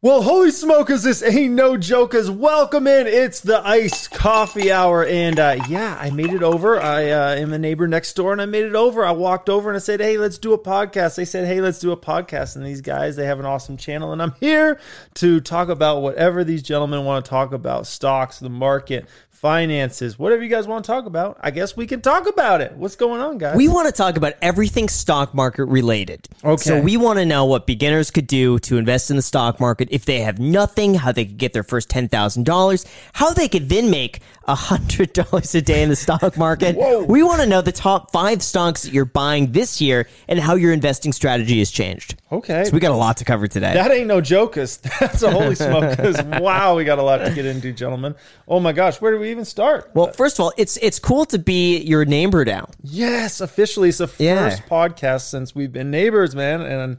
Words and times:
Well, 0.00 0.22
holy 0.22 0.52
smokers, 0.52 1.02
this 1.02 1.24
ain't 1.24 1.54
no 1.54 1.76
joke? 1.76 1.98
jokers. 1.98 2.30
Welcome 2.30 2.86
in. 2.86 3.08
It's 3.08 3.40
the 3.40 3.60
iced 3.66 4.12
coffee 4.12 4.70
hour. 4.70 5.04
And 5.04 5.36
uh, 5.36 5.56
yeah, 5.68 5.98
I 6.00 6.10
made 6.10 6.32
it 6.32 6.44
over. 6.44 6.80
I 6.80 7.10
uh, 7.10 7.34
am 7.34 7.50
the 7.50 7.58
neighbor 7.58 7.88
next 7.88 8.12
door 8.12 8.30
and 8.30 8.40
I 8.40 8.46
made 8.46 8.66
it 8.66 8.76
over. 8.76 9.04
I 9.04 9.10
walked 9.10 9.48
over 9.48 9.68
and 9.68 9.74
I 9.74 9.80
said, 9.80 9.98
hey, 9.98 10.16
let's 10.16 10.38
do 10.38 10.52
a 10.52 10.58
podcast. 10.58 11.16
They 11.16 11.24
said, 11.24 11.48
hey, 11.48 11.60
let's 11.60 11.80
do 11.80 11.90
a 11.90 11.96
podcast. 11.96 12.54
And 12.54 12.64
these 12.64 12.80
guys, 12.80 13.16
they 13.16 13.26
have 13.26 13.40
an 13.40 13.46
awesome 13.46 13.76
channel. 13.76 14.12
And 14.12 14.22
I'm 14.22 14.30
here 14.40 14.78
to 15.14 15.40
talk 15.40 15.70
about 15.70 16.00
whatever 16.00 16.44
these 16.44 16.62
gentlemen 16.62 17.04
want 17.04 17.24
to 17.24 17.28
talk 17.28 17.52
about 17.52 17.88
stocks, 17.88 18.38
the 18.38 18.48
market, 18.48 19.08
finances, 19.38 20.18
whatever 20.18 20.42
you 20.42 20.48
guys 20.48 20.66
want 20.66 20.84
to 20.84 20.86
talk 20.86 21.06
about. 21.06 21.38
I 21.40 21.50
guess 21.50 21.76
we 21.76 21.86
can 21.86 22.00
talk 22.00 22.28
about 22.28 22.60
it. 22.60 22.72
What's 22.72 22.96
going 22.96 23.20
on, 23.20 23.38
guys? 23.38 23.56
We 23.56 23.68
want 23.68 23.86
to 23.86 23.92
talk 23.92 24.16
about 24.16 24.34
everything 24.42 24.88
stock 24.88 25.32
market 25.32 25.66
related. 25.66 26.28
Okay. 26.44 26.62
So 26.62 26.80
we 26.80 26.96
want 26.96 27.18
to 27.20 27.24
know 27.24 27.44
what 27.44 27.66
beginners 27.66 28.10
could 28.10 28.26
do 28.26 28.58
to 28.60 28.76
invest 28.78 29.10
in 29.10 29.16
the 29.16 29.22
stock 29.22 29.60
market 29.60 29.88
if 29.90 30.04
they 30.04 30.20
have 30.20 30.38
nothing, 30.38 30.94
how 30.94 31.12
they 31.12 31.24
could 31.24 31.38
get 31.38 31.52
their 31.52 31.62
first 31.62 31.88
$10,000, 31.88 32.86
how 33.12 33.32
they 33.32 33.48
could 33.48 33.68
then 33.68 33.90
make 33.90 34.20
$100 34.48 35.54
a 35.54 35.60
day 35.60 35.82
in 35.82 35.88
the 35.88 35.96
stock 35.96 36.36
market. 36.36 36.76
We 37.06 37.22
want 37.22 37.40
to 37.40 37.46
know 37.46 37.60
the 37.60 37.72
top 37.72 38.12
five 38.12 38.42
stocks 38.42 38.82
that 38.82 38.92
you're 38.92 39.04
buying 39.04 39.52
this 39.52 39.80
year 39.80 40.08
and 40.26 40.38
how 40.40 40.54
your 40.56 40.72
investing 40.72 41.12
strategy 41.12 41.58
has 41.60 41.70
changed. 41.70 42.16
okay. 42.32 42.64
So 42.64 42.72
we 42.72 42.80
got 42.80 42.92
a 42.92 42.96
lot 42.96 43.18
to 43.18 43.24
cover 43.24 43.46
today. 43.46 43.74
That 43.74 43.90
ain't 43.90 44.08
no 44.08 44.20
jokers. 44.20 44.76
That's 45.00 45.22
a 45.22 45.30
holy 45.30 45.54
smokers. 45.54 46.20
wow, 46.22 46.76
we 46.76 46.84
got 46.84 46.98
a 46.98 47.02
lot 47.02 47.18
to 47.18 47.30
get 47.34 47.46
into, 47.46 47.72
gentlemen. 47.72 48.14
Oh 48.46 48.58
my 48.60 48.72
gosh, 48.72 49.00
where 49.00 49.12
do 49.12 49.18
we 49.18 49.27
even 49.28 49.44
start? 49.44 49.90
well, 49.94 50.12
first 50.12 50.38
of 50.38 50.44
all, 50.44 50.52
it's 50.56 50.76
it's 50.78 50.98
cool 50.98 51.24
to 51.26 51.38
be 51.38 51.78
your 51.78 52.04
neighbor 52.04 52.44
now. 52.44 52.68
Yes, 52.82 53.40
officially, 53.40 53.88
it's 53.90 53.98
the 53.98 54.10
Yeah. 54.18 54.48
first 54.50 54.62
podcast 54.66 55.22
since 55.30 55.54
we've 55.54 55.72
been 55.72 55.90
neighbors, 55.90 56.34
man, 56.34 56.62
and 56.62 56.98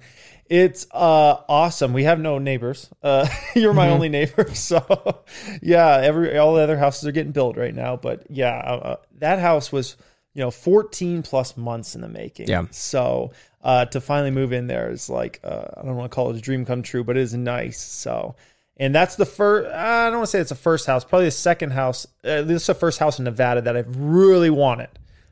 it's 0.49 0.87
uh 0.91 1.37
awesome. 1.47 1.93
We 1.93 2.03
have 2.05 2.20
no 2.20 2.39
neighbors. 2.39 2.89
Uh, 3.03 3.27
you're 3.55 3.73
my 3.73 3.89
only 3.89 4.09
neighbor, 4.09 4.49
so 4.53 5.23
yeah. 5.61 5.99
Every 6.01 6.37
all 6.37 6.55
the 6.55 6.61
other 6.61 6.77
houses 6.77 7.07
are 7.07 7.12
getting 7.12 7.31
built 7.34 7.55
right 7.57 7.73
now, 7.76 7.95
but 7.98 8.26
yeah, 8.29 8.57
uh, 8.57 8.77
uh, 8.77 8.95
that 9.20 9.39
house 9.39 9.71
was 9.71 9.95
you 10.34 10.41
know 10.41 10.51
14 10.51 11.21
plus 11.23 11.55
months 11.57 11.95
in 11.95 12.01
the 12.01 12.07
making. 12.09 12.48
Yeah. 12.48 12.65
So 12.71 13.32
uh, 13.63 13.85
to 13.85 13.99
finally 14.01 14.32
move 14.32 14.54
in 14.54 14.67
there 14.67 14.89
is 14.89 15.09
like 15.09 15.39
uh, 15.43 15.65
I 15.77 15.84
don't 15.84 15.95
want 15.95 16.11
to 16.11 16.15
call 16.15 16.32
it 16.32 16.37
a 16.37 16.41
dream 16.41 16.65
come 16.65 16.82
true, 16.82 17.04
but 17.04 17.17
it 17.17 17.21
is 17.21 17.34
nice. 17.34 17.79
So. 17.82 18.35
And 18.80 18.96
that's 18.96 19.18
the 19.18 19.26
first. 19.26 19.70
I 19.70 20.10
don't 20.10 20.20
want 20.20 20.27
to 20.27 20.32
say 20.32 20.40
it's 20.40 20.49
the 20.49 20.55
first 20.55 20.88
house. 20.88 21.04
Probably 21.04 21.26
the 21.26 21.32
second 21.32 21.72
house. 21.72 22.08
Uh, 22.24 22.44
this 22.44 22.62
is 22.62 22.68
the 22.68 22.74
first 22.74 22.98
house 22.99 23.20
in 23.20 23.26
Nevada 23.26 23.62
that 23.62 23.76
I've 23.76 23.94
really 23.99 24.49
wanted. 24.49 24.88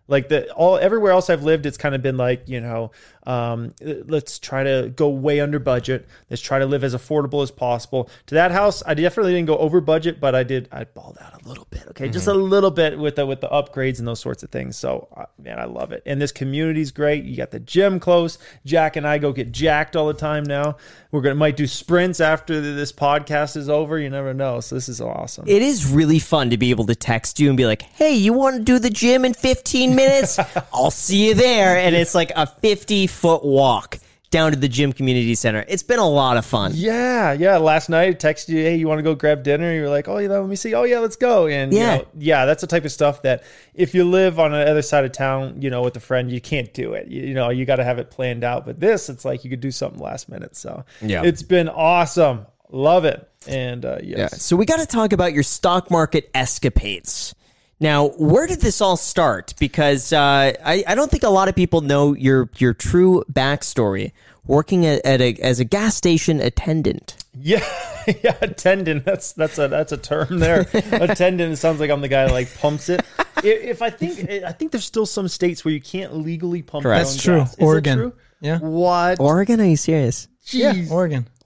Like 0.09 0.29
the 0.29 0.51
all 0.53 0.77
everywhere 0.77 1.11
else 1.13 1.29
I've 1.29 1.43
lived, 1.43 1.65
it's 1.65 1.77
kind 1.77 1.95
of 1.95 2.01
been 2.01 2.17
like 2.17 2.47
you 2.47 2.59
know, 2.59 2.91
um, 3.27 3.73
let's 3.81 4.39
try 4.39 4.63
to 4.63 4.91
go 4.95 5.09
way 5.09 5.41
under 5.41 5.59
budget. 5.59 6.07
Let's 6.29 6.41
try 6.41 6.59
to 6.59 6.65
live 6.65 6.85
as 6.85 6.95
affordable 6.95 7.43
as 7.43 7.51
possible. 7.51 8.09
To 8.27 8.35
that 8.35 8.51
house, 8.51 8.81
I 8.87 8.93
definitely 8.93 9.33
didn't 9.33 9.47
go 9.47 9.57
over 9.57 9.81
budget, 9.81 10.21
but 10.21 10.33
I 10.33 10.43
did. 10.43 10.69
I 10.71 10.85
balled 10.85 11.17
out 11.19 11.43
a 11.43 11.45
little 11.45 11.67
bit. 11.69 11.83
Okay, 11.89 12.07
just 12.07 12.27
a 12.27 12.33
little 12.33 12.71
bit 12.71 12.97
with 12.97 13.17
the 13.17 13.25
with 13.25 13.41
the 13.41 13.49
upgrades 13.49 13.99
and 13.99 14.07
those 14.07 14.21
sorts 14.21 14.43
of 14.43 14.49
things. 14.49 14.77
So 14.77 15.09
uh, 15.15 15.25
man, 15.37 15.59
I 15.59 15.65
love 15.65 15.91
it. 15.91 16.03
And 16.05 16.21
this 16.21 16.31
community's 16.31 16.91
great. 16.91 17.25
You 17.25 17.35
got 17.35 17.51
the 17.51 17.59
gym 17.59 17.99
close. 17.99 18.37
Jack 18.65 18.95
and 18.95 19.05
I 19.05 19.17
go 19.17 19.33
get 19.33 19.51
jacked 19.51 19.97
all 19.97 20.07
the 20.07 20.13
time 20.13 20.43
now. 20.43 20.77
We're 21.11 21.21
gonna 21.21 21.35
might 21.35 21.57
do 21.57 21.67
sprints 21.67 22.21
after 22.21 22.61
this 22.61 22.93
podcast 22.93 23.57
is 23.57 23.67
over. 23.67 23.99
You 23.99 24.09
never 24.09 24.33
know. 24.33 24.61
So 24.61 24.75
this 24.75 24.87
is 24.87 25.01
awesome. 25.01 25.45
It 25.49 25.61
is 25.61 25.91
really 25.91 26.19
fun 26.19 26.49
to 26.51 26.57
be 26.57 26.69
able 26.69 26.85
to 26.85 26.95
text 26.95 27.41
you 27.41 27.49
and 27.49 27.57
be 27.57 27.65
like, 27.65 27.81
"Hey, 27.81 28.15
you 28.15 28.31
want 28.31 28.55
to 28.55 28.63
do 28.63 28.79
the 28.79 28.89
gym 28.89 29.25
in 29.25 29.33
15 29.33 29.95
minutes? 29.95 30.39
I'll 30.73 30.91
see 30.91 31.27
you 31.27 31.33
there." 31.33 31.77
And 31.77 31.93
it's 31.93 32.15
like 32.15 32.31
a 32.33 32.47
50 32.47 33.07
foot 33.17 33.43
walk 33.43 33.99
down 34.29 34.51
to 34.51 34.57
the 34.57 34.67
gym 34.67 34.91
community 34.91 35.33
center. 35.35 35.63
It's 35.69 35.83
been 35.83 35.99
a 35.99 36.07
lot 36.09 36.35
of 36.35 36.45
fun. 36.45 36.73
Yeah, 36.75 37.31
yeah. 37.31 37.55
Last 37.57 37.87
night, 37.89 38.09
I 38.09 38.13
texted 38.13 38.49
you, 38.49 38.57
hey, 38.57 38.75
you 38.75 38.85
want 38.85 38.99
to 38.99 39.03
go 39.03 39.15
grab 39.15 39.41
dinner? 39.41 39.73
You're 39.73 39.89
like, 39.89 40.09
oh, 40.09 40.17
yeah, 40.17 40.27
let 40.27 40.47
me 40.49 40.57
see. 40.57 40.73
Oh, 40.73 40.83
yeah, 40.83 40.99
let's 40.99 41.15
go. 41.15 41.47
And 41.47 41.71
you 41.71 41.79
Yeah. 41.79 41.97
know, 41.97 42.07
yeah, 42.17 42.45
that's 42.45 42.59
the 42.59 42.67
type 42.67 42.83
of 42.83 42.91
stuff 42.91 43.21
that 43.21 43.43
if 43.73 43.95
you 43.95 44.03
live 44.03 44.37
on 44.37 44.51
the 44.51 44.69
other 44.69 44.81
side 44.81 45.05
of 45.05 45.13
town, 45.13 45.61
you 45.61 45.69
know, 45.69 45.81
with 45.81 45.95
a 45.95 46.01
friend, 46.01 46.29
you 46.29 46.41
can't 46.41 46.73
do 46.73 46.91
it. 46.93 47.07
You, 47.07 47.21
you 47.27 47.33
know, 47.33 47.49
you 47.51 47.65
got 47.65 47.77
to 47.77 47.85
have 47.85 47.99
it 47.99 48.11
planned 48.11 48.43
out. 48.43 48.65
But 48.65 48.81
this, 48.81 49.07
it's 49.07 49.23
like 49.23 49.45
you 49.45 49.49
could 49.49 49.61
do 49.61 49.71
something 49.71 50.01
last 50.01 50.27
minute. 50.27 50.57
So 50.57 50.83
Yeah. 51.01 51.23
it's 51.23 51.41
been 51.41 51.69
awesome. 51.69 52.45
Love 52.69 53.05
it. 53.05 53.29
And 53.47 53.85
uh, 53.85 53.99
yes, 54.03 54.41
So 54.43 54.57
we 54.57 54.65
got 54.65 54.79
to 54.81 54.85
talk 54.85 55.13
about 55.13 55.31
your 55.31 55.43
stock 55.43 55.89
market 55.89 56.29
escapades. 56.35 57.33
Now, 57.79 58.07
where 58.09 58.47
did 58.47 58.61
this 58.61 58.81
all 58.81 58.97
start? 58.97 59.53
Because 59.59 60.11
uh, 60.11 60.53
I, 60.63 60.83
I 60.87 60.95
don't 60.95 61.11
think 61.11 61.23
a 61.23 61.29
lot 61.29 61.47
of 61.47 61.55
people 61.55 61.81
know 61.81 62.13
your 62.13 62.49
your 62.57 62.73
true 62.73 63.23
backstory. 63.31 64.11
Working 64.45 64.85
at, 64.85 65.05
at 65.05 65.19
a, 65.19 65.35
as 65.41 65.59
a 65.59 65.65
gas 65.65 65.95
station 65.95 66.39
attendant. 66.39 67.17
Yeah, 67.37 67.59
yeah, 68.23 68.37
attendant. 68.41 69.03
That's 69.03 69.33
that's 69.33 69.59
a 69.59 69.67
that's 69.67 69.91
a 69.91 69.97
term 69.97 70.39
there. 70.39 70.61
attendant 70.73 71.57
sounds 71.57 71.81
like 71.81 71.89
I'm 71.89 71.99
the 71.99 72.07
guy 72.07 72.25
that 72.25 72.31
like 72.31 72.55
pumps 72.57 72.89
it. 72.89 73.01
If, 73.43 73.63
if 73.63 73.81
I 73.83 73.91
think 73.91 74.31
I 74.43 74.51
think 74.51 74.71
there's 74.71 74.83
still 74.83 75.05
some 75.05 75.27
states 75.27 75.63
where 75.63 75.71
you 75.71 75.79
can't 75.79 76.15
legally 76.17 76.63
pump. 76.63 76.85
your 76.85 76.93
That's 76.95 77.21
true. 77.21 77.37
gas. 77.37 77.53
Is 77.53 77.59
it 77.59 77.63
Oregon. 77.63 77.97
true? 77.97 78.13
Yeah. 78.41 78.57
What? 78.57 79.19
Oregon? 79.19 79.61
Are 79.61 79.65
you 79.65 79.77
serious? 79.77 80.27
Yeah, 80.45 80.73
Jeez. 80.73 80.89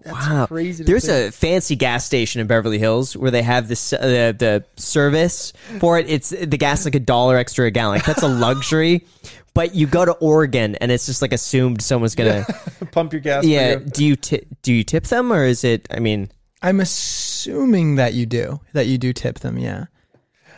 Oregon. 0.06 0.30
Wow, 0.38 0.46
crazy 0.48 0.84
There's 0.84 1.06
think. 1.06 1.30
a 1.30 1.32
fancy 1.32 1.76
gas 1.76 2.06
station 2.06 2.42
in 2.42 2.48
Beverly 2.48 2.80
Hills 2.80 3.16
where 3.16 3.32
they 3.32 3.42
have 3.42 3.68
this 3.68 3.94
uh, 3.94 3.98
the 4.00 4.36
the 4.38 4.82
service 4.82 5.54
for 5.80 6.00
it. 6.00 6.10
It's 6.10 6.30
the 6.30 6.58
gas 6.58 6.86
like 6.86 6.96
a 6.96 7.00
dollar 7.00 7.38
extra 7.38 7.68
a 7.68 7.72
gallon. 7.72 7.98
Like, 7.98 8.06
that's 8.06 8.24
a 8.24 8.28
luxury. 8.28 9.06
But 9.54 9.76
you 9.76 9.86
go 9.86 10.06
to 10.06 10.14
Oregon 10.14 10.76
and 10.76 10.92
it's 10.92 11.06
just 11.06 11.22
like 11.22 11.34
assumed 11.34 11.82
someone's 11.82 12.16
gonna. 12.16 12.46
pump 12.92 13.12
your 13.12 13.20
gas. 13.22 13.44
Yeah. 13.46 13.76
For 13.76 13.80
you. 13.84 13.86
Do 13.90 14.06
you 14.06 14.16
ti 14.16 14.42
do 14.62 14.74
you 14.74 14.84
tip 14.84 15.04
them 15.06 15.32
or 15.34 15.44
is 15.46 15.64
it? 15.64 15.88
I 15.92 16.00
mean, 16.00 16.30
I'm 16.62 16.80
assuming 16.80 17.96
that 17.96 18.14
you 18.14 18.26
do. 18.26 18.62
That 18.74 18.88
you 18.88 18.98
do 18.98 19.12
tip 19.14 19.40
them. 19.40 19.58
Yeah. 19.58 19.86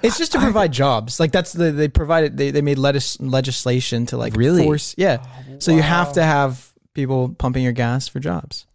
It's 0.03 0.18
just 0.18 0.34
to 0.34 0.40
provide 0.40 0.72
jobs. 0.74 1.20
Like 1.20 1.32
that's 1.32 1.53
the 1.53 1.72
they 1.72 1.88
provided 1.88 2.38
they, 2.38 2.52
they 2.52 2.62
made 2.62 2.78
legis- 2.78 3.20
legislation 3.22 4.06
to 4.08 4.18
like 4.18 4.36
Really? 4.36 4.64
force 4.64 4.94
yeah. 4.98 5.26
So 5.59 5.72
you 5.72 5.82
have 5.82 6.14
to 6.14 6.24
have 6.24 6.72
people 6.94 7.30
pumping 7.30 7.64
your 7.64 7.72
gas 7.74 8.08
for 8.08 8.20
jobs. 8.20 8.66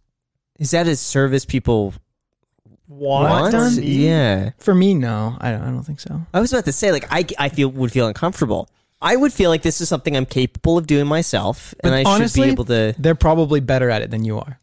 Is 0.59 0.71
that 0.71 0.87
a 0.87 0.95
service 0.95 1.45
people 1.45 1.93
Want? 2.87 3.53
want? 3.53 3.77
Need? 3.77 3.83
Yeah. 3.85 4.51
For 4.59 4.73
me, 4.75 4.93
no, 4.93 5.37
I 5.39 5.51
don't. 5.51 5.61
I 5.61 5.69
don't 5.71 5.83
think 5.83 5.99
so. 5.99 6.21
I 6.33 6.39
was 6.39 6.51
about 6.53 6.65
to 6.65 6.71
say 6.71 6.91
like 6.91 7.05
I 7.09 7.25
I 7.37 7.49
feel 7.49 7.69
would 7.69 7.91
feel 7.91 8.07
uncomfortable. 8.07 8.69
I 9.01 9.15
would 9.15 9.31
feel 9.31 9.49
like 9.49 9.61
this 9.61 9.79
is 9.79 9.87
something 9.87 10.17
I'm 10.17 10.25
capable 10.25 10.77
of 10.77 10.85
doing 10.85 11.07
myself, 11.07 11.73
and 11.83 11.95
I 11.95 12.03
honestly, 12.03 12.41
should 12.41 12.47
be 12.47 12.51
able 12.51 12.65
to. 12.65 12.95
They're 12.99 13.15
probably 13.15 13.59
better 13.61 13.89
at 13.89 14.01
it 14.01 14.11
than 14.11 14.25
you 14.25 14.37
are. 14.39 14.59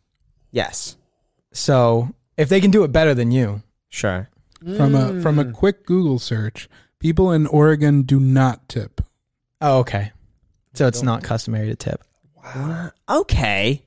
Yes. 0.51 0.97
So 1.53 2.11
if 2.37 2.49
they 2.49 2.61
can 2.61 2.71
do 2.71 2.84
it 2.84 2.93
better 2.93 3.15
than 3.15 3.31
you, 3.31 3.63
Sure. 3.89 4.28
From 4.77 4.95
a 4.95 5.23
from 5.23 5.39
a 5.39 5.45
quick 5.53 5.87
Google 5.87 6.19
search, 6.19 6.69
people 6.99 7.31
in 7.31 7.47
Oregon 7.47 8.03
do 8.03 8.19
not 8.19 8.69
tip. 8.69 9.01
oh 9.61 9.78
okay. 9.78 10.13
So 10.75 10.87
it's 10.87 11.03
not 11.03 11.23
customary 11.23 11.69
to 11.69 11.77
tip. 11.77 12.03
Wow. 12.45 12.91
Okay. 13.09 13.85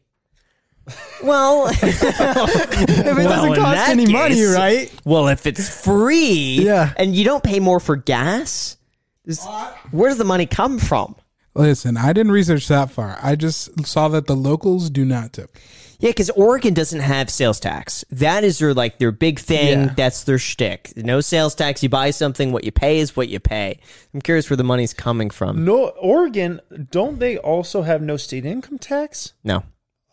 Well, 1.23 1.67
if 1.71 1.83
it 1.83 2.89
It 2.89 3.03
doesn't 3.05 3.55
cost 3.55 3.89
any 3.89 4.11
money, 4.11 4.41
right? 4.43 4.91
Well, 5.05 5.27
if 5.27 5.45
it's 5.45 5.83
free, 5.83 6.59
Yeah. 6.61 6.93
and 6.97 7.15
you 7.15 7.25
don't 7.25 7.43
pay 7.43 7.59
more 7.59 7.79
for 7.79 7.95
gas, 7.95 8.77
is- 9.25 9.45
where 9.91 10.09
does 10.09 10.17
the 10.17 10.23
money 10.25 10.45
come 10.45 10.79
from? 10.79 11.15
Listen, 11.55 11.97
I 11.97 12.13
didn't 12.13 12.31
research 12.31 12.67
that 12.69 12.91
far. 12.91 13.17
I 13.21 13.35
just 13.35 13.85
saw 13.85 14.07
that 14.09 14.27
the 14.27 14.35
locals 14.35 14.89
do 14.89 15.03
not 15.03 15.33
tip. 15.33 15.57
Yeah, 16.01 16.11
because 16.11 16.29
Oregon 16.29 16.73
doesn't 16.73 17.01
have 17.01 17.29
sales 17.29 17.59
tax. 17.59 18.05
That 18.09 18.45
is 18.45 18.59
their 18.59 18.73
like 18.73 18.99
their 18.99 19.11
big 19.11 19.37
thing. 19.37 19.79
Yeah. 19.79 19.93
That's 19.97 20.23
their 20.23 20.37
shtick. 20.37 20.93
No 20.95 21.19
sales 21.19 21.55
tax. 21.55 21.83
You 21.83 21.89
buy 21.89 22.11
something, 22.11 22.53
what 22.53 22.63
you 22.63 22.71
pay 22.71 22.99
is 22.99 23.17
what 23.17 23.27
you 23.27 23.41
pay. 23.41 23.79
I'm 24.13 24.21
curious 24.21 24.49
where 24.49 24.55
the 24.55 24.63
money's 24.63 24.93
coming 24.93 25.29
from. 25.29 25.65
No, 25.65 25.89
Oregon. 25.89 26.61
Don't 26.89 27.19
they 27.19 27.37
also 27.37 27.81
have 27.81 28.01
no 28.01 28.15
state 28.15 28.45
income 28.45 28.77
tax? 28.77 29.33
No, 29.43 29.63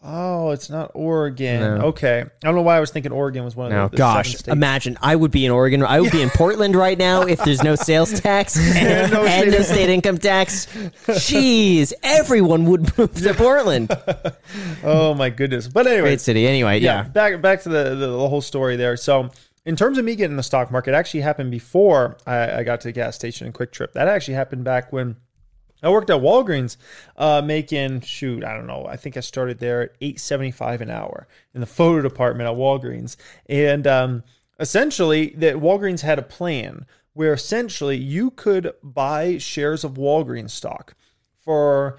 Oh, 0.03 0.51
it's 0.51 0.71
not 0.71 0.93
Oregon. 0.95 1.61
No. 1.61 1.87
Okay, 1.87 2.21
I 2.21 2.27
don't 2.43 2.55
know 2.55 2.63
why 2.63 2.77
I 2.77 2.81
was 2.81 2.91
thinking 2.91 3.13
Oregon 3.13 3.45
was 3.45 3.57
one 3.57 3.67
of 3.67 3.73
no. 3.73 3.85
the, 3.89 3.91
the 3.93 3.97
Gosh, 3.97 4.37
seven 4.37 4.53
imagine 4.53 4.99
I 5.03 5.17
would 5.17 5.31
be 5.31 5.45
in 5.45 5.51
Oregon. 5.51 5.83
I 5.83 6.01
would 6.01 6.13
be 6.13 6.23
in 6.23 6.31
Portland 6.35 6.77
right 6.77 6.97
now 6.97 7.23
if 7.23 7.43
there's 7.43 7.63
no 7.63 7.75
sales 7.75 8.21
tax 8.21 8.57
and, 8.77 9.13
no 9.13 9.25
and 9.25 9.51
state 9.51 9.59
no 9.59 9.65
state 9.65 9.91
income 9.91 10.19
tax. 10.19 10.67
Jeez, 11.07 11.93
everyone 12.03 12.67
would 12.67 12.97
move 12.97 13.15
to 13.15 13.35
Portland. 13.35 13.91
Oh 14.85 15.15
my 15.15 15.31
goodness! 15.31 15.67
But 15.67 15.87
anyway, 15.87 16.11
Great 16.11 16.21
city. 16.21 16.47
Anyway, 16.47 16.81
yeah, 16.81 17.03
yeah. 17.03 17.09
back 17.09 17.41
back 17.41 17.63
to 17.63 17.69
the, 17.69 17.97
the 17.97 18.07
the 18.07 18.29
whole 18.29 18.43
story 18.43 18.77
there. 18.77 18.97
So 18.97 19.31
in 19.65 19.75
terms 19.75 19.99
of 19.99 20.05
me 20.05 20.15
getting 20.15 20.37
the 20.37 20.43
stock 20.43 20.71
market, 20.71 20.91
it 20.91 20.95
actually 20.95 21.23
happened 21.23 21.51
before 21.51 22.17
I, 22.27 22.59
I 22.59 22.63
got 22.63 22.81
to 22.83 22.89
the 22.89 22.93
gas 22.93 23.17
station 23.17 23.47
and 23.47 23.55
QuikTrip. 23.55 23.93
That 23.95 24.07
actually 24.07 24.35
happened 24.35 24.63
back 24.63 24.93
when 24.93 25.17
I 25.83 25.91
worked 25.91 26.11
at 26.11 26.21
Walgreens, 26.21 26.77
uh, 27.17 27.43
making 27.45 28.01
shoot, 28.01 28.45
I 28.45 28.55
don't 28.55 28.67
know. 28.67 28.87
I 28.87 28.97
think 28.97 29.17
I 29.17 29.21
started 29.21 29.59
there 29.59 29.83
at 29.83 29.93
eight 30.01 30.21
seventy 30.21 30.51
five 30.51 30.81
an 30.81 30.91
hour 30.91 31.29
in 31.55 31.61
the 31.61 31.67
photo 31.67 32.03
department 32.03 32.49
at 32.49 32.57
Walgreens, 32.57 33.17
and 33.47 33.87
um, 33.87 34.25
essentially, 34.59 35.31
that 35.37 35.57
Walgreens 35.57 36.01
had 36.01 36.19
a 36.19 36.23
plan 36.23 36.87
where 37.13 37.33
essentially 37.33 37.97
you 37.97 38.31
could 38.31 38.73
buy 38.83 39.39
shares 39.39 39.85
of 39.85 39.95
Walgreens 39.95 40.51
stock 40.51 40.95
for 41.39 41.99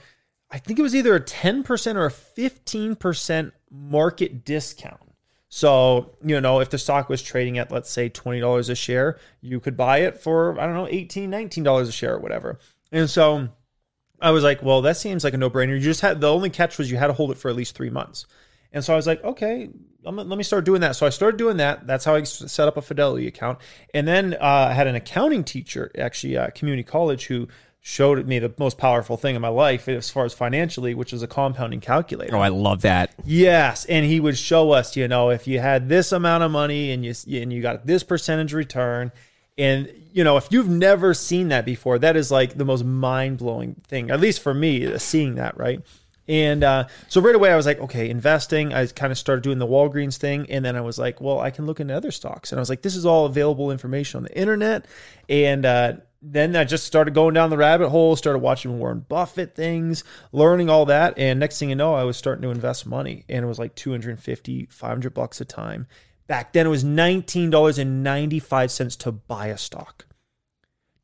I 0.49 0.59
think 0.59 0.79
it 0.79 0.83
was 0.83 0.95
either 0.95 1.15
a 1.15 1.19
10% 1.19 1.95
or 1.95 2.05
a 2.05 2.09
15% 2.09 3.51
market 3.69 4.45
discount. 4.45 5.01
So, 5.49 6.15
you 6.23 6.39
know, 6.39 6.59
if 6.59 6.69
the 6.69 6.77
stock 6.77 7.09
was 7.09 7.21
trading 7.21 7.57
at, 7.57 7.71
let's 7.71 7.89
say, 7.89 8.09
$20 8.09 8.69
a 8.69 8.75
share, 8.75 9.17
you 9.41 9.59
could 9.59 9.75
buy 9.75 9.99
it 9.99 10.17
for, 10.17 10.59
I 10.59 10.65
don't 10.65 10.75
know, 10.75 10.85
$18, 10.85 11.29
$19 11.29 11.81
a 11.81 11.91
share 11.91 12.15
or 12.15 12.19
whatever. 12.19 12.59
And 12.91 13.09
so 13.09 13.49
I 14.21 14.31
was 14.31 14.43
like, 14.43 14.63
well, 14.63 14.81
that 14.81 14.97
seems 14.97 15.23
like 15.23 15.33
a 15.33 15.37
no 15.37 15.49
brainer. 15.49 15.75
You 15.75 15.79
just 15.79 16.01
had, 16.01 16.21
the 16.21 16.31
only 16.31 16.49
catch 16.49 16.77
was 16.77 16.89
you 16.89 16.97
had 16.97 17.07
to 17.07 17.13
hold 17.13 17.31
it 17.31 17.37
for 17.37 17.49
at 17.49 17.55
least 17.55 17.75
three 17.75 17.89
months. 17.89 18.25
And 18.73 18.83
so 18.83 18.93
I 18.93 18.95
was 18.95 19.07
like, 19.07 19.23
okay, 19.23 19.69
I'm, 20.05 20.15
let 20.15 20.37
me 20.37 20.43
start 20.43 20.65
doing 20.65 20.81
that. 20.81 20.95
So 20.95 21.05
I 21.05 21.09
started 21.09 21.37
doing 21.37 21.57
that. 21.57 21.87
That's 21.87 22.03
how 22.03 22.15
I 22.15 22.23
set 22.23 22.67
up 22.67 22.77
a 22.77 22.81
Fidelity 22.81 23.27
account. 23.27 23.59
And 23.93 24.07
then 24.07 24.33
uh, 24.33 24.67
I 24.69 24.73
had 24.73 24.87
an 24.87 24.95
accounting 24.95 25.43
teacher, 25.43 25.91
actually, 25.97 26.37
at 26.37 26.55
community 26.55 26.83
college, 26.83 27.27
who 27.27 27.47
showed 27.79 28.27
me 28.27 28.37
the 28.39 28.53
most 28.59 28.77
powerful 28.77 29.15
thing 29.15 29.35
in 29.35 29.41
my 29.41 29.47
life 29.47 29.87
as 29.87 30.09
far 30.09 30.25
as 30.25 30.33
financially, 30.33 30.93
which 30.93 31.13
is 31.13 31.23
a 31.23 31.27
compounding 31.27 31.79
calculator. 31.79 32.35
Oh, 32.35 32.41
I 32.41 32.49
love 32.49 32.81
that. 32.81 33.13
Yes, 33.23 33.85
and 33.85 34.05
he 34.05 34.19
would 34.19 34.37
show 34.37 34.71
us, 34.71 34.97
you 34.97 35.07
know, 35.07 35.29
if 35.29 35.47
you 35.47 35.59
had 35.59 35.87
this 35.87 36.11
amount 36.11 36.43
of 36.43 36.51
money 36.51 36.91
and 36.91 37.05
you 37.05 37.13
and 37.41 37.53
you 37.53 37.61
got 37.61 37.85
this 37.85 38.03
percentage 38.03 38.51
return, 38.51 39.13
and 39.57 39.91
you 40.13 40.23
know, 40.23 40.37
if 40.37 40.47
you've 40.51 40.69
never 40.69 41.13
seen 41.13 41.49
that 41.49 41.65
before, 41.65 41.99
that 41.99 42.15
is 42.15 42.31
like 42.31 42.57
the 42.57 42.65
most 42.65 42.83
mind 42.83 43.37
blowing 43.37 43.75
thing, 43.87 44.09
at 44.09 44.19
least 44.19 44.41
for 44.41 44.53
me, 44.53 44.85
uh, 44.85 44.97
seeing 44.97 45.35
that, 45.35 45.57
right? 45.57 45.81
And 46.27 46.63
uh, 46.63 46.87
so 47.07 47.21
right 47.21 47.35
away, 47.35 47.51
I 47.51 47.55
was 47.55 47.65
like, 47.65 47.79
okay, 47.79 48.09
investing. 48.09 48.73
I 48.73 48.85
kind 48.87 49.11
of 49.11 49.17
started 49.17 49.43
doing 49.43 49.59
the 49.59 49.67
Walgreens 49.67 50.17
thing, 50.17 50.49
and 50.49 50.65
then 50.65 50.75
I 50.75 50.81
was 50.81 50.99
like, 50.99 51.21
well, 51.21 51.39
I 51.39 51.51
can 51.51 51.65
look 51.65 51.79
into 51.79 51.95
other 51.95 52.11
stocks, 52.11 52.51
and 52.51 52.59
I 52.59 52.61
was 52.61 52.69
like, 52.69 52.81
this 52.81 52.95
is 52.95 53.05
all 53.05 53.25
available 53.25 53.71
information 53.71 54.17
on 54.17 54.23
the 54.23 54.37
internet, 54.37 54.85
and 55.29 55.65
uh, 55.65 55.93
then 56.21 56.55
I 56.55 56.63
just 56.63 56.85
started 56.85 57.13
going 57.13 57.33
down 57.33 57.49
the 57.49 57.57
rabbit 57.57 57.89
hole, 57.89 58.15
started 58.15 58.39
watching 58.39 58.79
Warren 58.79 59.05
Buffett 59.07 59.55
things, 59.55 60.03
learning 60.31 60.69
all 60.69 60.85
that. 60.87 61.17
And 61.17 61.39
next 61.39 61.59
thing 61.59 61.69
you 61.69 61.75
know, 61.75 61.93
I 61.93 62.03
was 62.03 62.17
starting 62.17 62.41
to 62.41 62.49
invest 62.49 62.85
money 62.85 63.23
and 63.29 63.45
it 63.45 63.47
was 63.47 63.59
like 63.59 63.75
250, 63.75 64.65
500 64.65 65.13
bucks 65.13 65.41
a 65.41 65.45
time. 65.45 65.87
Back 66.27 66.53
then 66.53 66.65
it 66.65 66.69
was 66.69 66.83
$19.95 66.83 68.97
to 68.99 69.11
buy 69.11 69.47
a 69.47 69.57
stock. 69.57 70.05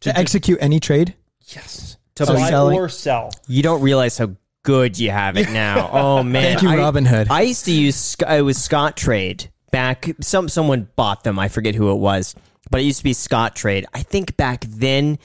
To 0.02 0.18
execute 0.18 0.58
any 0.62 0.80
trade. 0.80 1.16
Yes. 1.48 1.98
To 2.16 2.25
So 2.25 2.34
buy 2.36 2.50
selling- 2.50 2.78
or 2.78 2.90
sell. 2.90 3.31
You 3.48 3.64
don't 3.64 3.81
realize 3.81 4.18
how 4.18 4.31
good 4.64 5.00
you 5.00 5.12
have 5.12 5.38
it 5.38 5.50
now. 5.50 5.90
Oh 5.94 6.24
man! 6.24 6.58
Thank 6.58 6.62
you, 6.64 6.70
I- 6.70 6.78
Robinhood. 6.78 7.28
I 7.30 7.42
used 7.44 7.66
to 7.66 7.72
use 7.72 7.96
Sc- 7.96 8.24
it 8.24 8.44
was 8.44 8.58
Scottrade 8.58 9.48
back. 9.72 10.10
Some 10.22 10.50
someone 10.50 10.90
bought 10.96 11.24
them. 11.24 11.40
I 11.40 11.48
forget 11.48 11.75
who 11.75 11.92
it 11.92 11.96
was, 11.98 12.36
but 12.70 12.81
it 12.81 12.84
used 12.84 13.00
to 13.00 13.04
be 13.04 13.14
Scottrade. 13.14 13.86
I 13.94 14.04
think 14.04 14.38
back 14.38 14.66
then 14.68 15.18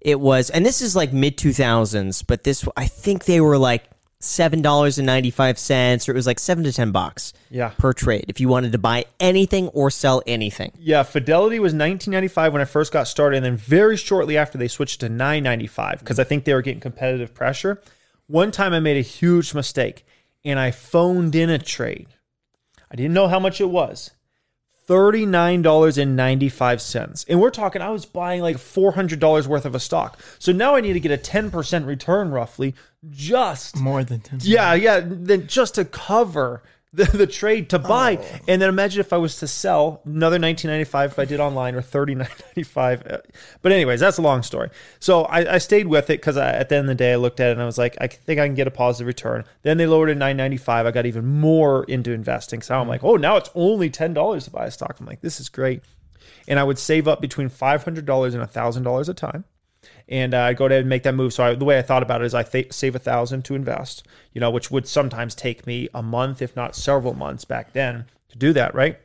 it 0.00 0.20
was, 0.20 0.50
and 0.50 0.64
this 0.64 0.82
is 0.82 0.94
like 0.94 1.12
mid 1.12 1.36
two 1.38 1.52
thousands. 1.52 2.22
But 2.22 2.44
this, 2.44 2.66
I 2.76 2.86
think 2.86 3.24
they 3.24 3.40
were 3.40 3.58
like 3.58 3.84
seven 4.20 4.62
dollars 4.62 4.98
and 4.98 5.06
ninety 5.06 5.30
five 5.30 5.58
cents, 5.58 6.08
or 6.08 6.12
it 6.12 6.14
was 6.16 6.26
like 6.26 6.38
seven 6.38 6.64
to 6.64 6.72
ten 6.72 6.90
bucks 6.92 7.32
Yeah. 7.50 7.70
per 7.78 7.92
trade 7.92 8.24
if 8.28 8.40
you 8.40 8.48
wanted 8.48 8.72
to 8.72 8.78
buy 8.78 9.04
anything 9.20 9.68
or 9.68 9.90
sell 9.90 10.22
anything. 10.26 10.72
Yeah, 10.78 11.02
Fidelity 11.02 11.58
was 11.58 11.72
1995 11.72 12.52
when 12.52 12.62
I 12.62 12.64
first 12.64 12.92
got 12.92 13.08
started, 13.08 13.36
and 13.38 13.46
then 13.46 13.56
very 13.56 13.96
shortly 13.96 14.36
after 14.36 14.56
they 14.58 14.68
switched 14.68 15.00
to 15.00 15.08
995 15.08 16.00
because 16.00 16.18
I 16.18 16.24
think 16.24 16.44
they 16.44 16.54
were 16.54 16.62
getting 16.62 16.80
competitive 16.80 17.34
pressure. 17.34 17.80
One 18.26 18.50
time 18.50 18.72
I 18.72 18.80
made 18.80 18.96
a 18.96 19.02
huge 19.02 19.54
mistake 19.54 20.04
and 20.44 20.58
I 20.58 20.70
phoned 20.70 21.34
in 21.34 21.50
a 21.50 21.58
trade. 21.58 22.08
I 22.90 22.96
didn't 22.96 23.14
know 23.14 23.28
how 23.28 23.38
much 23.38 23.60
it 23.60 23.68
was. 23.70 24.10
$39.95. 24.88 27.24
And 27.28 27.40
we're 27.40 27.50
talking, 27.50 27.82
I 27.82 27.90
was 27.90 28.06
buying 28.06 28.42
like 28.42 28.56
$400 28.56 29.46
worth 29.46 29.64
of 29.64 29.74
a 29.74 29.80
stock. 29.80 30.18
So 30.38 30.52
now 30.52 30.74
I 30.76 30.80
need 30.80 30.92
to 30.94 31.00
get 31.00 31.12
a 31.12 31.18
10% 31.18 31.86
return 31.86 32.30
roughly 32.30 32.74
just 33.10 33.76
More 33.76 34.02
than 34.04 34.20
10. 34.20 34.40
yeah, 34.42 34.74
yeah. 34.74 35.00
Then 35.04 35.46
just 35.46 35.74
to 35.76 35.84
cover 35.84 36.62
the, 36.92 37.04
the 37.04 37.26
trade 37.26 37.70
to 37.70 37.78
buy, 37.78 38.16
oh. 38.16 38.38
and 38.48 38.60
then 38.60 38.68
imagine 38.68 39.00
if 39.00 39.12
I 39.12 39.18
was 39.18 39.36
to 39.40 39.46
sell 39.46 40.00
another 40.04 40.38
1995 40.38 41.12
if 41.12 41.18
I 41.18 41.24
did 41.24 41.40
online 41.40 41.74
or 41.74 41.82
39.95. 41.82 43.12
Uh, 43.12 43.18
but 43.62 43.72
anyways, 43.72 44.00
that's 44.00 44.18
a 44.18 44.22
long 44.22 44.42
story. 44.42 44.70
So 44.98 45.24
I, 45.24 45.54
I 45.54 45.58
stayed 45.58 45.86
with 45.86 46.10
it 46.10 46.20
because 46.20 46.36
at 46.36 46.68
the 46.68 46.76
end 46.76 46.84
of 46.84 46.88
the 46.88 46.94
day, 46.94 47.12
I 47.12 47.16
looked 47.16 47.40
at 47.40 47.48
it 47.48 47.52
and 47.52 47.62
I 47.62 47.66
was 47.66 47.78
like, 47.78 47.96
I 48.00 48.06
think 48.06 48.40
I 48.40 48.46
can 48.46 48.54
get 48.54 48.66
a 48.66 48.70
positive 48.70 49.06
return. 49.06 49.44
Then 49.62 49.76
they 49.76 49.86
lowered 49.86 50.10
it 50.10 50.14
to 50.14 50.20
9.95. 50.20 50.68
I 50.68 50.90
got 50.90 51.06
even 51.06 51.26
more 51.26 51.84
into 51.84 52.12
investing. 52.12 52.62
So 52.62 52.74
I'm 52.76 52.84
hmm. 52.84 52.90
like, 52.90 53.04
oh, 53.04 53.16
now 53.16 53.36
it's 53.36 53.50
only 53.54 53.90
ten 53.90 54.14
dollars 54.14 54.44
to 54.44 54.50
buy 54.50 54.66
a 54.66 54.70
stock. 54.70 54.96
I'm 54.98 55.06
like, 55.06 55.20
this 55.20 55.40
is 55.40 55.48
great. 55.48 55.82
And 56.48 56.58
I 56.58 56.64
would 56.64 56.78
save 56.78 57.08
up 57.08 57.20
between 57.20 57.48
five 57.48 57.84
hundred 57.84 58.06
dollars 58.06 58.34
and 58.34 58.48
thousand 58.50 58.84
dollars 58.84 59.08
a 59.08 59.14
time 59.14 59.44
and 60.08 60.34
uh, 60.34 60.52
go 60.52 60.66
ahead 60.66 60.80
and 60.80 60.88
make 60.88 61.02
that 61.02 61.14
move. 61.14 61.32
So 61.32 61.44
I, 61.44 61.54
the 61.54 61.64
way 61.64 61.78
I 61.78 61.82
thought 61.82 62.02
about 62.02 62.22
it 62.22 62.26
is 62.26 62.34
I 62.34 62.42
th- 62.42 62.72
save 62.72 62.94
a 62.94 63.00
thousand 63.00 63.44
to 63.46 63.54
invest, 63.54 64.06
you 64.32 64.40
know, 64.40 64.50
which 64.50 64.70
would 64.70 64.86
sometimes 64.86 65.34
take 65.34 65.66
me 65.66 65.88
a 65.94 66.02
month, 66.02 66.42
if 66.42 66.54
not 66.56 66.76
several 66.76 67.14
months 67.14 67.44
back 67.44 67.72
then 67.72 68.06
to 68.28 68.38
do 68.38 68.52
that. 68.52 68.74
Right. 68.74 68.98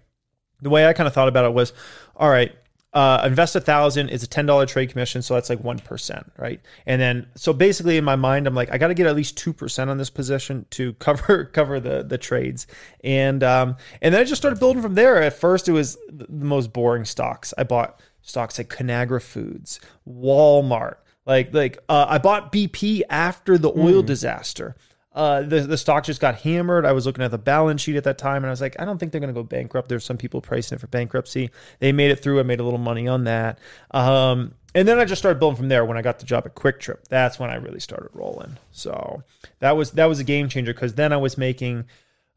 The 0.62 0.70
way 0.70 0.86
I 0.86 0.94
kind 0.94 1.08
of 1.08 1.14
thought 1.14 1.28
about 1.28 1.46
it 1.46 1.54
was, 1.54 1.74
all 2.16 2.30
right, 2.30 2.54
uh, 2.94 3.24
invest 3.26 3.56
a 3.56 3.62
thousand 3.62 4.10
is 4.10 4.22
a 4.22 4.28
ten 4.28 4.46
dollar 4.46 4.66
trade 4.66 4.90
commission, 4.90 5.22
so 5.22 5.34
that's 5.34 5.50
like 5.50 5.64
one 5.64 5.80
percent, 5.80 6.30
right? 6.38 6.60
And 6.86 7.02
then 7.02 7.28
so 7.36 7.54
basically 7.54 7.98
in 7.98 8.04
my 8.04 8.18
mind, 8.18 8.48
I'm 8.48 8.54
like, 8.54 8.70
I 8.72 8.78
got 8.78 8.90
to 8.90 8.94
get 8.94 9.08
at 9.08 9.16
least 9.16 9.38
two 9.38 9.54
percent 9.54 9.90
on 9.90 9.98
this 9.98 10.10
position 10.10 10.66
to 10.72 10.94
cover 11.00 11.46
cover 11.46 11.80
the 11.80 12.04
the 12.04 12.18
trades, 12.18 12.68
and 13.04 13.44
um, 13.44 13.78
and 14.02 14.14
then 14.14 14.22
I 14.22 14.26
just 14.26 14.42
started 14.42 14.60
building 14.60 14.82
from 14.82 14.96
there. 14.96 15.22
At 15.22 15.34
first, 15.34 15.70
it 15.70 15.72
was 15.72 15.98
the 16.10 16.28
most 16.46 16.74
boring 16.74 17.06
stocks. 17.06 17.54
I 17.58 17.64
bought 17.64 18.02
stocks 18.22 18.58
like 18.58 18.70
Conagra 18.70 19.22
Foods, 19.22 19.80
Walmart. 20.08 20.96
Like 21.26 21.54
like 21.54 21.78
uh, 21.88 22.06
I 22.10 22.18
bought 22.18 22.52
BP 22.52 23.04
after 23.10 23.58
the 23.58 23.72
oil 23.78 24.02
disaster. 24.02 24.76
Uh, 25.14 25.42
the 25.42 25.62
the 25.62 25.78
stock 25.78 26.06
just 26.06 26.22
got 26.22 26.36
hammered. 26.36 26.86
I 26.86 26.94
was 26.94 27.06
looking 27.06 27.24
at 27.24 27.32
the 27.32 27.38
balance 27.38 27.82
sheet 27.82 27.98
at 27.98 28.06
that 28.06 28.18
time, 28.18 28.38
and 28.38 28.48
I 28.48 28.50
was 28.50 28.62
like, 28.62 28.80
I 28.80 28.86
don't 28.86 28.98
think 28.98 29.12
they're 29.12 29.22
going 29.22 29.34
to 29.34 29.40
go 29.40 29.44
bankrupt. 29.44 29.90
There's 29.90 30.06
some 30.06 30.18
people 30.18 30.42
pricing 30.42 30.78
it 30.78 30.80
for 30.80 30.88
bankruptcy. 30.88 31.52
They 31.80 31.92
made 31.92 32.12
it 32.12 32.24
through. 32.24 32.40
I 32.40 32.44
made 32.44 32.60
a 32.60 32.64
little 32.64 32.80
money 32.80 33.08
on 33.08 33.26
that. 33.26 33.60
Um, 33.92 34.56
and 34.74 34.88
then 34.88 35.00
I 35.00 35.06
just 35.06 35.22
started 35.22 35.38
building 35.38 35.58
from 35.58 35.68
there. 35.68 35.84
When 35.84 35.98
I 35.98 36.02
got 36.02 36.20
the 36.20 36.26
job 36.26 36.46
at 36.46 36.56
QuikTrip, 36.56 37.10
that's 37.10 37.38
when 37.38 37.50
I 37.50 37.56
really 37.56 37.82
started 37.82 38.10
rolling. 38.14 38.58
So 38.72 39.24
that 39.60 39.76
was 39.76 39.92
that 39.92 40.06
was 40.06 40.20
a 40.20 40.24
game 40.24 40.48
changer 40.48 40.74
because 40.74 40.96
then 40.96 41.12
I 41.12 41.18
was 41.18 41.38
making. 41.38 41.86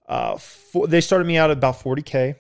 Uh, 0.06 0.36
four, 0.36 0.86
they 0.86 1.00
started 1.00 1.26
me 1.26 1.38
out 1.38 1.50
at 1.50 1.56
about 1.56 1.76
40k 1.76 2.34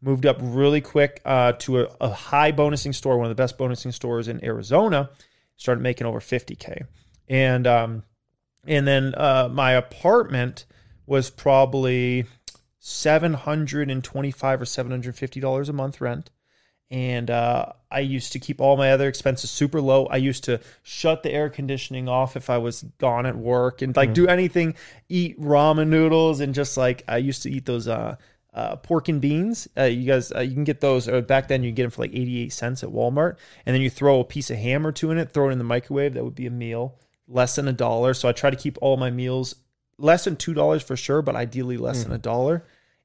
moved 0.00 0.26
up 0.26 0.38
really 0.40 0.80
quick 0.80 1.20
uh, 1.24 1.52
to 1.52 1.80
a, 1.80 1.88
a 2.00 2.10
high 2.10 2.52
bonusing 2.52 2.94
store, 2.94 3.16
one 3.16 3.26
of 3.26 3.36
the 3.36 3.40
best 3.40 3.58
bonusing 3.58 3.92
stores 3.92 4.28
in 4.28 4.44
Arizona. 4.44 5.10
Started 5.56 5.80
making 5.80 6.06
over 6.06 6.20
50k, 6.20 6.86
and 7.28 7.66
um, 7.66 8.04
and 8.64 8.86
then 8.86 9.14
uh, 9.16 9.48
my 9.50 9.72
apartment 9.72 10.66
was 11.04 11.30
probably 11.30 12.26
725 12.78 14.60
or 14.60 14.64
750 14.64 15.40
dollars 15.40 15.68
a 15.68 15.72
month 15.72 16.00
rent. 16.00 16.30
And 16.90 17.30
uh, 17.30 17.72
I 17.90 18.00
used 18.00 18.32
to 18.32 18.38
keep 18.38 18.62
all 18.62 18.78
my 18.78 18.92
other 18.92 19.08
expenses 19.08 19.50
super 19.50 19.78
low. 19.78 20.06
I 20.06 20.16
used 20.16 20.44
to 20.44 20.60
shut 20.82 21.22
the 21.22 21.30
air 21.30 21.50
conditioning 21.50 22.08
off 22.08 22.34
if 22.34 22.48
I 22.48 22.56
was 22.56 22.82
gone 22.96 23.26
at 23.26 23.36
work 23.36 23.82
and 23.82 23.94
like 23.94 24.14
do 24.14 24.26
anything, 24.26 24.74
eat 25.08 25.38
ramen 25.38 25.88
noodles 25.88 26.40
and 26.40 26.54
just 26.54 26.78
like 26.78 27.04
I 27.06 27.18
used 27.18 27.42
to 27.42 27.50
eat 27.50 27.66
those 27.66 27.88
uh, 28.58 28.76
pork 28.76 29.08
and 29.08 29.20
beans. 29.20 29.68
Uh, 29.76 29.84
you 29.84 30.04
guys, 30.04 30.32
uh, 30.32 30.40
you 30.40 30.52
can 30.52 30.64
get 30.64 30.80
those. 30.80 31.06
Uh, 31.06 31.20
back 31.20 31.46
then, 31.46 31.62
you 31.62 31.70
can 31.70 31.76
get 31.76 31.82
them 31.84 31.90
for 31.92 32.02
like 32.02 32.10
eighty-eight 32.10 32.52
cents 32.52 32.82
at 32.82 32.90
Walmart, 32.90 33.36
and 33.64 33.72
then 33.72 33.80
you 33.80 33.88
throw 33.88 34.18
a 34.18 34.24
piece 34.24 34.50
of 34.50 34.56
ham 34.56 34.84
or 34.84 34.90
two 34.90 35.12
in 35.12 35.18
it, 35.18 35.30
throw 35.30 35.48
it 35.48 35.52
in 35.52 35.58
the 35.58 35.64
microwave. 35.64 36.14
That 36.14 36.24
would 36.24 36.34
be 36.34 36.46
a 36.46 36.50
meal, 36.50 36.98
less 37.28 37.54
than 37.54 37.68
a 37.68 37.72
dollar. 37.72 38.14
So 38.14 38.28
I 38.28 38.32
try 38.32 38.50
to 38.50 38.56
keep 38.56 38.76
all 38.80 38.96
my 38.96 39.10
meals 39.10 39.54
less 39.96 40.24
than 40.24 40.34
two 40.34 40.54
dollars 40.54 40.82
for 40.82 40.96
sure, 40.96 41.22
but 41.22 41.36
ideally 41.36 41.76
less 41.76 42.02
than 42.02 42.12
a 42.12 42.18
dollar. 42.18 42.64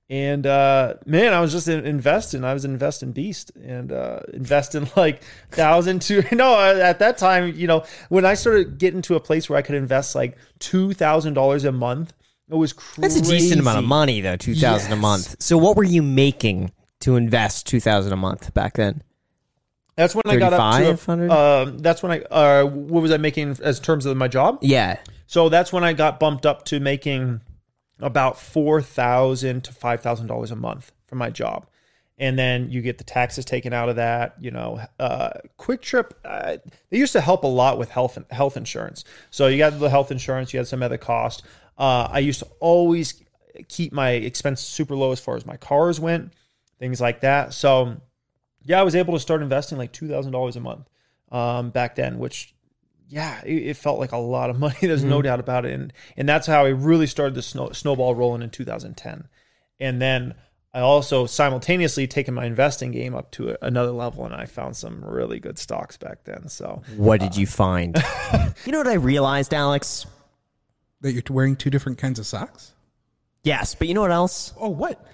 And 0.10 0.46
uh, 0.46 0.96
man, 1.06 1.34
I 1.34 1.40
was 1.40 1.52
just 1.52 1.68
in- 1.68 1.86
investing. 1.86 2.44
I 2.44 2.54
was 2.54 2.66
an 2.66 2.72
investing 2.72 3.12
beast 3.12 3.52
and 3.64 3.92
uh, 3.92 4.22
investing 4.34 4.90
like 4.96 5.22
thousand 5.52 6.02
to 6.04 6.24
no. 6.36 6.60
At 6.60 7.00
that 7.00 7.18
time, 7.18 7.54
you 7.56 7.68
know, 7.68 7.84
when 8.10 8.26
I 8.26 8.34
started 8.34 8.80
getting 8.80 9.02
to 9.04 9.16
a 9.16 9.20
place 9.20 9.50
where 9.50 9.58
I 9.60 9.62
could 9.62 9.76
invest 9.76 10.16
like 10.16 10.38
two 10.60 10.94
thousand 10.94 11.36
dollars 11.36 11.64
a 11.64 11.72
month, 11.72 12.14
it 12.50 12.56
was 12.56 12.74
crazy. 12.74 13.02
That's 13.02 13.16
a 13.16 13.32
decent 13.32 13.62
amount 13.62 13.80
of 13.80 13.86
money, 13.86 14.22
though. 14.22 14.36
Two 14.38 14.56
thousand 14.56 14.92
a 14.92 14.96
Yes. 14.96 15.02
month. 15.02 15.36
So, 15.40 15.58
what 15.58 15.76
were 15.78 15.84
you 15.84 16.02
making 16.04 16.72
to 17.02 17.16
invest 17.16 17.66
two 17.68 17.80
thousand 17.80 18.14
a 18.14 18.18
month 18.18 18.54
back 18.54 18.76
then? 18.76 19.04
That's 19.96 20.16
when 20.16 20.24
I 20.26 20.38
got 20.38 20.54
up 20.54 20.80
to. 20.80 20.86
3,500? 20.98 21.32
Um, 21.32 21.78
that's 21.78 22.02
when 22.02 22.12
I. 22.12 22.22
Uh, 22.22 22.66
what 22.66 23.02
was 23.04 23.12
I 23.12 23.18
making 23.18 23.58
as 23.62 23.80
terms 23.80 24.06
of 24.08 24.18
my 24.18 24.28
job? 24.28 24.58
Yeah, 24.62 24.98
So 25.28 25.50
that's 25.50 25.72
when 25.72 25.84
I 25.84 25.94
got 25.94 26.20
bumped 26.20 26.46
up 26.48 26.66
to 26.66 26.80
making 26.80 27.42
about 28.00 28.40
four 28.40 28.82
thousand 28.82 29.64
to 29.66 29.72
five 29.74 30.02
thousand 30.02 30.28
dollars 30.28 30.50
a 30.52 30.56
month 30.56 30.92
from 31.06 31.20
my 31.20 31.30
job, 31.30 31.68
and 32.18 32.40
then 32.40 32.72
you 32.72 32.82
get 32.82 32.98
the 32.98 33.04
taxes 33.04 33.46
taken 33.46 33.72
out 33.72 33.88
of 33.88 33.98
that. 33.98 34.34
You 34.40 34.50
know, 34.50 34.82
uh, 35.00 35.30
QuikTrip 35.60 36.12
uh, 36.26 36.58
they 36.90 36.98
used 36.98 37.14
to 37.14 37.22
help 37.22 37.44
a 37.44 37.48
lot 37.48 37.78
with 37.78 37.92
health 37.92 38.18
health 38.32 38.58
insurance. 38.58 39.04
So 39.30 39.46
you 39.46 39.60
got 39.60 39.80
the 39.80 39.90
health 39.92 40.12
insurance, 40.12 40.54
you 40.54 40.58
had 40.60 40.68
some 40.68 40.82
other 40.82 40.98
cost. 40.98 41.44
Uh, 41.78 42.08
I 42.12 42.20
used 42.20 42.40
to 42.40 42.48
always 42.60 43.24
keep 43.68 43.94
my 43.94 44.12
expenses 44.12 44.66
super 44.66 44.96
low 44.96 45.12
as 45.12 45.20
far 45.20 45.36
as 45.36 45.46
my 45.46 45.58
cars 45.58 46.00
went, 46.00 46.34
things 46.80 47.00
like 47.02 47.22
that. 47.22 47.54
So 47.54 47.98
yeah, 48.64 48.80
I 48.80 48.84
was 48.84 48.96
able 48.96 49.14
to 49.14 49.20
start 49.20 49.42
investing 49.42 49.78
like 49.78 49.92
two 49.92 50.08
thousand 50.08 50.32
dollars 50.32 50.56
a 50.56 50.60
month 50.60 50.88
um, 51.32 51.70
back 51.70 51.96
then, 51.96 52.20
which 52.20 52.54
yeah, 53.10 53.42
it, 53.46 53.68
it 53.68 53.78
felt 53.78 54.00
like 54.00 54.12
a 54.12 54.18
lot 54.18 54.50
of 54.50 54.60
money. 54.66 54.76
There's 54.82 55.04
no 55.04 55.22
doubt 55.22 55.40
about 55.40 55.66
it, 55.66 55.74
and 55.74 55.94
and 56.18 56.28
that's 56.28 56.48
how 56.48 56.66
I 56.66 56.70
really 56.70 57.08
started 57.08 57.36
the 57.36 57.42
snow, 57.42 57.72
snowball 57.72 58.16
rolling 58.16 58.42
in 58.42 58.50
2010. 58.50 59.28
And 59.80 60.02
then 60.02 60.36
I 60.74 60.80
also 60.80 61.26
simultaneously 61.26 62.08
taken 62.08 62.34
my 62.34 62.46
investing 62.46 62.92
game 62.92 63.14
up 63.14 63.32
to 63.32 63.52
a- 63.52 63.58
another 63.62 63.92
level, 63.92 64.26
and 64.26 64.34
I 64.34 64.46
found 64.46 64.76
some 64.76 65.04
really 65.04 65.40
good 65.40 65.60
stocks 65.60 65.98
back 65.98 66.24
then. 66.24 66.48
So 66.48 66.82
What 66.96 67.20
did 67.20 67.36
you 67.36 67.46
find? 67.46 67.96
you 68.66 68.72
know 68.72 68.80
what 68.80 68.88
I 68.88 68.94
realized, 68.96 69.54
Alex? 69.54 70.06
That 71.04 71.12
you're 71.12 71.24
wearing 71.30 71.58
two 71.58 71.70
different 71.70 71.98
kinds 71.98 72.18
of 72.18 72.26
socks? 72.26 72.74
Yes, 73.44 73.76
but 73.76 73.90
you 73.90 73.94
know 73.94 74.02
what 74.02 74.12
else? 74.12 74.54
Oh, 74.58 74.70
what? 74.70 75.06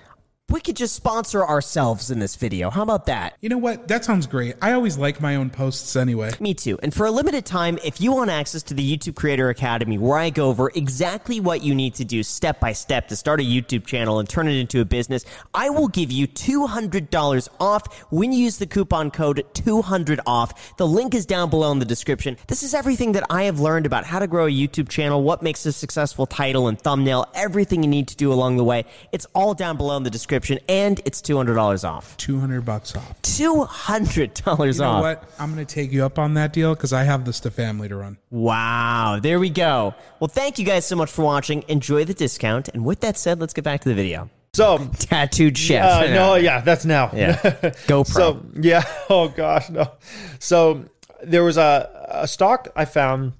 We 0.51 0.61
could 0.61 0.75
just 0.75 0.95
sponsor 0.95 1.45
ourselves 1.45 2.09
in 2.09 2.17
this 2.17 2.35
video. 2.35 2.71
How 2.71 2.81
about 2.81 3.05
that? 3.05 3.37
You 3.39 3.49
know 3.49 3.59
what? 3.59 3.87
That 3.87 4.03
sounds 4.03 4.25
great. 4.25 4.55
I 4.63 4.71
always 4.71 4.97
like 4.97 5.21
my 5.21 5.35
own 5.35 5.51
posts 5.51 5.95
anyway. 5.95 6.31
Me 6.39 6.55
too. 6.55 6.79
And 6.81 6.91
for 6.91 7.05
a 7.05 7.11
limited 7.11 7.45
time, 7.45 7.77
if 7.85 8.01
you 8.01 8.13
want 8.13 8.31
access 8.31 8.63
to 8.63 8.73
the 8.73 8.97
YouTube 8.97 9.15
Creator 9.15 9.49
Academy, 9.49 9.99
where 9.99 10.17
I 10.17 10.31
go 10.31 10.49
over 10.49 10.71
exactly 10.73 11.39
what 11.39 11.61
you 11.61 11.75
need 11.75 11.93
to 11.95 12.03
do 12.03 12.23
step 12.23 12.59
by 12.59 12.71
step 12.73 13.09
to 13.09 13.15
start 13.15 13.39
a 13.39 13.43
YouTube 13.43 13.85
channel 13.85 14.17
and 14.17 14.27
turn 14.27 14.47
it 14.47 14.55
into 14.59 14.81
a 14.81 14.85
business, 14.85 15.23
I 15.53 15.69
will 15.69 15.87
give 15.87 16.11
you 16.11 16.27
$200 16.27 17.49
off 17.59 18.01
when 18.11 18.31
you 18.31 18.39
use 18.39 18.57
the 18.57 18.65
coupon 18.65 19.11
code 19.11 19.45
200 19.53 20.19
off. 20.25 20.75
The 20.77 20.87
link 20.87 21.13
is 21.13 21.27
down 21.27 21.51
below 21.51 21.71
in 21.71 21.77
the 21.77 21.85
description. 21.85 22.37
This 22.47 22.63
is 22.63 22.73
everything 22.73 23.11
that 23.11 23.25
I 23.29 23.43
have 23.43 23.59
learned 23.59 23.85
about 23.85 24.03
how 24.03 24.17
to 24.17 24.25
grow 24.25 24.47
a 24.47 24.51
YouTube 24.51 24.89
channel, 24.89 25.21
what 25.21 25.43
makes 25.43 25.63
a 25.67 25.71
successful 25.71 26.25
title 26.25 26.67
and 26.67 26.81
thumbnail, 26.81 27.27
everything 27.35 27.83
you 27.83 27.89
need 27.89 28.07
to 28.07 28.15
do 28.15 28.33
along 28.33 28.57
the 28.57 28.63
way. 28.63 28.85
It's 29.11 29.27
all 29.35 29.53
down 29.53 29.77
below 29.77 29.97
in 29.97 30.01
the 30.01 30.09
description 30.09 30.38
and 30.67 30.99
it's 31.05 31.21
$200 31.21 31.87
off. 31.87 32.15
200 32.17 32.65
bucks 32.65 32.95
off. 32.95 33.21
$200 33.23 34.73
You 34.73 34.81
know 34.81 34.87
off. 34.89 35.01
what? 35.01 35.29
I'm 35.39 35.53
going 35.53 35.65
to 35.65 35.73
take 35.73 35.91
you 35.91 36.03
up 36.05 36.19
on 36.19 36.33
that 36.35 36.53
deal 36.53 36.73
because 36.75 36.93
I 36.93 37.03
have 37.03 37.25
this 37.25 37.39
to 37.41 37.51
family 37.51 37.87
to 37.89 37.95
run. 37.95 38.17
Wow, 38.29 39.19
there 39.21 39.39
we 39.39 39.49
go. 39.49 39.93
Well, 40.19 40.27
thank 40.27 40.59
you 40.59 40.65
guys 40.65 40.85
so 40.85 40.95
much 40.95 41.09
for 41.11 41.23
watching. 41.23 41.63
Enjoy 41.67 42.05
the 42.05 42.13
discount. 42.13 42.69
And 42.69 42.85
with 42.85 42.99
that 43.01 43.17
said, 43.17 43.39
let's 43.39 43.53
get 43.53 43.63
back 43.63 43.81
to 43.81 43.89
the 43.89 43.95
video. 43.95 44.29
so 44.53 44.77
Tattooed 44.99 45.57
chef. 45.57 45.83
uh, 45.83 46.13
no, 46.13 46.35
yeah, 46.47 46.61
that's 46.61 46.85
now. 46.85 47.11
Yeah. 47.13 47.35
GoPro. 47.87 48.07
So 48.07 48.45
yeah, 48.59 48.83
oh 49.09 49.27
gosh, 49.29 49.69
no. 49.69 49.91
So 50.39 50.85
there 51.23 51.43
was 51.43 51.57
a, 51.57 52.07
a 52.09 52.27
stock 52.27 52.69
I 52.75 52.85
found 52.85 53.33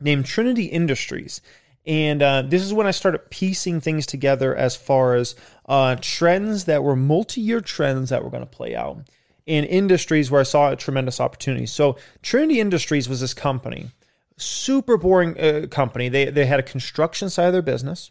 named 0.00 0.24
Trinity 0.26 0.64
Industries, 0.64 1.40
and 1.86 2.22
uh, 2.22 2.42
this 2.42 2.62
is 2.62 2.72
when 2.72 2.86
I 2.86 2.90
started 2.90 3.30
piecing 3.30 3.80
things 3.80 4.06
together 4.06 4.54
as 4.54 4.76
far 4.76 5.14
as 5.14 5.34
uh, 5.66 5.96
trends 6.00 6.64
that 6.66 6.82
were 6.82 6.96
multi-year 6.96 7.60
trends 7.60 8.10
that 8.10 8.22
were 8.22 8.30
going 8.30 8.42
to 8.42 8.46
play 8.46 8.74
out 8.76 8.98
in 9.46 9.64
industries 9.64 10.30
where 10.30 10.40
I 10.40 10.44
saw 10.44 10.70
a 10.70 10.76
tremendous 10.76 11.20
opportunity. 11.20 11.66
So 11.66 11.96
Trinity 12.22 12.60
Industries 12.60 13.08
was 13.08 13.20
this 13.20 13.34
company, 13.34 13.90
super 14.36 14.96
boring 14.96 15.38
uh, 15.40 15.66
company. 15.70 16.08
They 16.08 16.26
they 16.26 16.46
had 16.46 16.60
a 16.60 16.64
construction 16.64 17.30
side 17.30 17.46
of 17.46 17.52
their 17.52 17.62
business 17.62 18.10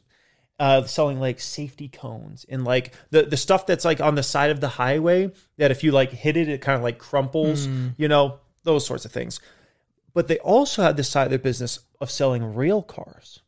uh, 0.60 0.84
selling 0.84 1.20
like 1.20 1.40
safety 1.40 1.88
cones 1.88 2.46
and 2.50 2.66
like 2.66 2.94
the 3.12 3.24
the 3.24 3.38
stuff 3.38 3.66
that's 3.66 3.86
like 3.86 4.02
on 4.02 4.16
the 4.16 4.24
side 4.24 4.50
of 4.50 4.60
the 4.60 4.68
highway 4.68 5.32
that 5.58 5.72
if 5.72 5.84
you 5.84 5.92
like 5.92 6.12
hit 6.12 6.36
it, 6.36 6.50
it 6.50 6.62
kind 6.62 6.76
of 6.76 6.84
like 6.84 6.98
crumples, 6.98 7.68
you 7.98 8.08
know, 8.08 8.40
those 8.64 8.86
sorts 8.86 9.06
of 9.06 9.12
things. 9.12 9.40
But 10.14 10.28
they 10.28 10.40
also 10.40 10.82
had 10.82 10.98
this 10.98 11.08
side 11.08 11.26
of 11.26 11.30
their 11.30 11.40
business 11.40 11.80
of 12.02 12.12
selling 12.12 12.56
rail 12.56 12.82
cars. 12.82 13.42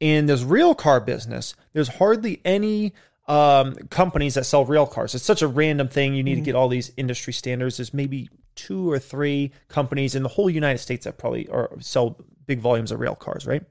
In 0.00 0.26
this 0.26 0.42
rail 0.42 0.74
car 0.74 1.00
business, 1.00 1.54
there's 1.72 1.88
hardly 1.88 2.40
any 2.44 2.94
um, 3.28 3.74
companies 3.90 4.34
that 4.34 4.46
sell 4.46 4.64
rail 4.64 4.86
cars. 4.86 5.14
It's 5.14 5.24
such 5.24 5.42
a 5.42 5.46
random 5.46 5.88
thing. 5.88 6.14
You 6.14 6.22
need 6.22 6.36
to 6.36 6.40
get 6.40 6.54
all 6.54 6.68
these 6.68 6.90
industry 6.96 7.32
standards. 7.32 7.76
There's 7.76 7.94
maybe 7.94 8.30
two 8.54 8.90
or 8.90 8.98
three 8.98 9.52
companies 9.68 10.14
in 10.14 10.22
the 10.22 10.28
whole 10.30 10.50
United 10.50 10.78
States 10.78 11.04
that 11.04 11.18
probably 11.18 11.48
are 11.48 11.70
sell 11.80 12.16
big 12.46 12.60
volumes 12.60 12.90
of 12.90 12.98
rail 12.98 13.14
cars, 13.14 13.46
right? 13.46 13.62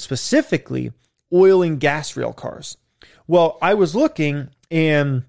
specifically 0.00 0.92
oil 1.32 1.62
and 1.62 1.78
gas 1.78 2.16
rail 2.16 2.32
cars. 2.32 2.76
Well, 3.26 3.58
I 3.62 3.74
was 3.74 3.94
looking, 3.94 4.48
and 4.70 5.24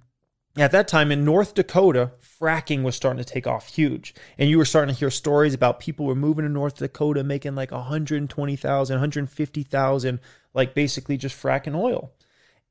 at 0.58 0.72
that 0.72 0.88
time 0.88 1.12
in 1.12 1.24
North 1.24 1.54
Dakota, 1.54 2.12
fracking 2.42 2.84
was 2.84 2.96
starting 2.96 3.24
to 3.24 3.30
take 3.34 3.48
off 3.48 3.68
huge. 3.68 4.14
And 4.38 4.50
you 4.50 4.58
were 4.58 4.66
starting 4.66 4.94
to 4.94 5.00
hear 5.00 5.10
stories 5.10 5.54
about 5.54 5.80
people 5.80 6.06
were 6.06 6.16
moving 6.16 6.44
to 6.44 6.50
North 6.50 6.78
Dakota 6.78 7.24
making 7.24 7.56
like 7.56 7.72
120,000, 7.72 8.96
150,000, 8.96 10.20
like 10.54 10.74
basically 10.74 11.18
just 11.18 11.42
fracking 11.42 11.76
oil. 11.76 12.12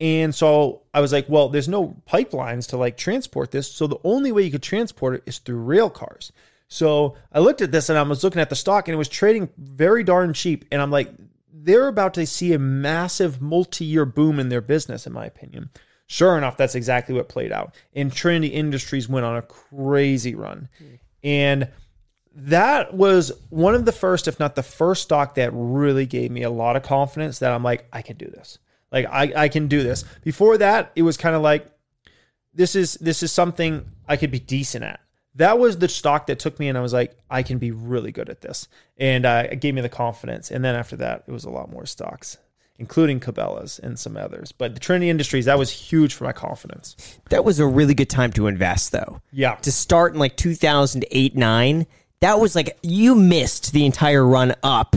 And 0.00 0.34
so 0.34 0.82
I 0.94 1.00
was 1.00 1.12
like, 1.12 1.28
well, 1.28 1.48
there's 1.48 1.68
no 1.68 1.96
pipelines 2.08 2.68
to 2.68 2.76
like 2.76 2.96
transport 2.96 3.50
this. 3.50 3.70
So 3.70 3.86
the 3.86 4.00
only 4.02 4.32
way 4.32 4.42
you 4.42 4.50
could 4.50 4.62
transport 4.62 5.14
it 5.14 5.22
is 5.26 5.38
through 5.38 5.60
rail 5.60 5.90
cars. 5.90 6.32
So 6.68 7.16
I 7.32 7.40
looked 7.40 7.60
at 7.60 7.72
this 7.72 7.88
and 7.88 7.98
I 7.98 8.02
was 8.02 8.24
looking 8.24 8.40
at 8.40 8.48
the 8.48 8.56
stock 8.56 8.88
and 8.88 8.94
it 8.94 8.98
was 8.98 9.08
trading 9.08 9.50
very 9.58 10.04
darn 10.04 10.32
cheap. 10.32 10.64
And 10.70 10.80
I'm 10.80 10.90
like, 10.90 11.12
they're 11.52 11.88
about 11.88 12.14
to 12.14 12.26
see 12.26 12.52
a 12.52 12.58
massive 12.58 13.42
multi 13.42 13.84
year 13.84 14.06
boom 14.06 14.38
in 14.38 14.48
their 14.48 14.60
business, 14.60 15.06
in 15.06 15.12
my 15.12 15.26
opinion. 15.26 15.70
Sure 16.10 16.36
enough, 16.36 16.56
that's 16.56 16.74
exactly 16.74 17.14
what 17.14 17.28
played 17.28 17.52
out. 17.52 17.72
And 17.94 18.12
Trinity 18.12 18.48
Industries 18.48 19.08
went 19.08 19.24
on 19.24 19.36
a 19.36 19.42
crazy 19.42 20.34
run. 20.34 20.68
And 21.22 21.68
that 22.34 22.94
was 22.94 23.30
one 23.50 23.76
of 23.76 23.84
the 23.84 23.92
first, 23.92 24.26
if 24.26 24.40
not 24.40 24.56
the 24.56 24.62
first 24.64 25.04
stock 25.04 25.36
that 25.36 25.52
really 25.54 26.06
gave 26.06 26.32
me 26.32 26.42
a 26.42 26.50
lot 26.50 26.74
of 26.74 26.82
confidence 26.82 27.38
that 27.38 27.52
I'm 27.52 27.62
like, 27.62 27.86
I 27.92 28.02
can 28.02 28.16
do 28.16 28.26
this. 28.26 28.58
Like 28.90 29.06
I, 29.06 29.44
I 29.44 29.48
can 29.48 29.68
do 29.68 29.84
this. 29.84 30.02
Before 30.24 30.58
that, 30.58 30.90
it 30.96 31.02
was 31.02 31.16
kind 31.16 31.36
of 31.36 31.42
like, 31.42 31.70
this 32.52 32.74
is 32.74 32.94
this 32.94 33.22
is 33.22 33.30
something 33.30 33.86
I 34.08 34.16
could 34.16 34.32
be 34.32 34.40
decent 34.40 34.82
at. 34.82 34.98
That 35.36 35.60
was 35.60 35.78
the 35.78 35.88
stock 35.88 36.26
that 36.26 36.40
took 36.40 36.58
me, 36.58 36.68
and 36.68 36.76
I 36.76 36.80
was 36.80 36.92
like, 36.92 37.16
I 37.30 37.44
can 37.44 37.58
be 37.58 37.70
really 37.70 38.10
good 38.10 38.28
at 38.28 38.40
this, 38.40 38.66
and 38.98 39.24
uh, 39.24 39.46
it 39.48 39.60
gave 39.60 39.74
me 39.76 39.80
the 39.80 39.88
confidence. 39.88 40.50
And 40.50 40.64
then 40.64 40.74
after 40.74 40.96
that, 40.96 41.22
it 41.28 41.30
was 41.30 41.44
a 41.44 41.50
lot 41.50 41.70
more 41.70 41.86
stocks, 41.86 42.36
including 42.80 43.20
Cabela's 43.20 43.78
and 43.78 43.98
some 43.98 44.16
others. 44.16 44.50
But 44.50 44.74
the 44.74 44.80
Trinity 44.80 45.10
Industries 45.10 45.44
that 45.44 45.58
was 45.58 45.70
huge 45.70 46.14
for 46.14 46.24
my 46.24 46.32
confidence. 46.32 46.96
that 47.28 47.44
was 47.44 47.60
a 47.60 47.66
really 47.66 47.94
good 47.94 48.10
time 48.10 48.32
to 48.32 48.46
invest, 48.48 48.90
though. 48.90 49.20
Yeah, 49.30 49.54
To 49.56 49.70
start 49.70 50.14
in 50.14 50.18
like 50.18 50.36
2008 50.36 51.36
9, 51.36 51.86
that 52.20 52.40
was 52.40 52.56
like 52.56 52.76
you 52.82 53.14
missed 53.14 53.72
the 53.72 53.86
entire 53.86 54.26
run 54.26 54.54
up, 54.62 54.96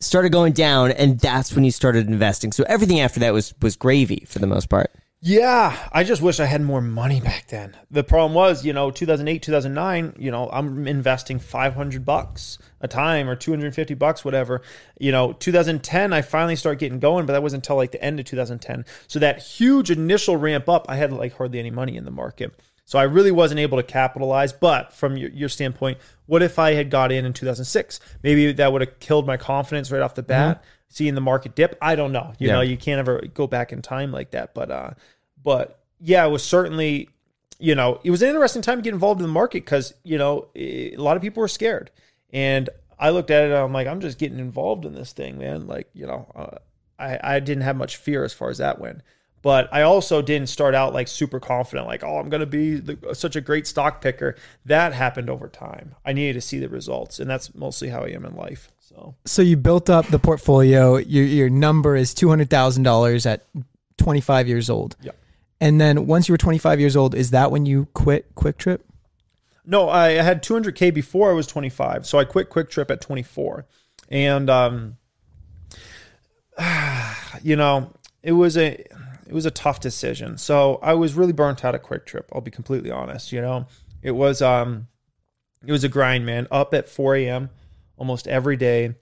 started 0.00 0.30
going 0.30 0.52
down, 0.52 0.92
and 0.92 1.18
that's 1.18 1.52
when 1.54 1.64
you 1.64 1.70
started 1.70 2.06
investing. 2.08 2.52
So 2.52 2.64
everything 2.68 3.00
after 3.00 3.20
that 3.20 3.34
was 3.34 3.52
was 3.60 3.76
gravy 3.76 4.24
for 4.26 4.38
the 4.38 4.46
most 4.46 4.70
part. 4.70 4.90
Yeah, 5.20 5.76
I 5.92 6.04
just 6.04 6.20
wish 6.20 6.40
I 6.40 6.44
had 6.44 6.60
more 6.60 6.82
money 6.82 7.20
back 7.20 7.48
then. 7.48 7.74
The 7.90 8.04
problem 8.04 8.34
was, 8.34 8.64
you 8.64 8.72
know, 8.72 8.90
2008, 8.90 9.42
2009, 9.42 10.14
you 10.18 10.30
know, 10.30 10.48
I'm 10.52 10.86
investing 10.86 11.38
500 11.38 12.04
bucks 12.04 12.58
a 12.80 12.88
time 12.88 13.28
or 13.28 13.34
250 13.34 13.94
bucks 13.94 14.24
whatever. 14.24 14.60
You 15.00 15.12
know, 15.12 15.32
2010 15.32 16.12
I 16.12 16.20
finally 16.20 16.54
start 16.54 16.78
getting 16.78 17.00
going, 17.00 17.24
but 17.24 17.32
that 17.32 17.42
wasn't 17.42 17.64
until 17.64 17.76
like 17.76 17.92
the 17.92 18.02
end 18.02 18.20
of 18.20 18.26
2010. 18.26 18.84
So 19.08 19.18
that 19.18 19.42
huge 19.42 19.90
initial 19.90 20.36
ramp 20.36 20.68
up, 20.68 20.86
I 20.88 20.96
had 20.96 21.12
like 21.12 21.34
hardly 21.36 21.58
any 21.58 21.70
money 21.70 21.96
in 21.96 22.04
the 22.04 22.10
market. 22.10 22.52
So 22.84 23.00
I 23.00 23.02
really 23.02 23.32
wasn't 23.32 23.58
able 23.58 23.78
to 23.78 23.82
capitalize, 23.82 24.52
but 24.52 24.92
from 24.92 25.16
your, 25.16 25.30
your 25.30 25.48
standpoint, 25.48 25.98
what 26.26 26.42
if 26.42 26.56
I 26.56 26.74
had 26.74 26.88
got 26.88 27.10
in 27.10 27.24
in 27.24 27.32
2006? 27.32 27.98
Maybe 28.22 28.52
that 28.52 28.72
would 28.72 28.80
have 28.80 29.00
killed 29.00 29.26
my 29.26 29.36
confidence 29.36 29.90
right 29.90 30.02
off 30.02 30.14
the 30.14 30.22
mm-hmm. 30.22 30.28
bat. 30.28 30.64
Seeing 30.88 31.14
the 31.14 31.20
market 31.20 31.54
dip, 31.54 31.76
I 31.82 31.94
don't 31.96 32.12
know. 32.12 32.32
You 32.38 32.48
Yeah. 32.48 32.54
know, 32.54 32.60
you 32.62 32.76
can't 32.76 32.98
ever 32.98 33.22
go 33.34 33.46
back 33.46 33.72
in 33.72 33.82
time 33.82 34.12
like 34.12 34.30
that. 34.30 34.54
But 34.54 34.70
uh, 34.70 34.90
but 35.42 35.80
yeah, 36.00 36.24
it 36.26 36.30
was 36.30 36.42
certainly, 36.44 37.10
you 37.58 37.74
know, 37.74 38.00
it 38.04 38.10
was 38.10 38.22
an 38.22 38.28
interesting 38.28 38.62
time 38.62 38.78
to 38.78 38.82
get 38.82 38.94
involved 38.94 39.20
in 39.20 39.26
the 39.26 39.32
market 39.32 39.64
because 39.64 39.94
you 40.04 40.16
know 40.18 40.48
eh, 40.56 40.90
a 40.94 40.96
lot 40.96 41.16
of 41.16 41.22
people 41.22 41.40
were 41.40 41.48
scared, 41.48 41.90
and 42.32 42.68
I 42.98 43.10
looked 43.10 43.30
at 43.30 43.42
it. 43.44 43.46
and 43.46 43.54
I'm 43.54 43.72
like, 43.72 43.86
I'm 43.86 44.00
just 44.00 44.18
getting 44.18 44.38
involved 44.38 44.84
in 44.86 44.94
this 44.94 45.12
thing, 45.12 45.38
man. 45.38 45.66
Like 45.66 45.88
you 45.92 46.06
know, 46.06 46.26
uh, 46.34 46.58
I 46.98 47.36
I 47.36 47.40
didn't 47.40 47.64
have 47.64 47.76
much 47.76 47.96
fear 47.96 48.24
as 48.24 48.32
far 48.32 48.48
as 48.50 48.58
that 48.58 48.80
went. 48.80 49.00
But 49.46 49.68
I 49.72 49.82
also 49.82 50.22
didn't 50.22 50.48
start 50.48 50.74
out 50.74 50.92
like 50.92 51.06
super 51.06 51.38
confident, 51.38 51.86
like, 51.86 52.02
oh, 52.02 52.18
I'm 52.18 52.28
going 52.30 52.40
to 52.40 52.46
be 52.46 52.78
the, 52.78 53.14
such 53.14 53.36
a 53.36 53.40
great 53.40 53.68
stock 53.68 54.00
picker. 54.00 54.34
That 54.64 54.92
happened 54.92 55.30
over 55.30 55.46
time. 55.46 55.94
I 56.04 56.14
needed 56.14 56.32
to 56.32 56.40
see 56.40 56.58
the 56.58 56.68
results, 56.68 57.20
and 57.20 57.30
that's 57.30 57.54
mostly 57.54 57.88
how 57.88 58.00
I 58.00 58.08
am 58.08 58.24
in 58.24 58.34
life. 58.34 58.72
So 58.80 59.14
So 59.24 59.42
you 59.42 59.56
built 59.56 59.88
up 59.88 60.08
the 60.08 60.18
portfolio. 60.18 60.96
Your 60.96 61.24
your 61.24 61.48
number 61.48 61.94
is 61.94 62.12
two 62.12 62.28
hundred 62.28 62.50
thousand 62.50 62.82
dollars 62.82 63.24
at 63.24 63.46
twenty 63.96 64.20
five 64.20 64.48
years 64.48 64.68
old. 64.68 64.96
Yeah. 65.00 65.12
And 65.60 65.80
then 65.80 66.08
once 66.08 66.26
you 66.26 66.32
were 66.32 66.38
twenty 66.38 66.58
five 66.58 66.80
years 66.80 66.96
old, 66.96 67.14
is 67.14 67.30
that 67.30 67.52
when 67.52 67.66
you 67.66 67.86
quit 67.94 68.34
QuikTrip? 68.34 68.80
No, 69.64 69.88
I 69.88 70.08
had 70.14 70.42
200k 70.42 70.92
before 70.92 71.30
I 71.30 71.34
was 71.34 71.46
25, 71.46 72.04
so 72.04 72.18
I 72.18 72.24
quit 72.24 72.50
QuikTrip 72.50 72.90
at 72.90 73.00
24, 73.00 73.64
and 74.08 74.50
um, 74.50 74.96
you 77.44 77.54
know, 77.54 77.92
it 78.24 78.32
was 78.32 78.56
a 78.58 78.84
it 79.26 79.32
was 79.32 79.46
a 79.46 79.50
tough 79.50 79.80
decision. 79.80 80.38
So 80.38 80.78
I 80.82 80.94
was 80.94 81.14
really 81.14 81.32
burnt 81.32 81.64
out 81.64 81.74
at 81.74 81.82
QuikTrip. 81.82 82.24
I'll 82.32 82.40
be 82.40 82.50
completely 82.50 82.90
honest. 82.90 83.32
You 83.32 83.40
know, 83.40 83.66
it 84.02 84.12
was 84.12 84.42
um, 84.42 84.88
it 85.64 85.72
was 85.72 85.84
a 85.84 85.88
grind, 85.88 86.26
man. 86.26 86.46
Up 86.50 86.74
at 86.74 86.88
4 86.88 87.16
a.m. 87.16 87.50
almost 87.96 88.28
every 88.28 88.56
day, 88.56 88.94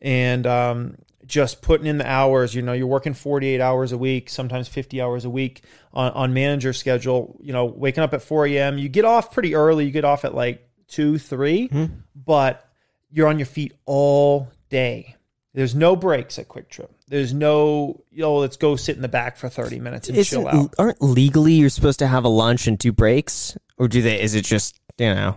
and 0.00 0.46
um, 0.46 0.96
just 1.26 1.62
putting 1.62 1.86
in 1.86 1.98
the 1.98 2.06
hours. 2.06 2.54
You 2.54 2.62
know, 2.62 2.72
you're 2.72 2.86
working 2.86 3.14
48 3.14 3.60
hours 3.60 3.92
a 3.92 3.98
week, 3.98 4.30
sometimes 4.30 4.68
50 4.68 5.00
hours 5.00 5.24
a 5.24 5.30
week 5.30 5.62
on, 5.92 6.12
on 6.12 6.34
manager 6.34 6.72
schedule. 6.72 7.38
You 7.42 7.52
know, 7.52 7.64
waking 7.64 8.02
up 8.02 8.14
at 8.14 8.22
4 8.22 8.46
a.m. 8.46 8.78
You 8.78 8.88
get 8.88 9.04
off 9.04 9.32
pretty 9.32 9.54
early. 9.54 9.84
You 9.86 9.90
get 9.90 10.04
off 10.04 10.24
at 10.24 10.34
like 10.34 10.68
two, 10.86 11.18
3 11.18 11.68
but 12.14 12.68
you're 13.10 13.28
on 13.28 13.38
your 13.38 13.46
feet 13.46 13.72
all 13.86 14.48
day. 14.68 15.16
There's 15.54 15.74
no 15.74 15.94
breaks 15.96 16.38
at 16.38 16.48
QuikTrip. 16.48 16.88
There's 17.06 17.34
no, 17.34 18.02
yo, 18.10 18.36
let's 18.36 18.56
go 18.56 18.76
sit 18.76 18.96
in 18.96 19.02
the 19.02 19.08
back 19.08 19.36
for 19.36 19.48
30 19.48 19.78
minutes 19.78 20.08
and 20.08 20.24
chill 20.24 20.48
Isn't, 20.48 20.60
out. 20.60 20.74
aren't 20.78 21.02
legally 21.02 21.52
you're 21.52 21.68
supposed 21.68 21.98
to 21.98 22.06
have 22.06 22.24
a 22.24 22.28
lunch 22.28 22.66
and 22.66 22.80
two 22.80 22.92
breaks, 22.92 23.58
or 23.76 23.88
do 23.88 24.00
they? 24.00 24.20
Is 24.20 24.34
it 24.34 24.44
just 24.44 24.80
you 24.98 25.14
know? 25.14 25.36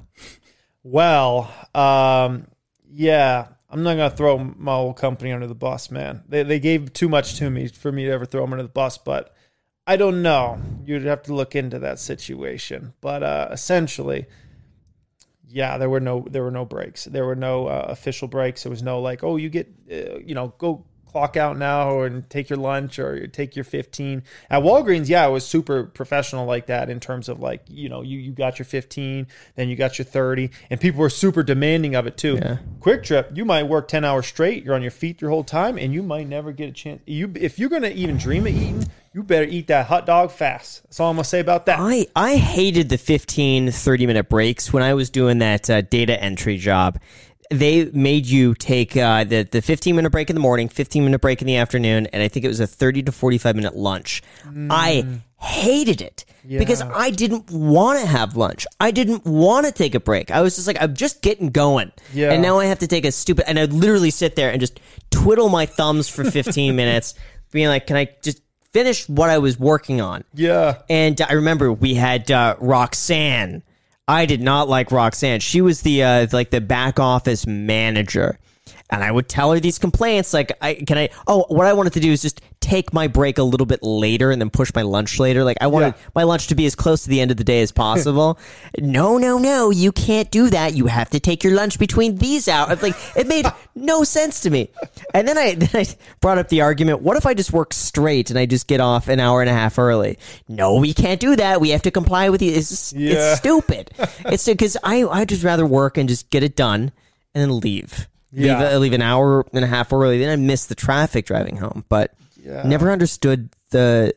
Well, 0.83 1.53
um, 1.75 2.47
yeah, 2.89 3.47
I'm 3.69 3.83
not 3.83 3.97
gonna 3.97 4.09
throw 4.09 4.37
my 4.37 4.73
old 4.73 4.97
company 4.97 5.31
under 5.33 5.47
the 5.47 5.55
bus, 5.55 5.91
man. 5.91 6.23
They 6.27 6.43
they 6.43 6.59
gave 6.59 6.93
too 6.93 7.09
much 7.09 7.35
to 7.35 7.49
me 7.49 7.67
for 7.67 7.91
me 7.91 8.05
to 8.05 8.11
ever 8.11 8.25
throw 8.25 8.41
them 8.41 8.53
under 8.53 8.63
the 8.63 8.69
bus, 8.69 8.97
but 8.97 9.33
I 9.85 9.97
don't 9.97 10.21
know. 10.21 10.59
You'd 10.85 11.03
have 11.03 11.23
to 11.23 11.33
look 11.33 11.55
into 11.55 11.79
that 11.79 11.99
situation. 11.99 12.93
But 13.01 13.23
uh, 13.23 13.49
essentially, 13.51 14.25
yeah, 15.47 15.77
there 15.77 15.89
were 15.89 15.99
no 15.99 16.25
there 16.29 16.43
were 16.43 16.51
no 16.51 16.65
breaks. 16.65 17.05
There 17.05 17.25
were 17.25 17.35
no 17.35 17.67
uh, 17.67 17.85
official 17.89 18.27
breaks. 18.27 18.63
There 18.63 18.69
was 18.69 18.83
no 18.83 19.01
like, 19.01 19.23
oh, 19.23 19.35
you 19.35 19.49
get 19.49 19.67
uh, 19.91 20.19
you 20.19 20.35
know 20.35 20.53
go 20.57 20.85
clock 21.11 21.37
out 21.37 21.57
now 21.57 22.01
and 22.01 22.29
take 22.29 22.49
your 22.49 22.57
lunch 22.57 22.99
or 22.99 23.27
take 23.27 23.55
your 23.55 23.65
15 23.65 24.23
at 24.49 24.61
walgreens 24.61 25.09
yeah 25.09 25.25
it 25.25 25.31
was 25.31 25.45
super 25.45 25.83
professional 25.83 26.45
like 26.45 26.67
that 26.67 26.89
in 26.89 26.99
terms 26.99 27.29
of 27.29 27.39
like 27.39 27.61
you 27.67 27.89
know 27.89 28.01
you, 28.01 28.19
you 28.19 28.31
got 28.31 28.59
your 28.59 28.65
15 28.65 29.27
then 29.55 29.69
you 29.69 29.75
got 29.75 29.97
your 29.97 30.05
30 30.05 30.49
and 30.69 30.79
people 30.79 30.99
were 30.99 31.09
super 31.09 31.43
demanding 31.43 31.95
of 31.95 32.07
it 32.07 32.17
too. 32.17 32.35
Yeah. 32.35 32.57
QuikTrip 32.79 33.35
you 33.35 33.45
might 33.45 33.63
work 33.63 33.87
10 33.87 34.03
hours 34.05 34.27
straight 34.27 34.63
you're 34.63 34.75
on 34.75 34.81
your 34.81 34.91
feet 34.91 35.21
your 35.21 35.29
whole 35.29 35.43
time 35.43 35.77
and 35.77 35.93
you 35.93 36.03
might 36.03 36.27
never 36.27 36.51
get 36.51 36.69
a 36.69 36.71
chance. 36.71 37.01
You 37.05 37.31
if 37.35 37.59
you're 37.59 37.69
gonna 37.69 37.89
even 37.89 38.17
dream 38.17 38.45
of 38.47 38.55
eating 38.55 38.85
you 39.13 39.23
better 39.23 39.45
eat 39.45 39.67
that 39.67 39.87
hot 39.87 40.05
dog 40.05 40.31
fast. 40.31 40.83
That's 40.83 40.99
all 40.99 41.09
i'm 41.09 41.15
gonna 41.15 41.23
say 41.23 41.39
about 41.39 41.65
that. 41.65 41.79
I 41.79 42.05
I 42.15 42.35
hated 42.35 42.89
the 42.89 42.97
15 42.97 43.71
30 43.71 44.05
minute 44.05 44.29
breaks 44.29 44.71
when 44.71 44.83
I 44.83 44.93
was 44.93 45.09
doing 45.09 45.39
that 45.39 45.69
uh, 45.69 45.81
data 45.81 46.21
entry 46.21 46.57
job. 46.57 46.99
They 47.49 47.85
made 47.85 48.25
you 48.25 48.53
take 48.55 48.97
uh, 48.97 49.23
the 49.23 49.43
the 49.43 49.61
15 49.61 49.95
minute 49.95 50.09
break 50.11 50.29
in 50.29 50.35
the 50.35 50.39
morning, 50.41 50.67
15 50.69 51.03
minute 51.03 51.19
break 51.19 51.41
in 51.41 51.47
the 51.47 51.55
afternoon, 51.57 52.07
and 52.07 52.21
I 52.21 52.27
think 52.27 52.45
it 52.45 52.49
was 52.49 52.59
a 52.59 52.67
30 52.67 53.03
to 53.03 53.11
45 53.11 53.55
minute 53.55 53.75
lunch. 53.75 54.21
I 54.69 55.21
hated 55.39 56.01
it 56.01 56.25
because 56.59 56.81
I 56.81 57.09
didn't 57.11 57.51
want 57.51 57.99
to 58.01 58.07
have 58.07 58.35
lunch. 58.35 58.65
I 58.79 58.91
didn't 58.91 59.25
want 59.25 59.65
to 59.65 59.71
take 59.71 59.95
a 59.95 59.99
break. 59.99 60.31
I 60.31 60.41
was 60.41 60.55
just 60.55 60.67
like, 60.67 60.81
I'm 60.81 60.95
just 60.95 61.21
getting 61.21 61.49
going. 61.49 61.91
Yeah. 62.13 62.31
And 62.31 62.41
now 62.41 62.57
I 62.59 62.65
have 62.65 62.79
to 62.79 62.87
take 62.87 63.05
a 63.05 63.11
stupid, 63.11 63.45
and 63.47 63.59
I'd 63.59 63.71
literally 63.71 64.09
sit 64.09 64.35
there 64.35 64.49
and 64.51 64.59
just 64.59 64.79
twiddle 65.11 65.49
my 65.49 65.65
thumbs 65.65 66.09
for 66.09 66.23
15 66.23 66.75
minutes, 66.81 67.13
being 67.51 67.67
like, 67.67 67.87
can 67.87 67.95
I 67.97 68.09
just 68.23 68.41
finish 68.73 69.07
what 69.07 69.29
I 69.29 69.37
was 69.37 69.57
working 69.59 70.01
on? 70.01 70.23
yeah 70.33 70.79
And 70.89 71.19
I 71.21 71.33
remember 71.33 71.71
we 71.71 71.93
had 71.93 72.29
uh, 72.31 72.55
Roxanne. 72.59 73.63
I 74.07 74.25
did 74.25 74.41
not 74.41 74.69
like 74.69 74.91
Roxanne. 74.91 75.41
She 75.41 75.61
was 75.61 75.81
the 75.81 76.03
uh, 76.03 76.27
like 76.31 76.49
the 76.49 76.61
back 76.61 76.99
office 76.99 77.45
manager, 77.45 78.39
and 78.89 79.03
I 79.03 79.11
would 79.11 79.27
tell 79.27 79.51
her 79.51 79.59
these 79.59 79.79
complaints. 79.79 80.33
Like, 80.33 80.51
I 80.61 80.75
can 80.75 80.97
I? 80.97 81.09
Oh, 81.27 81.45
what 81.49 81.65
I 81.65 81.73
wanted 81.73 81.93
to 81.93 81.99
do 81.99 82.11
is 82.11 82.21
just 82.21 82.41
take 82.59 82.91
my 82.93 83.07
break 83.07 83.37
a 83.37 83.43
little 83.43 83.65
bit 83.65 83.81
later 83.83 84.31
and 84.31 84.41
then 84.41 84.49
push 84.49 84.71
my 84.73 84.81
lunch 84.81 85.19
later. 85.19 85.43
Like, 85.43 85.57
I 85.61 85.67
wanted 85.67 85.87
Yeah. 85.97 86.03
my 86.15 86.23
lunch 86.23 86.47
to 86.47 86.55
be 86.55 86.65
as 86.65 86.75
close 86.75 87.03
to 87.03 87.09
the 87.09 87.21
end 87.21 87.31
of 87.31 87.37
the 87.37 87.43
day 87.43 87.61
as 87.61 87.71
possible. 87.71 88.39
no, 88.79 89.17
no, 89.17 89.37
no, 89.37 89.69
you 89.69 89.91
can't 89.91 90.31
do 90.31 90.49
that. 90.49 90.73
You 90.73 90.87
have 90.87 91.09
to 91.11 91.19
take 91.19 91.43
your 91.43 91.53
lunch 91.53 91.79
between 91.79 92.17
these 92.17 92.47
hours. 92.47 92.81
Like, 92.81 92.95
it 93.15 93.27
made 93.27 93.45
no 93.75 94.03
sense 94.03 94.41
to 94.41 94.49
me. 94.49 94.69
And 95.13 95.27
then 95.27 95.37
I 95.37 95.53
then 95.55 95.69
I 95.73 95.85
brought 96.21 96.37
up 96.37 96.49
the 96.49 96.61
argument: 96.61 97.01
What 97.01 97.17
if 97.17 97.25
I 97.25 97.33
just 97.33 97.51
work 97.53 97.73
straight 97.73 98.29
and 98.29 98.39
I 98.39 98.45
just 98.45 98.67
get 98.67 98.79
off 98.79 99.07
an 99.09 99.19
hour 99.19 99.41
and 99.41 99.49
a 99.49 99.53
half 99.53 99.77
early? 99.77 100.17
No, 100.47 100.75
we 100.75 100.93
can't 100.93 101.19
do 101.19 101.35
that. 101.35 101.59
We 101.61 101.69
have 101.69 101.81
to 101.83 101.91
comply 101.91 102.29
with 102.29 102.41
you. 102.41 102.51
It's 102.53 102.69
just, 102.69 102.93
Yeah. 102.93 103.31
it's 103.33 103.39
stupid. 103.39 103.91
it's 104.25 104.45
because 104.45 104.77
I 104.83 105.03
I 105.03 105.25
just 105.25 105.43
rather 105.43 105.65
work 105.65 105.97
and 105.97 106.07
just 106.09 106.29
get 106.29 106.41
it 106.43 106.55
done 106.55 106.91
and 107.35 107.41
then 107.43 107.59
leave. 107.59 108.07
Yeah. 108.45 108.69
Leave, 108.73 108.81
leave 108.81 108.93
an 108.93 109.01
hour 109.01 109.45
and 109.53 109.63
a 109.63 109.67
half 109.67 109.91
early. 109.91 110.19
Then 110.19 110.29
I 110.29 110.35
miss 110.35 110.67
the 110.67 110.75
traffic 110.75 111.25
driving 111.25 111.57
home. 111.57 111.83
But 111.89 112.13
never 112.63 112.91
understood 112.91 113.49
the 113.71 114.13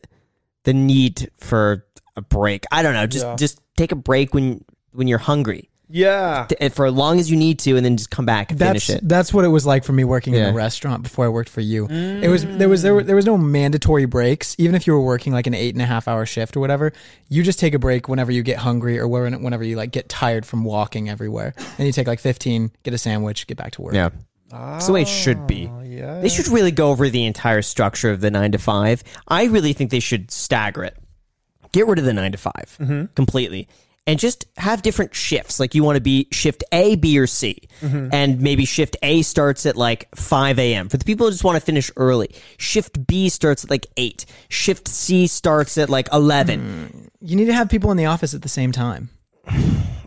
the 0.64 0.74
need 0.74 1.30
for 1.38 1.84
a 2.16 2.20
break. 2.20 2.64
I 2.70 2.82
don't 2.82 2.94
know. 2.94 3.06
Just 3.06 3.24
Yeah. 3.24 3.36
just 3.36 3.60
take 3.76 3.92
a 3.92 3.96
break 3.96 4.34
when 4.34 4.64
when 4.92 5.08
you're 5.08 5.18
hungry. 5.18 5.69
Yeah 5.92 6.46
And 6.60 6.72
for 6.72 6.86
as 6.86 6.92
long 6.94 7.18
as 7.18 7.30
you 7.30 7.36
need 7.36 7.58
to, 7.60 7.76
and 7.76 7.84
then 7.84 7.96
just 7.96 8.10
come 8.10 8.24
back 8.24 8.50
and 8.50 8.58
That's 8.58 8.86
finish 8.86 8.98
it. 9.02 9.08
that's 9.08 9.34
what 9.34 9.44
it 9.44 9.48
was 9.48 9.66
like 9.66 9.84
for 9.84 9.92
me 9.92 10.04
working 10.04 10.34
in 10.34 10.44
a 10.46 10.52
restaurant 10.52 11.02
before 11.02 11.24
I 11.24 11.28
worked 11.28 11.48
for 11.50 11.60
you. 11.60 11.86
It 11.88 12.28
was 12.28 12.44
there 12.46 12.68
was 12.68 12.82
there, 12.82 12.94
were, 12.94 13.02
there 13.02 13.16
was 13.16 13.26
no 13.26 13.36
mandatory 13.36 14.04
breaks. 14.06 14.54
Even 14.58 14.74
if 14.74 14.86
you 14.86 14.92
were 14.92 15.00
working 15.04 15.32
like 15.32 15.46
an 15.46 15.54
eight 15.54 15.74
and 15.74 15.82
a 15.82 15.86
half 15.86 16.06
hour 16.08 16.24
shift 16.26 16.56
or 16.56 16.60
whatever, 16.60 16.92
you 17.28 17.42
just 17.42 17.58
take 17.58 17.74
a 17.74 17.78
break 17.78 18.08
whenever 18.08 18.30
you 18.32 18.42
get 18.42 18.58
hungry 18.58 18.98
or 18.98 19.08
whenever 19.08 19.64
you 19.64 19.76
like 19.76 19.90
get 19.90 20.08
tired 20.08 20.46
from 20.46 20.64
walking 20.64 21.08
everywhere. 21.10 21.54
And 21.78 21.86
you 21.86 21.92
take 21.92 22.06
like 22.06 22.20
fifteen, 22.20 22.70
get 22.82 22.94
a 22.94 22.98
sandwich, 22.98 23.46
get 23.46 23.56
back 23.56 23.72
to 23.72 23.82
work. 23.82 23.94
Yeah. 23.94 24.10
That's 24.50 24.86
the 24.86 24.92
way 24.92 25.02
it 25.02 25.08
should 25.08 25.46
be. 25.46 25.70
Yeah 25.84 26.20
They 26.20 26.28
should 26.28 26.48
really 26.48 26.72
go 26.72 26.90
over 26.90 27.08
the 27.08 27.24
entire 27.24 27.62
structure 27.62 28.10
of 28.10 28.20
the 28.20 28.30
nine 28.32 28.52
to 28.52 28.58
five. 28.58 29.04
I 29.28 29.44
really 29.44 29.72
think 29.72 29.90
they 29.92 30.00
should 30.00 30.30
stagger 30.32 30.82
it. 30.82 30.96
Get 31.72 31.86
rid 31.86 32.00
of 32.00 32.04
the 32.04 32.12
nine 32.12 32.32
to 32.32 32.38
5 32.38 32.52
Mm-hmm. 32.80 33.04
completely. 33.14 33.68
And 34.10 34.18
just 34.18 34.46
have 34.56 34.82
different 34.82 35.14
shifts. 35.14 35.60
Like 35.60 35.76
you 35.76 35.84
want 35.84 35.94
to 35.94 36.00
be 36.00 36.26
shift 36.32 36.64
A, 36.72 36.96
B, 36.96 37.16
or 37.16 37.28
C. 37.28 37.68
Mm-hmm. 37.80 38.08
And 38.12 38.40
maybe 38.40 38.64
shift 38.64 38.96
A 39.02 39.22
starts 39.22 39.66
at 39.66 39.76
like 39.76 40.08
5 40.16 40.58
a.m. 40.58 40.88
For 40.88 40.96
the 40.96 41.04
people 41.04 41.26
who 41.26 41.30
just 41.30 41.44
want 41.44 41.54
to 41.54 41.60
finish 41.60 41.92
early. 41.96 42.34
Shift 42.58 43.06
B 43.06 43.28
starts 43.28 43.62
at 43.62 43.70
like 43.70 43.86
8. 43.96 44.26
Shift 44.48 44.88
C 44.88 45.28
starts 45.28 45.78
at 45.78 45.88
like 45.88 46.08
11. 46.12 47.10
You 47.20 47.36
need 47.36 47.46
to 47.46 47.54
have 47.54 47.68
people 47.68 47.92
in 47.92 47.96
the 47.96 48.06
office 48.06 48.34
at 48.34 48.42
the 48.42 48.48
same 48.48 48.72
time. 48.72 49.10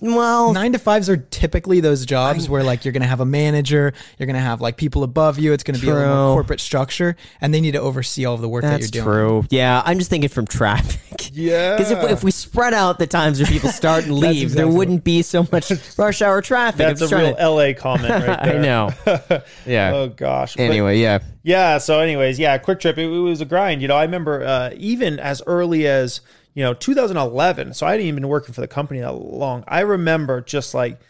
Well, 0.00 0.52
Nine 0.52 0.72
to 0.72 0.78
fives 0.78 1.08
are 1.08 1.16
typically 1.16 1.80
those 1.80 2.06
jobs 2.06 2.48
where 2.48 2.62
like 2.62 2.84
you're 2.84 2.92
gonna 2.92 3.06
have 3.06 3.20
a 3.20 3.24
manager, 3.26 3.92
you're 4.18 4.26
gonna 4.26 4.38
have 4.40 4.60
like 4.60 4.76
people 4.76 5.02
above 5.02 5.38
you. 5.38 5.52
It's 5.52 5.62
gonna 5.62 5.78
be 5.78 5.88
a 5.88 5.94
more 5.94 6.34
corporate 6.34 6.60
structure, 6.60 7.16
and 7.40 7.52
they 7.52 7.60
need 7.60 7.72
to 7.72 7.80
oversee 7.80 8.24
all 8.24 8.34
of 8.34 8.40
the 8.40 8.48
work 8.48 8.62
that's 8.62 8.86
that 8.90 8.94
you're 8.94 9.04
doing. 9.04 9.14
true. 9.16 9.44
Yeah, 9.50 9.82
I'm 9.84 9.98
just 9.98 10.10
thinking 10.10 10.28
from 10.30 10.46
traffic. 10.46 11.00
Yeah. 11.32 11.76
Because 11.76 11.92
if, 11.92 12.02
if 12.10 12.24
we 12.24 12.32
spread 12.32 12.74
out 12.74 12.98
the 12.98 13.06
times 13.06 13.38
where 13.38 13.46
people 13.46 13.68
start 13.70 14.04
and 14.04 14.14
leave, 14.18 14.42
exactly 14.44 14.54
there 14.64 14.66
wouldn't 14.68 15.04
be 15.04 15.22
so 15.22 15.46
much 15.52 15.70
rush 15.98 16.22
hour 16.22 16.42
traffic. 16.42 16.78
that's 16.78 17.02
a 17.02 17.16
real 17.16 17.36
to- 17.36 17.48
la 17.50 17.72
comment 17.74 18.26
right 18.26 18.42
there 18.42 18.56
I 18.56 18.58
know. 18.58 18.90
Yeah. 19.64 19.92
oh 19.94 20.08
gosh 20.08 20.56
But- 20.56 20.62
anyway, 20.62 20.98
yeah. 20.98 21.20
Yeah. 21.42 21.78
So, 21.78 22.00
anyways, 22.00 22.38
yeah, 22.38 22.58
QuikTrip. 22.58 22.98
It, 22.98 23.04
it 23.04 23.06
was 23.06 23.40
a 23.40 23.44
grind. 23.44 23.80
You 23.80 23.88
know, 23.88 23.96
I 23.96 24.02
remember 24.02 24.44
uh, 24.44 24.70
even 24.76 25.20
as 25.20 25.40
early 25.46 25.86
as 25.86 26.20
you 26.54 26.62
know 26.62 26.74
2011. 26.74 27.74
So 27.74 27.86
I 27.86 27.92
hadn't 27.92 28.06
even 28.06 28.22
been 28.22 28.28
working 28.28 28.54
for 28.54 28.60
the 28.60 28.68
company 28.68 29.00
that 29.00 29.12
long. 29.12 29.64
I 29.66 29.80
remember 29.80 30.40
just 30.40 30.74
like 30.74 31.00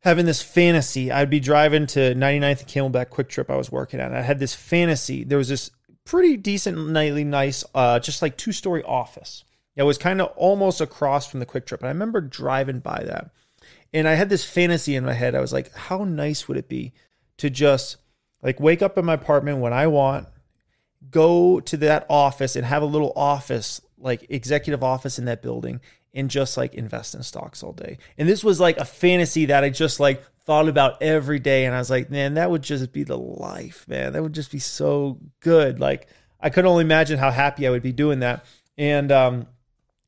having 0.00 0.26
this 0.26 0.42
fantasy. 0.42 1.10
I'd 1.10 1.30
be 1.30 1.40
driving 1.40 1.86
to 1.88 2.14
99th 2.14 2.60
and 2.60 2.68
Camelback 2.68 3.06
QuikTrip. 3.06 3.50
I 3.50 3.56
was 3.56 3.72
working 3.72 4.00
at. 4.00 4.12
I 4.12 4.22
had 4.22 4.38
this 4.38 4.54
fantasy. 4.54 5.24
There 5.24 5.38
was 5.38 5.48
this 5.48 5.70
pretty 6.04 6.36
decent, 6.36 6.78
nightly 6.90 7.24
nice, 7.24 7.64
uh, 7.74 7.98
just 7.98 8.22
like 8.22 8.36
two 8.36 8.52
story 8.52 8.82
office. 8.84 9.44
It 9.74 9.82
was 9.82 9.98
kind 9.98 10.20
of 10.20 10.28
almost 10.36 10.80
across 10.80 11.26
from 11.26 11.40
the 11.40 11.46
QuikTrip. 11.46 11.78
And 11.78 11.86
I 11.86 11.90
remember 11.90 12.20
driving 12.20 12.80
by 12.80 13.02
that. 13.04 13.30
And 13.92 14.08
I 14.08 14.14
had 14.14 14.28
this 14.28 14.44
fantasy 14.44 14.96
in 14.96 15.04
my 15.04 15.12
head. 15.12 15.34
I 15.34 15.40
was 15.40 15.52
like, 15.52 15.74
how 15.74 16.04
nice 16.04 16.48
would 16.48 16.56
it 16.56 16.68
be 16.68 16.92
to 17.38 17.50
just 17.50 17.96
like 18.42 18.60
wake 18.60 18.82
up 18.82 18.96
in 18.96 19.04
my 19.04 19.14
apartment 19.14 19.58
when 19.58 19.72
I 19.72 19.86
want, 19.86 20.28
go 21.10 21.60
to 21.60 21.76
that 21.78 22.06
office 22.08 22.56
and 22.56 22.64
have 22.64 22.82
a 22.82 22.86
little 22.86 23.12
office, 23.16 23.80
like 23.98 24.26
executive 24.28 24.82
office 24.82 25.18
in 25.18 25.24
that 25.26 25.42
building, 25.42 25.80
and 26.14 26.30
just 26.30 26.56
like 26.56 26.74
invest 26.74 27.14
in 27.14 27.22
stocks 27.22 27.62
all 27.62 27.72
day. 27.72 27.98
And 28.16 28.28
this 28.28 28.42
was 28.42 28.58
like 28.58 28.78
a 28.78 28.84
fantasy 28.84 29.46
that 29.46 29.64
I 29.64 29.70
just 29.70 30.00
like 30.00 30.22
thought 30.44 30.68
about 30.68 31.02
every 31.02 31.38
day. 31.38 31.66
And 31.66 31.74
I 31.74 31.78
was 31.78 31.90
like, 31.90 32.10
man, 32.10 32.34
that 32.34 32.50
would 32.50 32.62
just 32.62 32.92
be 32.92 33.04
the 33.04 33.18
life, 33.18 33.86
man. 33.88 34.14
That 34.14 34.22
would 34.22 34.32
just 34.32 34.50
be 34.50 34.58
so 34.58 35.18
good. 35.40 35.78
Like 35.80 36.08
I 36.40 36.50
could 36.50 36.64
only 36.64 36.82
imagine 36.82 37.18
how 37.18 37.30
happy 37.30 37.66
I 37.66 37.70
would 37.70 37.82
be 37.82 37.92
doing 37.92 38.20
that. 38.20 38.44
And 38.78 39.10
um, 39.12 39.46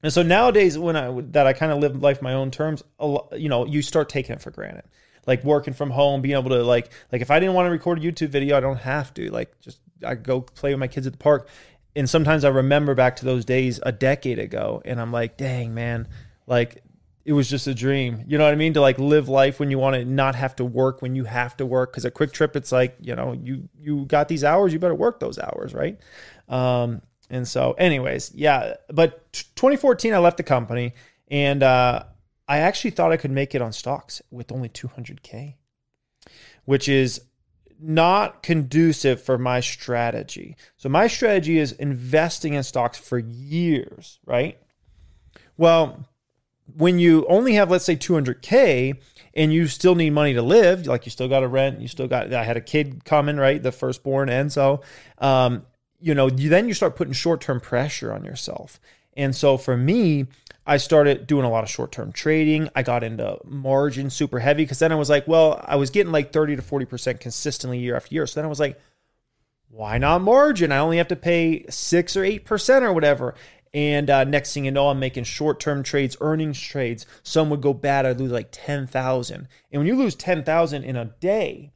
and 0.02 0.12
so 0.12 0.22
nowadays, 0.22 0.78
when 0.78 0.96
I 0.96 1.10
that 1.32 1.46
I 1.46 1.52
kind 1.52 1.72
of 1.72 1.78
live 1.78 2.00
life 2.00 2.22
my 2.22 2.34
own 2.34 2.50
terms, 2.50 2.82
you 3.00 3.48
know, 3.48 3.66
you 3.66 3.82
start 3.82 4.08
taking 4.08 4.34
it 4.34 4.40
for 4.40 4.50
granted. 4.50 4.84
Like 5.26 5.44
working 5.44 5.74
from 5.74 5.90
home, 5.90 6.22
being 6.22 6.38
able 6.38 6.50
to 6.50 6.62
like 6.62 6.90
like 7.12 7.20
if 7.20 7.30
I 7.30 7.38
didn't 7.38 7.54
want 7.54 7.66
to 7.66 7.70
record 7.70 7.98
a 7.98 8.00
YouTube 8.00 8.28
video, 8.28 8.56
I 8.56 8.60
don't 8.60 8.78
have 8.78 9.12
to. 9.14 9.30
Like 9.30 9.60
just 9.60 9.78
I 10.04 10.14
go 10.14 10.40
play 10.40 10.72
with 10.72 10.80
my 10.80 10.88
kids 10.88 11.06
at 11.06 11.12
the 11.12 11.18
park, 11.18 11.48
and 11.96 12.08
sometimes 12.08 12.44
I 12.44 12.48
remember 12.48 12.94
back 12.94 13.16
to 13.16 13.24
those 13.24 13.44
days 13.44 13.80
a 13.82 13.92
decade 13.92 14.38
ago, 14.38 14.82
and 14.84 15.00
I'm 15.00 15.12
like, 15.12 15.36
dang 15.36 15.74
man, 15.74 16.08
like 16.46 16.82
it 17.24 17.32
was 17.32 17.50
just 17.50 17.66
a 17.66 17.74
dream. 17.74 18.24
You 18.26 18.38
know 18.38 18.44
what 18.44 18.54
I 18.54 18.56
mean? 18.56 18.72
To 18.72 18.80
like 18.80 18.98
live 18.98 19.28
life 19.28 19.60
when 19.60 19.70
you 19.70 19.78
want 19.78 19.96
to 19.96 20.04
not 20.04 20.34
have 20.34 20.56
to 20.56 20.64
work 20.64 21.02
when 21.02 21.14
you 21.14 21.24
have 21.24 21.56
to 21.58 21.66
work. 21.66 21.92
Because 21.92 22.06
a 22.06 22.10
QuikTrip, 22.10 22.56
it's 22.56 22.72
like 22.72 22.96
you 23.00 23.14
know 23.14 23.32
you 23.32 23.68
you 23.78 24.06
got 24.06 24.28
these 24.28 24.44
hours, 24.44 24.72
you 24.72 24.78
better 24.78 24.94
work 24.94 25.20
those 25.20 25.38
hours, 25.38 25.74
right? 25.74 25.98
Um, 26.48 27.02
and 27.28 27.46
so, 27.46 27.72
anyways, 27.72 28.32
yeah. 28.34 28.74
But 28.88 29.30
t- 29.32 29.44
2014, 29.56 30.14
I 30.14 30.18
left 30.18 30.38
the 30.38 30.42
company, 30.42 30.94
and 31.30 31.62
uh, 31.62 32.04
I 32.48 32.58
actually 32.58 32.92
thought 32.92 33.12
I 33.12 33.18
could 33.18 33.30
make 33.30 33.54
it 33.54 33.60
on 33.60 33.72
stocks 33.72 34.22
with 34.30 34.50
only 34.50 34.70
200k, 34.70 35.56
which 36.64 36.88
is 36.88 37.20
not 37.80 38.42
conducive 38.42 39.22
for 39.22 39.38
my 39.38 39.60
strategy. 39.60 40.56
So 40.76 40.88
my 40.88 41.06
strategy 41.06 41.58
is 41.58 41.72
investing 41.72 42.54
in 42.54 42.62
stocks 42.62 42.98
for 42.98 43.18
years, 43.18 44.18
right? 44.26 44.58
Well, 45.56 46.08
when 46.76 46.98
you 46.98 47.26
only 47.28 47.54
have, 47.54 47.70
let's 47.70 47.84
say, 47.84 47.96
200K 47.96 48.98
and 49.34 49.52
you 49.52 49.66
still 49.66 49.94
need 49.94 50.10
money 50.10 50.34
to 50.34 50.42
live, 50.42 50.86
like 50.86 51.06
you 51.06 51.10
still 51.10 51.28
got 51.28 51.42
a 51.42 51.48
rent, 51.48 51.80
you 51.80 51.88
still 51.88 52.08
got, 52.08 52.32
I 52.32 52.44
had 52.44 52.56
a 52.56 52.60
kid 52.60 53.04
coming, 53.04 53.36
right? 53.36 53.62
The 53.62 53.72
firstborn, 53.72 54.28
Enzo. 54.28 54.82
Um, 55.18 55.64
you 56.00 56.14
know, 56.14 56.28
you, 56.28 56.48
then 56.48 56.68
you 56.68 56.74
start 56.74 56.96
putting 56.96 57.12
short 57.12 57.40
term 57.40 57.60
pressure 57.60 58.12
on 58.12 58.24
yourself. 58.24 58.80
And 59.16 59.34
so 59.34 59.56
for 59.56 59.76
me, 59.76 60.26
I 60.68 60.76
started 60.76 61.26
doing 61.26 61.46
a 61.46 61.50
lot 61.50 61.64
of 61.64 61.70
short 61.70 61.92
term 61.92 62.12
trading. 62.12 62.68
I 62.76 62.82
got 62.82 63.02
into 63.02 63.38
margin 63.42 64.10
super 64.10 64.38
heavy 64.38 64.64
because 64.64 64.78
then 64.78 64.92
I 64.92 64.96
was 64.96 65.08
like, 65.08 65.26
well, 65.26 65.64
I 65.66 65.76
was 65.76 65.88
getting 65.88 66.12
like 66.12 66.30
30 66.30 66.56
to 66.56 66.62
40% 66.62 67.20
consistently 67.20 67.78
year 67.78 67.96
after 67.96 68.14
year. 68.14 68.26
So 68.26 68.38
then 68.38 68.44
I 68.44 68.48
was 68.48 68.60
like, 68.60 68.78
why 69.70 69.96
not 69.96 70.20
margin? 70.20 70.70
I 70.70 70.78
only 70.78 70.98
have 70.98 71.08
to 71.08 71.16
pay 71.16 71.64
six 71.70 72.18
or 72.18 72.22
8% 72.22 72.82
or 72.82 72.92
whatever. 72.92 73.34
And 73.72 74.10
uh, 74.10 74.24
next 74.24 74.52
thing 74.52 74.66
you 74.66 74.70
know, 74.70 74.90
I'm 74.90 75.00
making 75.00 75.24
short 75.24 75.58
term 75.58 75.82
trades, 75.82 76.18
earnings 76.20 76.60
trades. 76.60 77.06
Some 77.22 77.48
would 77.48 77.62
go 77.62 77.72
bad. 77.72 78.04
I'd 78.04 78.20
lose 78.20 78.30
like 78.30 78.48
10,000. 78.52 79.48
And 79.72 79.80
when 79.80 79.86
you 79.86 79.96
lose 79.96 80.14
10,000 80.16 80.84
in 80.84 80.96
a 80.96 81.06
day, 81.06 81.72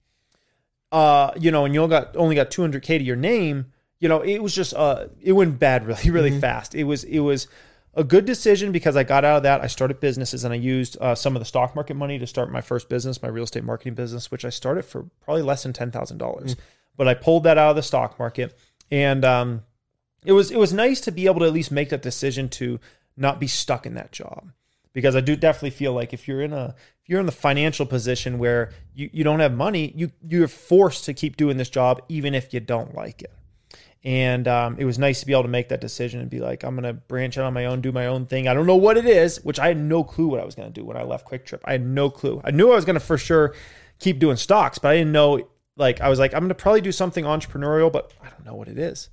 uh, 0.90 1.32
you 1.40 1.50
know, 1.50 1.64
and 1.64 1.72
you 1.72 1.80
only 1.80 1.96
got, 1.96 2.14
only 2.14 2.34
got 2.34 2.50
200K 2.50 2.98
to 2.98 3.02
your 3.02 3.16
name, 3.16 3.72
you 4.00 4.08
know, 4.10 4.20
it 4.20 4.42
was 4.42 4.54
just, 4.54 4.74
uh, 4.74 5.06
it 5.22 5.32
went 5.32 5.58
bad 5.58 5.86
really, 5.86 6.10
really 6.10 6.30
mm-hmm. 6.30 6.40
fast. 6.40 6.74
It 6.74 6.84
was, 6.84 7.04
it 7.04 7.20
was, 7.20 7.48
a 7.94 8.04
good 8.04 8.24
decision 8.24 8.72
because 8.72 8.96
I 8.96 9.04
got 9.04 9.24
out 9.24 9.38
of 9.38 9.42
that. 9.42 9.60
I 9.60 9.66
started 9.66 10.00
businesses 10.00 10.44
and 10.44 10.52
I 10.52 10.56
used 10.56 10.96
uh, 11.00 11.14
some 11.14 11.36
of 11.36 11.40
the 11.40 11.46
stock 11.46 11.74
market 11.74 11.94
money 11.94 12.18
to 12.18 12.26
start 12.26 12.50
my 12.50 12.60
first 12.60 12.88
business, 12.88 13.22
my 13.22 13.28
real 13.28 13.44
estate 13.44 13.64
marketing 13.64 13.94
business, 13.94 14.30
which 14.30 14.44
I 14.44 14.50
started 14.50 14.84
for 14.84 15.04
probably 15.20 15.42
less 15.42 15.62
than 15.62 15.72
ten 15.72 15.90
thousand 15.90 16.18
dollars. 16.18 16.54
Mm. 16.54 16.60
But 16.96 17.08
I 17.08 17.14
pulled 17.14 17.44
that 17.44 17.58
out 17.58 17.70
of 17.70 17.76
the 17.76 17.82
stock 17.82 18.18
market, 18.18 18.58
and 18.90 19.24
um, 19.24 19.62
it 20.24 20.32
was 20.32 20.50
it 20.50 20.58
was 20.58 20.72
nice 20.72 21.00
to 21.02 21.12
be 21.12 21.26
able 21.26 21.40
to 21.40 21.46
at 21.46 21.52
least 21.52 21.70
make 21.70 21.90
that 21.90 22.02
decision 22.02 22.48
to 22.50 22.80
not 23.16 23.40
be 23.40 23.46
stuck 23.46 23.86
in 23.86 23.94
that 23.94 24.12
job 24.12 24.52
because 24.92 25.16
I 25.16 25.20
do 25.20 25.36
definitely 25.36 25.70
feel 25.70 25.92
like 25.92 26.12
if 26.12 26.28
you're 26.28 26.42
in 26.42 26.52
a 26.52 26.74
if 27.02 27.08
you're 27.08 27.20
in 27.20 27.26
the 27.26 27.32
financial 27.32 27.86
position 27.86 28.38
where 28.38 28.72
you, 28.94 29.10
you 29.12 29.24
don't 29.24 29.40
have 29.40 29.54
money, 29.54 29.92
you 29.96 30.12
you're 30.26 30.48
forced 30.48 31.04
to 31.06 31.14
keep 31.14 31.36
doing 31.36 31.56
this 31.56 31.70
job 31.70 32.02
even 32.08 32.34
if 32.34 32.52
you 32.54 32.60
don't 32.60 32.94
like 32.94 33.22
it. 33.22 33.32
And 34.04 34.48
um, 34.48 34.76
it 34.78 34.84
was 34.84 34.98
nice 34.98 35.20
to 35.20 35.26
be 35.26 35.32
able 35.32 35.44
to 35.44 35.48
make 35.48 35.68
that 35.68 35.80
decision 35.80 36.20
and 36.20 36.28
be 36.28 36.40
like, 36.40 36.64
I'm 36.64 36.74
going 36.74 36.84
to 36.84 36.92
branch 36.92 37.38
out 37.38 37.44
on 37.44 37.54
my 37.54 37.66
own, 37.66 37.80
do 37.80 37.92
my 37.92 38.06
own 38.06 38.26
thing. 38.26 38.48
I 38.48 38.54
don't 38.54 38.66
know 38.66 38.76
what 38.76 38.96
it 38.96 39.06
is, 39.06 39.42
which 39.44 39.60
I 39.60 39.68
had 39.68 39.78
no 39.78 40.02
clue 40.02 40.26
what 40.26 40.40
I 40.40 40.44
was 40.44 40.56
going 40.56 40.72
to 40.72 40.80
do 40.80 40.84
when 40.84 40.96
I 40.96 41.04
left 41.04 41.28
QuikTrip. 41.28 41.60
I 41.64 41.72
had 41.72 41.86
no 41.86 42.10
clue. 42.10 42.40
I 42.44 42.50
knew 42.50 42.72
I 42.72 42.74
was 42.74 42.84
going 42.84 42.94
to 42.94 43.00
for 43.00 43.16
sure 43.16 43.54
keep 44.00 44.18
doing 44.18 44.36
stocks, 44.36 44.78
but 44.78 44.88
I 44.88 44.96
didn't 44.96 45.12
know. 45.12 45.48
Like, 45.76 46.00
I 46.00 46.08
was 46.08 46.18
like, 46.18 46.34
I'm 46.34 46.40
going 46.40 46.48
to 46.48 46.54
probably 46.56 46.80
do 46.80 46.90
something 46.90 47.24
entrepreneurial, 47.24 47.92
but 47.92 48.12
I 48.20 48.28
don't 48.28 48.44
know 48.44 48.56
what 48.56 48.68
it 48.68 48.78
is. 48.78 49.08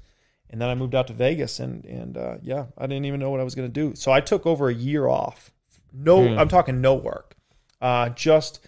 And 0.50 0.60
then 0.60 0.70
I 0.70 0.76
moved 0.76 0.96
out 0.96 1.08
to 1.08 1.14
Vegas, 1.14 1.60
and 1.60 1.86
and 1.86 2.18
uh, 2.18 2.38
yeah, 2.42 2.66
I 2.76 2.88
didn't 2.88 3.06
even 3.06 3.20
know 3.20 3.30
what 3.30 3.40
I 3.40 3.44
was 3.44 3.54
going 3.54 3.72
to 3.72 3.74
do. 3.74 3.96
So 3.96 4.12
I 4.12 4.20
took 4.20 4.48
over 4.48 4.68
a 4.68 4.74
year 4.74 5.08
off. 5.08 5.52
No, 5.94 6.28
hmm. 6.28 6.40
I'm 6.40 6.48
talking 6.48 6.82
no 6.82 6.96
work, 6.96 7.36
uh, 7.82 8.10
just 8.10 8.60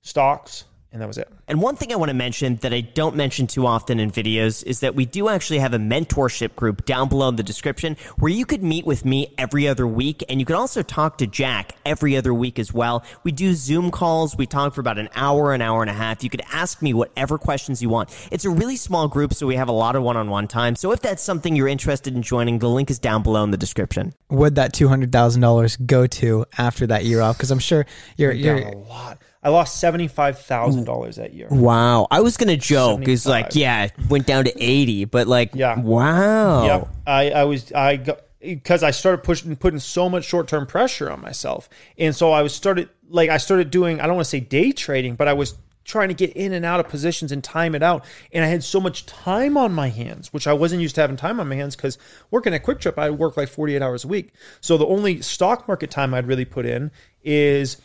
stocks, 0.00 0.64
and 0.90 1.02
that 1.02 1.06
was 1.06 1.18
it. 1.18 1.28
And 1.46 1.60
one 1.60 1.76
thing 1.76 1.92
I 1.92 1.96
want 1.96 2.08
to 2.08 2.14
mention 2.14 2.56
that 2.56 2.72
I 2.72 2.80
don't 2.80 3.14
mention 3.14 3.46
too 3.46 3.66
often 3.66 4.00
in 4.00 4.10
videos 4.10 4.64
is 4.64 4.80
that 4.80 4.94
we 4.94 5.04
do 5.04 5.28
actually 5.28 5.58
have 5.58 5.74
a 5.74 5.78
mentorship 5.78 6.56
group 6.56 6.86
down 6.86 7.08
below 7.08 7.28
in 7.28 7.36
the 7.36 7.42
description 7.42 7.96
where 8.18 8.32
you 8.32 8.46
could 8.46 8.62
meet 8.62 8.86
with 8.86 9.04
me 9.04 9.34
every 9.36 9.68
other 9.68 9.86
week 9.86 10.24
and 10.28 10.40
you 10.40 10.46
can 10.46 10.56
also 10.56 10.82
talk 10.82 11.18
to 11.18 11.26
Jack 11.26 11.76
every 11.84 12.16
other 12.16 12.32
week 12.32 12.58
as 12.58 12.72
well. 12.72 13.04
We 13.22 13.32
do 13.32 13.52
Zoom 13.54 13.90
calls. 13.90 14.36
We 14.36 14.46
talk 14.46 14.74
for 14.74 14.80
about 14.80 14.98
an 14.98 15.10
hour, 15.14 15.52
an 15.52 15.60
hour 15.60 15.82
and 15.82 15.90
a 15.90 15.94
half. 15.94 16.24
You 16.24 16.30
could 16.30 16.42
ask 16.52 16.80
me 16.80 16.94
whatever 16.94 17.36
questions 17.36 17.82
you 17.82 17.90
want. 17.90 18.08
It's 18.30 18.46
a 18.46 18.50
really 18.50 18.76
small 18.76 19.08
group, 19.08 19.34
so 19.34 19.46
we 19.46 19.56
have 19.56 19.68
a 19.68 19.72
lot 19.72 19.94
of 19.94 20.02
one-on-one 20.02 20.48
time. 20.48 20.74
So 20.74 20.92
if 20.92 21.00
that's 21.00 21.22
something 21.22 21.54
you're 21.54 21.68
interested 21.68 22.14
in 22.14 22.22
joining, 22.22 22.60
the 22.60 22.68
link 22.68 22.90
is 22.90 22.98
down 22.98 23.22
below 23.22 23.44
in 23.44 23.50
the 23.50 23.56
description. 23.58 24.14
Would 24.30 24.54
that 24.54 24.72
$200,000 24.72 25.86
go 25.86 26.06
to 26.06 26.46
after 26.56 26.86
that 26.86 27.04
year 27.04 27.20
off? 27.20 27.36
Because 27.36 27.50
I'm 27.50 27.58
sure 27.58 27.86
you're, 28.16 28.32
you're 28.32 28.56
a 28.56 28.76
lot. 28.76 29.18
I 29.42 29.50
lost 29.50 29.78
seventy 29.78 30.08
five 30.08 30.38
thousand 30.40 30.82
mm. 30.82 30.86
dollars 30.86 31.16
that 31.16 31.32
year. 31.32 31.48
Wow, 31.50 32.06
I 32.10 32.20
was 32.20 32.36
gonna 32.36 32.56
joke. 32.56 33.06
It's 33.06 33.26
like, 33.26 33.54
yeah, 33.54 33.84
it 33.84 33.92
went 34.08 34.26
down 34.26 34.44
to 34.44 34.62
eighty, 34.62 35.04
but 35.04 35.26
like, 35.26 35.54
yeah, 35.54 35.78
wow. 35.78 36.64
Yeah, 36.64 36.84
I, 37.06 37.30
I 37.30 37.44
was 37.44 37.72
I 37.72 37.96
got 37.96 38.20
because 38.40 38.82
I 38.82 38.90
started 38.90 39.22
pushing 39.22 39.54
putting 39.56 39.80
so 39.80 40.08
much 40.08 40.24
short 40.24 40.48
term 40.48 40.66
pressure 40.66 41.10
on 41.10 41.20
myself, 41.20 41.68
and 41.96 42.14
so 42.14 42.32
I 42.32 42.42
was 42.42 42.54
started 42.54 42.88
like 43.08 43.30
I 43.30 43.36
started 43.36 43.70
doing 43.70 44.00
I 44.00 44.06
don't 44.06 44.16
want 44.16 44.26
to 44.26 44.30
say 44.30 44.40
day 44.40 44.72
trading, 44.72 45.14
but 45.14 45.28
I 45.28 45.34
was 45.34 45.54
trying 45.88 46.08
to 46.08 46.14
get 46.14 46.30
in 46.34 46.52
and 46.52 46.64
out 46.64 46.78
of 46.78 46.88
positions 46.88 47.32
and 47.32 47.42
time 47.42 47.74
it 47.74 47.82
out. 47.82 48.04
And 48.30 48.44
I 48.44 48.48
had 48.48 48.62
so 48.62 48.78
much 48.78 49.06
time 49.06 49.56
on 49.56 49.72
my 49.72 49.88
hands, 49.88 50.32
which 50.32 50.46
I 50.46 50.52
wasn't 50.52 50.82
used 50.82 50.94
to 50.96 51.00
having 51.00 51.16
time 51.16 51.40
on 51.40 51.48
my 51.48 51.54
hands 51.56 51.74
because 51.74 51.96
working 52.30 52.52
at 52.52 52.62
QuikTrip, 52.62 52.98
I 52.98 53.08
work 53.08 53.38
like 53.38 53.48
48 53.48 53.80
hours 53.80 54.04
a 54.04 54.08
week. 54.08 54.34
So 54.60 54.76
the 54.76 54.86
only 54.86 55.22
stock 55.22 55.66
market 55.66 55.90
time 55.90 56.12
I'd 56.12 56.26
really 56.26 56.44
put 56.44 56.66
in 56.66 56.90
is 57.24 57.78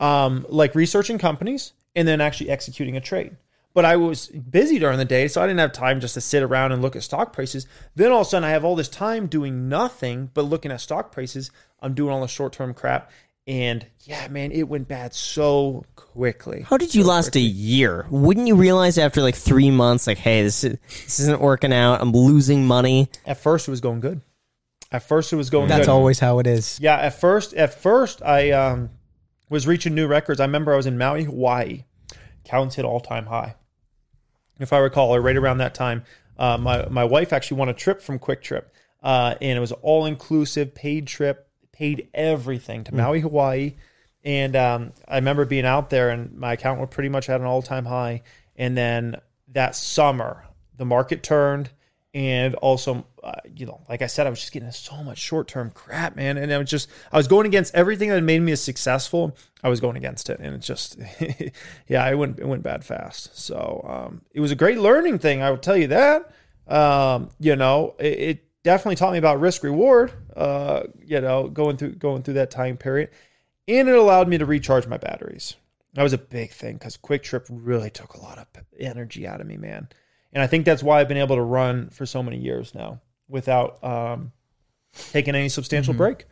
um, 0.00 0.44
like 0.48 0.74
researching 0.74 1.18
companies 1.18 1.72
and 1.94 2.08
then 2.08 2.20
actually 2.20 2.50
executing 2.50 2.96
a 2.96 3.00
trade. 3.00 3.36
But 3.72 3.84
I 3.84 3.96
was 3.96 4.26
busy 4.26 4.80
during 4.80 4.98
the 4.98 5.04
day, 5.04 5.28
so 5.28 5.40
I 5.40 5.46
didn't 5.46 5.60
have 5.60 5.72
time 5.72 6.00
just 6.00 6.14
to 6.14 6.20
sit 6.20 6.42
around 6.42 6.72
and 6.72 6.82
look 6.82 6.96
at 6.96 7.04
stock 7.04 7.32
prices. 7.32 7.68
Then 7.94 8.10
all 8.10 8.22
of 8.22 8.26
a 8.26 8.30
sudden, 8.30 8.44
I 8.44 8.50
have 8.50 8.64
all 8.64 8.74
this 8.74 8.88
time 8.88 9.28
doing 9.28 9.68
nothing 9.68 10.30
but 10.34 10.42
looking 10.42 10.72
at 10.72 10.80
stock 10.80 11.12
prices. 11.12 11.52
I'm 11.80 11.94
doing 11.94 12.12
all 12.12 12.20
the 12.20 12.26
short 12.26 12.52
term 12.52 12.74
crap. 12.74 13.12
And 13.46 13.86
yeah, 14.00 14.26
man, 14.28 14.50
it 14.52 14.64
went 14.68 14.88
bad 14.88 15.14
so 15.14 15.84
quickly. 15.94 16.62
How 16.62 16.78
did 16.78 16.94
you 16.94 17.02
so 17.02 17.08
last 17.08 17.26
quickly. 17.26 17.42
a 17.42 17.44
year? 17.44 18.06
Wouldn't 18.10 18.48
you 18.48 18.56
realize 18.56 18.98
after 18.98 19.22
like 19.22 19.36
three 19.36 19.70
months, 19.70 20.06
like, 20.06 20.18
hey, 20.18 20.42
this 20.42 20.64
is, 20.64 20.76
this 20.88 21.20
isn't 21.20 21.40
working 21.40 21.72
out. 21.72 22.00
I'm 22.00 22.12
losing 22.12 22.66
money. 22.66 23.08
At 23.24 23.38
first, 23.38 23.68
it 23.68 23.70
was 23.70 23.80
going 23.80 24.00
good. 24.00 24.20
At 24.92 25.04
first, 25.04 25.32
it 25.32 25.36
was 25.36 25.50
going. 25.50 25.68
That's 25.68 25.86
good. 25.86 25.92
always 25.92 26.18
how 26.18 26.40
it 26.40 26.48
is. 26.48 26.78
Yeah. 26.80 26.96
At 26.96 27.20
first, 27.20 27.54
at 27.54 27.74
first, 27.74 28.22
I 28.22 28.50
um, 28.50 28.90
was 29.50 29.66
reaching 29.66 29.94
new 29.94 30.06
records. 30.06 30.40
I 30.40 30.44
remember 30.44 30.72
I 30.72 30.76
was 30.76 30.86
in 30.86 30.96
Maui, 30.96 31.24
Hawaii. 31.24 31.84
Counts 32.44 32.76
hit 32.76 32.86
all 32.86 33.00
time 33.00 33.26
high. 33.26 33.56
If 34.58 34.72
I 34.72 34.78
recall, 34.78 35.14
or 35.14 35.20
right 35.20 35.36
around 35.36 35.58
that 35.58 35.74
time, 35.74 36.04
uh, 36.38 36.56
my 36.56 36.88
my 36.88 37.04
wife 37.04 37.32
actually 37.32 37.58
won 37.58 37.68
a 37.68 37.74
trip 37.74 38.00
from 38.00 38.18
QuikTrip, 38.18 38.64
uh, 39.02 39.34
and 39.40 39.58
it 39.58 39.60
was 39.60 39.72
all 39.72 40.06
inclusive, 40.06 40.74
paid 40.74 41.06
trip, 41.06 41.48
paid 41.72 42.08
everything 42.14 42.84
to 42.84 42.92
mm. 42.92 42.96
Maui, 42.96 43.20
Hawaii. 43.20 43.74
And 44.22 44.54
um, 44.54 44.92
I 45.08 45.16
remember 45.16 45.44
being 45.44 45.64
out 45.64 45.90
there, 45.90 46.10
and 46.10 46.36
my 46.36 46.54
account 46.54 46.80
was 46.80 46.90
pretty 46.90 47.08
much 47.08 47.28
at 47.28 47.40
an 47.40 47.46
all 47.46 47.62
time 47.62 47.84
high. 47.84 48.22
And 48.56 48.76
then 48.76 49.16
that 49.48 49.74
summer, 49.74 50.44
the 50.76 50.84
market 50.84 51.22
turned 51.22 51.70
and 52.12 52.54
also 52.56 53.06
uh, 53.22 53.32
you 53.54 53.66
know 53.66 53.80
like 53.88 54.02
i 54.02 54.06
said 54.06 54.26
i 54.26 54.30
was 54.30 54.40
just 54.40 54.52
getting 54.52 54.70
so 54.70 55.02
much 55.02 55.18
short-term 55.18 55.70
crap 55.70 56.16
man. 56.16 56.38
And 56.38 56.52
i 56.52 56.58
was 56.58 56.70
just 56.70 56.88
i 57.12 57.16
was 57.16 57.28
going 57.28 57.46
against 57.46 57.74
everything 57.74 58.08
that 58.08 58.22
made 58.22 58.40
me 58.40 58.54
successful 58.56 59.36
i 59.62 59.68
was 59.68 59.80
going 59.80 59.96
against 59.96 60.30
it. 60.30 60.40
And 60.40 60.54
it 60.54 60.60
just 60.60 60.98
yeah 61.88 62.08
it 62.08 62.16
went 62.16 62.38
it 62.38 62.46
went 62.46 62.62
bad 62.62 62.84
fast. 62.84 63.36
So 63.38 63.84
um, 63.86 64.22
it 64.32 64.40
was 64.40 64.50
a 64.50 64.56
great 64.56 64.78
learning 64.78 65.18
thing 65.18 65.42
i 65.42 65.50
will 65.50 65.58
tell 65.58 65.76
you 65.76 65.88
that. 65.88 66.32
Um, 66.66 67.30
you 67.38 67.56
know 67.56 67.94
it, 67.98 68.18
it, 68.18 68.44
definitely 68.62 68.96
taught 68.96 69.12
me 69.12 69.18
about 69.18 69.40
risk 69.40 69.64
reward 69.64 70.12
uh, 70.36 70.82
you 71.02 71.20
know 71.20 71.48
going 71.48 71.78
through 71.78 71.94
going 71.94 72.22
through 72.22 72.34
that 72.34 72.50
time 72.50 72.76
period. 72.76 73.10
And 73.68 73.88
it 73.88 73.94
allowed 73.94 74.28
me 74.28 74.38
to 74.38 74.46
recharge 74.46 74.88
my 74.88 74.96
batteries. 74.96 75.54
That 75.94 76.02
was 76.02 76.12
a 76.12 76.18
big 76.18 76.50
thing 76.50 76.74
because 76.74 76.96
QuikTrip 76.96 77.46
really 77.48 77.90
took 77.90 78.14
a 78.14 78.20
lot 78.20 78.38
of 78.38 78.46
energy 78.78 79.26
out 79.26 79.40
of 79.40 79.46
me 79.46 79.56
man. 79.56 79.88
And 80.32 80.42
I 80.42 80.46
think 80.46 80.64
that's 80.64 80.82
why 80.82 81.00
I've 81.00 81.08
been 81.08 81.16
able 81.16 81.36
to 81.36 81.42
run 81.42 81.90
for 81.90 82.06
so 82.06 82.22
many 82.22 82.38
years 82.38 82.74
now 82.74 83.00
without 83.30 83.82
um, 83.82 84.32
taking 85.12 85.34
any 85.34 85.48
substantial 85.48 85.92
mm-hmm. 85.92 85.98
break. 85.98 86.26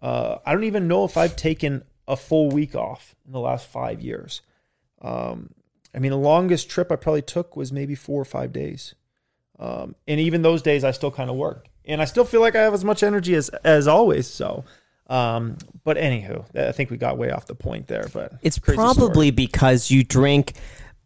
Uh, 0.00 0.38
I 0.46 0.52
don't 0.52 0.64
even 0.64 0.86
know 0.86 1.04
if 1.04 1.16
I've 1.16 1.34
taken 1.34 1.82
a 2.06 2.16
full 2.16 2.50
week 2.50 2.74
off 2.74 3.16
in 3.26 3.32
the 3.32 3.40
last 3.40 3.66
five 3.66 4.00
years. 4.00 4.42
Um, 5.02 5.50
I 5.94 5.98
mean, 5.98 6.12
the 6.12 6.18
longest 6.18 6.70
trip 6.70 6.92
I 6.92 6.96
probably 6.96 7.22
took 7.22 7.56
was 7.56 7.72
maybe 7.72 7.94
four 7.94 8.20
or 8.20 8.24
five 8.24 8.52
days. 8.52 8.94
Um, 9.58 9.96
and 10.06 10.20
even 10.20 10.42
those 10.42 10.62
days, 10.62 10.84
I 10.84 10.92
still 10.92 11.10
kind 11.10 11.30
of 11.30 11.36
work, 11.36 11.66
and 11.84 12.00
I 12.00 12.04
still 12.04 12.24
feel 12.24 12.40
like 12.40 12.54
I 12.54 12.62
have 12.62 12.74
as 12.74 12.84
much 12.84 13.02
energy 13.02 13.34
as 13.34 13.48
as 13.64 13.88
always. 13.88 14.28
So, 14.28 14.64
um, 15.08 15.58
but 15.82 15.96
anywho, 15.96 16.44
I 16.56 16.70
think 16.70 16.90
we 16.90 16.96
got 16.96 17.18
way 17.18 17.32
off 17.32 17.46
the 17.46 17.56
point 17.56 17.88
there. 17.88 18.08
But 18.12 18.34
it's 18.42 18.58
probably 18.58 19.28
story. 19.28 19.30
because 19.32 19.90
you 19.90 20.04
drink 20.04 20.52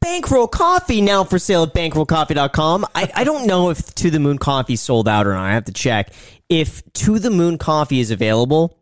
Bankroll 0.03 0.49
Coffee 0.49 1.01
now 1.01 1.23
for 1.25 1.39
sale 1.39 1.63
at 1.63 1.73
bankrollcoffee.com. 1.73 2.87
I, 2.95 3.11
I 3.15 3.25
don't 3.25 3.47
know 3.47 3.71
if 3.71 3.95
To 3.95 4.11
the 4.11 4.19
Moon 4.19 4.37
Coffee 4.37 4.77
sold 4.77 5.09
out 5.09 5.27
or 5.27 5.33
not. 5.33 5.45
I 5.45 5.55
have 5.55 5.65
to 5.67 5.73
check. 5.73 6.13
If 6.49 6.83
To 6.95 7.19
the 7.19 7.31
Moon 7.31 7.57
Coffee 7.57 8.01
is 8.01 8.11
available, 8.11 8.77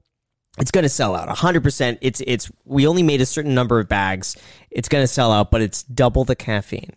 it's 0.59 0.71
going 0.71 0.83
to 0.83 0.89
sell 0.89 1.15
out 1.15 1.29
100%. 1.29 1.99
It's 2.01 2.21
it's 2.27 2.51
we 2.65 2.87
only 2.87 3.03
made 3.03 3.21
a 3.21 3.27
certain 3.27 3.55
number 3.55 3.79
of 3.79 3.89
bags. 3.89 4.37
It's 4.71 4.89
going 4.89 5.03
to 5.03 5.09
sell 5.09 5.31
out, 5.31 5.51
but 5.51 5.61
it's 5.61 5.83
double 5.83 6.25
the 6.25 6.35
caffeine. 6.35 6.95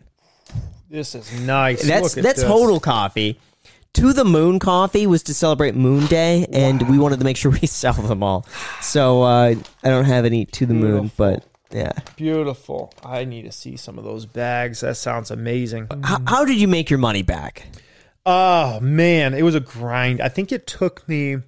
This 0.88 1.14
is 1.14 1.40
nice. 1.40 1.82
That's 1.82 2.14
that's 2.14 2.40
this. 2.40 2.44
total 2.44 2.80
coffee. 2.80 3.38
To 3.94 4.12
the 4.12 4.24
Moon 4.24 4.58
Coffee 4.58 5.06
was 5.06 5.22
to 5.24 5.34
celebrate 5.34 5.76
Moon 5.76 6.06
Day, 6.06 6.46
and 6.52 6.82
wow. 6.82 6.90
we 6.90 6.98
wanted 6.98 7.20
to 7.20 7.24
make 7.24 7.36
sure 7.36 7.50
we 7.62 7.66
sell 7.66 7.92
them 7.92 8.22
all. 8.22 8.46
So 8.80 9.22
uh, 9.22 9.54
I 9.82 9.88
don't 9.88 10.06
have 10.06 10.24
any 10.24 10.46
To 10.46 10.66
the 10.66 10.74
Beautiful. 10.74 11.02
Moon, 11.02 11.10
but 11.16 11.44
yeah. 11.74 11.92
Beautiful. 12.16 12.94
I 13.04 13.24
need 13.24 13.42
to 13.42 13.52
see 13.52 13.76
some 13.76 13.98
of 13.98 14.04
those 14.04 14.26
bags. 14.26 14.80
That 14.80 14.96
sounds 14.96 15.30
amazing. 15.30 15.88
How, 16.04 16.20
how 16.26 16.44
did 16.44 16.56
you 16.56 16.68
make 16.68 16.88
your 16.88 17.00
money 17.00 17.22
back? 17.22 17.66
Oh, 18.24 18.78
man. 18.80 19.34
It 19.34 19.42
was 19.42 19.56
a 19.56 19.60
grind. 19.60 20.20
I 20.20 20.28
think 20.28 20.52
it 20.52 20.66
took 20.68 21.06
me, 21.08 21.34
I 21.34 21.40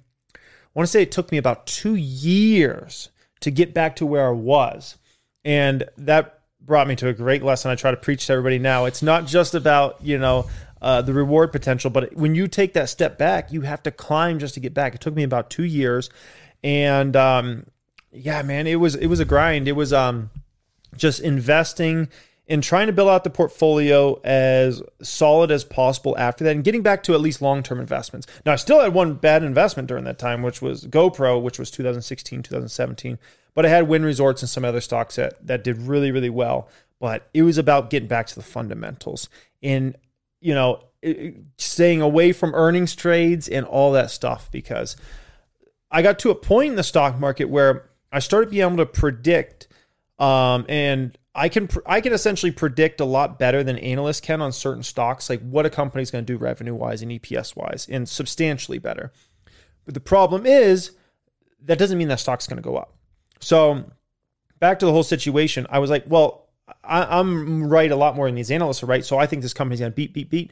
want 0.73 0.85
to 0.85 0.91
say 0.91 1.01
it 1.01 1.11
took 1.11 1.31
me 1.31 1.37
about 1.37 1.65
two 1.65 1.95
years 1.95 3.09
to 3.39 3.51
get 3.51 3.73
back 3.73 3.95
to 3.95 4.05
where 4.05 4.27
I 4.27 4.31
was. 4.31 4.97
And 5.45 5.85
that 5.97 6.41
brought 6.59 6.87
me 6.87 6.97
to 6.97 7.07
a 7.07 7.13
great 7.13 7.41
lesson 7.41 7.71
I 7.71 7.75
try 7.75 7.91
to 7.91 7.97
preach 7.97 8.27
to 8.27 8.33
everybody 8.33 8.59
now. 8.59 8.83
It's 8.85 9.01
not 9.01 9.25
just 9.25 9.55
about, 9.55 10.03
you 10.03 10.17
know, 10.17 10.49
uh, 10.81 11.01
the 11.01 11.13
reward 11.13 11.53
potential, 11.53 11.89
but 11.89 12.13
when 12.15 12.35
you 12.35 12.47
take 12.47 12.73
that 12.73 12.89
step 12.89 13.17
back, 13.17 13.51
you 13.51 13.61
have 13.61 13.81
to 13.83 13.91
climb 13.91 14.39
just 14.39 14.55
to 14.55 14.59
get 14.59 14.73
back. 14.73 14.93
It 14.93 15.01
took 15.01 15.15
me 15.15 15.23
about 15.23 15.49
two 15.49 15.63
years. 15.63 16.09
And 16.63 17.15
um, 17.15 17.65
yeah, 18.19 18.41
man, 18.41 18.67
it 18.67 18.75
was 18.75 18.95
it 18.95 19.07
was 19.07 19.19
a 19.19 19.25
grind. 19.25 19.67
It 19.67 19.73
was 19.73 19.93
um, 19.93 20.29
just 20.95 21.19
investing 21.19 22.09
in 22.47 22.61
trying 22.61 22.87
to 22.87 22.93
build 22.93 23.09
out 23.09 23.23
the 23.23 23.29
portfolio 23.29 24.19
as 24.23 24.81
solid 25.01 25.51
as 25.51 25.65
possible 25.65 26.17
after 26.17 26.45
that 26.45 26.55
and 26.55 26.63
getting 26.63 26.81
back 26.81 27.03
to 27.03 27.13
at 27.13 27.19
least 27.19 27.41
long-term 27.41 27.77
investments. 27.79 28.25
Now 28.45 28.53
I 28.53 28.55
still 28.55 28.79
had 28.79 28.93
one 28.93 29.15
bad 29.15 29.43
investment 29.43 29.89
during 29.89 30.05
that 30.05 30.17
time, 30.17 30.41
which 30.43 30.61
was 30.61 30.85
GoPro, 30.85 31.41
which 31.41 31.59
was 31.59 31.69
2016, 31.71 32.43
2017. 32.43 33.19
But 33.53 33.65
I 33.65 33.69
had 33.69 33.87
Wynn 33.87 34.05
Resorts 34.05 34.41
and 34.41 34.49
some 34.49 34.63
other 34.63 34.81
stocks 34.81 35.17
that 35.17 35.45
that 35.45 35.63
did 35.63 35.77
really, 35.77 36.11
really 36.11 36.29
well. 36.29 36.69
But 36.99 37.29
it 37.33 37.43
was 37.43 37.57
about 37.57 37.89
getting 37.89 38.07
back 38.07 38.27
to 38.27 38.35
the 38.35 38.43
fundamentals 38.43 39.29
and 39.61 39.95
you 40.39 40.53
know 40.53 40.83
staying 41.57 42.01
away 42.01 42.31
from 42.31 42.55
earnings 42.55 42.95
trades 42.95 43.47
and 43.47 43.65
all 43.65 43.91
that 43.91 44.11
stuff 44.11 44.49
because 44.51 44.95
I 45.91 46.01
got 46.01 46.19
to 46.19 46.31
a 46.31 46.35
point 46.35 46.71
in 46.71 46.75
the 46.75 46.83
stock 46.83 47.19
market 47.19 47.45
where 47.45 47.89
I 48.11 48.19
started 48.19 48.49
being 48.49 48.63
able 48.63 48.77
to 48.77 48.85
predict 48.85 49.67
um, 50.19 50.65
and 50.67 51.17
I 51.35 51.49
can 51.49 51.69
I 51.85 52.01
can 52.01 52.13
essentially 52.13 52.51
predict 52.51 52.99
a 52.99 53.05
lot 53.05 53.37
better 53.37 53.63
than 53.63 53.77
analysts 53.77 54.21
can 54.21 54.41
on 54.41 54.51
certain 54.51 54.81
stocks, 54.81 55.29
like 55.29 55.41
what 55.41 55.67
a 55.67 55.69
company's 55.69 56.09
going 56.09 56.25
to 56.25 56.33
do 56.33 56.37
revenue 56.37 56.73
wise 56.73 57.03
and 57.03 57.11
EPS 57.11 57.55
wise, 57.55 57.87
and 57.89 58.09
substantially 58.09 58.79
better. 58.79 59.11
But 59.85 59.93
the 59.93 59.99
problem 59.99 60.47
is 60.47 60.91
that 61.61 61.77
doesn't 61.77 61.97
mean 61.97 62.07
that 62.07 62.19
stock's 62.19 62.47
going 62.47 62.57
to 62.57 62.63
go 62.63 62.75
up. 62.75 62.95
So 63.39 63.91
back 64.59 64.79
to 64.79 64.87
the 64.87 64.91
whole 64.91 65.03
situation, 65.03 65.67
I 65.69 65.77
was 65.77 65.91
like, 65.91 66.05
well, 66.07 66.47
I, 66.83 67.19
am 67.19 67.69
right 67.69 67.91
a 67.91 67.95
lot 67.95 68.15
more 68.15 68.25
than 68.27 68.35
these 68.35 68.51
analysts 68.51 68.81
are 68.81 68.87
right. 68.87 69.05
So 69.05 69.19
I 69.19 69.27
think 69.27 69.43
this 69.43 69.53
company's 69.53 69.79
going 69.79 69.91
to 69.91 69.95
beat, 69.95 70.13
beat, 70.13 70.31
beat. 70.31 70.51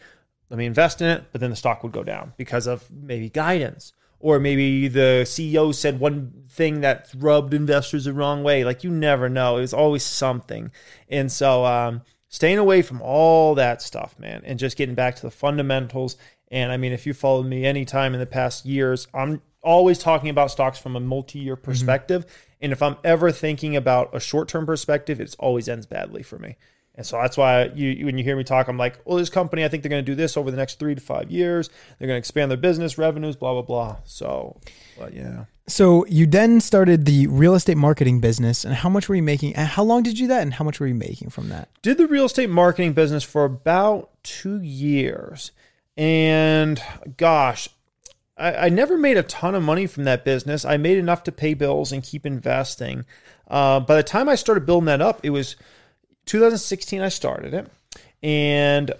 Let 0.52 0.60
me 0.60 0.68
invest 0.68 1.02
in 1.02 1.08
it, 1.08 1.26
but 1.32 1.42
then 1.42 1.50
the 1.50 1.56
stock 1.56 1.82
would 1.82 1.92
go 1.92 2.04
down 2.04 2.34
because 2.38 2.68
of 2.68 2.90
maybe 2.92 3.30
guidance. 3.30 3.94
Or 4.20 4.40
maybe 4.40 4.88
the 4.88 5.24
CEO 5.26 5.74
said 5.74 6.00
one 6.00 6.46
thing 6.50 6.82
that 6.82 7.10
rubbed 7.16 7.54
investors 7.54 8.06
the 8.06 8.14
wrong 8.14 8.44
way. 8.44 8.64
Like 8.64 8.84
you 8.84 8.90
never 8.90 9.30
know. 9.30 9.58
It 9.58 9.62
was 9.62 9.74
always 9.74 10.04
something. 10.04 10.72
And 11.10 11.32
so 11.32 11.66
um, 11.66 12.02
staying 12.30 12.58
away 12.58 12.82
from 12.82 13.02
all 13.02 13.56
that 13.56 13.82
stuff, 13.82 14.18
man, 14.18 14.42
and 14.46 14.58
just 14.58 14.78
getting 14.78 14.96
back 14.96 15.16
to 15.18 15.22
the 15.22 15.32
fundamentals. 15.32 16.18
And 16.50 16.72
I 16.72 16.78
mean, 16.78 16.92
if 16.92 17.06
you 17.06 17.14
followed 17.14 17.46
me 17.46 17.66
anytime 17.66 18.14
in 18.14 18.20
the 18.20 18.26
past 18.26 18.66
years, 18.66 19.08
I'm 19.14 19.42
always 19.62 20.00
talking 20.00 20.30
about 20.30 20.52
stocks 20.52 20.78
from 20.78 20.96
a 20.96 21.00
multi-year 21.00 21.56
mm-hmm. 21.56 21.66
perspective. 21.66 22.26
Mm-hmm. 22.26 22.52
And 22.62 22.72
if 22.72 22.82
I'm 22.82 22.98
ever 23.04 23.32
thinking 23.32 23.76
about 23.76 24.16
a 24.16 24.20
short-term 24.20 24.66
perspective, 24.66 25.20
it 25.20 25.36
always 25.40 25.68
ends 25.68 25.86
badly 25.86 26.24
for 26.24 26.40
me. 26.40 26.56
And 26.96 27.06
so 27.06 27.18
that's 27.18 27.36
why 27.36 27.66
you, 27.66 28.06
when 28.06 28.18
you 28.18 28.24
hear 28.24 28.38
me 28.38 28.46
talk, 28.46 28.68
I'm 28.70 28.78
like, 28.78 29.00
well, 29.04 29.18
this 29.18 29.30
company, 29.30 29.66
I 29.66 29.68
think 29.68 29.84
they're 29.84 29.90
going 29.90 30.04
to 30.04 30.12
do 30.12 30.16
this 30.16 30.38
over 30.38 30.50
the 30.50 30.58
next 30.58 30.80
three 30.80 30.96
to 30.96 31.02
five 31.02 31.30
years. 31.30 31.70
They're 32.00 32.08
going 32.08 32.16
to 32.16 32.20
expand 32.20 32.50
their 32.50 32.58
business 32.58 32.98
revenues, 32.98 33.36
blah 33.36 33.54
blah 33.54 33.62
blah. 33.62 33.98
So, 34.06 34.60
but 34.98 35.14
yeah. 35.14 35.46
So 35.68 36.06
you 36.06 36.26
then 36.26 36.62
started 36.62 37.06
the 37.06 37.28
real 37.28 37.56
estate 37.56 37.76
marketing 37.76 38.22
business, 38.22 38.64
and 38.64 38.74
how 38.74 38.90
much 38.90 39.10
were 39.10 39.16
you 39.16 39.24
making? 39.24 39.56
And 39.56 39.68
how 39.68 39.84
long 39.84 40.04
did 40.04 40.18
you 40.18 40.26
do 40.26 40.30
that, 40.30 40.42
and 40.44 40.54
how 40.54 40.64
much 40.64 40.80
were 40.80 40.88
you 40.88 40.96
making 40.96 41.32
from 41.32 41.50
that? 41.50 41.70
Did 41.82 41.98
the 41.98 42.08
real 42.08 42.26
estate 42.26 42.50
marketing 42.50 42.94
business 42.94 43.24
for 43.24 43.44
about 43.44 44.12
two 44.24 44.62
years, 44.62 45.52
and 45.98 46.82
gosh, 47.18 47.68
I, 48.38 48.56
I, 48.56 48.70
never 48.70 48.98
made 48.98 49.18
a 49.18 49.24
ton 49.24 49.56
of 49.56 49.64
money 49.64 49.88
from 49.88 50.04
that 50.04 50.24
business. 50.24 50.66
I 50.66 50.78
made 50.78 50.98
enough 50.98 51.24
to 51.24 51.32
pay 51.32 51.54
bills 51.54 51.92
and 51.92 52.04
keep 52.04 52.26
investing. 52.26 53.06
Uh, 53.48 53.80
by 53.80 53.96
the 53.96 54.04
time 54.04 54.30
I 54.30 54.36
started 54.36 54.66
building 54.66 54.86
that 54.86 55.02
up, 55.02 55.20
it 55.24 55.30
was 55.30 55.56
2016. 56.26 57.02
I 57.02 57.10
started 57.10 57.54
it, 57.54 57.72
and 58.22 58.92
uh, 58.92 58.96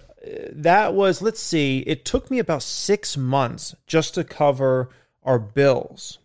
that 0.52 0.94
was 0.94 1.22
let's 1.22 1.40
see. 1.40 1.80
It 1.80 2.04
took 2.04 2.30
me 2.30 2.38
about 2.38 2.62
six 2.62 3.16
months 3.16 3.74
just 3.86 4.14
to 4.14 4.24
cover 4.24 4.90
our 5.22 5.38
bills. 5.38 6.18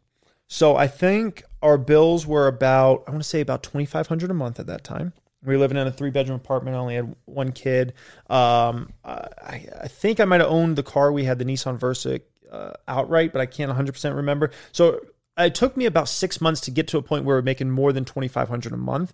So 0.48 0.76
I 0.76 0.88
think 0.88 1.44
our 1.62 1.78
bills 1.78 2.28
were 2.28 2.48
about 2.48 3.04
I 3.08 3.12
want 3.12 3.24
to 3.24 3.30
say 3.30 3.42
about 3.42 3.64
2,500 3.64 4.30
a 4.30 4.34
month 4.34 4.60
at 4.60 4.68
that 4.68 4.84
time. 4.84 5.14
We 5.44 5.54
were 5.54 5.60
living 5.60 5.78
in 5.78 5.88
a 5.88 5.92
three 5.92 6.12
bedroom 6.12 6.36
apartment. 6.36 6.76
I 6.76 6.80
only 6.80 6.96
had 6.96 7.16
one 7.26 7.52
kid. 7.52 7.94
Um, 8.30 8.94
I, 9.04 9.66
I, 9.82 9.88
think 9.88 10.20
I 10.20 10.26
might 10.26 10.40
have 10.40 10.52
owned 10.52 10.76
the 10.76 10.84
car. 10.84 11.12
We 11.12 11.24
had 11.24 11.40
the 11.40 11.46
Nissan 11.46 11.80
Versa 11.80 12.22
uh, 12.52 12.74
outright, 12.88 13.32
but 13.32 13.42
I 13.42 13.48
can't 13.48 13.72
100% 13.72 14.16
remember. 14.16 14.52
So 14.72 15.00
it 15.38 15.56
took 15.56 15.76
me 15.76 15.86
about 15.86 16.10
six 16.10 16.42
months 16.42 16.62
to 16.62 16.72
get 16.72 16.88
to 16.90 16.98
a 16.98 17.02
point 17.02 17.26
where 17.26 17.38
we're 17.38 17.42
making 17.42 17.72
more 17.72 17.92
than 17.92 18.06
2500 18.06 18.72
a 18.72 18.78
month. 18.78 19.14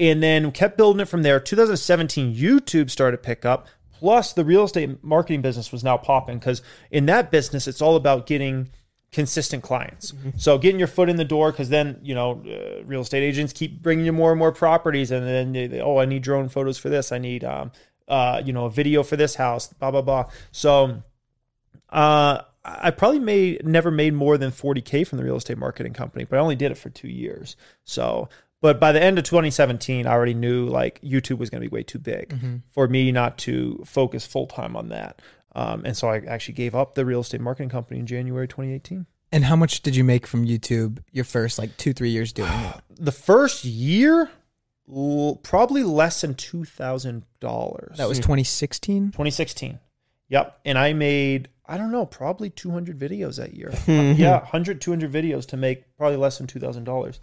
And 0.00 0.22
then 0.22 0.50
kept 0.50 0.76
building 0.76 1.00
it 1.00 1.08
from 1.08 1.22
there. 1.22 1.38
2017, 1.38 2.34
YouTube 2.34 2.90
started 2.90 3.18
to 3.18 3.22
pick 3.22 3.44
up. 3.44 3.68
Plus, 3.92 4.32
the 4.32 4.44
real 4.46 4.64
estate 4.64 5.04
marketing 5.04 5.42
business 5.42 5.70
was 5.70 5.84
now 5.84 5.98
popping 5.98 6.38
because 6.38 6.62
in 6.90 7.04
that 7.06 7.30
business, 7.30 7.68
it's 7.68 7.82
all 7.82 7.96
about 7.96 8.26
getting 8.26 8.70
consistent 9.12 9.62
clients. 9.62 10.12
Mm-hmm. 10.12 10.30
So 10.38 10.56
getting 10.56 10.78
your 10.78 10.88
foot 10.88 11.10
in 11.10 11.16
the 11.16 11.24
door 11.24 11.52
because 11.52 11.68
then 11.68 11.98
you 12.02 12.14
know 12.14 12.42
uh, 12.46 12.82
real 12.84 13.02
estate 13.02 13.22
agents 13.22 13.52
keep 13.52 13.82
bringing 13.82 14.06
you 14.06 14.12
more 14.12 14.30
and 14.30 14.38
more 14.38 14.52
properties, 14.52 15.10
and 15.10 15.26
then 15.26 15.52
they, 15.52 15.66
they, 15.66 15.80
oh, 15.80 15.98
I 15.98 16.06
need 16.06 16.22
drone 16.22 16.48
photos 16.48 16.78
for 16.78 16.88
this. 16.88 17.12
I 17.12 17.18
need 17.18 17.44
um, 17.44 17.72
uh, 18.08 18.40
you 18.42 18.54
know 18.54 18.64
a 18.64 18.70
video 18.70 19.02
for 19.02 19.16
this 19.16 19.34
house. 19.34 19.68
Blah 19.68 19.90
blah 19.90 20.02
blah. 20.02 20.30
So 20.50 21.02
uh, 21.90 22.40
I 22.64 22.90
probably 22.90 23.20
made 23.20 23.66
never 23.66 23.90
made 23.90 24.14
more 24.14 24.36
than 24.36 24.50
40k 24.50 25.06
from 25.06 25.18
the 25.18 25.24
real 25.24 25.36
estate 25.36 25.58
marketing 25.58 25.92
company, 25.92 26.24
but 26.24 26.36
I 26.36 26.40
only 26.40 26.56
did 26.56 26.70
it 26.70 26.78
for 26.78 26.90
two 26.90 27.08
years. 27.08 27.56
So, 27.84 28.28
but 28.60 28.78
by 28.78 28.92
the 28.92 29.02
end 29.02 29.18
of 29.18 29.24
2017, 29.24 30.06
I 30.06 30.10
already 30.10 30.34
knew 30.34 30.66
like 30.66 31.00
YouTube 31.02 31.38
was 31.38 31.50
going 31.50 31.62
to 31.62 31.68
be 31.68 31.74
way 31.74 31.82
too 31.82 31.98
big 31.98 32.30
mm-hmm. 32.30 32.56
for 32.70 32.88
me 32.88 33.10
not 33.12 33.38
to 33.38 33.82
focus 33.86 34.26
full 34.26 34.46
time 34.46 34.76
on 34.76 34.90
that. 34.90 35.20
Um, 35.54 35.82
and 35.84 35.96
so 35.96 36.08
I 36.08 36.18
actually 36.18 36.54
gave 36.54 36.74
up 36.74 36.94
the 36.94 37.04
real 37.04 37.20
estate 37.20 37.40
marketing 37.40 37.70
company 37.70 37.98
in 38.00 38.06
January 38.06 38.46
2018. 38.46 39.06
And 39.32 39.44
how 39.44 39.56
much 39.56 39.82
did 39.82 39.96
you 39.96 40.04
make 40.04 40.26
from 40.26 40.44
YouTube 40.44 40.98
your 41.12 41.24
first 41.24 41.58
like 41.58 41.76
two 41.76 41.92
three 41.92 42.10
years 42.10 42.32
doing 42.32 42.50
it? 42.50 42.76
The 43.00 43.12
first 43.12 43.64
year, 43.64 44.30
probably 45.42 45.82
less 45.82 46.20
than 46.20 46.34
two 46.34 46.64
thousand 46.64 47.24
dollars. 47.40 47.96
That 47.96 48.10
was 48.10 48.18
2016. 48.18 49.06
2016. 49.06 49.78
Yep. 50.28 50.60
And 50.66 50.76
I 50.76 50.92
made 50.92 51.48
I 51.70 51.76
don't 51.76 51.92
know, 51.92 52.04
probably 52.04 52.50
200 52.50 52.98
videos 52.98 53.36
that 53.36 53.54
year. 53.54 53.72
yeah, 53.86 54.40
100, 54.40 54.80
200 54.80 55.12
videos 55.12 55.46
to 55.46 55.56
make 55.56 55.96
probably 55.96 56.16
less 56.16 56.36
than 56.36 56.48
$2,000. 56.48 57.18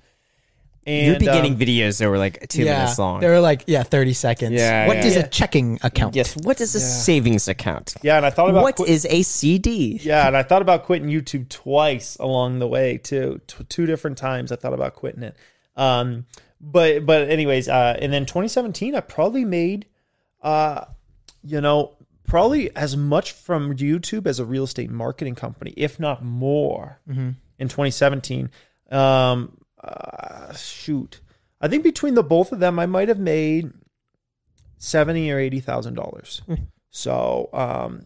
And, 0.88 1.06
You'd 1.06 1.20
be 1.20 1.26
getting 1.26 1.56
um, 1.56 1.60
videos 1.60 2.00
that 2.00 2.08
were 2.08 2.18
like 2.18 2.48
two 2.48 2.64
yeah, 2.64 2.78
minutes 2.78 2.98
long. 2.98 3.20
They 3.20 3.28
were 3.28 3.42
like, 3.42 3.66
yeah, 3.68 3.84
30 3.84 4.14
seconds. 4.14 4.54
Yeah. 4.54 4.88
What 4.88 4.96
yeah. 4.96 5.04
is 5.04 5.16
yeah. 5.16 5.24
a 5.24 5.28
checking 5.28 5.80
account? 5.84 6.16
Yes. 6.16 6.38
What 6.38 6.62
is 6.62 6.76
a 6.76 6.80
savings 6.80 7.50
account? 7.50 7.96
Yeah. 8.04 8.16
And 8.16 8.26
I 8.26 8.30
thought 8.30 8.50
about 8.50 8.64
what 8.64 8.80
is 8.88 9.06
a 9.10 9.22
CD? 9.22 10.00
Yeah. 10.02 10.26
And 10.26 10.38
I 10.38 10.44
thought 10.44 10.62
about 10.62 10.86
quitting 10.86 11.10
YouTube 11.10 11.50
twice 11.50 12.16
along 12.22 12.60
the 12.60 12.70
way, 12.70 13.00
too. 13.00 13.42
T- 13.48 13.66
two 13.66 13.86
different 13.86 14.18
times 14.18 14.50
I 14.54 14.56
thought 14.56 14.72
about 14.72 14.96
quitting 14.96 15.24
it. 15.24 15.36
Um, 15.76 16.26
but, 16.62 17.06
but, 17.06 17.30
anyways, 17.30 17.68
uh, 17.68 17.98
and 18.00 18.14
then 18.14 18.26
2017, 18.26 18.96
I 18.96 19.02
probably 19.02 19.44
made, 19.44 19.88
uh, 20.42 20.86
you 21.44 21.60
know, 21.60 21.98
probably 22.26 22.74
as 22.78 22.96
much 22.96 23.34
from 23.34 23.76
YouTube 23.76 24.26
as 24.26 24.40
a 24.40 24.46
real 24.46 24.64
estate 24.64 24.90
marketing 24.90 25.36
company, 25.36 25.74
if 25.76 26.00
not 26.00 26.24
more, 26.24 27.02
mm-hmm. 27.10 27.32
in 27.60 27.68
2017. 27.68 28.50
Um, 28.90 29.57
uh, 29.84 30.54
shoot, 30.54 31.22
I 31.62 31.68
think 31.68 31.84
between 31.84 32.16
the 32.16 32.24
both 32.24 32.52
of 32.52 32.60
them, 32.60 32.80
I 32.80 32.86
might 32.86 33.08
have 33.08 33.20
made 33.20 33.72
seventy 34.78 35.32
or 35.32 35.40
eighty 35.40 35.60
thousand 35.60 35.96
dollars. 35.96 36.42
Hmm. 36.46 36.56
So, 36.90 37.50
um, 37.54 38.06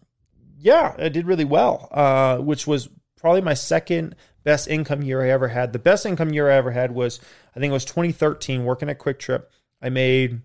yeah, 0.58 0.96
I 0.98 1.10
did 1.10 1.26
really 1.26 1.46
well, 1.46 1.88
uh, 1.92 2.38
which 2.38 2.68
was 2.68 2.90
probably 3.16 3.42
my 3.42 3.54
second 3.54 4.16
best 4.44 4.68
income 4.68 5.04
year 5.04 5.22
I 5.22 5.30
ever 5.30 5.50
had. 5.50 5.74
The 5.74 5.80
best 5.80 6.06
income 6.06 6.34
year 6.34 6.50
I 6.50 6.56
ever 6.56 6.72
had 6.72 6.92
was, 6.92 7.20
I 7.56 7.60
think 7.60 7.70
it 7.70 7.74
was 7.74 7.86
2013, 7.86 8.66
working 8.66 8.90
at 8.90 9.00
QuikTrip. 9.00 9.46
I 9.82 9.90
made 9.90 10.42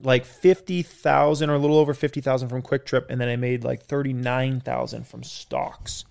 like 0.00 0.24
50,000 0.24 1.50
or 1.50 1.54
a 1.54 1.58
little 1.58 1.78
over 1.78 1.94
50,000 1.94 2.48
from 2.48 2.62
QuikTrip 2.62 3.06
and 3.08 3.20
then 3.20 3.28
I 3.28 3.36
made 3.36 3.64
like 3.64 3.82
39,000 3.82 5.06
from 5.06 5.22
stocks 5.22 6.04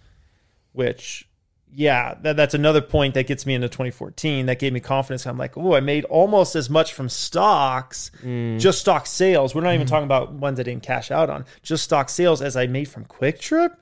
which 0.71 1.29
yeah 1.75 2.15
that, 2.21 2.37
that's 2.37 2.53
another 2.53 2.81
point 2.81 3.13
that 3.13 3.27
gets 3.27 3.45
me 3.45 3.53
into 3.53 3.67
2014 3.67 4.45
that 4.45 4.59
gave 4.59 4.73
me 4.73 4.79
confidence. 4.79 5.25
I'm 5.25 5.37
like 5.37 5.57
oh 5.57 5.75
I 5.75 5.81
made 5.81 6.05
almost 6.05 6.55
as 6.55 6.69
much 6.69 6.93
from 6.93 7.09
stocks 7.09 8.11
mm. 8.23 8.59
just 8.59 8.79
stock 8.79 9.05
sales. 9.05 9.53
We're 9.53 9.61
not 9.61 9.73
even 9.73 9.85
mm. 9.85 9.89
talking 9.89 10.05
about 10.05 10.33
ones 10.33 10.59
I 10.59 10.63
didn't 10.63 10.83
cash 10.83 11.11
out 11.11 11.29
on 11.29 11.45
just 11.61 11.83
stock 11.83 12.09
sales 12.09 12.41
as 12.41 12.55
I 12.55 12.67
made 12.67 12.87
from 12.87 13.05
QuikTrip. 13.05 13.75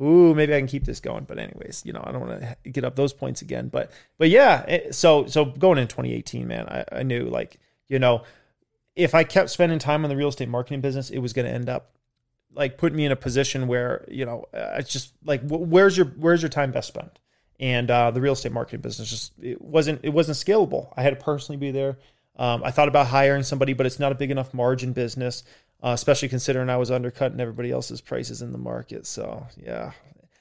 Ooh 0.00 0.34
maybe 0.34 0.54
I 0.54 0.58
can 0.58 0.68
keep 0.68 0.84
this 0.84 1.00
going. 1.00 1.24
But 1.24 1.38
anyways 1.38 1.82
you 1.84 1.92
know 1.92 2.02
I 2.04 2.12
don't 2.12 2.26
want 2.26 2.40
to 2.40 2.70
get 2.70 2.84
up 2.84 2.96
those 2.96 3.12
points 3.12 3.42
again. 3.42 3.68
But 3.68 3.90
but 4.16 4.30
yeah 4.30 4.62
it, 4.62 4.94
so 4.94 5.26
so 5.26 5.44
going 5.44 5.78
in 5.78 5.88
2018 5.88 6.46
man 6.46 6.66
I, 6.68 7.00
I 7.00 7.02
knew 7.02 7.24
like 7.24 7.58
you 7.88 7.98
know 7.98 8.22
if 8.96 9.14
I 9.14 9.24
kept 9.24 9.50
spending 9.50 9.78
time 9.78 10.04
on 10.04 10.10
the 10.10 10.16
real 10.16 10.28
estate 10.28 10.48
marketing 10.48 10.80
business, 10.80 11.10
it 11.10 11.18
was 11.18 11.32
going 11.32 11.46
to 11.46 11.52
end 11.52 11.68
up 11.68 11.94
like 12.52 12.78
putting 12.78 12.96
me 12.96 13.06
in 13.06 13.12
a 13.12 13.16
position 13.16 13.68
where 13.68 14.04
you 14.08 14.24
know 14.24 14.44
it's 14.52 14.92
just 14.92 15.12
like 15.24 15.40
where's 15.44 15.96
your 15.96 16.06
where's 16.06 16.42
your 16.42 16.48
time 16.48 16.72
best 16.72 16.88
spent 16.88 17.19
and 17.60 17.90
uh, 17.90 18.10
the 18.10 18.20
real 18.20 18.32
estate 18.32 18.52
marketing 18.52 18.80
business 18.80 19.10
just 19.10 19.32
it 19.40 19.60
wasn't 19.60 20.00
it 20.02 20.08
wasn't 20.08 20.36
scalable. 20.36 20.92
I 20.96 21.02
had 21.02 21.10
to 21.16 21.22
personally 21.22 21.58
be 21.58 21.70
there. 21.70 21.98
Um, 22.36 22.64
I 22.64 22.70
thought 22.70 22.88
about 22.88 23.06
hiring 23.06 23.42
somebody, 23.42 23.74
but 23.74 23.84
it's 23.84 24.00
not 24.00 24.12
a 24.12 24.14
big 24.14 24.30
enough 24.30 24.54
margin 24.54 24.92
business, 24.92 25.44
uh, 25.82 25.90
especially 25.90 26.28
considering 26.28 26.70
I 26.70 26.78
was 26.78 26.90
undercutting 26.90 27.38
everybody 27.38 27.70
else's 27.70 28.00
prices 28.00 28.40
in 28.40 28.52
the 28.52 28.58
market. 28.58 29.06
So 29.06 29.46
yeah, 29.62 29.92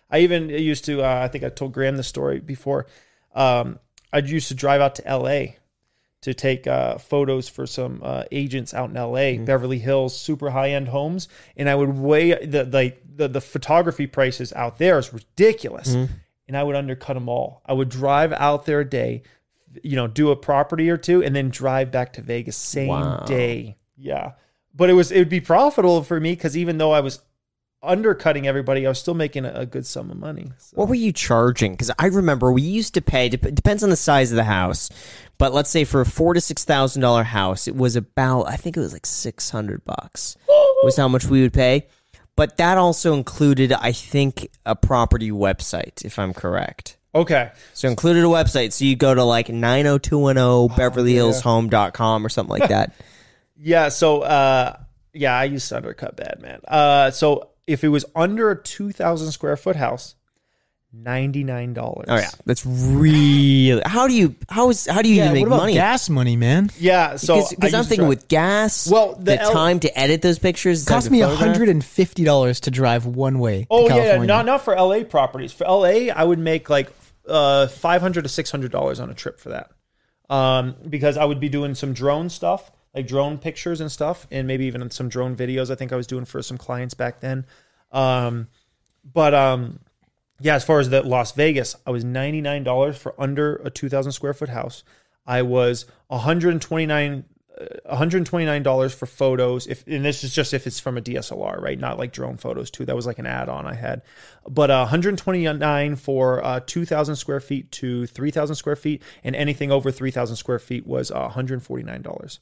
I 0.10 0.20
even 0.20 0.50
used 0.50 0.86
to. 0.86 1.04
Uh, 1.04 1.22
I 1.24 1.28
think 1.28 1.44
I 1.44 1.50
told 1.50 1.74
Graham 1.74 1.98
the 1.98 2.04
story 2.04 2.40
before. 2.40 2.88
Um, 3.36 3.80
I 4.14 4.20
used 4.20 4.48
to 4.48 4.56
drive 4.56 4.80
out 4.80 4.96
to 4.96 5.08
L.A. 5.08 5.58
to 6.22 6.34
take 6.34 6.68
uh, 6.68 6.98
photos 6.98 7.50
for 7.50 7.68
some 7.68 8.00
uh, 8.02 8.24
agents 8.32 8.74
out 8.74 8.90
in 8.90 8.98
L.A. 8.98 9.38
Beverly 9.38 9.78
Hills, 9.78 10.18
super 10.18 10.50
high 10.52 10.72
end 10.72 10.88
homes, 10.88 11.28
and 11.58 11.70
I 11.70 11.76
would 11.76 11.98
weigh 11.98 12.46
the 12.46 12.64
like 12.64 13.04
the, 13.14 13.28
the 13.28 13.42
photography 13.42 14.08
prices 14.08 14.54
out 14.54 14.78
there 14.78 14.98
is 14.98 15.14
ridiculous, 15.14 15.96
and 16.50 16.58
I 16.58 16.64
would 16.64 16.76
undercut 16.76 17.14
them 17.14 17.30
all. 17.30 17.62
I 17.66 17.74
would 17.74 17.88
drive 17.90 18.34
out 18.34 18.66
there 18.66 18.80
a 18.82 18.90
day, 18.90 19.22
you 19.84 19.96
know, 19.96 20.08
do 20.08 20.32
a 20.32 20.36
property 20.36 20.90
or 20.90 20.98
two, 20.98 21.24
and 21.24 21.34
then 21.36 21.50
drive 21.50 21.92
back 21.92 22.12
to 22.14 22.22
Vegas 22.22 22.58
same 22.58 22.88
Wow. 22.90 23.24
day. 23.26 23.78
Yeah, 23.96 24.32
but 24.74 24.90
it 24.90 24.94
was 24.94 25.12
it 25.12 25.20
would 25.20 25.30
be 25.30 25.40
profitable 25.42 26.04
for 26.04 26.20
me 26.20 26.32
because 26.32 26.58
even 26.58 26.80
though 26.80 26.92
I 26.92 27.02
was 27.02 27.22
undercutting 27.82 28.48
everybody, 28.48 28.86
I 28.86 28.90
was 28.90 29.00
still 29.00 29.14
making 29.14 29.46
a, 29.46 29.66
good 29.66 29.86
sum 29.86 30.12
of 30.12 30.18
money. 30.18 30.52
So. 30.58 30.76
What 30.76 30.90
were 30.90 30.96
you 30.96 31.14
charging? 31.14 31.74
Because 31.74 31.92
I 31.98 32.08
remember 32.08 32.52
we 32.52 32.62
used 32.62 32.96
to 32.96 33.02
pay. 33.02 33.30
Dep- 33.30 33.54
depends 33.54 33.84
on 33.84 33.90
the 33.90 33.96
size 33.96 34.32
of 34.32 34.36
the 34.36 34.44
house, 34.44 34.90
but 35.38 35.54
let's 35.54 35.70
say 35.70 35.84
for 35.86 36.02
a 36.02 36.06
four 36.06 36.34
to 36.34 36.42
six 36.42 36.66
thousand 36.66 37.04
dollar 37.04 37.24
house, 37.24 37.68
it 37.68 37.76
was 37.76 37.96
about 37.96 38.44
I 38.44 38.56
think 38.56 38.76
it 38.76 38.80
was 38.82 38.92
like 38.94 39.06
six 39.06 39.52
hundred 39.52 39.86
bucks 39.86 40.36
was 40.84 40.98
how 40.98 41.08
much 41.08 41.26
we 41.26 41.42
would 41.42 41.54
pay. 41.54 41.88
But 42.40 42.56
that 42.56 42.78
also 42.78 43.16
included, 43.16 43.74
I 43.74 43.92
think, 43.92 44.50
a 44.66 44.74
property 44.74 45.30
website, 45.30 46.06
if 46.06 46.18
I'm 46.18 46.34
correct. 46.34 46.96
Okay. 47.14 47.52
So 47.74 47.90
included 47.90 48.24
a 48.24 48.28
website. 48.28 48.72
So 48.72 48.86
you 48.86 48.96
go 48.96 49.14
to 49.14 49.26
like 49.26 49.50
90210 49.50 50.78
beverlyhillshome.com 50.78 52.26
or 52.26 52.30
something 52.30 52.58
like 52.58 52.70
that. 52.70 52.94
Yeah. 53.58 53.90
So, 53.90 54.22
uh, 54.22 54.78
yeah, 55.14 55.38
I 55.38 55.44
used 55.44 55.68
to 55.68 55.76
undercut 55.76 56.16
bad, 56.16 56.40
man. 56.42 56.62
Uh, 56.66 57.12
so 57.12 57.50
if 57.68 57.84
it 57.84 57.90
was 57.90 58.06
under 58.16 58.52
a 58.52 58.64
2,000 58.64 59.34
square 59.34 59.58
foot 59.58 59.76
house, 59.76 60.16
$99. 60.96 61.78
Oh 62.08 62.16
yeah, 62.16 62.30
that's 62.46 62.66
really. 62.66 63.82
How 63.86 64.08
do 64.08 64.14
you 64.14 64.36
how 64.50 64.70
is 64.70 64.88
how 64.88 65.02
do 65.02 65.10
you 65.10 65.16
Yeah, 65.16 65.26
even 65.26 65.34
make 65.34 65.42
what 65.44 65.48
about 65.48 65.60
money? 65.62 65.74
gas 65.74 66.10
money, 66.10 66.36
man? 66.36 66.70
Yeah. 66.80 67.16
So, 67.18 67.46
Because 67.50 67.74
I 67.74 67.78
I'm 67.80 67.86
thinking 67.86 68.08
with 68.08 68.28
gas, 68.28 68.90
Well, 68.90 69.14
the 69.16 69.24
the, 69.36 69.42
L- 69.42 69.52
time 69.52 69.80
to 69.82 70.00
edit 70.00 70.22
those 70.22 70.40
pictures 70.40 70.86
cost 70.86 71.12
me 71.12 71.20
hundred 71.20 71.70
and 71.70 71.84
fifty 71.84 72.24
dollars 72.24 72.62
to 72.62 72.72
drive 72.72 73.06
one 73.06 73.40
way. 73.40 73.68
Oh 73.70 73.88
to 73.88 73.96
yeah, 73.96 74.18
not 74.24 74.46
not 74.46 74.64
for 74.64 74.76
LA 74.76 75.04
properties. 75.04 75.54
For 75.54 75.66
LA, 75.66 76.12
I 76.14 76.24
would 76.24 76.40
make 76.40 76.70
like 76.70 76.92
uh, 77.28 77.68
five 77.68 78.02
hundred 78.02 78.24
to 78.24 78.30
six 78.30 78.50
hundred 78.50 78.72
dollars 78.72 79.00
on 79.00 79.10
a 79.12 79.14
trip 79.14 79.40
for 79.40 79.50
that, 79.50 79.70
um, 80.34 80.76
because 80.90 81.18
I 81.18 81.26
would 81.26 81.40
be 81.40 81.50
doing 81.50 81.76
some 81.76 81.94
drone 81.94 82.30
stuff, 82.30 82.72
like 82.96 83.06
drone 83.06 83.38
pictures 83.38 83.80
and 83.80 83.92
stuff, 83.92 84.26
and 84.32 84.48
maybe 84.48 84.66
even 84.66 84.90
some 84.90 85.08
drone 85.10 85.36
videos. 85.36 85.70
I 85.70 85.76
think 85.76 85.94
I 85.94 85.96
was 85.96 86.08
doing 86.08 86.26
for 86.26 86.42
some 86.42 86.58
clients 86.58 86.96
back 86.96 87.20
then. 87.20 87.46
Um, 87.92 88.48
but 89.14 89.34
um, 89.36 89.80
yeah, 90.40 90.56
as 90.56 90.64
far 90.64 90.80
as 90.80 90.90
the 90.90 91.02
Las 91.04 91.32
Vegas, 91.34 91.76
I 91.86 91.92
was 91.92 92.04
ninety 92.04 92.42
nine 92.42 92.64
dollars 92.64 92.98
for 92.98 93.14
under 93.20 93.56
a 93.58 93.70
two 93.70 93.90
thousand 93.90 94.14
square 94.14 94.34
foot 94.34 94.50
house. 94.50 94.84
I 95.26 95.42
was 95.42 95.86
one 96.08 96.22
hundred 96.22 96.62
twenty 96.62 96.86
nine. 96.86 97.26
$129 97.92 98.96
for 98.96 99.06
photos 99.06 99.68
if 99.68 99.86
and 99.86 100.06
this 100.06 100.24
is 100.24 100.34
just 100.34 100.54
if 100.54 100.66
it's 100.66 100.80
from 100.80 100.98
a 100.98 101.02
DSLR 101.02 101.60
right 101.60 101.78
not 101.78 101.98
like 101.98 102.14
drone 102.14 102.38
photos 102.38 102.72
too 102.72 102.86
that 102.86 102.96
was 102.96 103.06
like 103.06 103.20
an 103.20 103.26
add-on 103.26 103.68
I 103.68 103.74
had 103.74 104.02
but 104.48 104.72
uh, 104.72 104.84
129 104.84 105.98
for 105.98 106.42
uh, 106.42 106.62
2000 106.66 107.18
square 107.18 107.42
feet 107.42 107.70
to 107.74 108.08
3000 108.08 108.56
square 108.56 108.78
feet 108.78 109.04
and 109.26 109.36
anything 109.36 109.74
over 109.74 109.92
3000 109.92 110.38
square 110.38 110.60
feet 110.60 110.88
was 110.88 111.12
uh, 111.12 111.28
$149 111.28 112.40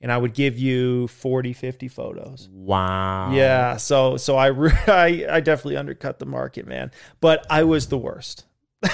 and 0.00 0.12
I 0.12 0.16
would 0.18 0.34
give 0.34 0.58
you 0.58 1.08
40 1.08 1.52
50 1.52 1.88
photos 1.88 2.48
Wow. 2.52 3.32
yeah, 3.32 3.76
so 3.76 4.16
so 4.16 4.36
I, 4.36 4.46
re- 4.48 4.70
I 4.86 5.26
I 5.30 5.40
definitely 5.40 5.76
undercut 5.76 6.18
the 6.18 6.26
market, 6.26 6.66
man. 6.66 6.90
But 7.20 7.46
I 7.50 7.64
was 7.64 7.88
the 7.88 7.98
worst. 7.98 8.44
and, 8.82 8.92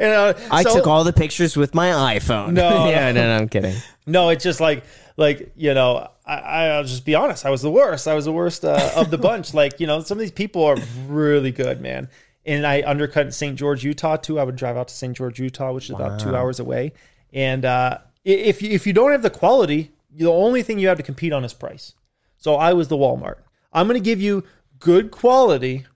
uh, 0.00 0.34
I 0.50 0.62
so- 0.62 0.74
took 0.76 0.86
all 0.86 1.04
the 1.04 1.12
pictures 1.12 1.56
with 1.56 1.74
my 1.74 1.88
iPhone. 2.16 2.52
No, 2.52 2.88
yeah, 2.88 3.10
no, 3.12 3.26
no, 3.26 3.36
I'm 3.42 3.48
kidding. 3.48 3.74
No, 4.06 4.28
it's 4.30 4.44
just 4.44 4.60
like 4.60 4.84
like 5.16 5.52
you 5.56 5.74
know 5.74 6.08
I, 6.24 6.68
I'll 6.68 6.84
just 6.84 7.04
be 7.04 7.14
honest. 7.14 7.44
I 7.44 7.50
was 7.50 7.62
the 7.62 7.70
worst. 7.70 8.06
I 8.08 8.14
was 8.14 8.24
the 8.24 8.32
worst 8.32 8.64
uh, 8.64 8.92
of 8.96 9.10
the 9.10 9.18
bunch. 9.18 9.54
Like 9.54 9.80
you 9.80 9.86
know 9.86 10.00
some 10.02 10.18
of 10.18 10.20
these 10.20 10.30
people 10.30 10.64
are 10.64 10.76
really 11.06 11.50
good, 11.50 11.80
man. 11.80 12.08
And 12.44 12.66
I 12.66 12.82
undercut 12.84 13.32
St. 13.32 13.56
George, 13.56 13.84
Utah 13.84 14.16
too. 14.16 14.40
I 14.40 14.44
would 14.44 14.56
drive 14.56 14.76
out 14.76 14.88
to 14.88 14.94
St. 14.94 15.16
George, 15.16 15.38
Utah, 15.38 15.72
which 15.72 15.84
is 15.84 15.90
about 15.90 16.18
two 16.18 16.34
hours 16.34 16.58
away. 16.58 16.92
And 17.32 17.64
uh, 17.64 17.98
if 18.24 18.62
you, 18.62 18.70
if 18.70 18.86
you 18.86 18.92
don't 18.92 19.12
have 19.12 19.22
the 19.22 19.30
quality, 19.30 19.92
the 20.14 20.26
only 20.30 20.62
thing 20.62 20.78
you 20.78 20.88
have 20.88 20.98
to 20.98 21.02
compete 21.02 21.32
on 21.32 21.44
is 21.44 21.52
price. 21.52 21.94
So 22.36 22.56
I 22.56 22.72
was 22.72 22.88
the 22.88 22.96
Walmart. 22.96 23.36
I'm 23.72 23.86
going 23.86 23.98
to 24.00 24.04
give 24.04 24.20
you 24.20 24.44
good 24.78 25.10
quality 25.10 25.86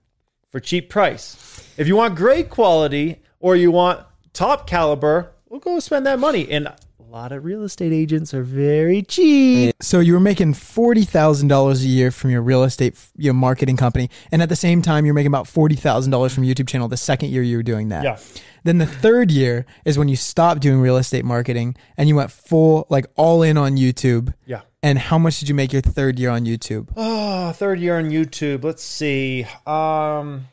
for 0.51 0.59
cheap 0.59 0.89
price. 0.89 1.73
If 1.77 1.87
you 1.87 1.95
want 1.95 2.15
great 2.15 2.49
quality 2.49 3.21
or 3.39 3.55
you 3.55 3.69
want 3.71 4.05
top 4.33 4.67
caliber, 4.67 5.31
we'll 5.49 5.59
go 5.59 5.79
spend 5.79 6.05
that 6.05 6.19
money. 6.19 6.49
And 6.49 6.67
a 6.67 6.75
lot 7.09 7.31
of 7.31 7.45
real 7.45 7.63
estate 7.63 7.93
agents 7.93 8.33
are 8.33 8.43
very 8.43 9.01
cheap. 9.03 9.75
So 9.81 9.99
you 9.99 10.13
were 10.13 10.19
making 10.19 10.55
forty 10.55 11.03
thousand 11.03 11.47
dollars 11.47 11.83
a 11.83 11.87
year 11.87 12.11
from 12.11 12.31
your 12.31 12.41
real 12.41 12.63
estate, 12.63 12.95
you 13.15 13.29
know, 13.31 13.33
marketing 13.33 13.77
company, 13.77 14.09
and 14.31 14.41
at 14.41 14.49
the 14.49 14.55
same 14.55 14.81
time 14.81 15.05
you're 15.05 15.13
making 15.13 15.27
about 15.27 15.47
forty 15.47 15.75
thousand 15.75 16.11
dollars 16.11 16.33
from 16.33 16.43
YouTube 16.43 16.67
channel. 16.67 16.87
The 16.87 16.97
second 16.97 17.29
year 17.29 17.43
you 17.43 17.57
were 17.57 17.63
doing 17.63 17.89
that, 17.89 18.03
Yeah. 18.03 18.17
Then 18.67 18.79
the 18.79 18.85
third 18.85 19.31
year 19.31 19.65
is 19.85 19.97
when 19.97 20.09
you 20.09 20.15
stopped 20.17 20.61
doing 20.61 20.81
real 20.81 20.97
estate 20.97 21.23
marketing 21.23 21.75
and 21.95 22.09
you 22.09 22.15
went 22.15 22.31
full, 22.31 22.85
like 22.89 23.05
all 23.15 23.41
in 23.41 23.57
on 23.57 23.77
YouTube. 23.77 24.33
Yeah. 24.45 24.61
And 24.83 24.99
how 24.99 25.17
much 25.17 25.39
did 25.39 25.47
you 25.47 25.55
make 25.55 25.71
your 25.71 25.81
third 25.81 26.19
year 26.19 26.29
on 26.29 26.45
YouTube? 26.45 26.89
Oh, 26.97 27.51
third 27.53 27.79
year 27.79 27.97
on 27.97 28.09
YouTube. 28.09 28.63
Let's 28.65 28.83
see. 28.83 29.45
Um, 29.65 30.47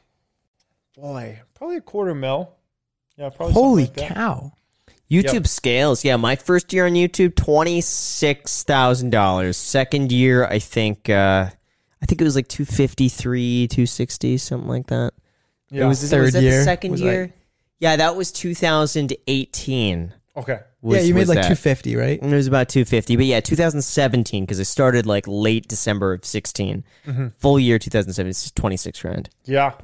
boy, 0.97 1.41
probably 1.55 1.77
a 1.77 1.81
quarter 1.81 2.15
mil. 2.15 2.53
Yeah, 3.17 3.31
probably. 3.31 3.53
Holy 3.53 3.85
like 3.85 3.97
cow! 3.97 4.53
YouTube 5.11 5.47
scales. 5.47 6.05
Yeah, 6.05 6.17
my 6.17 6.37
first 6.37 6.73
year 6.73 6.87
on 6.87 6.93
YouTube, 6.93 7.35
twenty 7.37 7.81
six 7.81 8.63
thousand 8.65 9.11
dollars. 9.11 9.57
Second 9.57 10.11
year, 10.13 10.45
I 10.47 10.59
think, 10.59 11.09
uh, 11.11 11.51
I 12.03 12.07
think 12.07 12.21
it 12.21 12.25
was 12.25 12.35
like 12.37 12.49
two 12.49 12.65
fifty 12.65 13.09
three, 13.09 13.69
two 13.69 13.87
sixty, 13.87 14.37
something 14.39 14.69
like 14.69 14.87
that. 14.87 15.13
Yeah. 15.71 15.85
It 15.85 15.89
was, 15.89 16.09
Third 16.11 16.23
was 16.23 16.33
that 16.35 16.43
year 16.43 16.59
The 16.59 16.65
second 16.65 16.91
was 16.93 17.01
year. 17.01 17.23
like- 17.23 17.33
yeah, 17.85 17.97
that 17.97 18.17
was 18.17 18.33
two 18.33 18.55
thousand 18.55 19.13
eighteen. 19.27 20.15
okay. 20.37 20.61
yeah, 20.83 21.01
you 21.01 21.15
made 21.15 21.29
like 21.29 21.47
two 21.47 21.55
fifty, 21.55 21.97
right? 21.97 22.19
It 22.23 22.31
was 22.35 22.47
about 22.47 22.69
250, 22.71 23.17
but 23.17 23.27
yeah, 23.27 23.41
2017 23.41 24.45
because 24.45 24.59
I 24.59 24.63
started 24.65 25.05
like 25.07 25.27
late 25.29 25.69
December 25.69 26.15
of 26.15 26.25
16. 26.25 26.83
Mm-hmm. 27.07 27.29
Full 27.39 27.61
year 27.61 27.79
2017 27.79 28.31
is 28.31 28.51
26 28.53 29.01
grand. 29.03 29.29
Yeah, 29.45 29.75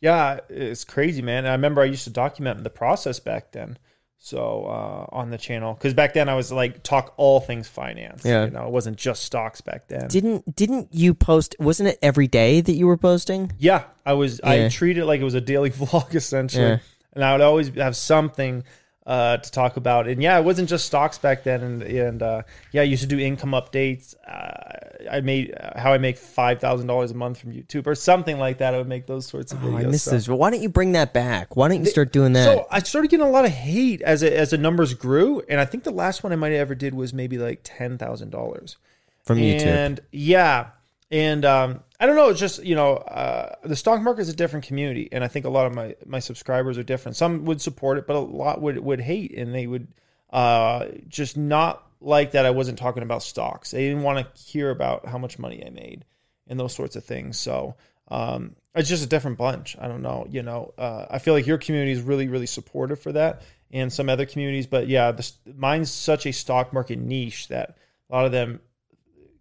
yeah, 0.00 0.40
it's 0.50 0.84
crazy, 0.84 1.22
man. 1.22 1.46
I 1.46 1.52
remember 1.52 1.80
I 1.80 1.86
used 1.86 2.04
to 2.04 2.10
document 2.10 2.62
the 2.64 2.70
process 2.70 3.18
back 3.18 3.52
then. 3.52 3.78
So 4.20 4.64
uh, 4.66 5.06
on 5.16 5.30
the 5.30 5.38
channel, 5.38 5.74
because 5.74 5.94
back 5.94 6.12
then 6.12 6.28
I 6.28 6.34
was 6.34 6.50
like 6.50 6.82
talk 6.82 7.14
all 7.16 7.38
things 7.40 7.68
finance. 7.68 8.24
Yeah. 8.24 8.44
you 8.46 8.50
know, 8.50 8.66
it 8.66 8.72
wasn't 8.72 8.96
just 8.96 9.22
stocks 9.22 9.60
back 9.60 9.86
then. 9.88 10.08
Didn't 10.08 10.56
didn't 10.56 10.88
you 10.92 11.14
post? 11.14 11.54
Wasn't 11.60 11.88
it 11.88 11.98
every 12.02 12.26
day 12.26 12.60
that 12.60 12.72
you 12.72 12.88
were 12.88 12.96
posting? 12.96 13.52
Yeah, 13.58 13.84
I 14.04 14.14
was. 14.14 14.40
I 14.42 14.56
Yeah. 14.56 14.68
treated 14.70 15.02
it 15.02 15.06
like 15.06 15.20
it 15.20 15.24
was 15.24 15.34
a 15.34 15.40
daily 15.40 15.70
vlog 15.80 16.14
essentially, 16.16 16.64
Yeah. 16.64 16.78
And 17.18 17.24
I 17.24 17.32
would 17.32 17.40
always 17.40 17.68
have 17.74 17.96
something 17.96 18.62
uh, 19.04 19.38
to 19.38 19.50
talk 19.50 19.76
about. 19.76 20.06
And 20.06 20.22
yeah, 20.22 20.38
it 20.38 20.44
wasn't 20.44 20.68
just 20.68 20.84
stocks 20.86 21.18
back 21.18 21.42
then. 21.42 21.62
And 21.62 21.82
and 21.82 22.22
uh, 22.22 22.42
yeah, 22.72 22.82
I 22.82 22.84
used 22.84 23.02
to 23.02 23.08
do 23.08 23.18
income 23.18 23.50
updates. 23.50 24.14
Uh, 24.26 25.08
I 25.10 25.20
made 25.22 25.54
uh, 25.58 25.80
how 25.80 25.92
I 25.94 25.98
make 25.98 26.16
five 26.18 26.60
thousand 26.60 26.86
dollars 26.86 27.10
a 27.10 27.14
month 27.14 27.38
from 27.40 27.52
YouTube 27.52 27.86
or 27.86 27.94
something 27.94 28.38
like 28.38 28.58
that. 28.58 28.74
I 28.74 28.78
would 28.78 28.86
make 28.86 29.06
those 29.06 29.26
sorts 29.26 29.50
of 29.52 29.64
Oh, 29.64 29.68
videos. 29.68 29.78
I 29.86 29.90
missed 29.90 30.04
so. 30.04 30.10
those. 30.12 30.28
Why 30.28 30.50
don't 30.50 30.60
you 30.62 30.68
bring 30.68 30.92
that 30.92 31.12
back? 31.12 31.56
Why 31.56 31.68
don't 31.68 31.80
you 31.80 31.86
start 31.86 32.12
doing 32.12 32.34
that? 32.34 32.44
So 32.44 32.66
I 32.70 32.80
started 32.80 33.08
getting 33.10 33.26
a 33.26 33.30
lot 33.30 33.44
of 33.46 33.50
hate 33.50 34.02
as 34.02 34.22
it, 34.22 34.32
as 34.34 34.50
the 34.50 34.58
numbers 34.58 34.94
grew, 34.94 35.42
and 35.48 35.58
I 35.58 35.64
think 35.64 35.84
the 35.84 35.90
last 35.90 36.22
one 36.22 36.32
I 36.32 36.36
might 36.36 36.52
have 36.52 36.60
ever 36.60 36.74
did 36.74 36.94
was 36.94 37.12
maybe 37.14 37.38
like 37.38 37.60
ten 37.64 37.98
thousand 37.98 38.30
dollars. 38.30 38.76
from 39.24 39.38
YouTube. 39.38 39.66
And 39.66 40.00
yeah, 40.12 40.68
and 41.10 41.44
um, 41.44 41.82
I 41.98 42.06
don't 42.06 42.16
know. 42.16 42.28
It's 42.28 42.40
just 42.40 42.62
you 42.62 42.74
know, 42.74 42.96
uh, 42.96 43.54
the 43.64 43.76
stock 43.76 44.02
market 44.02 44.22
is 44.22 44.28
a 44.28 44.36
different 44.36 44.66
community, 44.66 45.08
and 45.10 45.24
I 45.24 45.28
think 45.28 45.46
a 45.46 45.50
lot 45.50 45.66
of 45.66 45.74
my 45.74 45.96
my 46.06 46.18
subscribers 46.18 46.78
are 46.78 46.82
different. 46.82 47.16
Some 47.16 47.44
would 47.46 47.60
support 47.60 47.98
it, 47.98 48.06
but 48.06 48.16
a 48.16 48.20
lot 48.20 48.60
would 48.60 48.78
would 48.78 49.00
hate, 49.00 49.36
and 49.36 49.54
they 49.54 49.66
would 49.66 49.88
uh, 50.30 50.86
just 51.08 51.36
not 51.36 51.84
like 52.00 52.32
that. 52.32 52.46
I 52.46 52.50
wasn't 52.50 52.78
talking 52.78 53.02
about 53.02 53.22
stocks. 53.22 53.70
They 53.70 53.88
didn't 53.88 54.02
want 54.02 54.34
to 54.34 54.42
hear 54.42 54.70
about 54.70 55.06
how 55.06 55.18
much 55.18 55.38
money 55.38 55.64
I 55.66 55.70
made 55.70 56.04
and 56.46 56.58
those 56.58 56.74
sorts 56.74 56.96
of 56.96 57.04
things. 57.04 57.38
So. 57.38 57.76
Um, 58.10 58.56
it's 58.74 58.88
just 58.88 59.04
a 59.04 59.08
different 59.08 59.36
bunch. 59.36 59.76
I 59.78 59.88
don't 59.88 60.00
know. 60.00 60.26
You 60.30 60.42
know, 60.42 60.72
uh, 60.78 61.06
I 61.10 61.18
feel 61.18 61.34
like 61.34 61.46
your 61.46 61.58
community 61.58 61.92
is 61.92 62.00
really, 62.00 62.28
really 62.28 62.46
supportive 62.46 63.00
for 63.00 63.12
that, 63.12 63.42
and 63.70 63.92
some 63.92 64.08
other 64.08 64.24
communities. 64.24 64.66
But 64.66 64.88
yeah, 64.88 65.12
the, 65.12 65.30
mine's 65.56 65.90
such 65.90 66.24
a 66.24 66.32
stock 66.32 66.72
market 66.72 66.98
niche 66.98 67.48
that 67.48 67.76
a 68.08 68.14
lot 68.14 68.24
of 68.24 68.32
them 68.32 68.60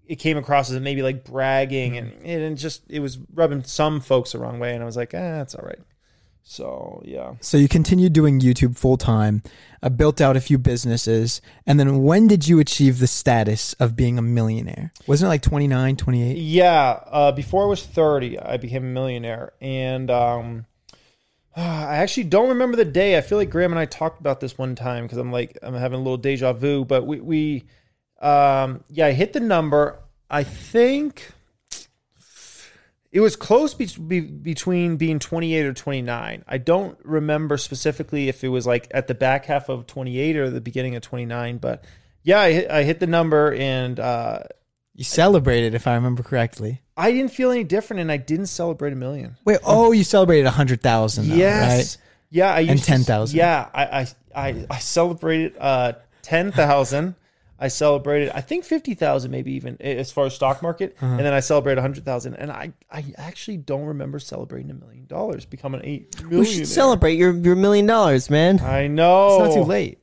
it 0.08 0.16
came 0.16 0.38
across 0.38 0.72
as 0.72 0.80
maybe 0.80 1.01
like 1.01 1.24
bragging 1.24 1.97
and 1.97 2.14
and 2.24 2.58
just 2.58 2.84
it 2.89 2.99
was 2.99 3.18
rubbing 3.34 3.64
some 3.64 3.99
folks 3.99 4.32
the 4.32 4.39
wrong 4.39 4.60
way 4.60 4.74
and 4.74 4.82
I 4.82 4.86
was 4.86 4.97
like, 4.97 5.14
ah, 5.14 5.38
that's 5.38 5.55
all 5.55 5.66
right. 5.66 5.80
So 6.49 7.01
yeah. 7.03 7.34
So 7.41 7.58
you 7.58 7.68
continued 7.68 8.14
doing 8.14 8.39
YouTube 8.39 8.78
full 8.78 8.95
time, 8.95 9.43
uh, 9.84 9.89
built 9.89 10.22
out 10.22 10.38
a 10.38 10.41
few 10.41 10.58
businesses, 10.58 11.41
and 11.66 11.78
then 11.78 12.03
when 12.03 12.30
did 12.30 12.47
you 12.47 12.60
achieve 12.60 12.99
the 12.99 13.08
status 13.08 13.74
of 13.74 13.97
being 13.97 14.18
a 14.18 14.22
millionaire? 14.22 14.93
Wasn't 15.08 15.28
it 15.28 15.30
like 15.30 15.41
29, 15.41 15.97
28? 15.97 16.38
Yeah, 16.38 16.99
uh, 17.08 17.32
before 17.34 17.66
I 17.66 17.68
was 17.68 17.86
30, 17.86 18.39
I 18.39 18.55
became 18.55 18.86
a 18.86 18.88
millionaire. 18.88 19.51
And 19.60 20.10
um, 20.10 20.66
I 21.55 21.97
actually 21.97 22.24
don't 22.24 22.47
remember 22.47 22.78
the 22.78 22.86
day. 22.86 23.18
I 23.18 23.22
feel 23.22 23.38
like 23.38 23.49
Graham 23.49 23.74
and 23.74 23.80
I 23.80 23.86
talked 23.86 24.22
about 24.22 24.39
this 24.39 24.58
one 24.58 24.74
time 24.74 25.03
because 25.03 25.18
I'm 25.18 25.34
like, 25.34 25.58
I'm 25.62 25.74
having 25.74 25.99
a 25.99 26.01
little 26.01 26.16
deja 26.16 26.53
vu. 26.53 26.86
But 26.86 27.05
we, 27.05 27.20
we 27.20 27.66
um, 28.22 28.84
yeah, 28.89 29.07
I 29.07 29.11
hit 29.13 29.34
the 29.34 29.39
number. 29.39 29.99
I 30.30 30.43
think 30.43 31.32
it 33.11 33.22
was 33.22 33.36
close 33.36 33.74
be- 33.74 33.86
be- 33.86 34.20
between 34.22 34.97
being 34.97 35.20
28 35.20 35.65
or 35.65 35.74
29. 35.74 36.43
I 36.47 36.57
don't 36.57 36.97
remember 37.03 37.57
specifically 37.57 38.28
if 38.28 38.43
it 38.43 38.49
was 38.49 38.68
like 38.68 38.88
at 38.91 39.07
the 39.07 39.15
back 39.15 39.45
half 39.45 39.70
of 39.70 39.88
28 39.88 40.36
or 40.38 40.49
the 40.49 40.61
beginning 40.61 40.95
of 40.95 41.01
29. 41.01 41.57
But 41.57 41.86
yeah, 42.24 42.39
I 42.41 42.51
hit, 42.51 42.70
I 42.70 42.84
hit 42.84 42.99
the 42.99 43.07
number 43.07 43.53
and 43.53 43.99
uh, 43.99 44.39
You 44.93 45.03
celebrated, 45.05 45.74
if 45.74 45.88
I 45.88 45.95
remember 45.95 46.24
correctly. 46.24 46.82
I 46.97 47.11
didn't 47.11 47.32
feel 47.32 47.51
any 47.51 47.63
different, 47.63 48.01
and 48.01 48.11
I 48.11 48.18
didn't 48.18 48.47
celebrate 48.47 48.91
a 48.91 48.95
million. 48.95 49.38
Wait, 49.45 49.59
oh, 49.63 49.91
you 49.91 50.03
celebrated 50.03 50.47
a 50.47 50.51
hundred 50.51 50.82
thousand. 50.82 51.26
yes, 51.28 51.78
right? 51.97 52.03
yeah, 52.32 52.53
I 52.53 52.59
used 52.61 52.72
And 52.72 52.80
to- 52.80 52.86
10,000. 52.88 53.38
Yeah, 53.38 53.70
I 53.74 53.86
I 54.01 54.07
I, 54.36 54.65
I 54.72 54.80
celebrated 54.80 55.55
uh, 55.59 55.93
ten 56.24 56.51
thousand. 56.51 57.13
I 57.60 57.70
celebrated, 57.70 58.30
I 58.36 58.41
think 58.41 58.66
fifty 58.66 58.93
thousand, 58.93 59.32
maybe 59.32 59.53
even 59.53 59.82
as 59.82 60.12
far 60.12 60.26
as 60.28 60.36
stock 60.36 60.62
market, 60.62 60.95
Uh-huh. 61.01 61.08
and 61.14 61.20
then 61.26 61.34
I 61.34 61.39
celebrated 61.39 61.82
hundred 61.82 62.05
thousand. 62.05 62.36
And 62.36 62.51
I 62.51 62.72
I 62.91 63.03
actually 63.18 63.58
don't 63.58 63.86
remember 63.86 64.20
celebrating 64.20 64.70
a 64.70 64.76
million 64.76 65.05
dollars, 65.08 65.45
becoming 65.45 65.82
eight 65.84 66.16
million. 66.22 66.39
We 66.39 66.45
should 66.45 66.68
celebrate 66.68 67.16
your 67.16 67.36
your 67.36 67.55
million 67.55 67.86
dollars, 67.88 68.30
man. 68.30 68.60
I 68.60 68.88
know 68.88 69.38
It's 69.43 69.55
not 69.55 69.64
too 69.64 69.68
late. 69.68 69.99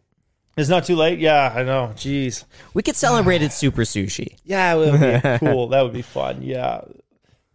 It's 0.56 0.68
not 0.68 0.84
too 0.84 0.94
late. 0.96 1.18
Yeah, 1.18 1.52
I 1.54 1.62
know. 1.64 1.92
Jeez. 1.96 2.44
We 2.74 2.82
could 2.82 2.96
celebrate 2.96 3.42
at 3.42 3.52
Super 3.52 3.82
Sushi. 3.82 4.36
Yeah, 4.44 4.74
it 4.74 4.78
would 4.78 5.00
be 5.00 5.38
cool. 5.46 5.68
That 5.68 5.82
would 5.82 5.92
be 5.92 6.02
fun. 6.02 6.42
Yeah. 6.42 6.82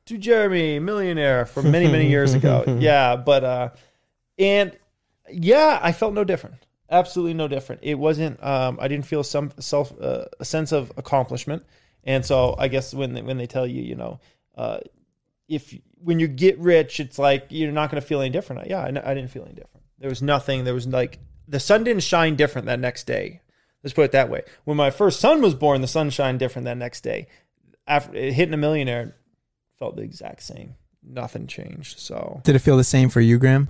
To 0.07 0.17
Jeremy, 0.17 0.79
millionaire 0.79 1.45
from 1.45 1.71
many, 1.71 1.87
many 1.89 2.09
years 2.09 2.33
ago. 2.33 2.63
Yeah, 2.79 3.15
but 3.15 3.43
uh 3.43 3.69
and 4.37 4.77
yeah, 5.31 5.79
I 5.81 5.91
felt 5.91 6.13
no 6.13 6.23
different. 6.23 6.55
Absolutely 6.91 7.33
no 7.33 7.47
different. 7.47 7.81
It 7.83 7.95
wasn't 7.95 8.43
um 8.43 8.77
I 8.81 8.87
didn't 8.87 9.05
feel 9.05 9.23
some 9.23 9.51
self 9.59 9.93
uh, 10.01 10.25
a 10.39 10.45
sense 10.45 10.71
of 10.71 10.91
accomplishment. 10.97 11.63
And 12.03 12.25
so 12.25 12.55
I 12.57 12.69
guess 12.69 12.93
when 12.93 13.13
they, 13.13 13.21
when 13.21 13.37
they 13.37 13.47
tell 13.47 13.67
you, 13.67 13.81
you 13.81 13.95
know, 13.95 14.19
uh 14.55 14.79
if 15.47 15.75
when 16.01 16.19
you 16.19 16.27
get 16.27 16.57
rich, 16.59 16.99
it's 16.99 17.19
like 17.19 17.47
you're 17.49 17.71
not 17.71 17.89
going 17.89 18.01
to 18.01 18.07
feel 18.07 18.21
any 18.21 18.29
different. 18.29 18.69
Yeah, 18.69 18.81
I, 18.81 18.87
I 18.87 19.13
didn't 19.13 19.31
feel 19.31 19.43
any 19.43 19.53
different. 19.53 19.83
There 19.97 20.09
was 20.09 20.21
nothing. 20.21 20.63
There 20.63 20.73
was 20.73 20.87
like 20.87 21.19
the 21.47 21.59
sun 21.59 21.83
didn't 21.83 22.03
shine 22.03 22.35
different 22.35 22.67
that 22.67 22.79
next 22.79 23.05
day. 23.05 23.41
Let's 23.83 23.93
put 23.93 24.05
it 24.05 24.11
that 24.11 24.29
way. 24.29 24.43
When 24.65 24.77
my 24.77 24.91
first 24.91 25.19
son 25.19 25.41
was 25.41 25.55
born, 25.55 25.81
the 25.81 25.87
sun 25.87 26.09
shined 26.09 26.39
different 26.39 26.65
that 26.65 26.77
next 26.77 27.01
day. 27.01 27.27
After 27.87 28.17
hitting 28.17 28.53
a 28.53 28.57
millionaire, 28.57 29.15
felt 29.77 29.95
the 29.95 30.03
exact 30.03 30.43
same. 30.43 30.75
Nothing 31.01 31.47
changed. 31.47 31.99
So 31.99 32.41
Did 32.43 32.55
it 32.55 32.59
feel 32.59 32.77
the 32.77 32.83
same 32.83 33.09
for 33.09 33.21
you, 33.21 33.39
Graham? 33.39 33.69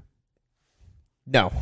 No, 1.26 1.54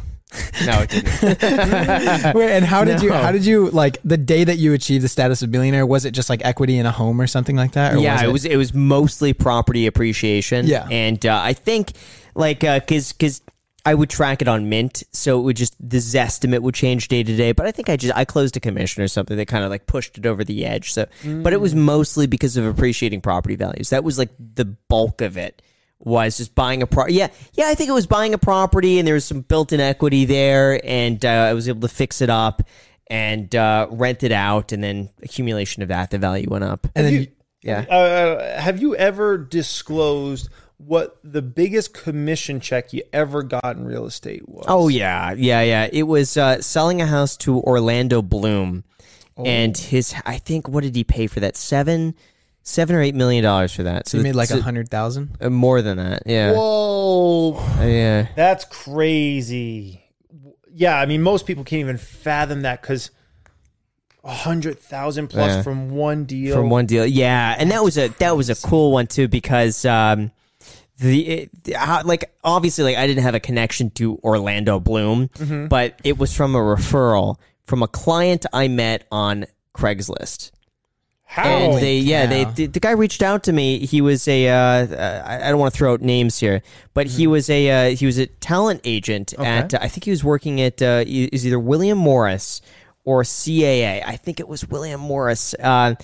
no, 0.65 0.81
it 0.81 0.89
didn't. 0.89 1.21
Wait, 2.35 2.51
and 2.51 2.65
how 2.65 2.83
did 2.83 3.01
you? 3.01 3.09
No. 3.09 3.17
How 3.17 3.31
did 3.31 3.45
you 3.45 3.69
like 3.69 3.99
the 4.03 4.17
day 4.17 4.43
that 4.43 4.57
you 4.57 4.73
achieved 4.73 5.03
the 5.03 5.07
status 5.07 5.41
of 5.41 5.51
billionaire? 5.51 5.85
Was 5.85 6.03
it 6.05 6.11
just 6.11 6.29
like 6.29 6.43
equity 6.43 6.77
in 6.77 6.85
a 6.85 6.91
home 6.91 7.21
or 7.21 7.27
something 7.27 7.55
like 7.55 7.71
that? 7.73 7.93
Or 7.95 7.99
yeah, 7.99 8.23
it 8.23 8.31
was 8.31 8.43
it 8.45 8.57
was 8.57 8.73
mostly 8.73 9.33
property 9.33 9.87
appreciation. 9.87 10.67
Yeah. 10.67 10.87
and 10.91 11.25
uh, 11.25 11.39
I 11.41 11.53
think 11.53 11.93
like 12.35 12.59
because 12.59 13.13
because 13.13 13.41
I 13.85 13.93
would 13.93 14.09
track 14.09 14.41
it 14.41 14.49
on 14.49 14.67
Mint, 14.67 15.03
so 15.13 15.39
it 15.39 15.43
would 15.43 15.55
just 15.55 15.73
the 15.79 15.97
zestimate 15.97 16.59
would 16.59 16.75
change 16.75 17.07
day 17.07 17.23
to 17.23 17.35
day. 17.37 17.53
But 17.53 17.67
I 17.67 17.71
think 17.71 17.87
I 17.89 17.95
just 17.95 18.13
I 18.13 18.25
closed 18.25 18.57
a 18.57 18.59
commission 18.59 19.01
or 19.03 19.07
something 19.07 19.37
that 19.37 19.45
kind 19.45 19.63
of 19.63 19.69
like 19.69 19.85
pushed 19.85 20.17
it 20.17 20.25
over 20.25 20.43
the 20.43 20.65
edge. 20.65 20.91
So, 20.91 21.05
but 21.23 21.53
it 21.53 21.61
was 21.61 21.73
mostly 21.73 22.27
because 22.27 22.57
of 22.57 22.65
appreciating 22.65 23.21
property 23.21 23.55
values. 23.55 23.91
That 23.91 24.03
was 24.03 24.17
like 24.17 24.31
the 24.37 24.65
bulk 24.65 25.21
of 25.21 25.37
it. 25.37 25.61
Was 25.99 26.37
just 26.37 26.53
buying 26.53 26.83
a 26.83 26.87
pro. 26.87 27.07
Yeah, 27.07 27.29
yeah. 27.53 27.65
I 27.67 27.75
think 27.75 27.89
it 27.89 27.93
was 27.93 28.05
buying 28.07 28.33
a 28.33 28.37
property, 28.37 28.99
and 28.99 29.07
there 29.07 29.15
was 29.15 29.25
some 29.25 29.41
built-in 29.41 29.79
equity 29.79 30.25
there, 30.25 30.79
and 30.85 31.23
uh, 31.25 31.27
I 31.29 31.53
was 31.53 31.67
able 31.67 31.81
to 31.81 31.87
fix 31.87 32.21
it 32.21 32.29
up 32.29 32.61
and 33.09 33.53
uh, 33.55 33.87
rent 33.89 34.21
it 34.21 34.31
out, 34.31 34.71
and 34.71 34.83
then 34.83 35.09
accumulation 35.23 35.81
of 35.81 35.89
that, 35.89 36.11
the 36.11 36.17
value 36.19 36.47
went 36.49 36.63
up. 36.63 36.87
and 36.95 37.05
then 37.05 37.13
you- 37.13 37.19
you- 37.21 37.27
Yeah. 37.63 37.79
uh, 37.89 38.61
have 38.61 38.79
you 38.79 38.95
ever 38.95 39.37
disclosed 39.37 40.49
what 40.77 41.17
the 41.23 41.41
biggest 41.41 41.93
commission 41.93 42.59
check 42.59 42.93
you 42.93 43.01
ever 43.11 43.41
got 43.41 43.75
in 43.75 43.83
real 43.85 44.05
estate 44.05 44.47
was? 44.47 44.65
Oh 44.67 44.89
yeah, 44.89 45.31
yeah, 45.33 45.61
yeah. 45.61 45.89
It 45.91 46.03
was 46.03 46.37
uh, 46.37 46.61
selling 46.61 47.01
a 47.01 47.07
house 47.07 47.35
to 47.37 47.59
Orlando 47.61 48.21
Bloom, 48.21 48.83
and 49.43 49.75
his 49.75 50.13
I 50.25 50.37
think 50.37 50.67
what 50.69 50.83
did 50.83 50.95
he 50.95 51.03
pay 51.03 51.25
for 51.27 51.39
that 51.39 51.55
seven, 51.57 52.13
seven 52.67 52.95
or 52.97 53.01
eight 53.01 53.15
million 53.15 53.43
dollars 53.43 53.73
for 53.73 53.83
that? 53.83 54.07
so 54.07 54.17
you 54.17 54.23
made 54.23 54.35
like 54.35 54.49
a 54.49 54.61
hundred 54.61 54.89
thousand. 54.89 55.37
uh, 55.39 55.49
more 55.49 55.81
than 55.81 55.97
that. 55.97 56.23
Yeah, 56.25 56.51
Whoa. 56.53 57.55
Uh, 57.79 57.85
yeah. 57.85 58.27
That's 58.35 58.65
crazy. 58.65 60.03
Yeah, 60.73 60.99
I 60.99 61.05
mean, 61.05 61.21
most 61.21 61.45
people 61.47 61.63
can't 61.63 61.79
even 61.79 61.97
fathom 61.97 62.63
that 62.63 62.81
because 62.81 63.09
a 64.23 64.31
hundred 64.31 64.79
thousand 64.79 65.29
plus 65.29 65.55
Yeah. 65.55 65.61
from 65.61 65.91
one 65.91 66.25
deal. 66.25 66.55
From 66.55 66.69
one 66.69 66.85
deal, 66.85 67.05
yeah, 67.05 67.55
and 67.57 67.71
that 67.71 67.83
was 67.83 67.97
a 67.97 68.09
that 68.19 68.35
was 68.35 68.49
a 68.49 68.55
cool 68.55 68.91
one 68.91 69.07
too 69.07 69.27
because 69.27 69.85
um, 69.85 70.31
the 70.99 71.27
it, 71.29 71.51
how, 71.75 72.03
like 72.03 72.31
obviously 72.43 72.83
like 72.83 72.97
I 72.97 73.07
didn't 73.07 73.23
have 73.23 73.35
a 73.35 73.39
connection 73.39 73.89
to 73.91 74.17
Orlando 74.23 74.79
Bloom, 74.79 75.29
Mm-hmm. 75.29 75.67
but 75.67 75.99
it 76.03 76.17
was 76.17 76.35
from 76.35 76.53
a 76.55 76.59
referral 76.59 77.37
from 77.63 77.81
a 77.83 77.87
client 77.87 78.45
I 78.53 78.67
met 78.67 79.05
on 79.11 79.45
Craigslist. 79.73 80.51
How? 81.29 81.43
And 81.43 81.81
they, 81.81 81.97
yeah, 81.97 82.25
they 82.25 82.45
the, 82.45 82.65
the 82.67 82.79
guy 82.79 82.91
reached 82.91 83.21
out 83.21 83.43
to 83.43 83.51
me. 83.53 83.85
He 83.85 83.99
was 84.01 84.27
a, 84.29 84.47
uh, 84.47 84.53
uh, 84.55 85.23
I 85.25 85.47
I 85.47 85.49
don't 85.49 85.59
want 85.59 85.73
to 85.73 85.77
throw 85.77 85.93
out 85.93 86.01
names 86.01 86.39
here, 86.39 86.63
but 86.93 87.05
he 87.05 87.27
was 87.27 87.49
a, 87.49 87.91
uh, 87.91 87.95
he 87.95 88.05
was 88.05 88.17
a 88.17 88.27
talent 88.27 88.81
agent 88.85 89.33
at, 89.33 89.73
uh, 89.73 89.79
I 89.81 89.89
think 89.89 90.05
he 90.05 90.09
was 90.09 90.23
working 90.23 90.61
at, 90.61 90.81
uh, 90.81 91.03
e- 91.05 91.29
is 91.31 91.45
either 91.45 91.59
William 91.59 91.97
Morris 91.97 92.61
or 93.03 93.23
CAA. 93.23 94.03
I 94.05 94.15
think 94.15 94.39
it 94.39 94.47
was 94.47 94.67
William 94.67 95.01
Morris. 95.01 95.53
Uh, 95.53 95.95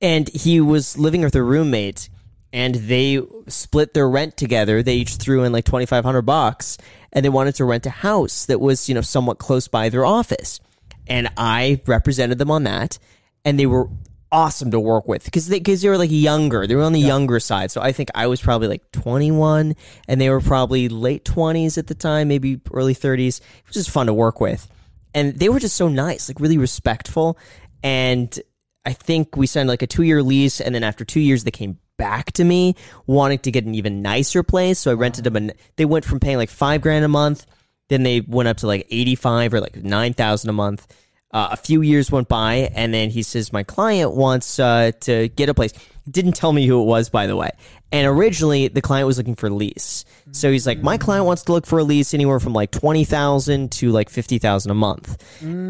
and 0.00 0.28
he 0.30 0.60
was 0.62 0.96
living 0.96 1.20
with 1.20 1.34
a 1.36 1.42
roommate 1.42 2.08
and 2.52 2.74
they 2.74 3.20
split 3.48 3.92
their 3.94 4.08
rent 4.08 4.36
together. 4.38 4.82
They 4.82 4.96
each 4.96 5.16
threw 5.16 5.44
in 5.44 5.52
like 5.52 5.66
2,500 5.66 6.22
bucks 6.22 6.78
and 7.12 7.22
they 7.24 7.28
wanted 7.28 7.54
to 7.56 7.64
rent 7.66 7.84
a 7.84 7.90
house 7.90 8.46
that 8.46 8.60
was, 8.60 8.88
you 8.88 8.94
know, 8.94 9.02
somewhat 9.02 9.38
close 9.38 9.68
by 9.68 9.90
their 9.90 10.06
office. 10.06 10.58
And 11.06 11.28
I 11.36 11.80
represented 11.86 12.38
them 12.38 12.50
on 12.50 12.64
that 12.64 12.98
and 13.44 13.58
they 13.58 13.66
were 13.66 13.88
awesome 14.32 14.70
to 14.70 14.80
work 14.80 15.08
with 15.08 15.24
because 15.24 15.48
they 15.48 15.58
because 15.58 15.82
they 15.82 15.88
were 15.88 15.98
like 15.98 16.10
younger. 16.10 16.66
They 16.66 16.74
were 16.74 16.82
on 16.82 16.92
the 16.92 17.00
younger 17.00 17.40
side. 17.40 17.70
So 17.70 17.80
I 17.80 17.92
think 17.92 18.10
I 18.14 18.26
was 18.26 18.40
probably 18.40 18.68
like 18.68 18.90
21 18.92 19.74
and 20.08 20.20
they 20.20 20.30
were 20.30 20.40
probably 20.40 20.88
late 20.88 21.24
20s 21.24 21.78
at 21.78 21.86
the 21.86 21.94
time, 21.94 22.28
maybe 22.28 22.60
early 22.72 22.94
30s. 22.94 23.40
It 23.40 23.66
was 23.66 23.74
just 23.74 23.90
fun 23.90 24.06
to 24.06 24.14
work 24.14 24.40
with. 24.40 24.68
And 25.14 25.34
they 25.34 25.48
were 25.48 25.58
just 25.58 25.76
so 25.76 25.88
nice, 25.88 26.28
like 26.28 26.40
really 26.40 26.58
respectful. 26.58 27.38
And 27.82 28.38
I 28.84 28.92
think 28.92 29.36
we 29.36 29.46
signed 29.46 29.68
like 29.68 29.82
a 29.82 29.86
2-year 29.86 30.22
lease 30.22 30.60
and 30.60 30.74
then 30.74 30.84
after 30.84 31.04
2 31.04 31.20
years 31.20 31.44
they 31.44 31.50
came 31.50 31.78
back 31.96 32.32
to 32.32 32.44
me 32.44 32.76
wanting 33.06 33.40
to 33.40 33.50
get 33.50 33.64
an 33.64 33.74
even 33.74 34.02
nicer 34.02 34.42
place. 34.42 34.78
So 34.78 34.90
I 34.90 34.94
rented 34.94 35.24
them 35.24 35.36
and 35.36 35.54
they 35.76 35.84
went 35.84 36.04
from 36.04 36.20
paying 36.20 36.36
like 36.36 36.50
5 36.50 36.80
grand 36.80 37.04
a 37.04 37.08
month 37.08 37.46
then 37.90 38.04
they 38.04 38.20
went 38.20 38.48
up 38.48 38.56
to 38.58 38.66
like 38.66 38.86
85 38.90 39.52
or 39.52 39.60
like 39.60 39.76
9,000 39.76 40.48
a 40.48 40.52
month. 40.52 40.86
Uh, 41.32 41.50
a 41.52 41.56
few 41.56 41.80
years 41.82 42.10
went 42.10 42.28
by, 42.28 42.70
and 42.74 42.92
then 42.92 43.10
he 43.10 43.22
says, 43.22 43.52
My 43.52 43.62
client 43.62 44.14
wants 44.14 44.58
uh, 44.58 44.92
to 45.02 45.28
get 45.28 45.48
a 45.48 45.54
place. 45.54 45.72
Didn't 46.10 46.32
tell 46.32 46.52
me 46.52 46.66
who 46.66 46.80
it 46.82 46.86
was, 46.86 47.08
by 47.08 47.26
the 47.28 47.36
way. 47.36 47.50
And 47.92 48.06
originally, 48.06 48.68
the 48.68 48.82
client 48.82 49.06
was 49.06 49.18
looking 49.18 49.36
for 49.36 49.46
a 49.46 49.50
lease. 49.50 50.04
So 50.32 50.50
he's 50.50 50.66
like, 50.66 50.80
My 50.80 50.98
client 50.98 51.26
wants 51.26 51.42
to 51.44 51.52
look 51.52 51.66
for 51.66 51.78
a 51.78 51.84
lease 51.84 52.14
anywhere 52.14 52.40
from 52.40 52.52
like 52.52 52.72
20,000 52.72 53.70
to 53.72 53.90
like 53.90 54.10
50,000 54.10 54.70
a 54.70 54.74
month. 54.74 55.22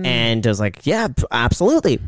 And 0.07 0.47
I 0.47 0.51
was 0.51 0.61
like, 0.61 0.87
Yeah, 0.87 1.09
absolutely. 1.31 1.99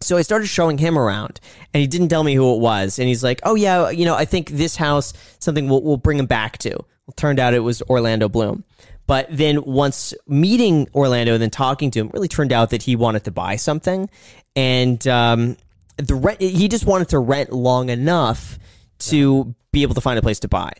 So 0.00 0.16
I 0.16 0.22
started 0.22 0.46
showing 0.46 0.78
him 0.78 0.96
around, 0.96 1.40
and 1.74 1.80
he 1.80 1.86
didn't 1.86 2.08
tell 2.08 2.22
me 2.22 2.34
who 2.34 2.54
it 2.54 2.60
was. 2.60 2.98
And 2.98 3.08
he's 3.08 3.24
like, 3.24 3.40
"Oh 3.42 3.56
yeah, 3.56 3.90
you 3.90 4.04
know, 4.04 4.14
I 4.14 4.26
think 4.26 4.50
this 4.50 4.76
house 4.76 5.12
something 5.40 5.68
we'll, 5.68 5.82
we'll 5.82 5.96
bring 5.96 6.18
him 6.18 6.26
back 6.26 6.58
to." 6.58 6.70
Well, 6.70 7.14
turned 7.16 7.40
out 7.40 7.52
it 7.52 7.60
was 7.60 7.82
Orlando 7.82 8.28
Bloom. 8.28 8.62
But 9.08 9.26
then 9.30 9.64
once 9.64 10.14
meeting 10.28 10.86
Orlando 10.94 11.32
and 11.32 11.42
then 11.42 11.50
talking 11.50 11.90
to 11.92 11.98
him, 11.98 12.10
really 12.12 12.28
turned 12.28 12.52
out 12.52 12.70
that 12.70 12.82
he 12.82 12.94
wanted 12.94 13.24
to 13.24 13.30
buy 13.30 13.56
something, 13.56 14.08
and 14.54 15.04
um, 15.08 15.56
the 15.96 16.14
rent 16.14 16.40
he 16.40 16.68
just 16.68 16.86
wanted 16.86 17.08
to 17.08 17.18
rent 17.18 17.50
long 17.50 17.88
enough 17.88 18.58
to 18.98 19.54
be 19.72 19.82
able 19.82 19.94
to 19.94 20.00
find 20.00 20.18
a 20.18 20.22
place 20.22 20.40
to 20.40 20.48
buy. 20.48 20.72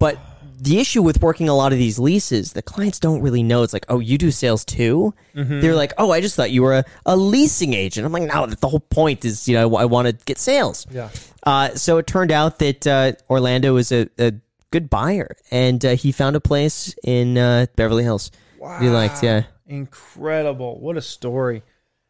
But 0.00 0.18
the 0.58 0.80
issue 0.80 1.02
with 1.02 1.22
working 1.22 1.48
a 1.48 1.54
lot 1.54 1.72
of 1.72 1.78
these 1.78 1.98
leases, 1.98 2.54
the 2.54 2.62
clients 2.62 2.98
don't 2.98 3.20
really 3.20 3.42
know. 3.42 3.62
It's 3.62 3.72
like, 3.72 3.86
oh, 3.88 4.00
you 4.00 4.18
do 4.18 4.30
sales 4.30 4.64
too. 4.64 5.14
They're 5.60 5.74
like, 5.74 5.92
oh, 5.98 6.10
I 6.10 6.20
just 6.20 6.34
thought 6.34 6.50
you 6.50 6.62
were 6.62 6.78
a, 6.78 6.84
a 7.04 7.16
leasing 7.16 7.74
agent. 7.74 8.06
I'm 8.06 8.12
like, 8.12 8.22
no, 8.22 8.46
the 8.46 8.68
whole 8.68 8.80
point 8.80 9.24
is, 9.24 9.46
you 9.48 9.54
know, 9.54 9.76
I 9.76 9.84
want 9.84 10.08
to 10.08 10.12
get 10.24 10.38
sales. 10.38 10.86
Yeah. 10.90 11.10
Uh, 11.42 11.74
so 11.74 11.98
it 11.98 12.06
turned 12.06 12.32
out 12.32 12.58
that 12.58 12.86
uh, 12.86 13.12
Orlando 13.28 13.76
is 13.76 13.92
a, 13.92 14.08
a 14.18 14.32
good 14.76 14.90
buyer, 14.90 15.34
and 15.50 15.84
uh, 15.84 15.96
he 15.96 16.12
found 16.12 16.36
a 16.36 16.40
place 16.40 16.94
in 17.02 17.38
uh, 17.38 17.64
Beverly 17.76 18.02
Hills. 18.02 18.30
Wow. 18.58 18.78
He 18.78 18.88
liked, 18.88 19.22
yeah. 19.22 19.44
Incredible! 19.66 20.78
What 20.78 20.98
a 20.98 21.02
story. 21.02 21.62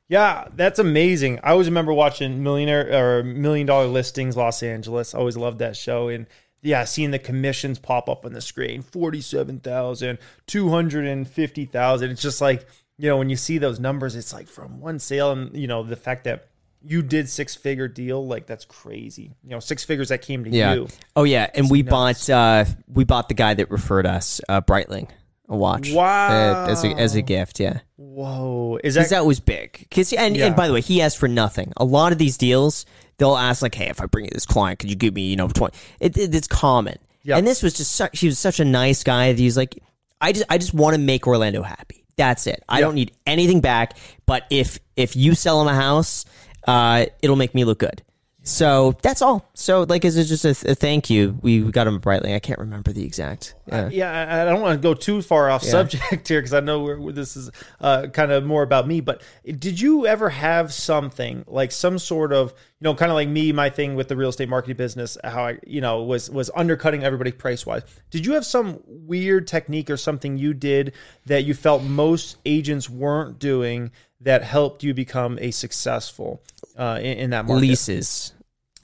Yeah, 0.08 0.48
that's 0.54 0.78
amazing. 0.78 1.40
I 1.42 1.50
always 1.50 1.68
remember 1.68 1.92
watching 1.92 2.42
Millionaire 2.42 3.18
or 3.18 3.22
Million 3.22 3.66
Dollar 3.66 3.86
Listings 3.86 4.36
Los 4.36 4.62
Angeles. 4.62 5.14
I 5.14 5.18
always 5.18 5.36
loved 5.36 5.60
that 5.60 5.76
show 5.76 6.08
and 6.08 6.26
yeah, 6.62 6.84
seeing 6.84 7.12
the 7.12 7.18
commissions 7.18 7.78
pop 7.78 8.08
up 8.08 8.24
on 8.24 8.32
the 8.32 8.40
screen, 8.40 8.82
47,000, 8.82 10.18
250,000. 10.46 12.10
It's 12.10 12.22
just 12.22 12.40
like, 12.40 12.66
you 12.98 13.08
know, 13.08 13.16
when 13.16 13.30
you 13.30 13.36
see 13.36 13.58
those 13.58 13.78
numbers, 13.80 14.16
it's 14.16 14.32
like 14.32 14.48
from 14.48 14.80
one 14.80 14.98
sale 14.98 15.32
and 15.32 15.56
you 15.56 15.66
know, 15.66 15.82
the 15.82 15.96
fact 15.96 16.24
that 16.24 16.48
you 16.86 17.02
did 17.02 17.28
six 17.28 17.54
figure 17.54 17.88
deal, 17.88 18.26
like 18.26 18.46
that's 18.46 18.64
crazy. 18.64 19.34
You 19.42 19.50
know, 19.50 19.60
six 19.60 19.84
figures 19.84 20.08
that 20.10 20.22
came 20.22 20.44
to 20.44 20.50
yeah. 20.50 20.74
you. 20.74 20.88
Oh 21.14 21.24
yeah, 21.24 21.50
and 21.54 21.64
it's 21.64 21.70
we 21.70 21.82
nuts. 21.82 22.28
bought 22.28 22.34
uh 22.34 22.64
we 22.88 23.04
bought 23.04 23.28
the 23.28 23.34
guy 23.34 23.54
that 23.54 23.70
referred 23.70 24.06
us, 24.06 24.40
uh 24.48 24.60
Breitling 24.60 25.08
a 25.48 25.56
watch. 25.56 25.92
Wow. 25.92 26.64
Uh, 26.64 26.70
as 26.70 26.84
a 26.84 26.88
as 26.88 27.14
a 27.14 27.22
gift, 27.22 27.60
yeah. 27.60 27.80
Whoa. 27.96 28.78
Is 28.82 28.94
that 28.94 29.10
that 29.10 29.26
was 29.26 29.40
big? 29.40 29.86
Cuz 29.90 30.12
and 30.12 30.36
yeah. 30.36 30.46
and 30.46 30.56
by 30.56 30.66
the 30.68 30.74
way, 30.74 30.80
he 30.80 31.00
asked 31.02 31.18
for 31.18 31.28
nothing. 31.28 31.72
A 31.76 31.84
lot 31.84 32.12
of 32.12 32.18
these 32.18 32.36
deals, 32.36 32.86
they'll 33.18 33.36
ask 33.36 33.62
like, 33.62 33.74
"Hey, 33.74 33.88
if 33.88 34.00
I 34.00 34.06
bring 34.06 34.24
you 34.24 34.30
this 34.32 34.46
client, 34.46 34.78
could 34.78 34.90
you 34.90 34.96
give 34.96 35.14
me, 35.14 35.22
you 35.22 35.36
know, 35.36 35.48
20?" 35.48 35.76
It, 36.00 36.16
it, 36.16 36.34
it's 36.34 36.48
common. 36.48 36.98
Yeah. 37.22 37.36
And 37.36 37.46
this 37.46 37.62
was 37.62 37.74
just 37.74 37.92
such, 37.92 38.20
he 38.20 38.26
was 38.28 38.38
such 38.38 38.60
a 38.60 38.64
nice 38.64 39.02
guy. 39.02 39.32
He's 39.32 39.56
like, 39.56 39.78
"I 40.20 40.32
just 40.32 40.46
I 40.48 40.58
just 40.58 40.74
want 40.74 40.94
to 40.94 41.00
make 41.00 41.26
Orlando 41.26 41.62
happy. 41.62 42.04
That's 42.16 42.46
it. 42.46 42.64
I 42.68 42.80
don't 42.80 42.94
need 42.94 43.12
anything 43.26 43.60
back, 43.60 43.98
but 44.24 44.44
if 44.48 44.78
if 44.96 45.16
you 45.16 45.34
sell 45.34 45.60
him 45.60 45.68
a 45.68 45.74
house, 45.74 46.24
uh, 46.66 47.06
it'll 47.22 47.36
make 47.36 47.54
me 47.54 47.64
look 47.64 47.78
good." 47.78 48.02
So 48.46 48.96
that's 49.02 49.22
all. 49.22 49.44
So 49.54 49.82
like, 49.82 50.04
is 50.04 50.16
it 50.16 50.26
just 50.26 50.44
a, 50.44 50.70
a 50.70 50.74
thank 50.76 51.10
you? 51.10 51.36
We, 51.42 51.62
we 51.62 51.72
got 51.72 51.88
him 51.88 52.00
Breitling. 52.00 52.36
I 52.36 52.38
can't 52.38 52.60
remember 52.60 52.92
the 52.92 53.04
exact. 53.04 53.56
Yeah, 53.66 53.74
uh, 53.74 53.88
yeah 53.92 54.12
I, 54.12 54.42
I, 54.42 54.44
don't 54.44 54.62
want 54.62 54.80
to 54.80 54.88
go 54.88 54.94
too 54.94 55.20
far 55.20 55.50
off 55.50 55.64
yeah. 55.64 55.70
subject 55.70 56.04
here 56.28 56.40
because 56.40 56.54
I 56.54 56.60
know 56.60 56.80
we're, 56.80 57.10
this 57.10 57.36
is 57.36 57.50
uh, 57.80 58.06
kind 58.06 58.30
of 58.30 58.44
more 58.44 58.62
about 58.62 58.86
me. 58.86 59.00
But 59.00 59.22
did 59.44 59.80
you 59.80 60.06
ever 60.06 60.28
have 60.28 60.72
something 60.72 61.44
like 61.48 61.72
some 61.72 61.98
sort 61.98 62.32
of 62.32 62.54
you 62.80 62.84
know, 62.84 62.94
kind 62.94 63.10
of 63.10 63.14
like 63.14 63.28
me, 63.28 63.52
my 63.52 63.70
thing 63.70 63.94
with 63.94 64.08
the 64.08 64.16
real 64.16 64.28
estate 64.28 64.50
marketing 64.50 64.76
business, 64.76 65.16
how 65.24 65.46
I 65.46 65.58
you 65.66 65.80
know 65.80 66.02
was 66.02 66.30
was 66.30 66.50
undercutting 66.54 67.04
everybody 67.04 67.32
price 67.32 67.64
wise. 67.64 67.82
Did 68.10 68.26
you 68.26 68.34
have 68.34 68.44
some 68.44 68.80
weird 68.86 69.46
technique 69.46 69.88
or 69.88 69.96
something 69.96 70.36
you 70.36 70.52
did 70.52 70.92
that 71.24 71.44
you 71.44 71.54
felt 71.54 71.82
most 71.82 72.36
agents 72.44 72.90
weren't 72.90 73.38
doing? 73.38 73.92
That 74.22 74.42
helped 74.42 74.82
you 74.82 74.94
become 74.94 75.38
a 75.40 75.50
successful 75.50 76.42
uh, 76.76 76.98
in, 77.00 77.18
in 77.18 77.30
that 77.30 77.44
market. 77.44 77.60
Leases 77.60 78.32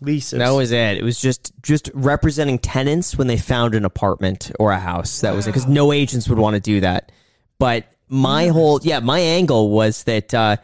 leases. 0.02 0.38
That 0.38 0.50
was 0.50 0.72
it. 0.72 0.96
It 0.96 1.02
was 1.02 1.20
just 1.20 1.52
just 1.62 1.90
representing 1.94 2.58
tenants 2.58 3.16
when 3.16 3.26
they 3.26 3.36
found 3.36 3.74
an 3.74 3.84
apartment 3.84 4.52
or 4.58 4.72
a 4.72 4.78
house. 4.78 5.20
That 5.20 5.30
wow. 5.30 5.36
was 5.36 5.46
it 5.46 5.50
because 5.50 5.66
no 5.66 5.92
agents 5.92 6.28
would 6.28 6.38
want 6.38 6.54
to 6.54 6.60
do 6.60 6.80
that. 6.80 7.12
But 7.58 7.86
my 8.08 8.48
whole 8.48 8.80
yeah, 8.82 9.00
my 9.00 9.18
angle 9.20 9.70
was 9.70 10.04
that 10.04 10.32
uh, 10.34 10.56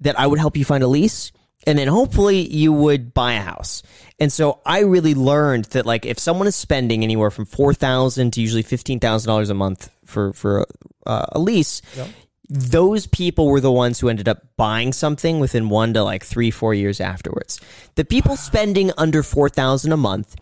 that 0.00 0.18
I 0.18 0.26
would 0.26 0.38
help 0.38 0.56
you 0.56 0.64
find 0.64 0.82
a 0.82 0.88
lease 0.88 1.32
and 1.66 1.78
then 1.78 1.88
hopefully 1.88 2.48
you 2.48 2.72
would 2.72 3.12
buy 3.12 3.34
a 3.34 3.40
house. 3.40 3.82
And 4.18 4.32
so 4.32 4.60
I 4.66 4.80
really 4.80 5.14
learned 5.14 5.66
that 5.66 5.86
like 5.86 6.06
if 6.06 6.18
someone 6.18 6.46
is 6.46 6.56
spending 6.56 7.02
anywhere 7.02 7.30
from 7.30 7.46
four 7.46 7.74
thousand 7.74 8.32
to 8.34 8.40
usually 8.40 8.62
fifteen 8.62 9.00
thousand 9.00 9.28
dollars 9.28 9.50
a 9.50 9.54
month 9.54 9.90
for 10.04 10.32
for 10.32 10.66
uh, 11.06 11.26
a 11.32 11.38
lease, 11.38 11.82
yep 11.96 12.08
those 12.50 13.06
people 13.06 13.46
were 13.46 13.60
the 13.60 13.70
ones 13.70 14.00
who 14.00 14.08
ended 14.08 14.28
up 14.28 14.42
buying 14.56 14.92
something 14.92 15.38
within 15.38 15.68
one 15.68 15.94
to 15.94 16.02
like 16.02 16.24
three, 16.24 16.50
four 16.50 16.74
years 16.74 17.00
afterwards. 17.00 17.60
The 17.94 18.04
people 18.04 18.36
spending 18.36 18.90
under 18.98 19.22
four 19.22 19.48
thousand 19.48 19.92
a 19.92 19.96
month 19.96 20.34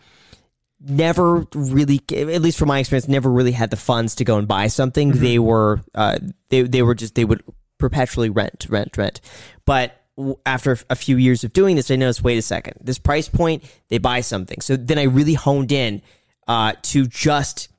never 0.81 1.45
really, 1.53 2.01
at 2.11 2.41
least 2.41 2.57
from 2.57 2.69
my 2.69 2.79
experience, 2.79 3.07
never 3.07 3.31
really 3.31 3.51
had 3.51 3.69
the 3.69 3.77
funds 3.77 4.15
to 4.15 4.25
go 4.25 4.37
and 4.39 4.47
buy 4.47 4.67
something. 4.67 5.11
Mm-hmm. 5.11 5.21
They 5.21 5.39
were, 5.39 5.81
uh, 5.93 6.17
they 6.49 6.63
they 6.63 6.81
were 6.81 6.95
just 6.95 7.13
they 7.13 7.25
would 7.25 7.43
perpetually 7.77 8.29
rent, 8.29 8.65
rent, 8.69 8.97
rent. 8.97 9.21
But 9.65 9.98
after 10.45 10.77
a 10.89 10.95
few 10.95 11.17
years 11.17 11.43
of 11.43 11.53
doing 11.53 11.75
this, 11.75 11.89
I 11.91 11.95
noticed, 11.95 12.23
wait 12.23 12.37
a 12.37 12.41
second, 12.41 12.75
this 12.81 12.99
price 12.99 13.29
point, 13.29 13.63
they 13.89 13.97
buy 13.97 14.21
something. 14.21 14.61
So 14.61 14.75
then 14.75 14.97
I 14.97 15.03
really 15.03 15.33
honed 15.33 15.71
in 15.71 16.01
uh, 16.47 16.73
to 16.83 17.07
just 17.07 17.69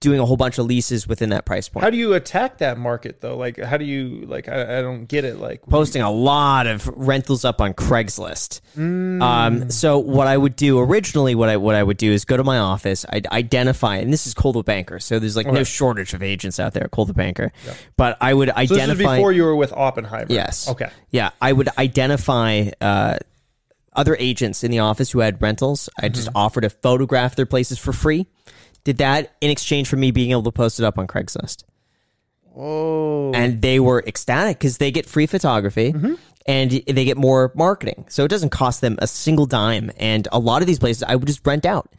doing 0.00 0.20
a 0.20 0.26
whole 0.26 0.36
bunch 0.36 0.58
of 0.58 0.66
leases 0.66 1.08
within 1.08 1.30
that 1.30 1.44
price 1.44 1.68
point. 1.68 1.82
How 1.82 1.90
do 1.90 1.96
you 1.96 2.14
attack 2.14 2.58
that 2.58 2.78
market 2.78 3.20
though? 3.20 3.36
Like, 3.36 3.58
how 3.58 3.76
do 3.76 3.84
you 3.84 4.26
like? 4.26 4.48
I, 4.48 4.78
I 4.78 4.82
don't 4.82 5.06
get 5.06 5.24
it. 5.24 5.38
Like 5.38 5.62
posting 5.62 6.02
a 6.02 6.10
lot 6.10 6.66
of 6.66 6.86
rentals 6.86 7.44
up 7.44 7.60
on 7.60 7.74
Craigslist. 7.74 8.60
Mm. 8.76 9.22
Um, 9.22 9.70
so 9.70 9.98
what 9.98 10.26
I 10.28 10.36
would 10.36 10.54
do 10.54 10.78
originally, 10.78 11.34
what 11.34 11.48
I 11.48 11.56
what 11.56 11.74
I 11.74 11.82
would 11.82 11.96
do 11.96 12.12
is 12.12 12.24
go 12.24 12.36
to 12.36 12.44
my 12.44 12.58
office. 12.58 13.04
I'd 13.08 13.26
identify, 13.26 13.96
and 13.96 14.12
this 14.12 14.26
is 14.26 14.34
cold 14.34 14.48
Coldwell 14.48 14.62
Banker, 14.62 15.00
so 15.00 15.18
there's 15.18 15.36
like 15.36 15.46
okay. 15.46 15.56
no 15.56 15.64
shortage 15.64 16.14
of 16.14 16.22
agents 16.22 16.60
out 16.60 16.74
there 16.74 16.84
at 16.84 16.90
Coldwell 16.90 17.14
Banker. 17.14 17.52
Yeah. 17.66 17.74
But 17.96 18.16
I 18.20 18.32
would 18.34 18.50
identify. 18.50 19.02
So 19.02 19.16
before 19.16 19.32
you 19.32 19.42
were 19.42 19.56
with 19.56 19.72
Oppenheimer. 19.72 20.26
Yes. 20.30 20.68
Okay. 20.68 20.90
Yeah, 21.10 21.30
I 21.40 21.52
would 21.52 21.68
identify. 21.76 22.70
Uh, 22.80 23.18
other 23.94 24.14
agents 24.20 24.62
in 24.62 24.70
the 24.70 24.78
office 24.78 25.10
who 25.10 25.18
had 25.18 25.42
rentals, 25.42 25.88
I 26.00 26.08
just 26.08 26.28
mm-hmm. 26.28 26.36
offer 26.36 26.60
to 26.60 26.70
photograph 26.70 27.34
their 27.34 27.46
places 27.46 27.80
for 27.80 27.92
free 27.92 28.28
did 28.84 28.98
that 28.98 29.36
in 29.40 29.50
exchange 29.50 29.88
for 29.88 29.96
me 29.96 30.10
being 30.10 30.30
able 30.30 30.42
to 30.44 30.52
post 30.52 30.78
it 30.80 30.84
up 30.84 30.98
on 30.98 31.06
Craigslist. 31.06 31.64
Oh. 32.56 33.32
And 33.32 33.62
they 33.62 33.78
were 33.80 34.02
ecstatic 34.06 34.58
because 34.58 34.78
they 34.78 34.90
get 34.90 35.06
free 35.06 35.26
photography 35.26 35.92
mm-hmm. 35.92 36.14
and 36.46 36.70
they 36.70 37.04
get 37.04 37.16
more 37.16 37.52
marketing. 37.54 38.06
So 38.08 38.24
it 38.24 38.28
doesn't 38.28 38.50
cost 38.50 38.80
them 38.80 38.98
a 39.00 39.06
single 39.06 39.46
dime. 39.46 39.92
And 39.96 40.26
a 40.32 40.38
lot 40.38 40.62
of 40.62 40.66
these 40.66 40.78
places 40.78 41.02
I 41.04 41.14
would 41.14 41.26
just 41.26 41.46
rent 41.46 41.64
out. 41.64 41.92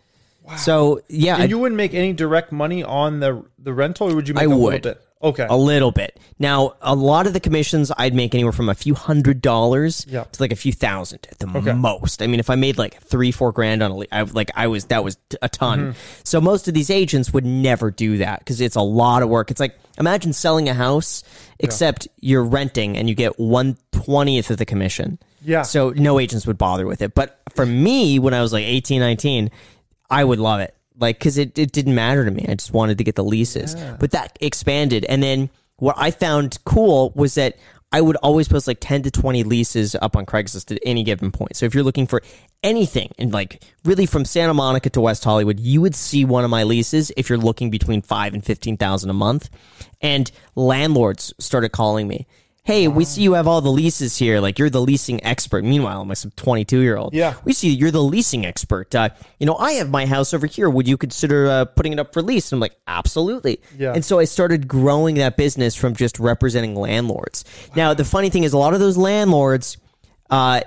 Wow. 0.43 0.55
So 0.55 1.01
yeah, 1.07 1.37
and 1.37 1.49
you 1.49 1.59
wouldn't 1.59 1.77
make 1.77 1.93
any 1.93 2.11
direct 2.11 2.51
money 2.51 2.83
on 2.83 3.19
the 3.19 3.45
the 3.59 3.71
rental, 3.71 4.09
or 4.09 4.15
would 4.15 4.27
you 4.27 4.33
make 4.33 4.43
I 4.43 4.47
would. 4.47 4.97
Okay. 5.21 5.45
A 5.49 5.57
little 5.57 5.91
bit. 5.91 6.17
Now, 6.39 6.75
a 6.81 6.95
lot 6.95 7.27
of 7.27 7.33
the 7.33 7.41
commissions 7.41 7.91
I'd 7.97 8.13
make 8.13 8.33
anywhere 8.33 8.53
from 8.53 8.69
a 8.69 8.75
few 8.75 8.95
hundred 8.95 9.41
dollars 9.41 10.05
yep. 10.07 10.31
to 10.31 10.41
like 10.41 10.53
a 10.53 10.55
few 10.55 10.71
thousand 10.71 11.27
at 11.29 11.39
the 11.39 11.57
okay. 11.57 11.73
most. 11.73 12.21
I 12.21 12.27
mean, 12.27 12.39
if 12.39 12.49
I 12.49 12.55
made 12.55 12.77
like 12.77 13.01
three, 13.01 13.31
four 13.31 13.51
grand 13.51 13.83
on 13.83 13.91
a, 13.91 14.05
I, 14.13 14.21
like 14.21 14.49
I 14.55 14.67
was, 14.67 14.85
that 14.85 15.03
was 15.03 15.17
a 15.41 15.49
ton. 15.49 15.79
Mm-hmm. 15.79 15.99
So 16.23 16.39
most 16.39 16.69
of 16.69 16.73
these 16.73 16.89
agents 16.89 17.33
would 17.33 17.45
never 17.45 17.91
do 17.91 18.19
that 18.19 18.39
because 18.39 18.61
it's 18.61 18.77
a 18.77 18.81
lot 18.81 19.21
of 19.21 19.27
work. 19.27 19.51
It's 19.51 19.59
like, 19.59 19.77
imagine 19.97 20.31
selling 20.31 20.69
a 20.69 20.73
house, 20.73 21.23
except 21.59 22.05
yeah. 22.05 22.29
you're 22.29 22.45
renting 22.45 22.95
and 22.97 23.09
you 23.09 23.15
get 23.15 23.37
one 23.37 23.77
twentieth 23.91 24.49
of 24.49 24.57
the 24.57 24.65
commission. 24.65 25.19
Yeah. 25.41 25.63
So 25.63 25.89
no 25.89 26.19
agents 26.19 26.47
would 26.47 26.57
bother 26.57 26.85
with 26.85 27.01
it. 27.01 27.13
But 27.13 27.41
for 27.49 27.65
me, 27.65 28.19
when 28.19 28.33
I 28.33 28.41
was 28.41 28.53
like 28.53 28.63
18, 28.63 29.01
19, 29.01 29.51
I 30.09 30.23
would 30.23 30.39
love 30.39 30.61
it 30.61 30.75
like 30.99 31.19
because 31.19 31.37
it, 31.37 31.57
it 31.57 31.71
didn't 31.71 31.95
matter 31.95 32.25
to 32.25 32.31
me. 32.31 32.45
I 32.47 32.55
just 32.55 32.73
wanted 32.73 32.97
to 32.97 33.03
get 33.03 33.15
the 33.15 33.23
leases, 33.23 33.75
yeah. 33.75 33.95
but 33.99 34.11
that 34.11 34.37
expanded. 34.41 35.05
And 35.05 35.23
then 35.23 35.49
what 35.77 35.95
I 35.97 36.11
found 36.11 36.59
cool 36.65 37.11
was 37.15 37.35
that 37.35 37.57
I 37.91 38.01
would 38.01 38.17
always 38.17 38.47
post 38.47 38.67
like 38.67 38.77
10 38.79 39.03
to 39.03 39.11
20 39.11 39.43
leases 39.43 39.95
up 39.95 40.15
on 40.15 40.25
Craigslist 40.25 40.71
at 40.71 40.79
any 40.85 41.03
given 41.03 41.31
point. 41.31 41.55
So 41.55 41.65
if 41.65 41.73
you're 41.73 41.83
looking 41.83 42.05
for 42.05 42.21
anything 42.61 43.11
and 43.17 43.33
like 43.33 43.63
really 43.83 44.05
from 44.05 44.25
Santa 44.25 44.53
Monica 44.53 44.91
to 44.91 45.01
West 45.01 45.23
Hollywood, 45.23 45.59
you 45.59 45.81
would 45.81 45.95
see 45.95 46.23
one 46.23 46.43
of 46.43 46.51
my 46.51 46.63
leases 46.63 47.11
if 47.17 47.29
you're 47.29 47.39
looking 47.39 47.71
between 47.71 48.01
five 48.01 48.33
and 48.35 48.45
15,000 48.45 49.09
a 49.09 49.13
month. 49.13 49.49
And 50.01 50.31
landlords 50.55 51.33
started 51.39 51.69
calling 51.69 52.07
me 52.07 52.27
hey, 52.69 52.87
we 52.87 53.03
see 53.03 53.23
you 53.23 53.33
have 53.33 53.47
all 53.47 53.61
the 53.61 53.71
leases 53.71 54.15
here. 54.15 54.39
Like 54.39 54.59
you're 54.59 54.69
the 54.69 54.79
leasing 54.79 55.23
expert. 55.23 55.63
Meanwhile, 55.63 56.01
I'm 56.01 56.07
like 56.07 56.17
some 56.17 56.29
22 56.35 56.81
year 56.81 56.97
old. 56.97 57.15
Yeah. 57.15 57.33
We 57.43 57.51
see 57.51 57.69
you're 57.69 57.89
the 57.89 58.03
leasing 58.03 58.45
expert. 58.45 58.93
Uh, 58.93 59.09
you 59.39 59.47
know, 59.47 59.55
I 59.55 59.71
have 59.73 59.89
my 59.89 60.05
house 60.05 60.35
over 60.35 60.45
here. 60.45 60.69
Would 60.69 60.87
you 60.87 60.95
consider 60.95 61.47
uh, 61.47 61.65
putting 61.65 61.93
it 61.93 61.99
up 61.99 62.13
for 62.13 62.21
lease? 62.21 62.51
And 62.51 62.57
I'm 62.57 62.59
like, 62.59 62.75
absolutely. 62.85 63.59
Yeah. 63.75 63.93
And 63.93 64.05
so 64.05 64.19
I 64.19 64.25
started 64.25 64.67
growing 64.67 65.15
that 65.15 65.35
business 65.35 65.75
from 65.75 65.95
just 65.95 66.19
representing 66.19 66.75
landlords. 66.75 67.43
Wow. 67.69 67.73
Now, 67.75 67.93
the 67.95 68.05
funny 68.05 68.29
thing 68.29 68.43
is, 68.43 68.53
a 68.53 68.57
lot 68.59 68.75
of 68.75 68.79
those 68.79 68.97
landlords, 68.97 69.77
uh, 70.29 70.61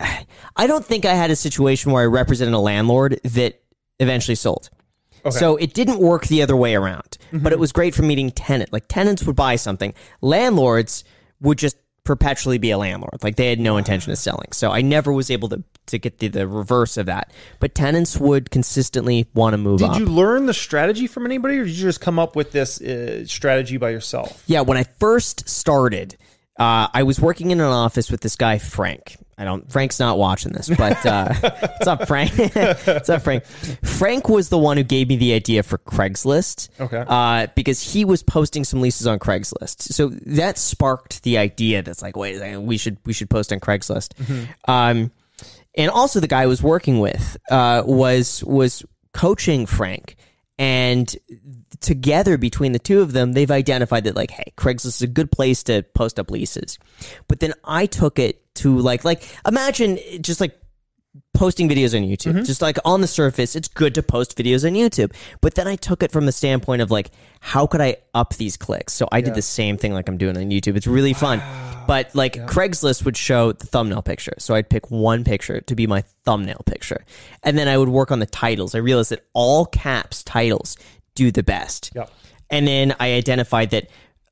I 0.00 0.66
don't 0.66 0.84
think 0.84 1.04
I 1.04 1.14
had 1.14 1.30
a 1.30 1.36
situation 1.36 1.92
where 1.92 2.02
I 2.02 2.06
represented 2.06 2.54
a 2.54 2.58
landlord 2.58 3.20
that 3.22 3.62
eventually 4.00 4.34
sold. 4.34 4.70
Okay. 5.24 5.38
So 5.38 5.56
it 5.56 5.72
didn't 5.72 6.00
work 6.00 6.26
the 6.26 6.42
other 6.42 6.56
way 6.56 6.74
around, 6.74 7.16
mm-hmm. 7.28 7.38
but 7.38 7.52
it 7.52 7.60
was 7.60 7.70
great 7.70 7.94
for 7.94 8.02
meeting 8.02 8.32
tenant. 8.32 8.72
Like 8.72 8.88
tenants 8.88 9.22
would 9.22 9.36
buy 9.36 9.54
something. 9.56 9.94
Landlords, 10.20 11.04
would 11.44 11.58
just 11.58 11.76
perpetually 12.04 12.58
be 12.58 12.70
a 12.70 12.78
landlord. 12.78 13.22
Like 13.22 13.36
they 13.36 13.48
had 13.48 13.58
no 13.58 13.76
intention 13.76 14.12
of 14.12 14.18
selling. 14.18 14.52
So 14.52 14.70
I 14.70 14.82
never 14.82 15.12
was 15.12 15.30
able 15.30 15.48
to, 15.48 15.64
to 15.86 15.98
get 15.98 16.18
the, 16.18 16.28
the 16.28 16.46
reverse 16.46 16.96
of 16.96 17.06
that. 17.06 17.30
But 17.60 17.74
tenants 17.74 18.18
would 18.18 18.50
consistently 18.50 19.26
want 19.34 19.54
to 19.54 19.58
move 19.58 19.78
did 19.78 19.88
up. 19.88 19.98
you 19.98 20.06
learn 20.06 20.46
the 20.46 20.54
strategy 20.54 21.06
from 21.06 21.24
anybody 21.24 21.58
or 21.58 21.64
did 21.64 21.74
you 21.74 21.82
just 21.82 22.00
come 22.00 22.18
up 22.18 22.36
with 22.36 22.52
this 22.52 22.80
uh, 22.80 23.26
strategy 23.26 23.78
by 23.78 23.90
yourself? 23.90 24.42
Yeah, 24.46 24.60
when 24.60 24.76
I 24.76 24.84
first 24.84 25.48
started, 25.48 26.16
uh, 26.58 26.88
I 26.92 27.02
was 27.04 27.20
working 27.20 27.50
in 27.50 27.60
an 27.60 27.66
office 27.66 28.10
with 28.10 28.20
this 28.20 28.36
guy, 28.36 28.58
Frank. 28.58 29.16
I 29.36 29.44
don't. 29.44 29.70
Frank's 29.70 29.98
not 29.98 30.18
watching 30.18 30.52
this, 30.52 30.68
but 30.68 31.04
uh, 31.04 31.32
what's 31.40 31.86
up, 31.86 32.06
Frank? 32.06 32.32
what's 32.84 33.08
up, 33.08 33.22
Frank? 33.22 33.44
Frank 33.44 34.28
was 34.28 34.48
the 34.48 34.58
one 34.58 34.76
who 34.76 34.82
gave 34.82 35.08
me 35.08 35.16
the 35.16 35.32
idea 35.32 35.62
for 35.62 35.78
Craigslist. 35.78 36.68
Okay. 36.78 37.04
Uh, 37.06 37.48
because 37.54 37.82
he 37.82 38.04
was 38.04 38.22
posting 38.22 38.64
some 38.64 38.80
leases 38.80 39.06
on 39.06 39.18
Craigslist, 39.18 39.82
so 39.92 40.08
that 40.26 40.58
sparked 40.58 41.22
the 41.24 41.38
idea. 41.38 41.82
That's 41.82 42.02
like, 42.02 42.16
wait 42.16 42.38
second, 42.38 42.66
we 42.66 42.76
should 42.76 42.98
we 43.04 43.12
should 43.12 43.30
post 43.30 43.52
on 43.52 43.60
Craigslist. 43.60 44.14
Mm-hmm. 44.14 44.70
Um, 44.70 45.10
and 45.76 45.90
also 45.90 46.20
the 46.20 46.28
guy 46.28 46.42
I 46.42 46.46
was 46.46 46.62
working 46.62 47.00
with 47.00 47.36
uh, 47.50 47.82
was 47.84 48.44
was 48.44 48.84
coaching 49.12 49.66
Frank 49.66 50.16
And 50.58 51.14
together 51.80 52.38
between 52.38 52.72
the 52.72 52.78
two 52.78 53.00
of 53.00 53.12
them, 53.12 53.32
they've 53.32 53.50
identified 53.50 54.04
that 54.04 54.14
like, 54.14 54.30
hey, 54.30 54.52
Craigslist 54.56 54.86
is 54.86 55.02
a 55.02 55.08
good 55.08 55.32
place 55.32 55.64
to 55.64 55.82
post 55.94 56.20
up 56.20 56.30
leases. 56.30 56.78
But 57.26 57.40
then 57.40 57.54
I 57.64 57.86
took 57.86 58.18
it 58.18 58.54
to 58.56 58.78
like 58.78 59.04
like 59.04 59.24
imagine 59.46 59.98
just 60.20 60.40
like 60.40 60.56
posting 61.34 61.68
videos 61.68 61.94
on 61.94 62.08
YouTube. 62.08 62.32
Mm-hmm. 62.32 62.44
Just 62.44 62.62
like 62.62 62.78
on 62.84 63.00
the 63.00 63.06
surface, 63.06 63.54
it's 63.54 63.68
good 63.68 63.94
to 63.96 64.02
post 64.02 64.38
videos 64.38 64.66
on 64.66 64.74
YouTube. 64.74 65.12
But 65.40 65.56
then 65.56 65.68
I 65.68 65.76
took 65.76 66.02
it 66.02 66.10
from 66.10 66.26
the 66.26 66.32
standpoint 66.32 66.80
of 66.80 66.90
like, 66.90 67.10
how 67.40 67.66
could 67.66 67.80
I 67.80 67.96
up 68.14 68.34
these 68.36 68.56
clicks? 68.56 68.94
So 68.94 69.08
I 69.12 69.20
did 69.20 69.34
the 69.34 69.42
same 69.42 69.76
thing 69.76 69.92
like 69.92 70.08
I'm 70.08 70.16
doing 70.16 70.36
on 70.36 70.44
YouTube. 70.44 70.76
It's 70.76 70.86
really 70.86 71.12
fun. 71.12 71.42
But 71.86 72.14
like 72.14 72.34
Craigslist 72.46 73.04
would 73.04 73.16
show 73.16 73.52
the 73.52 73.66
thumbnail 73.66 74.00
picture. 74.00 74.32
So 74.38 74.54
I'd 74.54 74.70
pick 74.70 74.90
one 74.90 75.24
picture 75.24 75.60
to 75.60 75.74
be 75.74 75.86
my 75.86 76.02
thumbnail 76.24 76.62
picture. 76.64 77.04
And 77.42 77.58
then 77.58 77.68
I 77.68 77.76
would 77.76 77.90
work 77.90 78.10
on 78.10 78.20
the 78.20 78.26
titles. 78.26 78.74
I 78.74 78.78
realized 78.78 79.10
that 79.10 79.26
all 79.34 79.66
caps 79.66 80.22
titles 80.22 80.78
do 81.14 81.30
the 81.30 81.42
best. 81.42 81.92
Yep. 81.94 82.10
And 82.50 82.68
then 82.68 82.94
I 83.00 83.12
identified 83.12 83.70
that 83.70 83.88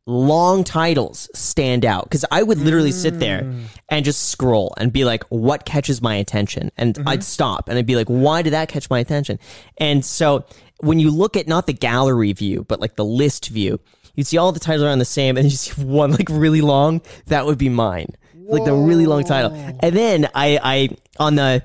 long 0.07 0.64
titles 0.64 1.28
stand 1.34 1.84
out 1.84 2.05
because 2.05 2.24
I 2.30 2.42
would 2.42 2.59
literally 2.59 2.90
sit 2.90 3.20
there 3.20 3.42
mm. 3.42 3.64
and 3.88 4.05
just 4.05 4.30
scroll 4.30 4.74
and 4.76 4.92
be 4.92 5.05
like, 5.05 5.22
what 5.24 5.64
catches 5.64 6.03
my 6.03 6.16
attention? 6.16 6.72
And 6.76 6.94
mm-hmm. 6.94 7.09
I'd 7.09 7.24
stop 7.24 7.68
and 7.68 7.78
I'd 7.78 7.86
be 7.86 7.96
like, 7.96 8.09
why 8.09 8.42
did 8.42 8.53
that 8.53 8.68
catch 8.68 8.90
my 8.90 8.98
attention? 8.98 9.38
And 9.78 10.05
so 10.05 10.44
when 10.78 10.98
you 10.98 11.11
look 11.11 11.36
at 11.36 11.46
not 11.46 11.66
the 11.66 11.72
gallery 11.72 12.32
view, 12.32 12.64
but 12.66 12.80
like 12.80 12.96
the 12.96 13.05
list 13.05 13.48
view, 13.48 13.78
you'd 14.14 14.26
see 14.26 14.38
all 14.38 14.50
the 14.50 14.61
titles 14.61 14.82
around 14.82 14.98
the 14.98 15.05
same 15.05 15.36
and 15.36 15.44
you 15.50 15.57
see 15.57 15.80
one 15.82 16.11
like 16.11 16.28
really 16.28 16.62
long, 16.62 17.00
that 17.26 17.46
would 17.46 17.59
be 17.59 17.68
mine. 17.68 18.09
Like 18.34 18.64
the 18.64 18.74
really 18.74 19.07
long 19.07 19.24
title. 19.24 19.53
And 19.55 19.96
then 19.96 20.28
I, 20.34 20.59
I, 20.62 20.88
on 21.18 21.36
the, 21.36 21.62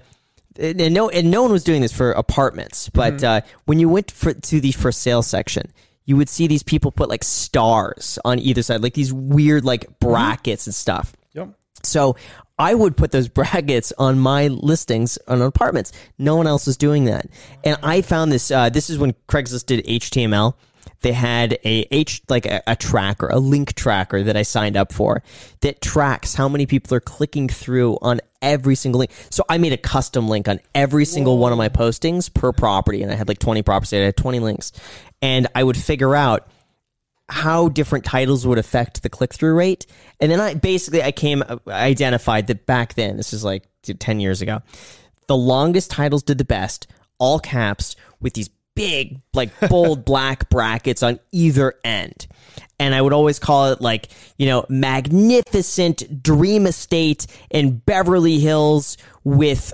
and 0.57 0.93
no, 0.93 1.09
and 1.09 1.29
no 1.29 1.41
one 1.41 1.51
was 1.51 1.63
doing 1.63 1.81
this 1.81 1.91
for 1.91 2.11
apartments, 2.11 2.89
but 2.89 3.15
mm-hmm. 3.15 3.25
uh, 3.25 3.41
when 3.65 3.79
you 3.79 3.89
went 3.89 4.09
for, 4.11 4.33
to 4.33 4.61
the 4.61 4.71
for 4.71 4.91
sale 4.91 5.21
section, 5.21 5.73
you 6.07 6.15
would 6.17 6.29
see 6.29 6.47
these 6.47 6.63
people 6.63 6.89
put 6.89 7.09
like 7.09 7.23
stars 7.23 8.17
on 8.25 8.39
either 8.39 8.63
side, 8.63 8.81
like 8.81 8.95
these 8.95 9.13
weird 9.13 9.63
like 9.63 9.99
brackets 9.99 10.65
and 10.65 10.73
stuff. 10.73 11.13
Yep. 11.33 11.49
So 11.83 12.15
I 12.57 12.73
would 12.73 12.97
put 12.97 13.11
those 13.11 13.27
brackets 13.27 13.93
on 13.99 14.17
my 14.17 14.47
listings 14.47 15.19
on 15.27 15.41
apartments. 15.41 15.91
No 16.17 16.35
one 16.35 16.47
else 16.47 16.65
was 16.65 16.77
doing 16.77 17.05
that, 17.05 17.27
and 17.63 17.77
I 17.83 18.01
found 18.01 18.31
this. 18.31 18.49
Uh, 18.49 18.69
this 18.69 18.89
is 18.89 18.97
when 18.97 19.13
Craigslist 19.27 19.67
did 19.67 19.85
HTML. 19.85 20.55
They 21.01 21.11
had 21.11 21.59
a 21.63 21.85
H 21.91 22.23
like 22.27 22.45
a, 22.45 22.63
a 22.65 22.75
tracker, 22.75 23.27
a 23.27 23.37
link 23.37 23.73
tracker 23.75 24.23
that 24.23 24.35
I 24.35 24.41
signed 24.41 24.75
up 24.75 24.91
for 24.91 25.21
that 25.59 25.81
tracks 25.81 26.33
how 26.33 26.49
many 26.49 26.65
people 26.65 26.95
are 26.95 27.01
clicking 27.01 27.49
through 27.49 27.99
on 28.01 28.19
every 28.41 28.75
single 28.75 28.99
link. 28.99 29.11
So 29.29 29.43
I 29.47 29.57
made 29.57 29.73
a 29.73 29.77
custom 29.77 30.27
link 30.27 30.47
on 30.47 30.59
every 30.73 31.05
single 31.05 31.37
one 31.37 31.51
of 31.51 31.57
my 31.57 31.69
postings 31.69 32.33
per 32.33 32.51
property, 32.51 33.03
and 33.03 33.11
I 33.11 33.15
had 33.15 33.27
like 33.27 33.39
twenty 33.39 33.61
properties. 33.61 33.93
I 33.93 33.97
had 33.97 34.17
twenty 34.17 34.39
links, 34.39 34.71
and 35.27 35.45
I 35.53 35.61
would 35.61 35.75
figure 35.75 36.15
out 36.15 36.47
how 37.27 37.67
different 37.67 38.05
titles 38.05 38.47
would 38.47 38.57
affect 38.57 39.03
the 39.03 39.09
click 39.09 39.33
through 39.33 39.55
rate. 39.55 39.85
And 40.21 40.31
then 40.31 40.39
I 40.39 40.53
basically 40.53 41.03
I 41.03 41.11
came 41.11 41.43
I 41.67 41.85
identified 41.87 42.47
that 42.47 42.65
back 42.65 42.93
then, 42.93 43.17
this 43.17 43.33
is 43.33 43.43
like 43.43 43.67
10 43.83 44.21
years 44.21 44.41
ago, 44.41 44.61
the 45.27 45.35
longest 45.35 45.91
titles 45.91 46.23
did 46.23 46.37
the 46.37 46.45
best, 46.45 46.87
all 47.19 47.39
caps 47.39 47.97
with 48.21 48.35
these 48.35 48.49
big 48.73 49.19
like 49.33 49.49
bold 49.69 50.05
black 50.05 50.49
brackets 50.49 51.03
on 51.03 51.19
either 51.33 51.73
end. 51.83 52.27
And 52.79 52.95
I 52.95 53.01
would 53.01 53.13
always 53.13 53.37
call 53.37 53.73
it 53.73 53.81
like, 53.81 54.07
you 54.37 54.45
know, 54.45 54.65
magnificent 54.69 56.23
dream 56.23 56.65
estate 56.65 57.27
in 57.49 57.79
Beverly 57.79 58.39
Hills 58.39 58.97
with 59.25 59.73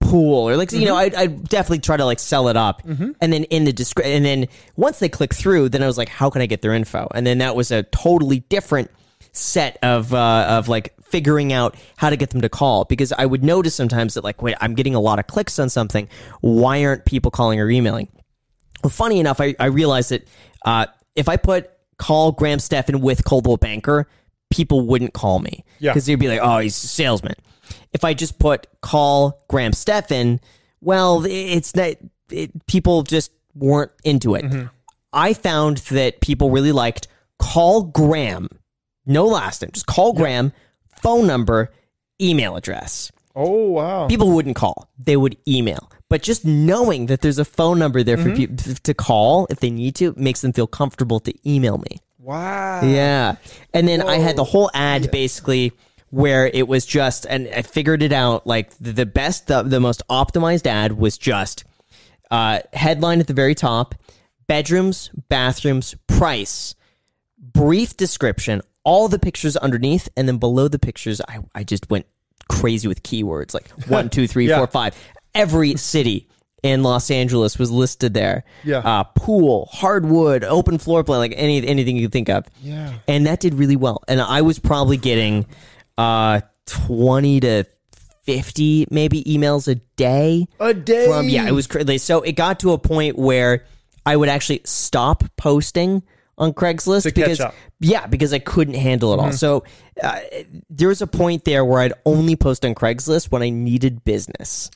pool 0.00 0.48
or 0.48 0.56
like 0.56 0.70
you 0.72 0.84
know 0.84 0.94
I 0.96 1.10
I 1.16 1.26
definitely 1.26 1.80
try 1.80 1.96
to 1.96 2.04
like 2.04 2.18
sell 2.20 2.48
it 2.48 2.56
up 2.56 2.82
and 3.20 3.32
then 3.32 3.44
in 3.44 3.64
the 3.64 3.72
description 3.72 4.12
and 4.14 4.24
then 4.24 4.46
once 4.76 4.98
they 5.00 5.08
click 5.08 5.34
through 5.34 5.68
then 5.70 5.82
I 5.82 5.86
was 5.86 5.98
like 5.98 6.08
how 6.08 6.30
can 6.30 6.42
I 6.42 6.46
get 6.46 6.62
their 6.62 6.72
info? 6.74 7.08
And 7.14 7.26
then 7.26 7.38
that 7.38 7.56
was 7.56 7.70
a 7.72 7.82
totally 7.84 8.40
different 8.40 8.90
set 9.32 9.78
of 9.82 10.14
uh, 10.14 10.46
of 10.48 10.68
like 10.68 10.94
figuring 11.02 11.52
out 11.52 11.76
how 11.96 12.10
to 12.10 12.16
get 12.16 12.30
them 12.30 12.40
to 12.42 12.48
call 12.48 12.84
because 12.84 13.12
I 13.12 13.26
would 13.26 13.44
notice 13.44 13.74
sometimes 13.74 14.14
that 14.14 14.24
like 14.24 14.42
wait 14.42 14.56
I'm 14.60 14.74
getting 14.74 14.94
a 14.94 15.00
lot 15.00 15.18
of 15.18 15.26
clicks 15.26 15.58
on 15.58 15.68
something 15.70 16.08
why 16.40 16.84
aren't 16.84 17.04
people 17.04 17.30
calling 17.30 17.60
or 17.60 17.68
emailing? 17.68 18.08
Well 18.84 18.90
funny 18.90 19.18
enough 19.20 19.40
I, 19.40 19.54
I 19.58 19.66
realized 19.66 20.10
that 20.10 20.26
uh, 20.64 20.86
if 21.14 21.28
I 21.28 21.36
put 21.36 21.70
call 21.98 22.32
Graham 22.32 22.58
Stephan 22.60 23.00
with 23.00 23.24
Coldwell 23.24 23.56
Banker 23.56 24.08
people 24.50 24.82
wouldn't 24.86 25.12
call 25.14 25.38
me 25.40 25.64
Yeah. 25.80 25.92
because 25.92 26.06
they'd 26.06 26.14
be 26.14 26.28
like 26.28 26.40
oh 26.42 26.58
he's 26.58 26.82
a 26.82 26.86
salesman 26.88 27.34
if 27.92 28.04
I 28.04 28.14
just 28.14 28.38
put 28.38 28.66
call 28.80 29.44
Graham 29.48 29.72
Stephan, 29.72 30.40
well, 30.80 31.24
it's 31.26 31.74
not, 31.74 31.96
it, 32.30 32.66
people 32.66 33.02
just 33.02 33.32
weren't 33.54 33.92
into 34.04 34.34
it. 34.34 34.44
Mm-hmm. 34.44 34.66
I 35.12 35.32
found 35.32 35.78
that 35.78 36.20
people 36.20 36.50
really 36.50 36.72
liked 36.72 37.08
call 37.38 37.84
Graham, 37.84 38.48
no 39.06 39.26
last 39.26 39.62
name, 39.62 39.70
just 39.72 39.86
call 39.86 40.12
Graham, 40.12 40.52
phone 41.02 41.26
number, 41.26 41.72
email 42.20 42.56
address. 42.56 43.10
Oh 43.34 43.66
wow. 43.68 44.06
People 44.08 44.30
wouldn't 44.32 44.56
call, 44.56 44.90
they 44.98 45.16
would 45.16 45.36
email. 45.46 45.90
But 46.08 46.22
just 46.22 46.44
knowing 46.44 47.06
that 47.06 47.20
there's 47.20 47.38
a 47.38 47.44
phone 47.44 47.78
number 47.78 48.02
there 48.02 48.16
for 48.16 48.30
mm-hmm. 48.30 48.56
people 48.56 48.74
to 48.74 48.94
call 48.94 49.46
if 49.50 49.60
they 49.60 49.70
need 49.70 49.96
to 49.96 50.14
makes 50.16 50.40
them 50.40 50.52
feel 50.52 50.66
comfortable 50.68 51.18
to 51.20 51.34
email 51.48 51.78
me. 51.78 51.98
Wow. 52.18 52.82
Yeah. 52.84 53.36
And 53.74 53.86
then 53.88 54.02
I 54.02 54.18
had 54.18 54.36
the 54.36 54.44
whole 54.44 54.70
ad 54.74 55.10
basically 55.10 55.72
where 56.10 56.46
it 56.46 56.68
was 56.68 56.86
just, 56.86 57.26
and 57.26 57.48
I 57.48 57.62
figured 57.62 58.02
it 58.02 58.12
out 58.12 58.46
like 58.46 58.70
the, 58.78 58.92
the 58.92 59.06
best, 59.06 59.46
the, 59.48 59.62
the 59.62 59.80
most 59.80 60.02
optimized 60.08 60.66
ad 60.66 60.92
was 60.92 61.18
just 61.18 61.64
uh, 62.30 62.60
headline 62.72 63.20
at 63.20 63.26
the 63.26 63.34
very 63.34 63.54
top, 63.54 63.94
bedrooms, 64.46 65.10
bathrooms, 65.28 65.94
price, 66.06 66.74
brief 67.38 67.96
description, 67.96 68.62
all 68.84 69.08
the 69.08 69.18
pictures 69.18 69.56
underneath, 69.56 70.08
and 70.16 70.28
then 70.28 70.38
below 70.38 70.68
the 70.68 70.78
pictures, 70.78 71.20
I, 71.28 71.38
I 71.54 71.64
just 71.64 71.90
went 71.90 72.06
crazy 72.48 72.86
with 72.88 73.02
keywords 73.02 73.52
like 73.54 73.68
one, 73.88 74.08
two, 74.08 74.26
three, 74.26 74.48
Yeah. 74.48 74.58
four, 74.58 74.66
five. 74.68 74.94
Every 75.34 75.76
city 75.76 76.28
in 76.62 76.82
Los 76.82 77.10
Angeles 77.10 77.58
was 77.58 77.70
listed 77.70 78.14
there. 78.14 78.44
Yeah. 78.64 78.78
Uh, 78.78 79.04
pool, 79.04 79.68
hardwood, 79.72 80.44
open 80.44 80.78
floor 80.78 81.04
plan, 81.04 81.18
like 81.18 81.34
any 81.36 81.66
anything 81.66 81.96
you 81.96 82.06
could 82.06 82.12
think 82.12 82.28
of. 82.30 82.46
Yeah. 82.62 82.94
And 83.06 83.26
that 83.26 83.40
did 83.40 83.54
really 83.54 83.76
well. 83.76 84.02
And 84.08 84.20
I 84.20 84.40
was 84.42 84.58
probably 84.58 84.96
getting 84.96 85.46
uh 85.98 86.40
20 86.66 87.40
to 87.40 87.64
50 88.24 88.86
maybe 88.90 89.22
emails 89.24 89.68
a 89.68 89.76
day 89.96 90.46
A 90.58 90.74
day. 90.74 91.06
from 91.06 91.28
yeah, 91.28 91.46
it 91.46 91.52
was 91.52 91.66
crazy. 91.66 91.98
So 91.98 92.22
it 92.22 92.32
got 92.32 92.60
to 92.60 92.72
a 92.72 92.78
point 92.78 93.16
where 93.16 93.64
I 94.04 94.16
would 94.16 94.28
actually 94.28 94.62
stop 94.64 95.22
posting 95.36 96.02
on 96.38 96.52
Craigslist 96.52 97.04
To 97.04 97.12
because 97.12 97.40
yeah, 97.80 98.06
because 98.06 98.32
I 98.32 98.40
couldn't 98.40 98.74
handle 98.74 99.14
it 99.14 99.20
all. 99.20 99.32
So 99.32 99.64
uh, 100.02 100.20
there 100.68 100.88
was 100.88 101.00
a 101.02 101.06
point 101.06 101.44
there 101.44 101.64
where 101.64 101.80
I'd 101.80 101.92
only 102.04 102.36
post 102.36 102.64
on 102.64 102.74
Craigslist 102.74 103.30
when 103.30 103.42
I 103.42 103.48
needed 103.50 104.04
business. 104.04 104.70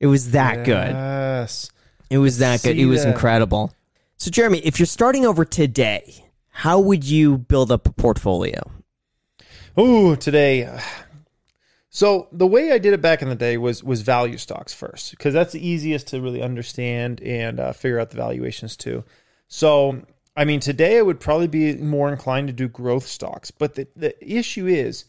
It 0.00 0.06
was 0.08 0.32
that 0.32 0.64
good. 0.64 0.90
Yes. 0.90 1.70
It 2.10 2.18
was 2.18 2.38
that 2.38 2.62
good. 2.62 2.76
see 2.76 2.82
It 2.82 2.86
was 2.86 3.04
that. 3.04 3.10
incredible. 3.10 3.72
So 4.16 4.30
Jeremy, 4.30 4.58
if 4.58 4.78
you're 4.80 4.86
starting 4.86 5.24
over 5.24 5.44
today, 5.44 6.24
how 6.50 6.80
would 6.80 7.04
you 7.04 7.38
build 7.38 7.70
up 7.70 7.86
a 7.86 7.92
portfolio? 7.92 8.60
Ooh, 9.78 10.16
today. 10.16 10.68
So 11.88 12.28
the 12.32 12.46
way 12.46 12.72
I 12.72 12.78
did 12.78 12.94
it 12.94 13.00
back 13.00 13.22
in 13.22 13.28
the 13.28 13.34
day 13.36 13.56
was 13.56 13.84
was 13.84 14.02
value 14.02 14.38
stocks 14.38 14.74
first 14.74 15.12
because 15.12 15.32
that's 15.32 15.52
the 15.52 15.66
easiest 15.66 16.08
to 16.08 16.20
really 16.20 16.42
understand 16.42 17.20
and 17.22 17.60
uh, 17.60 17.72
figure 17.72 18.00
out 18.00 18.10
the 18.10 18.16
valuations 18.16 18.76
too. 18.76 19.04
So 19.46 20.02
I 20.36 20.44
mean, 20.44 20.60
today 20.60 20.98
I 20.98 21.02
would 21.02 21.20
probably 21.20 21.48
be 21.48 21.76
more 21.76 22.10
inclined 22.10 22.48
to 22.48 22.52
do 22.52 22.68
growth 22.68 23.06
stocks, 23.06 23.50
but 23.50 23.74
the 23.74 23.88
the 23.94 24.14
issue 24.24 24.66
is. 24.66 25.04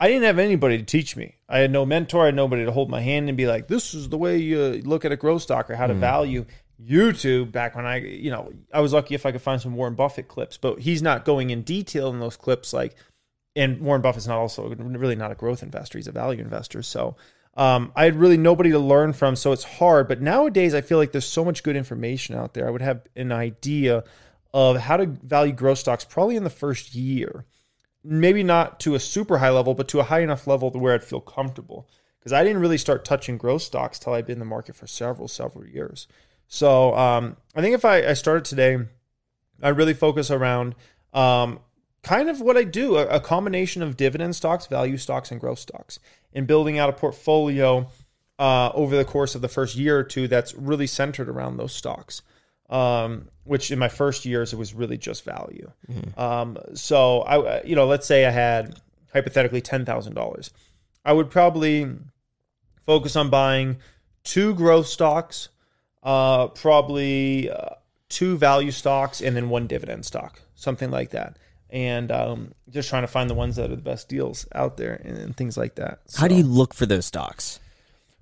I 0.00 0.08
didn't 0.08 0.24
have 0.24 0.40
anybody 0.40 0.76
to 0.76 0.84
teach 0.84 1.16
me. 1.16 1.36
I 1.48 1.60
had 1.60 1.70
no 1.70 1.86
mentor. 1.86 2.24
I 2.24 2.26
had 2.26 2.34
nobody 2.34 2.64
to 2.64 2.72
hold 2.72 2.90
my 2.90 3.00
hand 3.00 3.28
and 3.28 3.38
be 3.38 3.46
like, 3.46 3.68
"This 3.68 3.94
is 3.94 4.08
the 4.08 4.18
way 4.18 4.36
you 4.36 4.82
look 4.84 5.04
at 5.04 5.12
a 5.12 5.16
growth 5.16 5.42
stock 5.42 5.70
or 5.70 5.76
how 5.76 5.86
to 5.86 5.94
value." 5.94 6.44
YouTube 6.82 7.52
back 7.52 7.76
when 7.76 7.86
I, 7.86 7.98
you 7.98 8.30
know, 8.30 8.52
I 8.72 8.80
was 8.80 8.92
lucky 8.92 9.14
if 9.14 9.24
I 9.24 9.30
could 9.30 9.40
find 9.40 9.60
some 9.60 9.76
Warren 9.76 9.94
Buffett 9.94 10.26
clips, 10.26 10.56
but 10.56 10.80
he's 10.80 11.00
not 11.00 11.24
going 11.24 11.50
in 11.50 11.62
detail 11.62 12.10
in 12.10 12.18
those 12.18 12.36
clips 12.36 12.72
like 12.72 12.96
and 13.56 13.80
Warren 13.80 14.02
Buffett's 14.02 14.26
not 14.26 14.38
also 14.38 14.68
really 14.68 15.16
not 15.16 15.32
a 15.32 15.34
growth 15.34 15.62
investor; 15.62 15.98
he's 15.98 16.08
a 16.08 16.12
value 16.12 16.40
investor. 16.40 16.82
So 16.82 17.16
um, 17.56 17.92
I 17.94 18.04
had 18.04 18.16
really 18.16 18.36
nobody 18.36 18.70
to 18.70 18.78
learn 18.78 19.12
from, 19.12 19.36
so 19.36 19.52
it's 19.52 19.64
hard. 19.64 20.08
But 20.08 20.20
nowadays, 20.20 20.74
I 20.74 20.80
feel 20.80 20.98
like 20.98 21.12
there's 21.12 21.24
so 21.24 21.44
much 21.44 21.62
good 21.62 21.76
information 21.76 22.34
out 22.34 22.54
there. 22.54 22.66
I 22.66 22.70
would 22.70 22.82
have 22.82 23.02
an 23.14 23.32
idea 23.32 24.04
of 24.52 24.76
how 24.78 24.96
to 24.96 25.06
value 25.06 25.52
growth 25.52 25.78
stocks 25.78 26.04
probably 26.04 26.36
in 26.36 26.44
the 26.44 26.50
first 26.50 26.94
year, 26.94 27.44
maybe 28.02 28.42
not 28.42 28.80
to 28.80 28.94
a 28.94 29.00
super 29.00 29.38
high 29.38 29.50
level, 29.50 29.74
but 29.74 29.88
to 29.88 30.00
a 30.00 30.04
high 30.04 30.20
enough 30.20 30.46
level 30.46 30.70
to 30.70 30.78
where 30.78 30.94
I'd 30.94 31.04
feel 31.04 31.20
comfortable. 31.20 31.88
Because 32.18 32.32
I 32.32 32.42
didn't 32.42 32.60
really 32.60 32.78
start 32.78 33.04
touching 33.04 33.36
growth 33.36 33.62
stocks 33.62 33.98
till 33.98 34.14
I'd 34.14 34.26
been 34.26 34.34
in 34.34 34.38
the 34.38 34.44
market 34.46 34.76
for 34.76 34.86
several, 34.86 35.28
several 35.28 35.66
years. 35.66 36.08
So 36.46 36.96
um, 36.96 37.36
I 37.54 37.60
think 37.60 37.74
if 37.74 37.84
I, 37.84 38.06
I 38.06 38.12
started 38.14 38.44
today, 38.44 38.78
I 39.62 39.68
really 39.70 39.92
focus 39.92 40.30
around 40.30 40.74
um, 41.12 41.60
kind 42.04 42.30
of 42.30 42.40
what 42.40 42.56
I 42.56 42.64
do 42.64 42.96
a, 42.96 43.06
a 43.06 43.20
combination 43.20 43.82
of 43.82 43.96
dividend 43.96 44.36
stocks, 44.36 44.66
value 44.66 44.96
stocks, 44.96 45.30
and 45.30 45.40
growth 45.40 45.58
stocks, 45.58 45.98
and 46.32 46.46
building 46.46 46.78
out 46.78 46.88
a 46.88 46.92
portfolio 46.92 47.88
uh, 48.38 48.70
over 48.74 48.96
the 48.96 49.04
course 49.04 49.34
of 49.34 49.42
the 49.42 49.48
first 49.48 49.76
year 49.76 49.98
or 49.98 50.04
two 50.04 50.28
that's 50.28 50.54
really 50.54 50.86
centered 50.86 51.28
around 51.28 51.56
those 51.56 51.74
stocks. 51.74 52.22
Um, 52.70 53.28
which 53.44 53.70
in 53.70 53.78
my 53.78 53.88
first 53.88 54.24
years 54.24 54.54
it 54.54 54.56
was 54.56 54.72
really 54.72 54.96
just 54.96 55.22
value. 55.22 55.70
Um, 56.16 56.56
so 56.72 57.20
I, 57.20 57.62
you 57.62 57.76
know, 57.76 57.86
let's 57.86 58.06
say 58.06 58.24
I 58.24 58.30
had 58.30 58.80
hypothetically 59.12 59.60
ten 59.60 59.84
thousand 59.84 60.14
dollars, 60.14 60.50
I 61.04 61.12
would 61.12 61.30
probably 61.30 61.86
focus 62.86 63.16
on 63.16 63.28
buying 63.28 63.76
two 64.24 64.54
growth 64.54 64.86
stocks, 64.86 65.50
uh, 66.02 66.48
probably 66.48 67.50
uh, 67.50 67.74
two 68.08 68.38
value 68.38 68.70
stocks, 68.70 69.20
and 69.20 69.36
then 69.36 69.50
one 69.50 69.66
dividend 69.66 70.06
stock, 70.06 70.40
something 70.54 70.90
like 70.90 71.10
that. 71.10 71.36
And 71.74 72.12
um, 72.12 72.52
just 72.70 72.88
trying 72.88 73.02
to 73.02 73.08
find 73.08 73.28
the 73.28 73.34
ones 73.34 73.56
that 73.56 73.68
are 73.68 73.74
the 73.74 73.82
best 73.82 74.08
deals 74.08 74.46
out 74.54 74.76
there 74.76 74.94
and, 75.04 75.18
and 75.18 75.36
things 75.36 75.56
like 75.56 75.74
that. 75.74 75.98
How 76.16 76.28
do 76.28 76.36
you 76.36 76.44
look 76.44 76.72
for 76.72 76.86
those 76.86 77.04
stocks? 77.04 77.58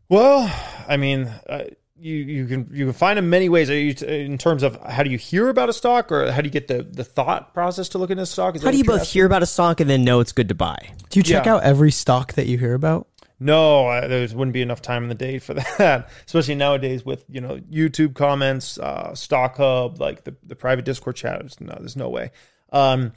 well, 0.08 0.50
I 0.88 0.96
mean, 0.96 1.30
uh, 1.48 1.64
you 1.98 2.14
you 2.16 2.46
can 2.46 2.68
you 2.72 2.86
can 2.86 2.94
find 2.94 3.16
them 3.18 3.28
many 3.30 3.48
ways. 3.48 3.68
Are 3.70 3.78
you 3.78 3.94
t- 3.94 4.06
in 4.24 4.38
terms 4.38 4.62
of 4.62 4.76
how 4.82 5.02
do 5.02 5.10
you 5.10 5.18
hear 5.18 5.48
about 5.50 5.68
a 5.68 5.72
stock, 5.72 6.10
or 6.10 6.32
how 6.32 6.40
do 6.40 6.46
you 6.46 6.50
get 6.50 6.66
the 6.68 6.82
the 6.82 7.04
thought 7.04 7.52
process 7.54 7.90
to 7.90 7.98
look 7.98 8.10
into 8.10 8.22
a 8.22 8.26
stock? 8.26 8.56
Is 8.56 8.62
How 8.62 8.70
do 8.70 8.78
you 8.78 8.84
both 8.84 9.06
hear 9.08 9.26
about 9.26 9.42
a 9.42 9.46
stock 9.46 9.80
and 9.80 9.88
then 9.88 10.02
know 10.02 10.20
it's 10.20 10.32
good 10.32 10.48
to 10.48 10.54
buy? 10.54 10.90
Do 11.10 11.20
you 11.20 11.22
check 11.22 11.44
Yeah. 11.46 11.54
out 11.56 11.62
every 11.62 11.90
stock 11.92 12.32
that 12.34 12.46
you 12.46 12.56
hear 12.58 12.74
about? 12.74 13.06
No, 13.38 13.86
I, 13.86 14.06
there 14.06 14.20
wouldn't 14.28 14.52
be 14.52 14.62
enough 14.62 14.80
time 14.82 15.02
in 15.02 15.08
the 15.10 15.14
day 15.14 15.38
for 15.38 15.54
that. 15.78 16.08
Especially 16.26 16.54
nowadays 16.54 17.04
with 17.04 17.24
you 17.28 17.40
know 17.42 17.58
YouTube 17.70 18.14
comments, 18.14 18.78
uh, 18.78 19.14
Stock 19.14 19.58
Hub, 19.58 20.00
like 20.00 20.24
the 20.24 20.34
the 20.42 20.56
private 20.56 20.84
Discord 20.86 21.16
chat. 21.16 21.38
There's 21.40 21.60
no, 21.60 21.76
there's 21.78 21.96
no 21.96 22.08
way. 22.08 22.30
Um, 22.72 23.12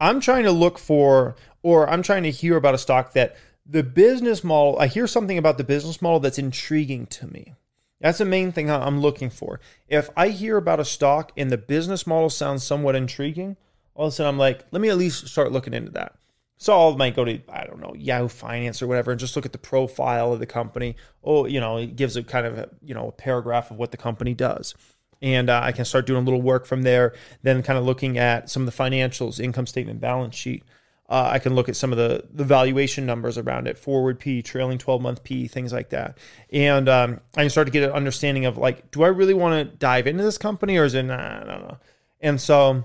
I'm 0.00 0.20
trying 0.20 0.44
to 0.44 0.52
look 0.52 0.78
for, 0.78 1.36
or 1.62 1.88
I'm 1.88 2.02
trying 2.02 2.22
to 2.22 2.30
hear 2.30 2.56
about 2.56 2.74
a 2.74 2.78
stock 2.78 3.12
that 3.12 3.36
the 3.66 3.82
business 3.82 4.42
model. 4.42 4.78
I 4.78 4.86
hear 4.86 5.06
something 5.06 5.38
about 5.38 5.58
the 5.58 5.64
business 5.64 6.02
model 6.02 6.20
that's 6.20 6.38
intriguing 6.38 7.06
to 7.06 7.26
me. 7.26 7.54
That's 8.00 8.18
the 8.18 8.24
main 8.24 8.50
thing 8.50 8.70
I'm 8.70 9.00
looking 9.00 9.30
for. 9.30 9.60
If 9.86 10.08
I 10.16 10.28
hear 10.28 10.56
about 10.56 10.80
a 10.80 10.84
stock 10.84 11.32
and 11.36 11.50
the 11.50 11.58
business 11.58 12.06
model 12.06 12.30
sounds 12.30 12.64
somewhat 12.64 12.96
intriguing, 12.96 13.56
all 13.94 14.06
of 14.06 14.12
a 14.12 14.16
sudden 14.16 14.30
I'm 14.30 14.38
like, 14.38 14.64
let 14.70 14.80
me 14.80 14.88
at 14.88 14.96
least 14.96 15.28
start 15.28 15.52
looking 15.52 15.74
into 15.74 15.92
that. 15.92 16.14
So 16.56 16.92
I 16.92 16.96
might 16.96 17.14
go 17.14 17.24
to 17.24 17.40
I 17.48 17.64
don't 17.64 17.80
know 17.80 17.94
Yahoo 17.96 18.28
Finance 18.28 18.82
or 18.82 18.86
whatever 18.86 19.10
and 19.10 19.20
just 19.20 19.36
look 19.36 19.46
at 19.46 19.52
the 19.52 19.58
profile 19.58 20.32
of 20.32 20.40
the 20.40 20.46
company. 20.46 20.96
Oh, 21.22 21.46
you 21.46 21.60
know, 21.60 21.76
it 21.76 21.96
gives 21.96 22.16
a 22.16 22.22
kind 22.22 22.46
of 22.46 22.58
a, 22.58 22.68
you 22.82 22.94
know 22.94 23.08
a 23.08 23.12
paragraph 23.12 23.70
of 23.70 23.76
what 23.76 23.92
the 23.92 23.96
company 23.96 24.34
does, 24.34 24.74
and 25.22 25.50
uh, 25.50 25.60
I 25.62 25.72
can 25.72 25.84
start 25.84 26.06
doing 26.06 26.22
a 26.22 26.24
little 26.24 26.42
work 26.42 26.66
from 26.66 26.82
there. 26.82 27.14
Then 27.42 27.62
kind 27.62 27.78
of 27.78 27.84
looking 27.84 28.18
at 28.18 28.50
some 28.50 28.66
of 28.66 28.74
the 28.74 28.82
financials, 28.82 29.40
income 29.40 29.66
statement, 29.66 30.00
balance 30.00 30.34
sheet. 30.34 30.64
Uh, 31.08 31.28
I 31.32 31.40
can 31.40 31.56
look 31.56 31.68
at 31.68 31.74
some 31.74 31.90
of 31.90 31.98
the 31.98 32.24
the 32.32 32.44
valuation 32.44 33.04
numbers 33.04 33.36
around 33.36 33.66
it, 33.66 33.76
forward 33.76 34.20
P, 34.20 34.42
trailing 34.42 34.78
twelve 34.78 35.02
month 35.02 35.24
P, 35.24 35.48
things 35.48 35.72
like 35.72 35.90
that, 35.90 36.18
and 36.52 36.88
um, 36.88 37.20
I 37.36 37.42
can 37.42 37.50
start 37.50 37.66
to 37.66 37.72
get 37.72 37.82
an 37.82 37.90
understanding 37.90 38.44
of 38.46 38.56
like, 38.56 38.90
do 38.92 39.02
I 39.02 39.08
really 39.08 39.34
want 39.34 39.70
to 39.70 39.76
dive 39.76 40.06
into 40.06 40.22
this 40.22 40.38
company 40.38 40.76
or 40.76 40.84
is 40.84 40.94
it 40.94 41.02
nah, 41.02 41.40
I 41.40 41.44
don't 41.44 41.62
know. 41.62 41.78
And 42.20 42.40
so 42.40 42.84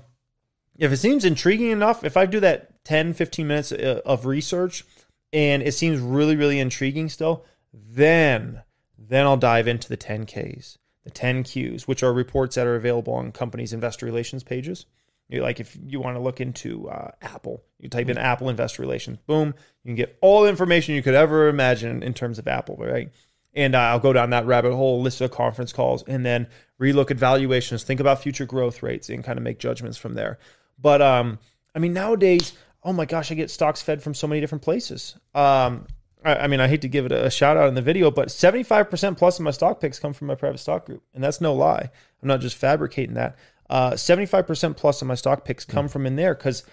if 0.78 0.92
it 0.92 0.98
seems 0.98 1.26
intriguing 1.26 1.72
enough, 1.72 2.04
if 2.04 2.18
I 2.18 2.26
do 2.26 2.40
that 2.42 2.84
10, 2.86 3.14
15 3.14 3.48
minutes 3.48 3.72
uh, 3.72 4.02
of 4.06 4.26
research 4.26 4.86
and 5.32 5.64
it 5.64 5.74
seems 5.74 6.00
really, 6.00 6.36
really 6.36 6.60
intriguing 6.60 7.10
still, 7.10 7.46
then 7.74 8.62
then 8.98 9.26
I'll 9.26 9.38
dive 9.38 9.68
into 9.68 9.88
the 9.88 9.98
10Ks, 9.98 10.78
the 11.06 11.12
10Qs, 11.12 11.84
which 11.84 12.04
are 12.04 12.12
reports 12.12 12.56
that 12.56 12.68
are 12.68 12.76
available 12.76 13.14
on 13.14 13.32
companies' 13.32 13.72
investor 13.72 14.06
relations 14.06 14.44
pages. 14.44 14.86
Like 15.32 15.60
if 15.60 15.78
you 15.88 16.00
want 16.00 16.18
to 16.18 16.22
look 16.22 16.42
into 16.42 16.88
uh, 16.90 17.12
Apple, 17.22 17.64
you 17.80 17.90
type 17.90 18.10
in 18.10 18.18
Apple 18.18 18.50
investor 18.50 18.82
relations, 18.82 19.18
boom, 19.26 19.56
you 19.84 19.90
can 19.90 19.96
get 19.96 20.18
all 20.22 20.44
the 20.44 20.50
information 20.50 20.94
you 20.94 21.02
could 21.02 21.16
ever 21.16 21.48
imagine 21.48 22.04
in 22.04 22.14
terms 22.14 22.38
of 22.38 22.48
Apple, 22.48 22.76
right? 22.78 23.12
And 23.54 23.74
uh, 23.74 23.80
I'll 23.80 24.00
go 24.00 24.14
down 24.14 24.32
that 24.32 24.46
rabbit 24.46 24.76
hole, 24.76 25.02
list 25.02 25.22
of 25.22 25.32
conference 25.32 25.74
calls, 25.74 26.04
and 26.04 26.26
then 26.26 26.48
relook 26.80 27.10
at 27.10 27.18
valuations, 27.18 27.84
think 27.84 28.00
about 28.00 28.22
future 28.22 28.46
growth 28.46 28.84
rates, 28.84 29.10
and 29.10 29.24
kind 29.24 29.40
of 29.40 29.44
make 29.44 29.60
judgments 29.60 29.98
from 29.98 30.14
there. 30.14 30.38
But 30.80 31.02
um, 31.02 31.40
I 31.74 31.80
mean, 31.80 31.94
nowadays, 31.94 32.54
oh 32.84 32.94
my 32.94 33.06
gosh, 33.06 33.32
I 33.32 33.36
get 33.36 33.50
stocks 33.50 33.82
fed 33.82 34.04
from 34.04 34.14
so 34.14 34.28
many 34.28 34.42
different 34.42 34.64
places. 34.64 35.18
Um, 35.34 35.88
I, 36.26 36.36
I 36.36 36.48
mean, 36.48 36.60
I 36.60 36.68
hate 36.68 36.82
to 36.82 36.90
give 36.90 37.06
it 37.06 37.12
a, 37.12 37.30
shout 37.30 37.56
out 37.56 37.70
in 37.70 37.76
the 37.76 37.82
video, 37.82 38.12
but 38.12 38.30
75% 38.30 39.18
plus 39.18 39.40
of 39.40 39.44
my 39.44 39.52
stock 39.52 39.80
picks 39.80 40.00
come 40.00 40.14
from 40.14 40.28
my 40.28 40.36
private 40.36 40.58
stock 40.58 40.86
group. 40.86 41.04
And 41.14 41.24
that's 41.24 41.40
no 41.40 41.54
lie. 41.54 41.90
I'm 42.22 42.28
not 42.28 42.42
just 42.42 42.58
fabricating 42.58 43.16
that. 43.16 43.38
Uh, 43.70 43.92
75% 43.92 44.76
plus 44.76 45.02
of 45.02 45.08
my 45.08 45.16
stock 45.16 45.46
picks 45.46 45.66
come 45.66 45.88
from 45.88 46.06
in 46.06 46.16
there 46.16 46.36
because 46.36 46.64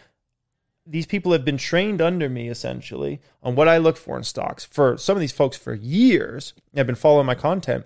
these 0.86 1.07
people 1.07 1.32
have 1.32 1.44
been 1.44 1.57
trained 1.57 2.03
under 2.03 2.28
me 2.28 2.48
essentially 2.48 3.20
on 3.42 3.55
what 3.55 3.68
I 3.68 3.78
look 3.78 3.96
for 3.96 4.16
in 4.16 4.24
stocks 4.24 4.64
for 4.64 4.96
some 4.98 5.16
of 5.16 5.20
these 5.20 5.32
folks 5.32 5.57
for 5.57 5.74
years 5.74 6.55
have 6.74 6.86
been 6.86 6.96
following 6.96 7.26
my 7.26 7.34
content. 7.34 7.84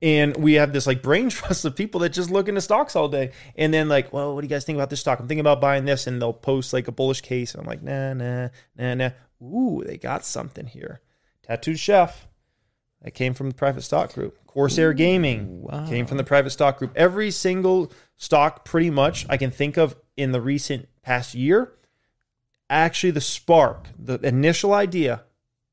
And 0.00 0.36
we 0.36 0.54
have 0.54 0.72
this 0.72 0.86
like 0.86 1.02
brain 1.02 1.28
trust 1.30 1.64
of 1.64 1.76
people 1.76 2.00
that 2.00 2.10
just 2.10 2.30
look 2.30 2.48
into 2.48 2.60
stocks 2.60 2.96
all 2.96 3.08
day. 3.08 3.30
And 3.56 3.72
then 3.72 3.88
like, 3.88 4.12
well, 4.12 4.34
what 4.34 4.40
do 4.40 4.46
you 4.46 4.50
guys 4.50 4.64
think 4.64 4.76
about 4.76 4.90
this 4.90 5.00
stock? 5.00 5.20
I'm 5.20 5.28
thinking 5.28 5.40
about 5.40 5.60
buying 5.60 5.84
this, 5.84 6.08
and 6.08 6.20
they'll 6.20 6.32
post 6.32 6.72
like 6.72 6.88
a 6.88 6.92
bullish 6.92 7.20
case. 7.20 7.54
And 7.54 7.60
I'm 7.60 7.68
like, 7.68 7.82
nah, 7.82 8.12
nah, 8.14 8.48
nah, 8.76 8.94
nah. 8.94 9.10
Ooh, 9.42 9.82
they 9.84 9.98
got 9.98 10.24
something 10.24 10.66
here. 10.66 11.00
Tattooed 11.42 11.78
Chef. 11.78 12.28
That 13.02 13.14
came 13.14 13.34
from 13.34 13.48
the 13.48 13.54
private 13.56 13.82
stock 13.82 14.14
group. 14.14 14.38
Corsair 14.46 14.92
Gaming 14.92 15.66
came 15.88 16.06
from 16.06 16.18
the 16.18 16.24
private 16.24 16.50
stock 16.50 16.78
group. 16.78 16.92
Every 16.94 17.32
single 17.32 17.90
stock, 18.16 18.64
pretty 18.64 18.90
much, 18.90 19.26
I 19.28 19.36
can 19.36 19.50
think 19.50 19.76
of 19.76 19.96
in 20.16 20.30
the 20.30 20.40
recent 20.40 20.88
past 21.02 21.34
year. 21.34 21.72
Actually, 22.70 23.10
the 23.10 23.20
spark, 23.20 23.88
the 23.98 24.20
initial 24.20 24.72
idea, 24.72 25.24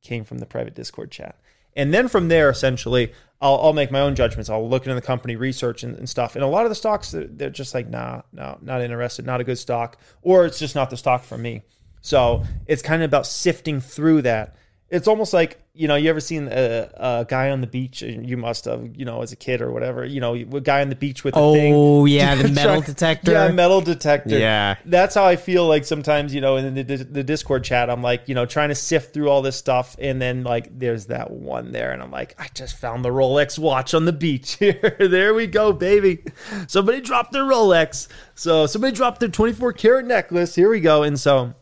came 0.02 0.24
from 0.24 0.40
the 0.40 0.48
private 0.48 0.74
Discord 0.74 1.12
chat. 1.12 1.40
And 1.76 1.94
then 1.94 2.08
from 2.08 2.30
there, 2.30 2.50
essentially, 2.50 3.14
I'll, 3.40 3.60
I'll 3.62 3.74
make 3.74 3.92
my 3.92 4.02
own 4.02 4.16
judgments. 4.16 4.50
I'll 4.50 4.68
look 4.68 4.84
into 4.84 4.96
the 4.96 5.02
company 5.02 5.36
research 5.36 5.84
and, 5.84 5.96
and 5.96 6.10
stuff. 6.10 6.36
And 6.36 6.44
a 6.44 6.48
lot 6.48 6.66
of 6.66 6.70
the 6.70 6.76
stocks, 6.76 7.12
they're, 7.12 7.28
they're 7.28 7.50
just 7.52 7.76
like, 7.76 7.88
nah, 7.88 8.24
no, 8.34 8.58
not 8.62 8.82
interested, 8.82 9.26
not 9.26 9.40
a 9.40 9.44
good 9.44 9.60
stock, 9.60 9.98
or 10.24 10.46
it's 10.46 10.58
just 10.58 10.74
not 10.74 10.90
the 10.90 10.98
stock 10.98 11.24
for 11.24 11.38
me. 11.38 11.62
So 12.02 12.44
it's 12.66 12.82
kind 12.82 13.02
of 13.02 13.08
about 13.08 13.28
sifting 13.28 13.82
through 13.82 14.24
that. 14.24 14.56
It's 14.90 15.08
almost 15.08 15.34
like 15.34 15.62
you 15.80 15.88
know, 15.88 15.96
you 15.96 16.10
ever 16.10 16.20
seen 16.20 16.50
a, 16.52 16.90
a 16.96 17.26
guy 17.26 17.52
on 17.52 17.62
the 17.62 17.68
beach? 17.68 18.02
You 18.02 18.36
must 18.36 18.66
have, 18.66 18.98
you 18.98 19.06
know, 19.06 19.22
as 19.22 19.32
a 19.32 19.38
kid 19.38 19.62
or 19.62 19.72
whatever. 19.72 20.04
You 20.04 20.20
know, 20.20 20.34
a 20.34 20.60
guy 20.60 20.82
on 20.82 20.90
the 20.90 20.96
beach 20.96 21.24
with 21.24 21.38
a 21.38 21.40
oh, 21.40 21.54
thing. 21.54 21.74
Oh 21.74 22.04
yeah, 22.04 22.36
the 22.36 22.50
metal 22.50 22.82
detector. 22.82 23.32
Yeah, 23.32 23.48
metal 23.54 23.80
detector. 23.80 24.38
Yeah. 24.38 24.76
That's 24.84 25.16
how 25.16 25.24
I 25.24 25.38
feel 25.38 25.66
like 25.66 25.86
sometimes, 25.86 26.36
you 26.36 26.42
know, 26.42 26.58
in 26.58 26.74
the, 26.74 26.84
the 26.84 27.24
Discord 27.24 27.64
chat, 27.64 27.90
I'm 27.90 28.04
like, 28.04 28.28
you 28.28 28.36
know, 28.36 28.46
trying 28.46 28.70
to 28.70 28.76
sift 28.76 29.14
through 29.14 29.30
all 29.30 29.42
this 29.42 29.56
stuff. 29.56 29.96
And 30.00 30.22
then, 30.22 30.44
like, 30.44 30.78
there's 30.78 31.06
that 31.06 31.32
one 31.32 31.72
there. 31.72 31.94
And 31.94 32.04
I'm 32.04 32.12
like, 32.12 32.36
I 32.38 32.50
just 32.54 32.78
found 32.78 33.06
the 33.06 33.10
Rolex 33.10 33.58
watch 33.58 33.94
on 33.94 34.04
the 34.04 34.12
beach 34.12 34.56
here. 34.60 34.98
there 35.00 35.34
we 35.34 35.48
go, 35.48 35.72
baby. 35.72 36.26
Somebody 36.68 37.00
dropped 37.00 37.32
their 37.32 37.44
Rolex. 37.44 38.10
So 38.36 38.66
somebody 38.66 38.94
dropped 38.94 39.22
their 39.22 39.30
24 39.30 39.72
karat 39.72 40.06
necklace. 40.06 40.56
Here 40.56 40.70
we 40.70 40.82
go. 40.82 41.04
And 41.04 41.18
so, 41.18 41.54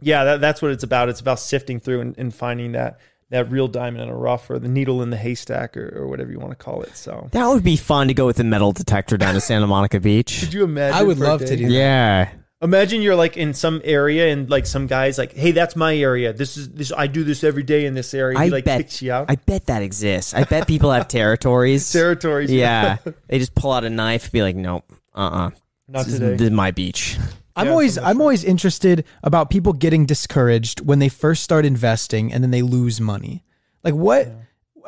yeah, 0.00 0.24
that, 0.24 0.40
that's 0.40 0.60
what 0.62 0.70
it's 0.72 0.84
about. 0.84 1.08
It's 1.08 1.20
about 1.20 1.38
sifting 1.40 1.80
through 1.80 2.00
and, 2.00 2.18
and 2.18 2.34
finding 2.34 2.72
that. 2.72 2.98
That 3.30 3.48
real 3.52 3.68
diamond 3.68 4.02
in 4.02 4.08
a 4.08 4.16
rough, 4.16 4.50
or 4.50 4.58
the 4.58 4.66
needle 4.66 5.02
in 5.04 5.10
the 5.10 5.16
haystack, 5.16 5.76
or, 5.76 6.00
or 6.00 6.08
whatever 6.08 6.32
you 6.32 6.40
want 6.40 6.50
to 6.50 6.56
call 6.56 6.82
it. 6.82 6.96
So, 6.96 7.28
That 7.30 7.46
would 7.46 7.62
be 7.62 7.76
fun 7.76 8.08
to 8.08 8.14
go 8.14 8.26
with 8.26 8.40
a 8.40 8.44
metal 8.44 8.72
detector 8.72 9.16
down 9.16 9.34
to 9.34 9.40
Santa 9.40 9.68
Monica 9.68 10.00
Beach. 10.00 10.40
could 10.40 10.52
you 10.52 10.64
imagine? 10.64 10.96
I 10.98 11.04
would 11.04 11.20
love 11.20 11.38
to 11.44 11.56
do 11.56 11.66
that. 11.68 11.72
Yeah. 11.72 12.30
Imagine 12.60 13.02
you're 13.02 13.14
like 13.14 13.36
in 13.36 13.54
some 13.54 13.80
area 13.84 14.32
and 14.32 14.50
like 14.50 14.66
some 14.66 14.88
guys 14.88 15.16
like, 15.16 15.32
hey, 15.32 15.52
that's 15.52 15.76
my 15.76 15.96
area. 15.96 16.32
This 16.32 16.56
is 16.56 16.70
this. 16.70 16.90
I 16.90 17.06
do 17.06 17.22
this 17.22 17.44
every 17.44 17.62
day 17.62 17.86
in 17.86 17.94
this 17.94 18.14
area. 18.14 18.36
I 18.36 18.48
like 18.48 18.64
bet 18.64 18.80
kicks 18.80 19.00
you 19.00 19.12
out. 19.12 19.26
I 19.30 19.36
bet 19.36 19.66
that 19.66 19.82
exists. 19.82 20.34
I 20.34 20.42
bet 20.42 20.66
people 20.66 20.90
have 20.90 21.06
territories. 21.06 21.88
Territories. 21.92 22.50
Yeah. 22.50 22.96
They 23.28 23.38
just 23.38 23.54
pull 23.54 23.70
out 23.70 23.84
a 23.84 23.90
knife 23.90 24.24
and 24.24 24.32
be 24.32 24.42
like, 24.42 24.56
Nope, 24.56 24.92
uh 25.14 25.20
uh 25.20 25.50
Not 25.86 26.06
this, 26.06 26.14
is- 26.14 26.18
today. 26.18 26.32
this 26.32 26.46
is 26.46 26.50
my 26.50 26.72
beach. 26.72 27.16
I'm 27.60 27.66
Yeah, 27.66 27.72
always 27.72 27.98
I'm 27.98 28.20
always 28.20 28.42
interested 28.42 29.04
about 29.22 29.50
people 29.50 29.72
getting 29.72 30.06
discouraged 30.06 30.80
when 30.80 30.98
they 30.98 31.08
first 31.08 31.42
start 31.42 31.66
investing 31.66 32.32
and 32.32 32.42
then 32.42 32.50
they 32.50 32.62
lose 32.62 33.00
money. 33.00 33.44
Like 33.84 33.94
what 33.94 34.28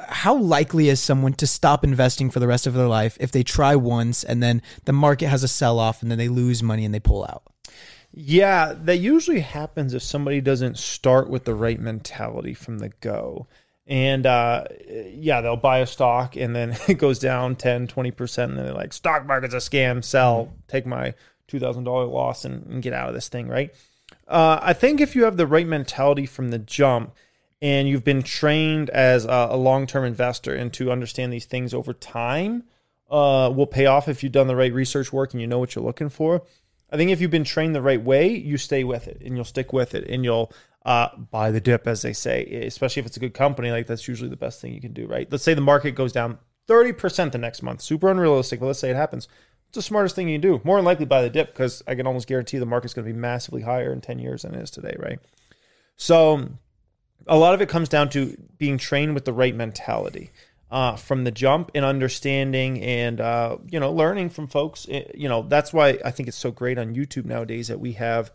how 0.08 0.34
likely 0.36 0.88
is 0.88 1.00
someone 1.00 1.34
to 1.34 1.46
stop 1.46 1.84
investing 1.84 2.30
for 2.30 2.40
the 2.40 2.46
rest 2.46 2.66
of 2.66 2.74
their 2.74 2.88
life 2.88 3.16
if 3.20 3.30
they 3.30 3.42
try 3.42 3.76
once 3.76 4.24
and 4.24 4.42
then 4.42 4.62
the 4.84 4.92
market 4.92 5.28
has 5.28 5.42
a 5.42 5.48
sell 5.48 5.78
off 5.78 6.02
and 6.02 6.10
then 6.10 6.18
they 6.18 6.28
lose 6.28 6.62
money 6.62 6.84
and 6.84 6.94
they 6.94 7.00
pull 7.00 7.24
out? 7.24 7.42
Yeah, 8.14 8.74
that 8.76 8.98
usually 8.98 9.40
happens 9.40 9.94
if 9.94 10.02
somebody 10.02 10.40
doesn't 10.40 10.78
start 10.78 11.30
with 11.30 11.44
the 11.44 11.54
right 11.54 11.80
mentality 11.80 12.54
from 12.54 12.78
the 12.78 12.90
go. 13.00 13.46
And 13.86 14.26
uh, 14.26 14.64
yeah, 15.10 15.40
they'll 15.40 15.56
buy 15.56 15.78
a 15.78 15.86
stock 15.86 16.36
and 16.36 16.54
then 16.54 16.76
it 16.88 16.94
goes 16.94 17.18
down 17.18 17.56
10, 17.56 17.88
20%. 17.88 18.44
And 18.44 18.56
then 18.56 18.64
they're 18.64 18.74
like, 18.74 18.92
stock 18.92 19.26
market's 19.26 19.54
a 19.54 19.58
scam, 19.58 20.04
sell, 20.04 20.52
take 20.68 20.86
my 20.86 21.14
$2,000 21.48 22.10
loss 22.10 22.44
and, 22.44 22.66
and 22.66 22.82
get 22.82 22.92
out 22.92 23.08
of 23.08 23.14
this 23.14 23.28
thing, 23.28 23.48
right? 23.48 23.74
Uh, 24.28 24.58
I 24.62 24.72
think 24.72 25.00
if 25.00 25.14
you 25.16 25.24
have 25.24 25.36
the 25.36 25.46
right 25.46 25.66
mentality 25.66 26.26
from 26.26 26.50
the 26.50 26.58
jump 26.58 27.14
and 27.60 27.88
you've 27.88 28.04
been 28.04 28.22
trained 28.22 28.90
as 28.90 29.24
a, 29.24 29.48
a 29.50 29.56
long 29.56 29.86
term 29.86 30.04
investor 30.04 30.54
and 30.54 30.72
to 30.74 30.90
understand 30.90 31.32
these 31.32 31.46
things 31.46 31.74
over 31.74 31.92
time, 31.92 32.64
uh, 33.10 33.52
will 33.54 33.66
pay 33.66 33.86
off 33.86 34.08
if 34.08 34.22
you've 34.22 34.32
done 34.32 34.46
the 34.46 34.56
right 34.56 34.72
research 34.72 35.12
work 35.12 35.32
and 35.32 35.40
you 35.40 35.46
know 35.46 35.58
what 35.58 35.74
you're 35.74 35.84
looking 35.84 36.08
for. 36.08 36.42
I 36.90 36.96
think 36.96 37.10
if 37.10 37.20
you've 37.20 37.30
been 37.30 37.44
trained 37.44 37.74
the 37.74 37.82
right 37.82 38.02
way, 38.02 38.28
you 38.28 38.56
stay 38.56 38.84
with 38.84 39.08
it 39.08 39.22
and 39.24 39.36
you'll 39.36 39.44
stick 39.44 39.72
with 39.72 39.94
it 39.94 40.08
and 40.08 40.24
you'll 40.24 40.52
uh, 40.84 41.08
buy 41.16 41.50
the 41.50 41.60
dip, 41.60 41.86
as 41.86 42.02
they 42.02 42.12
say, 42.12 42.44
especially 42.66 43.00
if 43.00 43.06
it's 43.06 43.16
a 43.16 43.20
good 43.20 43.34
company. 43.34 43.70
Like 43.70 43.86
that's 43.86 44.08
usually 44.08 44.30
the 44.30 44.36
best 44.36 44.60
thing 44.60 44.74
you 44.74 44.80
can 44.80 44.92
do, 44.92 45.06
right? 45.06 45.30
Let's 45.30 45.44
say 45.44 45.54
the 45.54 45.60
market 45.60 45.92
goes 45.92 46.12
down 46.12 46.38
30% 46.68 47.32
the 47.32 47.38
next 47.38 47.62
month. 47.62 47.80
Super 47.80 48.10
unrealistic, 48.10 48.60
but 48.60 48.66
let's 48.66 48.78
say 48.78 48.90
it 48.90 48.96
happens. 48.96 49.28
It's 49.72 49.76
the 49.76 49.82
smartest 49.82 50.14
thing 50.14 50.28
you 50.28 50.34
can 50.34 50.42
do. 50.42 50.60
More 50.64 50.76
than 50.76 50.84
likely 50.84 51.06
buy 51.06 51.22
the 51.22 51.30
dip 51.30 51.54
because 51.54 51.82
I 51.86 51.94
can 51.94 52.06
almost 52.06 52.28
guarantee 52.28 52.58
the 52.58 52.66
market's 52.66 52.92
going 52.92 53.06
to 53.06 53.12
be 53.12 53.18
massively 53.18 53.62
higher 53.62 53.90
in 53.90 54.02
10 54.02 54.18
years 54.18 54.42
than 54.42 54.54
it 54.54 54.60
is 54.60 54.70
today, 54.70 54.94
right? 54.98 55.18
So 55.96 56.50
a 57.26 57.38
lot 57.38 57.54
of 57.54 57.62
it 57.62 57.70
comes 57.70 57.88
down 57.88 58.10
to 58.10 58.36
being 58.58 58.76
trained 58.76 59.14
with 59.14 59.24
the 59.24 59.32
right 59.32 59.54
mentality 59.54 60.30
uh, 60.70 60.96
from 60.96 61.24
the 61.24 61.30
jump 61.30 61.70
and 61.74 61.86
understanding 61.86 62.82
and 62.82 63.18
uh, 63.18 63.56
you 63.66 63.80
know 63.80 63.90
learning 63.90 64.28
from 64.28 64.46
folks. 64.46 64.86
You 65.14 65.30
know 65.30 65.40
that's 65.40 65.72
why 65.72 65.98
I 66.04 66.10
think 66.10 66.28
it's 66.28 66.36
so 66.36 66.50
great 66.50 66.76
on 66.76 66.94
YouTube 66.94 67.24
nowadays 67.24 67.68
that 67.68 67.80
we 67.80 67.92
have 67.92 68.30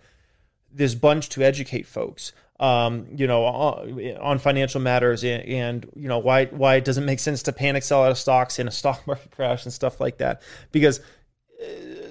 this 0.71 0.95
bunch 0.95 1.29
to 1.29 1.43
educate 1.43 1.85
folks. 1.85 2.33
Um, 2.59 3.05
you 3.15 3.27
know, 3.27 3.43
on, 3.43 4.17
on 4.19 4.39
financial 4.39 4.81
matters 4.81 5.23
and, 5.23 5.43
and 5.43 5.89
you 5.95 6.07
know 6.07 6.17
why 6.17 6.45
why 6.45 6.77
it 6.77 6.85
doesn't 6.85 7.05
make 7.05 7.19
sense 7.19 7.43
to 7.43 7.53
panic 7.53 7.83
sell 7.83 8.03
out 8.03 8.09
of 8.09 8.17
stocks 8.17 8.57
in 8.57 8.67
a 8.67 8.71
stock 8.71 9.05
market 9.07 9.29
crash 9.29 9.65
and 9.65 9.71
stuff 9.71 10.01
like 10.01 10.17
that 10.17 10.41
because 10.71 10.99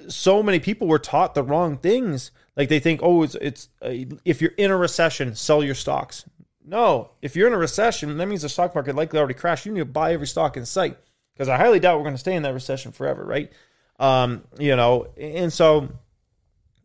so 0.07 0.43
many 0.43 0.59
people 0.59 0.87
were 0.87 0.99
taught 0.99 1.35
the 1.35 1.43
wrong 1.43 1.77
things. 1.77 2.31
Like 2.55 2.69
they 2.69 2.79
think, 2.79 3.01
oh, 3.03 3.23
it's 3.23 3.35
it's 3.35 3.69
uh, 3.81 3.91
if 4.25 4.41
you're 4.41 4.51
in 4.57 4.71
a 4.71 4.77
recession, 4.77 5.35
sell 5.35 5.63
your 5.63 5.75
stocks. 5.75 6.25
No, 6.65 7.11
if 7.21 7.35
you're 7.35 7.47
in 7.47 7.53
a 7.53 7.57
recession, 7.57 8.17
that 8.17 8.27
means 8.27 8.41
the 8.41 8.49
stock 8.49 8.75
market 8.75 8.95
likely 8.95 9.19
already 9.19 9.35
crashed. 9.35 9.65
You 9.65 9.71
need 9.71 9.79
to 9.79 9.85
buy 9.85 10.13
every 10.13 10.27
stock 10.27 10.57
in 10.57 10.65
sight 10.65 10.97
because 11.33 11.47
I 11.47 11.57
highly 11.57 11.79
doubt 11.79 11.97
we're 11.97 12.03
going 12.03 12.15
to 12.15 12.19
stay 12.19 12.35
in 12.35 12.43
that 12.43 12.53
recession 12.53 12.91
forever, 12.91 13.23
right? 13.23 13.51
Um, 13.99 14.43
you 14.59 14.75
know, 14.75 15.07
and 15.17 15.51
so 15.51 15.87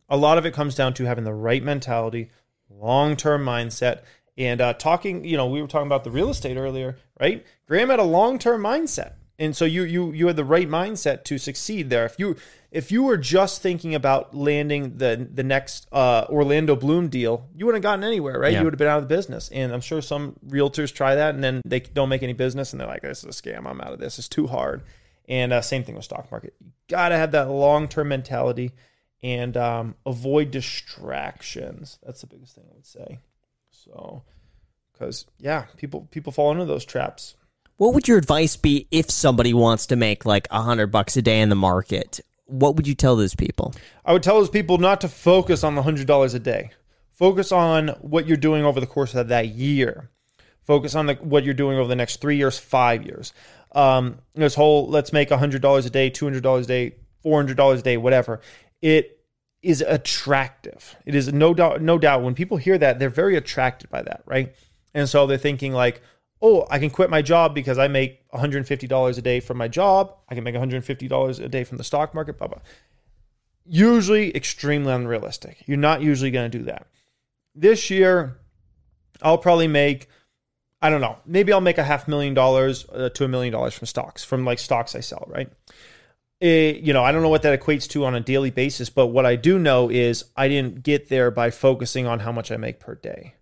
a 0.09 0.17
lot 0.17 0.37
of 0.37 0.45
it 0.45 0.53
comes 0.53 0.75
down 0.75 0.93
to 0.95 1.05
having 1.05 1.23
the 1.23 1.33
right 1.33 1.63
mentality, 1.63 2.29
long 2.69 3.15
term 3.15 3.43
mindset, 3.43 4.03
and 4.37 4.61
uh, 4.61 4.73
talking. 4.73 5.25
You 5.25 5.37
know, 5.37 5.47
we 5.47 5.61
were 5.61 5.67
talking 5.67 5.87
about 5.87 6.03
the 6.03 6.11
real 6.11 6.29
estate 6.29 6.55
earlier, 6.55 6.97
right? 7.19 7.45
Graham 7.67 7.89
had 7.89 7.99
a 7.99 8.03
long 8.03 8.39
term 8.39 8.61
mindset, 8.61 9.13
and 9.39 9.55
so 9.55 9.65
you 9.65 9.83
you 9.83 10.11
you 10.11 10.27
had 10.27 10.35
the 10.35 10.45
right 10.45 10.69
mindset 10.69 11.23
to 11.25 11.37
succeed 11.37 11.89
there. 11.89 12.05
If 12.05 12.15
you 12.19 12.35
if 12.71 12.91
you 12.91 13.03
were 13.03 13.17
just 13.17 13.61
thinking 13.61 13.95
about 13.95 14.35
landing 14.35 14.97
the 14.97 15.27
the 15.31 15.43
next 15.43 15.87
uh, 15.91 16.25
Orlando 16.29 16.75
Bloom 16.75 17.07
deal, 17.09 17.47
you 17.55 17.65
wouldn't 17.65 17.83
have 17.83 17.91
gotten 17.91 18.03
anywhere, 18.03 18.39
right? 18.39 18.51
Yeah. 18.51 18.59
You 18.59 18.65
would 18.65 18.73
have 18.73 18.79
been 18.79 18.87
out 18.87 19.01
of 19.01 19.07
the 19.07 19.15
business. 19.15 19.49
And 19.49 19.71
I'm 19.71 19.81
sure 19.81 20.01
some 20.01 20.35
realtors 20.47 20.93
try 20.93 21.15
that 21.15 21.35
and 21.35 21.43
then 21.43 21.61
they 21.65 21.79
don't 21.79 22.09
make 22.09 22.23
any 22.23 22.33
business 22.33 22.71
and 22.71 22.79
they're 22.79 22.87
like, 22.87 23.01
"This 23.01 23.23
is 23.23 23.39
a 23.39 23.41
scam. 23.41 23.67
I'm 23.67 23.81
out 23.81 23.93
of 23.93 23.99
this. 23.99 24.19
It's 24.19 24.27
too 24.27 24.47
hard." 24.47 24.83
And 25.27 25.53
uh, 25.53 25.61
same 25.61 25.83
thing 25.83 25.95
with 25.95 26.03
stock 26.03 26.31
market. 26.31 26.53
You 26.59 26.71
gotta 26.87 27.15
have 27.17 27.31
that 27.31 27.49
long 27.49 27.87
term 27.87 28.09
mentality 28.09 28.71
and 29.23 29.55
um, 29.55 29.95
avoid 30.05 30.51
distractions. 30.51 31.97
That's 32.03 32.21
the 32.21 32.27
biggest 32.27 32.55
thing 32.55 32.65
I 32.69 32.75
would 32.75 32.85
say. 32.85 33.19
So, 33.71 34.23
because 34.91 35.25
yeah, 35.39 35.65
people 35.77 36.07
people 36.11 36.31
fall 36.31 36.51
into 36.51 36.65
those 36.65 36.85
traps. 36.85 37.35
What 37.77 37.95
would 37.95 38.07
your 38.07 38.19
advice 38.19 38.55
be 38.55 38.87
if 38.91 39.09
somebody 39.09 39.53
wants 39.53 39.87
to 39.87 39.95
make 39.95 40.25
like 40.25 40.47
a 40.51 40.61
hundred 40.61 40.87
bucks 40.87 41.17
a 41.17 41.21
day 41.21 41.41
in 41.41 41.49
the 41.49 41.55
market? 41.55 42.19
What 42.45 42.75
would 42.75 42.87
you 42.87 42.93
tell 42.93 43.15
those 43.15 43.33
people? 43.33 43.73
I 44.05 44.13
would 44.13 44.21
tell 44.21 44.35
those 44.35 44.49
people 44.49 44.77
not 44.77 45.01
to 45.01 45.07
focus 45.07 45.63
on 45.63 45.73
the 45.73 45.81
hundred 45.81 46.05
dollars 46.05 46.35
a 46.35 46.39
day. 46.39 46.71
Focus 47.11 47.51
on 47.51 47.89
what 48.01 48.27
you're 48.27 48.37
doing 48.37 48.63
over 48.63 48.79
the 48.79 48.87
course 48.87 49.15
of 49.15 49.29
that 49.29 49.47
year. 49.47 50.09
Focus 50.61 50.93
on 50.93 51.07
the, 51.07 51.15
what 51.15 51.43
you're 51.43 51.53
doing 51.53 51.77
over 51.77 51.87
the 51.87 51.95
next 51.95 52.21
three 52.21 52.37
years, 52.37 52.59
five 52.59 53.03
years. 53.03 53.33
Um, 53.71 54.19
this 54.35 54.55
whole 54.55 54.87
let's 54.87 55.11
make 55.11 55.31
hundred 55.31 55.63
dollars 55.63 55.85
a 55.87 55.89
day, 55.89 56.11
two 56.11 56.25
hundred 56.25 56.43
dollars 56.43 56.65
a 56.65 56.67
day, 56.67 56.95
four 57.23 57.39
hundred 57.39 57.57
dollars 57.57 57.79
a 57.79 57.83
day, 57.83 57.97
whatever. 57.97 58.39
It 58.83 59.19
is 59.63 59.81
attractive. 59.81 60.95
It 61.07 61.15
is 61.15 61.33
no 61.33 61.55
doubt, 61.55 61.81
no 61.81 61.97
doubt. 61.97 62.21
When 62.21 62.35
people 62.35 62.57
hear 62.57 62.77
that, 62.77 62.99
they're 62.99 63.09
very 63.09 63.35
attracted 63.35 63.89
by 63.89 64.03
that, 64.03 64.21
right? 64.25 64.53
And 64.93 65.09
so 65.09 65.25
they're 65.25 65.37
thinking 65.39 65.73
like, 65.73 66.01
oh, 66.43 66.67
I 66.69 66.77
can 66.77 66.89
quit 66.89 67.09
my 67.09 67.21
job 67.21 67.55
because 67.55 67.77
I 67.77 67.87
make 67.87 68.29
$150 68.31 69.17
a 69.17 69.21
day 69.21 69.39
from 69.39 69.57
my 69.57 69.69
job. 69.69 70.13
I 70.27 70.35
can 70.35 70.43
make 70.43 70.53
$150 70.53 71.39
a 71.39 71.47
day 71.47 71.63
from 71.63 71.77
the 71.77 71.85
stock 71.85 72.13
market, 72.13 72.37
blah, 72.37 72.47
blah. 72.47 72.59
Usually 73.65 74.35
extremely 74.35 74.91
unrealistic. 74.91 75.63
You're 75.65 75.77
not 75.77 76.01
usually 76.01 76.31
going 76.31 76.51
to 76.51 76.57
do 76.57 76.65
that. 76.65 76.85
This 77.55 77.89
year, 77.89 78.37
I'll 79.21 79.37
probably 79.37 79.69
make, 79.69 80.09
I 80.81 80.89
don't 80.89 80.99
know, 80.99 81.17
maybe 81.25 81.53
I'll 81.53 81.61
make 81.61 81.77
a 81.77 81.83
half 81.83 82.09
million 82.09 82.33
dollars 82.33 82.85
uh, 82.89 83.07
to 83.13 83.23
a 83.23 83.27
million 83.29 83.53
dollars 83.53 83.73
from 83.73 83.87
stocks, 83.87 84.25
from 84.25 84.43
like 84.43 84.59
stocks 84.59 84.95
I 84.95 84.99
sell, 84.99 85.25
right? 85.29 85.49
Eh, 86.41 86.71
you 86.71 86.91
know, 86.91 87.05
I 87.05 87.13
don't 87.13 87.21
know 87.21 87.29
what 87.29 87.43
that 87.43 87.57
equates 87.57 87.87
to 87.91 88.03
on 88.03 88.15
a 88.15 88.19
daily 88.19 88.49
basis, 88.49 88.89
but 88.89 89.07
what 89.07 89.25
I 89.25 89.37
do 89.37 89.57
know 89.57 89.89
is 89.89 90.25
I 90.35 90.49
didn't 90.49 90.83
get 90.83 91.07
there 91.07 91.31
by 91.31 91.51
focusing 91.51 92.05
on 92.05 92.19
how 92.19 92.33
much 92.33 92.51
I 92.51 92.57
make 92.57 92.81
per 92.81 92.95
day 92.95 93.35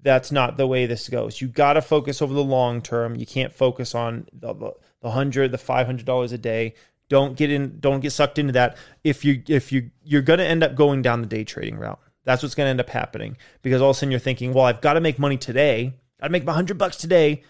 that's 0.00 0.30
not 0.30 0.56
the 0.56 0.66
way 0.66 0.86
this 0.86 1.08
goes. 1.08 1.40
You 1.40 1.48
got 1.48 1.74
to 1.74 1.82
focus 1.82 2.22
over 2.22 2.34
the 2.34 2.44
long 2.44 2.82
term. 2.82 3.16
You 3.16 3.26
can't 3.26 3.52
focus 3.52 3.94
on 3.94 4.26
the 4.32 4.72
the, 5.02 5.10
hundred, 5.10 5.52
the 5.52 5.58
five 5.58 5.86
hundred 5.86 6.06
dollars 6.06 6.32
a 6.32 6.38
day. 6.38 6.74
Don't 7.08 7.36
get 7.36 7.50
in. 7.50 7.78
Don't 7.80 8.00
get 8.00 8.12
sucked 8.12 8.38
into 8.38 8.52
that. 8.52 8.76
If 9.04 9.24
you 9.24 9.42
if 9.48 9.72
you 9.72 9.90
you're 10.04 10.22
going 10.22 10.38
to 10.38 10.46
end 10.46 10.62
up 10.62 10.74
going 10.74 11.02
down 11.02 11.20
the 11.20 11.26
day 11.26 11.44
trading 11.44 11.78
route. 11.78 12.00
That's 12.24 12.42
what's 12.42 12.56
going 12.56 12.66
to 12.66 12.70
end 12.70 12.80
up 12.80 12.90
happening 12.90 13.36
because 13.62 13.80
all 13.80 13.90
of 13.90 13.96
a 13.96 13.98
sudden 13.98 14.10
you're 14.10 14.18
thinking, 14.18 14.52
well, 14.52 14.64
I've 14.64 14.80
got 14.80 14.94
to 14.94 15.00
make 15.00 15.18
money 15.18 15.36
today. 15.36 15.94
I'd 16.20 16.32
make 16.32 16.44
my 16.44 16.52
hundred 16.52 16.76
bucks 16.76 16.96
today. 16.96 17.42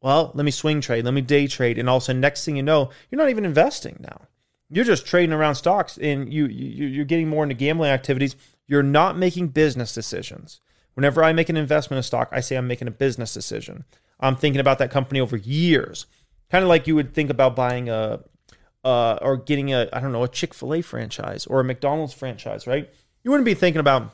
Well, 0.00 0.32
let 0.34 0.44
me 0.44 0.50
swing 0.50 0.80
trade. 0.80 1.04
Let 1.04 1.14
me 1.14 1.20
day 1.20 1.46
trade, 1.46 1.78
and 1.78 1.88
all 1.88 1.96
of 1.96 2.02
a 2.02 2.06
sudden, 2.06 2.20
next 2.20 2.44
thing 2.44 2.56
you 2.56 2.62
know, 2.62 2.90
you're 3.10 3.18
not 3.18 3.30
even 3.30 3.44
investing 3.44 3.96
now. 4.00 4.22
You're 4.70 4.84
just 4.84 5.06
trading 5.06 5.32
around 5.32 5.56
stocks, 5.56 5.98
and 5.98 6.32
you, 6.32 6.46
you 6.46 6.86
you're 6.86 7.04
getting 7.04 7.28
more 7.28 7.42
into 7.42 7.54
gambling 7.54 7.90
activities. 7.90 8.36
You're 8.66 8.82
not 8.82 9.16
making 9.16 9.48
business 9.48 9.94
decisions. 9.94 10.60
Whenever 10.98 11.22
I 11.22 11.32
make 11.32 11.48
an 11.48 11.56
investment 11.56 11.98
in 11.98 12.02
stock, 12.02 12.28
I 12.32 12.40
say 12.40 12.56
I'm 12.56 12.66
making 12.66 12.88
a 12.88 12.90
business 12.90 13.32
decision. 13.32 13.84
I'm 14.18 14.34
thinking 14.34 14.58
about 14.58 14.80
that 14.80 14.90
company 14.90 15.20
over 15.20 15.36
years, 15.36 16.06
kind 16.50 16.64
of 16.64 16.68
like 16.68 16.88
you 16.88 16.96
would 16.96 17.14
think 17.14 17.30
about 17.30 17.54
buying 17.54 17.88
a, 17.88 18.18
uh, 18.82 19.16
or 19.22 19.36
getting 19.36 19.72
a, 19.72 19.88
I 19.92 20.00
don't 20.00 20.10
know, 20.10 20.24
a 20.24 20.28
Chick 20.28 20.52
Fil 20.52 20.74
A 20.74 20.82
franchise 20.82 21.46
or 21.46 21.60
a 21.60 21.64
McDonald's 21.64 22.14
franchise, 22.14 22.66
right? 22.66 22.92
You 23.22 23.30
wouldn't 23.30 23.44
be 23.44 23.54
thinking 23.54 23.78
about, 23.78 24.12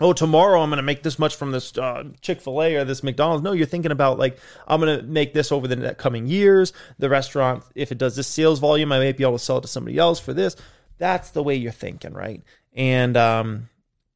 oh, 0.00 0.12
tomorrow 0.12 0.60
I'm 0.62 0.68
going 0.68 0.78
to 0.78 0.82
make 0.82 1.04
this 1.04 1.16
much 1.16 1.36
from 1.36 1.52
this 1.52 1.78
uh, 1.78 2.02
Chick 2.22 2.40
Fil 2.40 2.60
A 2.60 2.74
or 2.74 2.84
this 2.84 3.04
McDonald's. 3.04 3.44
No, 3.44 3.52
you're 3.52 3.64
thinking 3.64 3.92
about 3.92 4.18
like 4.18 4.36
I'm 4.66 4.80
going 4.80 4.98
to 4.98 5.06
make 5.06 5.32
this 5.32 5.52
over 5.52 5.68
the 5.68 5.94
coming 5.94 6.26
years. 6.26 6.72
The 6.98 7.08
restaurant, 7.08 7.62
if 7.76 7.92
it 7.92 7.98
does 7.98 8.16
this 8.16 8.26
sales 8.26 8.58
volume, 8.58 8.90
I 8.90 8.98
may 8.98 9.12
be 9.12 9.22
able 9.22 9.38
to 9.38 9.44
sell 9.44 9.58
it 9.58 9.60
to 9.60 9.68
somebody 9.68 9.96
else 9.96 10.18
for 10.18 10.34
this. 10.34 10.56
That's 10.98 11.30
the 11.30 11.44
way 11.44 11.54
you're 11.54 11.70
thinking, 11.70 12.14
right? 12.14 12.42
And 12.74 13.16
um, 13.16 13.68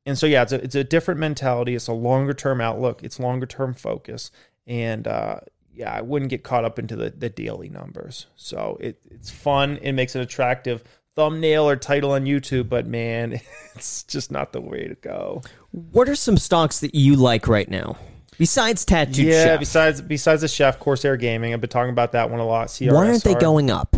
and 0.06 0.18
so 0.18 0.26
yeah, 0.26 0.42
it's 0.42 0.52
a 0.52 0.62
it's 0.62 0.74
a 0.74 0.84
different 0.84 1.20
mentality. 1.20 1.74
It's 1.74 1.88
a 1.88 1.92
longer 1.92 2.34
term 2.34 2.60
outlook. 2.60 3.02
It's 3.02 3.20
longer 3.20 3.46
term 3.46 3.74
focus, 3.74 4.30
and 4.66 5.06
uh, 5.06 5.40
yeah, 5.74 5.92
I 5.92 6.00
wouldn't 6.00 6.30
get 6.30 6.42
caught 6.42 6.64
up 6.64 6.78
into 6.78 6.96
the 6.96 7.10
the 7.10 7.28
daily 7.28 7.68
numbers. 7.68 8.26
So 8.36 8.78
it 8.80 9.00
it's 9.10 9.30
fun. 9.30 9.78
It 9.82 9.92
makes 9.92 10.14
an 10.14 10.22
attractive 10.22 10.84
thumbnail 11.16 11.68
or 11.68 11.76
title 11.76 12.12
on 12.12 12.24
YouTube, 12.24 12.68
but 12.68 12.86
man, 12.86 13.40
it's 13.74 14.02
just 14.04 14.30
not 14.30 14.52
the 14.52 14.60
way 14.60 14.88
to 14.88 14.94
go. 14.94 15.42
What 15.70 16.08
are 16.08 16.14
some 16.14 16.38
stocks 16.38 16.80
that 16.80 16.94
you 16.94 17.16
like 17.16 17.46
right 17.46 17.68
now? 17.68 17.96
Besides 18.38 18.86
Tattooed 18.86 19.26
yeah. 19.26 19.44
Chef, 19.44 19.60
Besides 19.60 20.00
besides 20.00 20.40
the 20.40 20.48
chef 20.48 20.78
Corsair 20.78 21.18
Gaming, 21.18 21.52
I've 21.52 21.60
been 21.60 21.68
talking 21.68 21.90
about 21.92 22.12
that 22.12 22.30
one 22.30 22.40
a 22.40 22.46
lot. 22.46 22.68
CRSR. 22.68 22.94
why 22.94 23.08
aren't 23.08 23.24
they 23.24 23.34
going 23.34 23.70
up? 23.70 23.96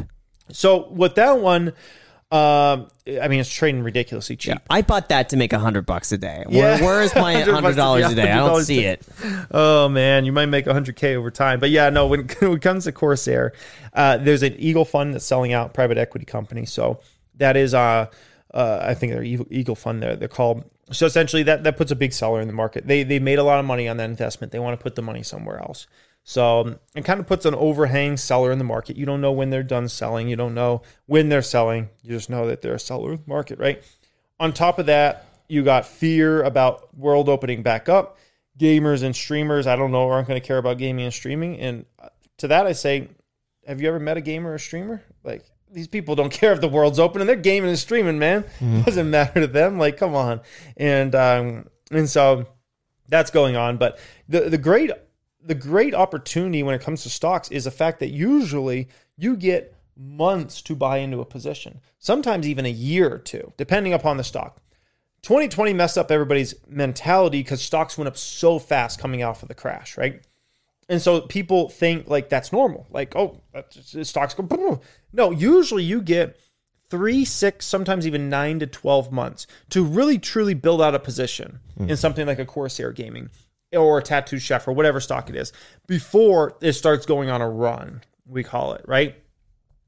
So 0.50 0.88
with 0.88 1.14
that 1.14 1.38
one, 1.38 1.72
um, 2.32 2.86
I 3.06 3.28
mean, 3.28 3.40
it's 3.40 3.52
trading 3.52 3.82
ridiculously 3.82 4.36
cheap. 4.36 4.56
I 4.70 4.80
bought 4.80 5.10
that 5.10 5.28
to 5.30 5.36
make 5.36 5.52
a 5.52 5.58
hundred 5.58 5.84
bucks 5.84 6.12
a 6.12 6.18
day. 6.18 6.44
Yeah. 6.48 6.76
Where, 6.76 6.82
where 6.82 7.02
is 7.02 7.14
my 7.14 7.38
hundred 7.42 7.76
dollars 7.76 8.10
a 8.10 8.14
day? 8.14 8.32
I 8.32 8.36
don't 8.36 8.64
see 8.64 8.84
it. 8.84 9.06
Oh 9.54 9.88
man, 9.88 10.24
you 10.24 10.32
might 10.32 10.46
make 10.46 10.64
100k 10.64 11.14
over 11.14 11.30
time. 11.30 11.60
But 11.60 11.70
yeah, 11.70 11.90
no. 11.90 12.06
When, 12.06 12.20
when 12.38 12.52
it 12.52 12.62
comes 12.62 12.84
to 12.84 12.92
Corsair, 12.92 13.52
uh, 13.92 14.16
there's 14.16 14.42
an 14.42 14.54
Eagle 14.58 14.86
fund 14.86 15.12
that's 15.12 15.26
selling 15.26 15.52
out 15.52 15.74
private 15.74 15.98
equity 15.98 16.24
company. 16.24 16.64
So 16.64 17.00
that 17.36 17.56
is, 17.56 17.74
uh, 17.74 18.06
uh, 18.54 18.78
I 18.82 18.94
think 18.94 19.12
they're 19.12 19.22
Eagle, 19.22 19.46
Eagle 19.50 19.74
fund. 19.74 20.02
There, 20.02 20.16
they're 20.16 20.28
called. 20.28 20.64
So 20.90 21.04
essentially, 21.04 21.42
that 21.42 21.64
that 21.64 21.76
puts 21.76 21.90
a 21.90 21.96
big 21.96 22.14
seller 22.14 22.40
in 22.40 22.46
the 22.46 22.54
market. 22.54 22.86
They 22.86 23.02
they 23.02 23.18
made 23.18 23.38
a 23.38 23.44
lot 23.44 23.58
of 23.58 23.66
money 23.66 23.88
on 23.88 23.98
that 23.98 24.08
investment. 24.08 24.52
They 24.52 24.58
want 24.58 24.78
to 24.78 24.82
put 24.82 24.94
the 24.94 25.02
money 25.02 25.22
somewhere 25.22 25.58
else. 25.58 25.86
So 26.24 26.60
um, 26.60 26.78
it 26.94 27.04
kind 27.04 27.20
of 27.20 27.26
puts 27.26 27.44
an 27.46 27.54
overhang 27.54 28.16
seller 28.16 28.52
in 28.52 28.58
the 28.58 28.64
market. 28.64 28.96
You 28.96 29.06
don't 29.06 29.20
know 29.20 29.32
when 29.32 29.50
they're 29.50 29.62
done 29.62 29.88
selling. 29.88 30.28
You 30.28 30.36
don't 30.36 30.54
know 30.54 30.82
when 31.06 31.28
they're 31.28 31.42
selling. 31.42 31.88
You 32.02 32.10
just 32.10 32.30
know 32.30 32.46
that 32.46 32.62
they're 32.62 32.74
a 32.74 32.80
seller 32.80 33.12
in 33.12 33.22
the 33.24 33.28
market, 33.28 33.58
right? 33.58 33.82
On 34.38 34.52
top 34.52 34.78
of 34.78 34.86
that, 34.86 35.26
you 35.48 35.64
got 35.64 35.86
fear 35.86 36.42
about 36.42 36.96
world 36.96 37.28
opening 37.28 37.62
back 37.62 37.88
up. 37.88 38.18
Gamers 38.58 39.02
and 39.02 39.16
streamers, 39.16 39.66
I 39.66 39.76
don't 39.76 39.90
know, 39.90 40.08
aren't 40.08 40.28
going 40.28 40.40
to 40.40 40.46
care 40.46 40.58
about 40.58 40.78
gaming 40.78 41.04
and 41.04 41.14
streaming. 41.14 41.58
And 41.58 41.86
uh, 41.98 42.08
to 42.38 42.48
that, 42.48 42.66
I 42.66 42.72
say, 42.72 43.08
have 43.66 43.80
you 43.80 43.88
ever 43.88 43.98
met 43.98 44.16
a 44.16 44.20
gamer 44.20 44.50
or 44.50 44.54
a 44.54 44.60
streamer? 44.60 45.02
Like 45.24 45.44
these 45.72 45.88
people 45.88 46.14
don't 46.14 46.32
care 46.32 46.52
if 46.52 46.60
the 46.60 46.68
world's 46.68 46.98
open 46.98 47.20
and 47.20 47.28
they're 47.28 47.36
gaming 47.36 47.70
and 47.70 47.78
streaming, 47.78 48.18
man. 48.18 48.44
Doesn't 48.84 49.10
matter 49.10 49.40
to 49.40 49.46
them. 49.46 49.78
Like, 49.78 49.96
come 49.96 50.14
on. 50.14 50.40
And 50.76 51.14
um, 51.14 51.68
and 51.90 52.08
so 52.08 52.46
that's 53.08 53.30
going 53.30 53.56
on. 53.56 53.78
But 53.78 53.98
the 54.28 54.48
the 54.48 54.58
great 54.58 54.90
the 55.44 55.54
great 55.54 55.94
opportunity 55.94 56.62
when 56.62 56.74
it 56.74 56.80
comes 56.80 57.02
to 57.02 57.10
stocks 57.10 57.50
is 57.50 57.64
the 57.64 57.70
fact 57.70 58.00
that 58.00 58.10
usually 58.10 58.88
you 59.16 59.36
get 59.36 59.74
months 59.96 60.62
to 60.62 60.74
buy 60.74 60.98
into 60.98 61.20
a 61.20 61.24
position, 61.24 61.80
sometimes 61.98 62.46
even 62.48 62.66
a 62.66 62.70
year 62.70 63.12
or 63.12 63.18
two, 63.18 63.52
depending 63.56 63.92
upon 63.92 64.16
the 64.16 64.24
stock. 64.24 64.58
2020 65.22 65.72
messed 65.72 65.98
up 65.98 66.10
everybody's 66.10 66.54
mentality 66.68 67.42
because 67.42 67.62
stocks 67.62 67.96
went 67.96 68.08
up 68.08 68.16
so 68.16 68.58
fast 68.58 68.98
coming 68.98 69.22
off 69.22 69.42
of 69.42 69.48
the 69.48 69.54
crash, 69.54 69.96
right? 69.96 70.20
And 70.88 71.00
so 71.00 71.20
people 71.20 71.68
think 71.68 72.08
like 72.08 72.28
that's 72.28 72.52
normal. 72.52 72.86
Like, 72.90 73.14
oh, 73.14 73.40
that's, 73.52 74.08
stocks 74.08 74.34
go. 74.34 74.42
boom, 74.42 74.58
boom. 74.58 74.80
No, 75.12 75.30
usually 75.30 75.84
you 75.84 76.02
get 76.02 76.38
three, 76.90 77.24
six, 77.24 77.66
sometimes 77.66 78.06
even 78.06 78.28
nine 78.28 78.58
to 78.58 78.66
12 78.66 79.12
months 79.12 79.46
to 79.70 79.84
really 79.84 80.18
truly 80.18 80.54
build 80.54 80.82
out 80.82 80.94
a 80.94 80.98
position 80.98 81.60
in 81.78 81.86
mm-hmm. 81.86 81.94
something 81.94 82.26
like 82.26 82.40
a 82.40 82.44
Corsair 82.44 82.92
Gaming 82.92 83.30
or 83.72 83.98
a 83.98 84.02
Tattoo 84.02 84.38
Chef 84.38 84.66
or 84.68 84.72
whatever 84.72 85.00
stock 85.00 85.28
it 85.28 85.36
is 85.36 85.52
before 85.86 86.56
it 86.60 86.74
starts 86.74 87.06
going 87.06 87.30
on 87.30 87.40
a 87.40 87.48
run, 87.48 88.02
we 88.26 88.42
call 88.42 88.74
it, 88.74 88.84
right? 88.86 89.16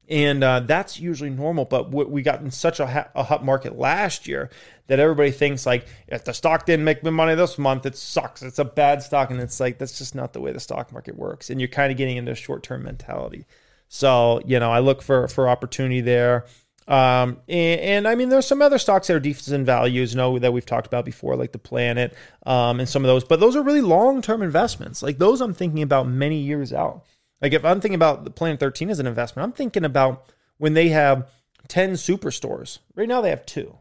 And 0.08 0.44
uh, 0.44 0.60
that's 0.60 1.00
usually 1.00 1.30
normal, 1.30 1.64
but 1.64 1.90
we 1.90 2.20
got 2.20 2.42
in 2.42 2.50
such 2.50 2.78
a, 2.78 2.86
ha- 2.86 3.08
a 3.14 3.22
hot 3.22 3.42
market 3.42 3.78
last 3.78 4.28
year 4.28 4.50
that 4.86 5.00
everybody 5.00 5.30
thinks 5.30 5.64
like 5.64 5.86
if 6.08 6.24
the 6.24 6.34
stock 6.34 6.66
didn't 6.66 6.84
make 6.84 7.02
me 7.02 7.10
money 7.10 7.34
this 7.34 7.56
month, 7.56 7.86
it 7.86 7.96
sucks. 7.96 8.42
It's 8.42 8.58
a 8.58 8.66
bad 8.66 9.02
stock, 9.02 9.30
and 9.30 9.40
it's 9.40 9.58
like 9.60 9.78
that's 9.78 9.96
just 9.96 10.14
not 10.14 10.34
the 10.34 10.40
way 10.40 10.52
the 10.52 10.60
stock 10.60 10.92
market 10.92 11.16
works. 11.16 11.48
And 11.48 11.58
you're 11.58 11.68
kind 11.68 11.90
of 11.90 11.96
getting 11.96 12.18
into 12.18 12.32
a 12.32 12.36
short 12.36 12.62
term 12.62 12.82
mentality. 12.82 13.46
So 13.88 14.42
you 14.44 14.60
know, 14.60 14.70
I 14.70 14.80
look 14.80 15.00
for 15.00 15.26
for 15.28 15.48
opportunity 15.48 16.02
there. 16.02 16.44
Um, 16.86 17.38
and, 17.48 17.80
and 17.80 18.08
I 18.08 18.14
mean, 18.14 18.28
there's 18.28 18.46
some 18.46 18.60
other 18.60 18.78
stocks 18.78 19.06
that 19.06 19.14
are 19.14 19.20
decent 19.20 19.64
values, 19.64 20.12
you 20.12 20.18
know, 20.18 20.38
that 20.38 20.52
we've 20.52 20.66
talked 20.66 20.86
about 20.86 21.04
before, 21.04 21.36
like 21.36 21.52
the 21.52 21.58
Planet, 21.58 22.14
um, 22.44 22.80
and 22.80 22.88
some 22.88 23.04
of 23.04 23.08
those. 23.08 23.24
But 23.24 23.40
those 23.40 23.56
are 23.56 23.62
really 23.62 23.80
long 23.80 24.22
term 24.22 24.42
investments. 24.42 25.02
Like 25.02 25.18
those, 25.18 25.40
I'm 25.40 25.54
thinking 25.54 25.82
about 25.82 26.08
many 26.08 26.38
years 26.38 26.72
out. 26.72 27.04
Like 27.40 27.52
if 27.52 27.64
I'm 27.64 27.80
thinking 27.80 27.96
about 27.96 28.24
the 28.24 28.30
Planet 28.30 28.60
13 28.60 28.90
as 28.90 28.98
an 28.98 29.06
investment, 29.06 29.44
I'm 29.44 29.52
thinking 29.52 29.84
about 29.84 30.26
when 30.58 30.74
they 30.74 30.88
have 30.88 31.28
10 31.68 31.92
superstores. 31.92 32.78
Right 32.94 33.08
now 33.08 33.20
they 33.20 33.30
have 33.30 33.46
two, 33.46 33.76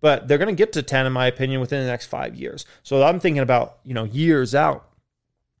but 0.00 0.28
they're 0.28 0.38
going 0.38 0.54
to 0.54 0.58
get 0.58 0.72
to 0.74 0.82
10, 0.82 1.06
in 1.06 1.12
my 1.12 1.26
opinion, 1.26 1.60
within 1.60 1.80
the 1.80 1.90
next 1.90 2.06
five 2.06 2.34
years. 2.34 2.66
So 2.82 3.02
I'm 3.02 3.20
thinking 3.20 3.42
about 3.42 3.78
you 3.84 3.94
know 3.94 4.04
years 4.04 4.54
out. 4.54 4.88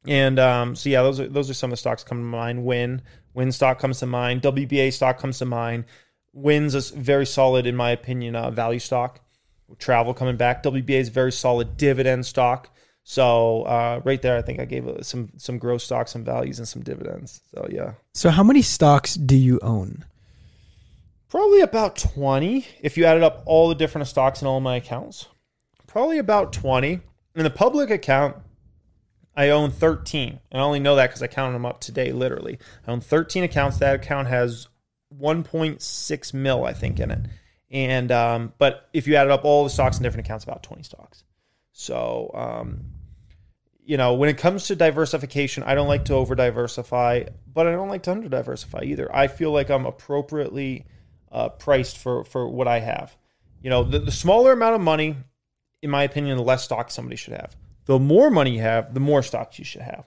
And 0.06 0.38
um, 0.38 0.74
so 0.76 0.88
yeah, 0.88 1.02
those 1.02 1.20
are 1.20 1.28
those 1.28 1.48
are 1.48 1.54
some 1.54 1.70
of 1.70 1.72
the 1.72 1.76
stocks 1.78 2.04
come 2.04 2.18
to 2.18 2.24
mind. 2.24 2.64
Wynn, 2.64 3.02
Wynn 3.34 3.52
stock 3.52 3.78
comes 3.78 4.00
to 4.00 4.06
mind. 4.06 4.42
WBA 4.42 4.92
stock 4.92 5.18
comes 5.18 5.38
to 5.38 5.46
mind. 5.46 5.84
Wynn's 6.32 6.74
is 6.74 6.90
very 6.90 7.26
solid 7.26 7.66
in 7.66 7.76
my 7.76 7.90
opinion. 7.90 8.36
Uh, 8.36 8.50
value 8.50 8.78
stock. 8.78 9.20
Travel 9.78 10.12
coming 10.14 10.36
back. 10.36 10.62
WBA 10.62 11.00
is 11.00 11.08
very 11.08 11.32
solid 11.32 11.76
dividend 11.76 12.26
stock. 12.26 12.68
So 13.04 13.62
uh, 13.62 14.00
right 14.04 14.20
there, 14.20 14.36
I 14.36 14.42
think 14.42 14.60
I 14.60 14.64
gave 14.64 14.86
it 14.86 15.04
some 15.06 15.30
some 15.36 15.58
growth 15.58 15.82
stocks, 15.82 16.12
some 16.12 16.24
values, 16.24 16.58
and 16.58 16.68
some 16.68 16.82
dividends. 16.82 17.40
So 17.54 17.66
yeah, 17.70 17.94
So 18.14 18.30
how 18.30 18.42
many 18.44 18.62
stocks 18.62 19.14
do 19.14 19.36
you 19.36 19.58
own? 19.62 20.04
probably 21.28 21.62
about 21.62 21.96
twenty 21.96 22.66
if 22.82 22.98
you 22.98 23.06
added 23.06 23.22
up 23.22 23.42
all 23.46 23.70
the 23.70 23.74
different 23.74 24.06
stocks 24.06 24.42
in 24.42 24.46
all 24.46 24.60
my 24.60 24.76
accounts. 24.76 25.26
Probably 25.86 26.18
about 26.18 26.52
twenty. 26.52 27.00
In 27.34 27.44
the 27.44 27.50
public 27.50 27.88
account, 27.88 28.36
I 29.34 29.48
own 29.48 29.70
thirteen, 29.70 30.40
and 30.50 30.60
I 30.60 30.64
only 30.64 30.78
know 30.80 30.94
that 30.96 31.08
because 31.08 31.22
I 31.22 31.26
counted 31.28 31.54
them 31.54 31.64
up 31.66 31.80
today. 31.80 32.12
Literally, 32.12 32.58
I 32.86 32.90
own 32.92 33.00
thirteen 33.00 33.42
accounts. 33.44 33.78
That 33.78 33.94
account 33.96 34.28
has 34.28 34.68
one 35.18 35.42
point 35.44 35.82
six 35.82 36.34
mil, 36.34 36.64
I 36.64 36.72
think, 36.72 37.00
in 37.00 37.10
it. 37.10 37.26
And 37.70 38.12
um, 38.12 38.52
but 38.58 38.88
if 38.92 39.06
you 39.06 39.16
added 39.16 39.32
up 39.32 39.44
all 39.44 39.64
the 39.64 39.70
stocks 39.70 39.96
in 39.96 40.02
different 40.02 40.26
accounts, 40.26 40.44
about 40.44 40.62
twenty 40.62 40.82
stocks. 40.82 41.24
So, 41.72 42.30
um, 42.34 42.84
you 43.84 43.96
know, 43.96 44.14
when 44.14 44.28
it 44.28 44.36
comes 44.36 44.66
to 44.66 44.76
diversification, 44.76 45.62
I 45.62 45.74
don't 45.74 45.88
like 45.88 46.04
to 46.06 46.14
over 46.14 46.34
diversify, 46.34 47.24
but 47.52 47.66
I 47.66 47.72
don't 47.72 47.88
like 47.88 48.02
to 48.04 48.10
under 48.12 48.28
diversify 48.28 48.82
either. 48.84 49.14
I 49.14 49.26
feel 49.26 49.52
like 49.52 49.70
I'm 49.70 49.86
appropriately 49.86 50.84
uh, 51.30 51.48
priced 51.48 51.98
for 51.98 52.24
for 52.24 52.46
what 52.46 52.68
I 52.68 52.80
have. 52.80 53.16
You 53.62 53.70
know, 53.70 53.84
the, 53.84 54.00
the 54.00 54.12
smaller 54.12 54.52
amount 54.52 54.74
of 54.74 54.80
money, 54.80 55.16
in 55.80 55.90
my 55.90 56.02
opinion, 56.02 56.36
the 56.36 56.42
less 56.42 56.64
stock 56.64 56.90
somebody 56.90 57.16
should 57.16 57.32
have. 57.32 57.56
The 57.86 57.98
more 57.98 58.30
money 58.30 58.50
you 58.56 58.60
have, 58.60 58.92
the 58.92 59.00
more 59.00 59.22
stocks 59.22 59.58
you 59.58 59.64
should 59.64 59.82
have. 59.82 60.06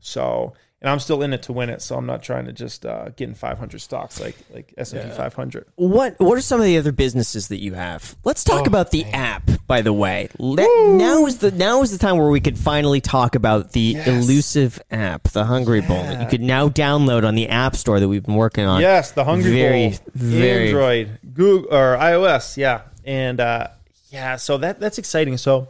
So, 0.00 0.52
and 0.82 0.90
I'm 0.90 0.98
still 1.00 1.22
in 1.22 1.32
it 1.32 1.42
to 1.44 1.52
win 1.52 1.70
it, 1.70 1.80
so 1.82 1.96
I'm 1.96 2.06
not 2.06 2.22
trying 2.22 2.44
to 2.46 2.52
just 2.52 2.84
uh, 2.84 3.08
get 3.10 3.28
in 3.28 3.34
500 3.34 3.80
stocks 3.80 4.20
like 4.20 4.36
like 4.52 4.74
S&P 4.76 5.00
500. 5.10 5.66
What 5.76 6.16
What 6.18 6.36
are 6.36 6.40
some 6.42 6.60
of 6.60 6.66
the 6.66 6.76
other 6.78 6.92
businesses 6.92 7.48
that 7.48 7.58
you 7.60 7.74
have? 7.74 8.14
Let's 8.24 8.44
talk 8.44 8.62
Oh, 8.62 8.66
about 8.66 8.90
the 8.90 9.04
app. 9.06 9.50
By 9.66 9.80
the 9.82 9.92
way, 9.92 10.28
Let, 10.38 10.68
now 10.90 11.26
is 11.26 11.38
the 11.38 11.50
now 11.50 11.82
is 11.82 11.90
the 11.90 11.98
time 11.98 12.18
where 12.18 12.28
we 12.30 12.40
could 12.40 12.56
finally 12.58 13.00
talk 13.00 13.34
about 13.34 13.72
the 13.72 13.96
elusive 14.06 14.80
app, 14.92 15.24
the 15.30 15.44
Hungry 15.44 15.80
Bull, 15.80 16.02
that 16.02 16.20
you 16.20 16.28
could 16.28 16.40
now 16.42 16.68
download 16.68 17.26
on 17.26 17.34
the 17.34 17.48
App 17.48 17.74
Store 17.74 17.98
that 17.98 18.08
we've 18.08 18.22
been 18.24 18.36
working 18.36 18.64
on. 18.64 18.80
Yes, 18.80 19.10
the 19.12 19.24
Hungry 19.24 19.50
Very, 19.52 19.88
Bull, 19.88 19.98
very- 20.14 20.66
Android, 20.68 21.18
Google 21.34 21.74
or 21.74 21.96
iOS, 21.96 22.56
yeah, 22.56 22.82
and 23.04 23.40
uh, 23.40 23.68
yeah, 24.10 24.36
so 24.36 24.56
that 24.58 24.78
that's 24.78 24.98
exciting. 24.98 25.36
So, 25.36 25.68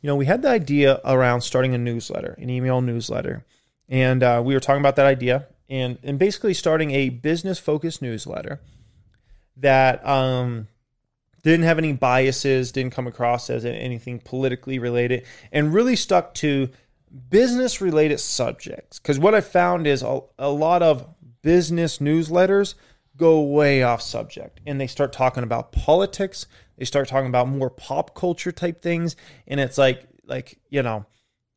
you 0.00 0.06
know, 0.06 0.14
we 0.16 0.26
had 0.26 0.42
the 0.42 0.48
idea 0.50 1.00
around 1.04 1.40
starting 1.40 1.74
a 1.74 1.78
newsletter, 1.78 2.36
an 2.38 2.50
email 2.50 2.80
newsletter, 2.82 3.44
and 3.94 4.24
uh, 4.24 4.42
we 4.44 4.54
were 4.54 4.60
talking 4.60 4.80
about 4.80 4.96
that 4.96 5.06
idea, 5.06 5.46
and 5.70 5.98
and 6.02 6.18
basically 6.18 6.52
starting 6.52 6.90
a 6.90 7.10
business 7.10 7.60
focused 7.60 8.02
newsletter 8.02 8.60
that 9.56 10.04
um 10.06 10.66
didn't 11.44 11.64
have 11.64 11.78
any 11.78 11.92
biases, 11.92 12.72
didn't 12.72 12.92
come 12.92 13.06
across 13.06 13.48
as 13.50 13.64
anything 13.64 14.18
politically 14.18 14.80
related, 14.80 15.24
and 15.52 15.72
really 15.72 15.94
stuck 15.94 16.34
to 16.34 16.70
business 17.28 17.80
related 17.80 18.18
subjects. 18.18 18.98
Because 18.98 19.20
what 19.20 19.34
I 19.34 19.40
found 19.40 19.86
is 19.86 20.02
a, 20.02 20.20
a 20.38 20.50
lot 20.50 20.82
of 20.82 21.06
business 21.42 21.98
newsletters 21.98 22.74
go 23.16 23.42
way 23.42 23.84
off 23.84 24.02
subject 24.02 24.60
and 24.66 24.80
they 24.80 24.88
start 24.88 25.12
talking 25.12 25.44
about 25.44 25.70
politics, 25.70 26.46
they 26.78 26.84
start 26.84 27.06
talking 27.06 27.28
about 27.28 27.46
more 27.46 27.70
pop 27.70 28.16
culture 28.16 28.50
type 28.50 28.82
things, 28.82 29.14
and 29.46 29.60
it's 29.60 29.78
like, 29.78 30.08
like, 30.24 30.58
you 30.68 30.82
know, 30.82 31.06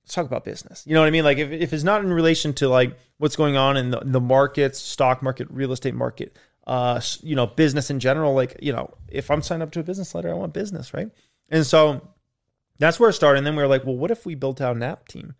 let's 0.07 0.15
talk 0.15 0.25
about 0.25 0.45
business. 0.45 0.85
You 0.87 0.93
know 0.93 1.01
what 1.01 1.07
I 1.07 1.11
mean? 1.11 1.25
Like 1.25 1.37
if, 1.37 1.51
if 1.51 1.73
it's 1.73 1.83
not 1.83 2.01
in 2.01 2.13
relation 2.13 2.53
to 2.53 2.69
like 2.69 2.97
what's 3.17 3.35
going 3.35 3.57
on 3.57 3.75
in 3.75 3.91
the, 3.91 4.01
the 4.05 4.21
markets, 4.21 4.79
stock 4.79 5.21
market, 5.21 5.49
real 5.49 5.73
estate 5.73 5.95
market, 5.95 6.37
uh, 6.65 7.01
you 7.21 7.35
know, 7.35 7.45
business 7.45 7.89
in 7.89 7.99
general, 7.99 8.33
like, 8.33 8.55
you 8.61 8.71
know, 8.71 8.93
if 9.09 9.29
I'm 9.29 9.41
signed 9.41 9.63
up 9.63 9.71
to 9.71 9.81
a 9.81 9.83
business 9.83 10.15
letter, 10.15 10.29
I 10.29 10.33
want 10.33 10.53
business, 10.53 10.93
right? 10.93 11.09
And 11.49 11.65
so 11.65 12.07
that's 12.79 13.01
where 13.01 13.09
it 13.09 13.13
started. 13.13 13.39
And 13.39 13.47
then 13.47 13.57
we 13.57 13.61
were 13.61 13.67
like, 13.67 13.83
well, 13.83 13.97
what 13.97 14.09
if 14.09 14.25
we 14.25 14.33
built 14.33 14.61
out 14.61 14.77
an 14.77 14.83
app 14.83 15.09
team, 15.09 15.35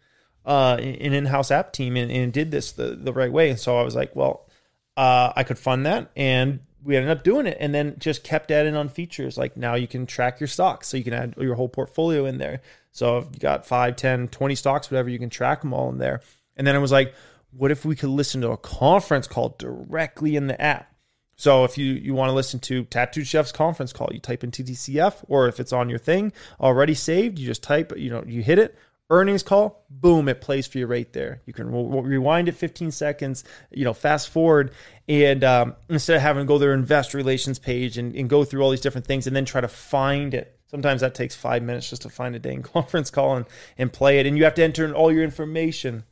uh, 0.46 0.76
an 0.78 1.14
in-house 1.14 1.50
app 1.50 1.72
team 1.72 1.96
and, 1.96 2.12
and 2.12 2.34
did 2.34 2.52
this 2.52 2.74
the, 2.74 2.90
the 2.90 3.14
right 3.14 3.32
way? 3.32 3.50
And 3.50 3.58
so 3.58 3.78
I 3.78 3.84
was 3.84 3.96
like, 3.96 4.18
well, 4.18 4.50
uh, 4.98 5.32
I 5.34 5.44
could 5.44 5.58
fund 5.58 5.86
that. 5.86 6.12
And 6.18 6.60
we 6.84 6.96
ended 6.96 7.12
up 7.12 7.24
doing 7.24 7.48
it 7.48 7.58
and 7.60 7.74
then 7.74 7.96
just 8.00 8.24
kept 8.24 8.52
adding 8.52 8.76
on 8.76 8.90
features. 8.90 9.38
Like 9.38 9.58
now 9.58 9.76
you 9.76 9.88
can 9.88 10.06
track 10.06 10.40
your 10.40 10.48
stocks. 10.48 10.88
So 10.88 10.98
you 10.98 11.04
can 11.04 11.14
add 11.14 11.36
your 11.38 11.56
whole 11.56 11.70
portfolio 11.70 12.26
in 12.26 12.38
there. 12.38 12.62
So 12.92 13.18
if 13.20 13.26
you 13.34 13.40
got 13.40 13.66
5, 13.66 13.96
10, 13.96 14.28
20 14.30 14.56
stocks, 14.56 14.90
whatever, 14.90 15.10
you 15.10 15.20
can 15.20 15.30
track 15.30 15.62
them 15.62 15.74
all 15.74 15.90
in 15.90 15.98
there. 15.98 16.22
And 16.56 16.66
then 16.66 16.76
it 16.76 16.80
was 16.80 16.92
like, 16.92 17.14
what 17.52 17.72
if 17.72 17.86
we 17.86 17.96
could 17.96 18.10
listen 18.10 18.42
to 18.42 18.52
a 18.52 18.58
conference 18.58 19.28
call 19.28 19.56
directly 19.58 20.36
in 20.36 20.48
the 20.48 20.60
app? 20.62 20.94
So 21.36 21.64
if 21.64 21.78
you, 21.78 21.94
you 21.94 22.16
want 22.16 22.30
to 22.30 22.34
listen 22.34 22.60
to 22.62 22.86
Tattoo 22.86 23.24
Chef's 23.24 23.52
conference 23.52 23.94
call, 23.94 24.10
you 24.12 24.20
type 24.20 24.44
in 24.44 24.50
TTCF, 24.50 25.24
or 25.28 25.48
if 25.48 25.60
it's 25.60 25.72
on 25.72 25.88
your 25.88 26.00
thing 26.00 26.34
already 26.60 26.96
saved, 26.96 27.38
you 27.38 27.46
just 27.46 27.62
type, 27.62 27.94
you 27.96 28.10
know, 28.10 28.24
you 28.26 28.42
hit 28.42 28.58
it, 28.58 28.76
earnings 29.10 29.44
call, 29.44 29.86
boom, 29.90 30.28
it 30.28 30.42
plays 30.42 30.68
for 30.68 30.78
you 30.78 30.88
right 30.88 31.12
there. 31.14 31.42
You 31.46 31.54
can 31.54 31.72
re- 31.72 32.02
rewind 32.02 32.50
it 32.50 32.54
15 32.54 32.92
seconds, 32.92 33.44
you 33.72 33.86
know, 33.86 33.94
fast 33.94 34.30
forward, 34.30 34.72
and 35.08 35.44
um, 35.44 35.76
instead 35.90 36.18
of 36.18 36.22
having 36.22 36.44
to 36.44 36.48
go 36.48 36.56
to 36.56 36.60
their 36.60 36.74
investor 36.74 37.18
relations 37.18 37.60
page 37.60 37.98
and, 37.98 38.16
and 38.16 38.30
go 38.30 38.44
through 38.44 38.62
all 38.62 38.72
these 38.72 38.82
different 38.82 39.08
things 39.08 39.28
and 39.28 39.36
then 39.36 39.46
try 39.46 39.62
to 39.62 39.68
find 39.68 40.34
it. 40.34 40.60
Sometimes 40.70 41.00
that 41.02 41.16
takes 41.16 41.36
five 41.36 41.64
minutes 41.64 41.90
just 41.90 42.02
to 42.02 42.10
find 42.10 42.36
a 42.36 42.40
dang 42.40 42.62
conference 42.74 43.10
call 43.10 43.38
and, 43.38 43.46
and 43.78 43.94
play 43.94 44.20
it. 44.20 44.26
And 44.26 44.38
you 44.38 44.44
have 44.44 44.56
to 44.56 44.64
enter 44.64 44.84
in 44.84 44.94
all 44.94 45.12
your 45.12 45.24
information. 45.24 46.04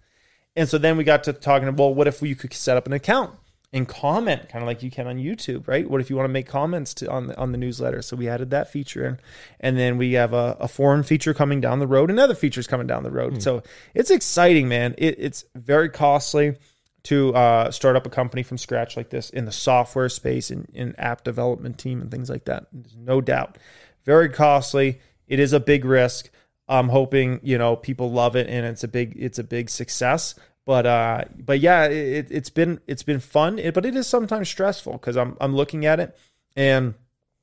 And 0.55 0.69
so 0.69 0.77
then 0.77 0.95
we 0.95 1.03
got 1.03 1.25
to 1.25 1.33
talking, 1.33 1.75
well, 1.75 1.93
what 1.93 2.07
if 2.07 2.21
you 2.21 2.35
could 2.35 2.53
set 2.53 2.77
up 2.77 2.87
an 2.87 2.93
account 2.93 3.37
and 3.74 3.88
comment, 3.88 4.47
kind 4.49 4.63
of 4.63 4.68
like 4.68 4.84
you 4.84 4.89
can 4.89 5.07
on 5.07 5.18
YouTube, 5.18 5.68
right? 5.68 5.89
What 5.89 6.01
if 6.01 6.09
you 6.09 6.16
want 6.16 6.26
to 6.26 6.34
make 6.34 6.47
comments 6.47 6.93
to, 6.95 7.09
on 7.09 7.28
the, 7.28 7.38
on 7.38 7.51
the 7.51 7.57
newsletter? 7.57 8.01
So 8.01 8.16
we 8.16 8.30
added 8.30 8.49
that 8.51 8.72
feature 8.72 9.05
in, 9.05 9.20
and 9.59 9.78
then 9.78 9.97
we 9.97 10.13
have 10.13 10.34
a, 10.34 10.57
a 10.59 10.68
forum 10.68 11.03
feature 11.03 11.34
coming 11.34 11.61
down 11.61 11.80
the 11.80 11.88
road, 11.88 12.09
and 12.09 12.20
other 12.20 12.36
features 12.36 12.68
coming 12.68 12.88
down 12.88 13.03
the 13.03 13.11
road. 13.11 13.41
So 13.41 13.63
it's 13.93 14.11
exciting, 14.11 14.68
man. 14.68 14.95
It, 14.97 15.16
it's 15.18 15.45
very 15.55 15.89
costly 15.89 16.55
to 17.03 17.36
uh, 17.36 17.70
start 17.70 17.95
up 17.95 18.07
a 18.07 18.09
company 18.09 18.43
from 18.43 18.57
scratch 18.57 18.97
like 18.97 19.09
this 19.09 19.30
in 19.30 19.45
the 19.45 19.51
software 19.51 20.09
space, 20.09 20.49
in, 20.49 20.68
in 20.74 20.95
app 20.97 21.24
development 21.24 21.78
team, 21.78 22.01
and 22.01 22.09
things 22.09 22.30
like 22.30 22.45
that. 22.45 22.68
There's 22.72 22.95
no 22.95 23.22
doubt, 23.22 23.57
very 24.05 24.30
costly. 24.30 24.99
It 25.28 25.39
is 25.39 25.53
a 25.53 25.59
big 25.59 25.86
risk. 25.86 26.30
I'm 26.68 26.89
hoping 26.89 27.39
you 27.43 27.57
know 27.57 27.76
people 27.76 28.11
love 28.11 28.36
it 28.36 28.47
and 28.47 28.66
it's 28.66 28.84
a 28.84 28.88
big 28.88 29.16
it's 29.18 29.39
a 29.39 29.43
big 29.43 29.70
success. 29.70 30.36
But 30.66 30.86
uh, 30.86 31.26
but 31.38 31.59
yeah, 31.59 31.86
it, 31.86 32.28
it's 32.32 32.49
been 32.49 32.80
it's 32.88 33.03
been 33.03 33.20
fun, 33.20 33.61
but 33.74 33.86
it 33.86 33.95
is 33.95 34.07
sometimes 34.07 34.49
stressful 34.49 34.93
because 34.93 35.16
I'm 35.16 35.38
I'm 35.39 35.55
looking 35.55 35.86
at 35.86 35.99
it 35.99 36.18
and 36.55 36.95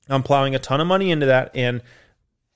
I'm 0.08 0.22
plowing 0.22 0.54
a 0.54 0.58
ton 0.58 0.80
of 0.80 0.88
money 0.88 1.10
into 1.10 1.26
that, 1.26 1.52
and 1.54 1.82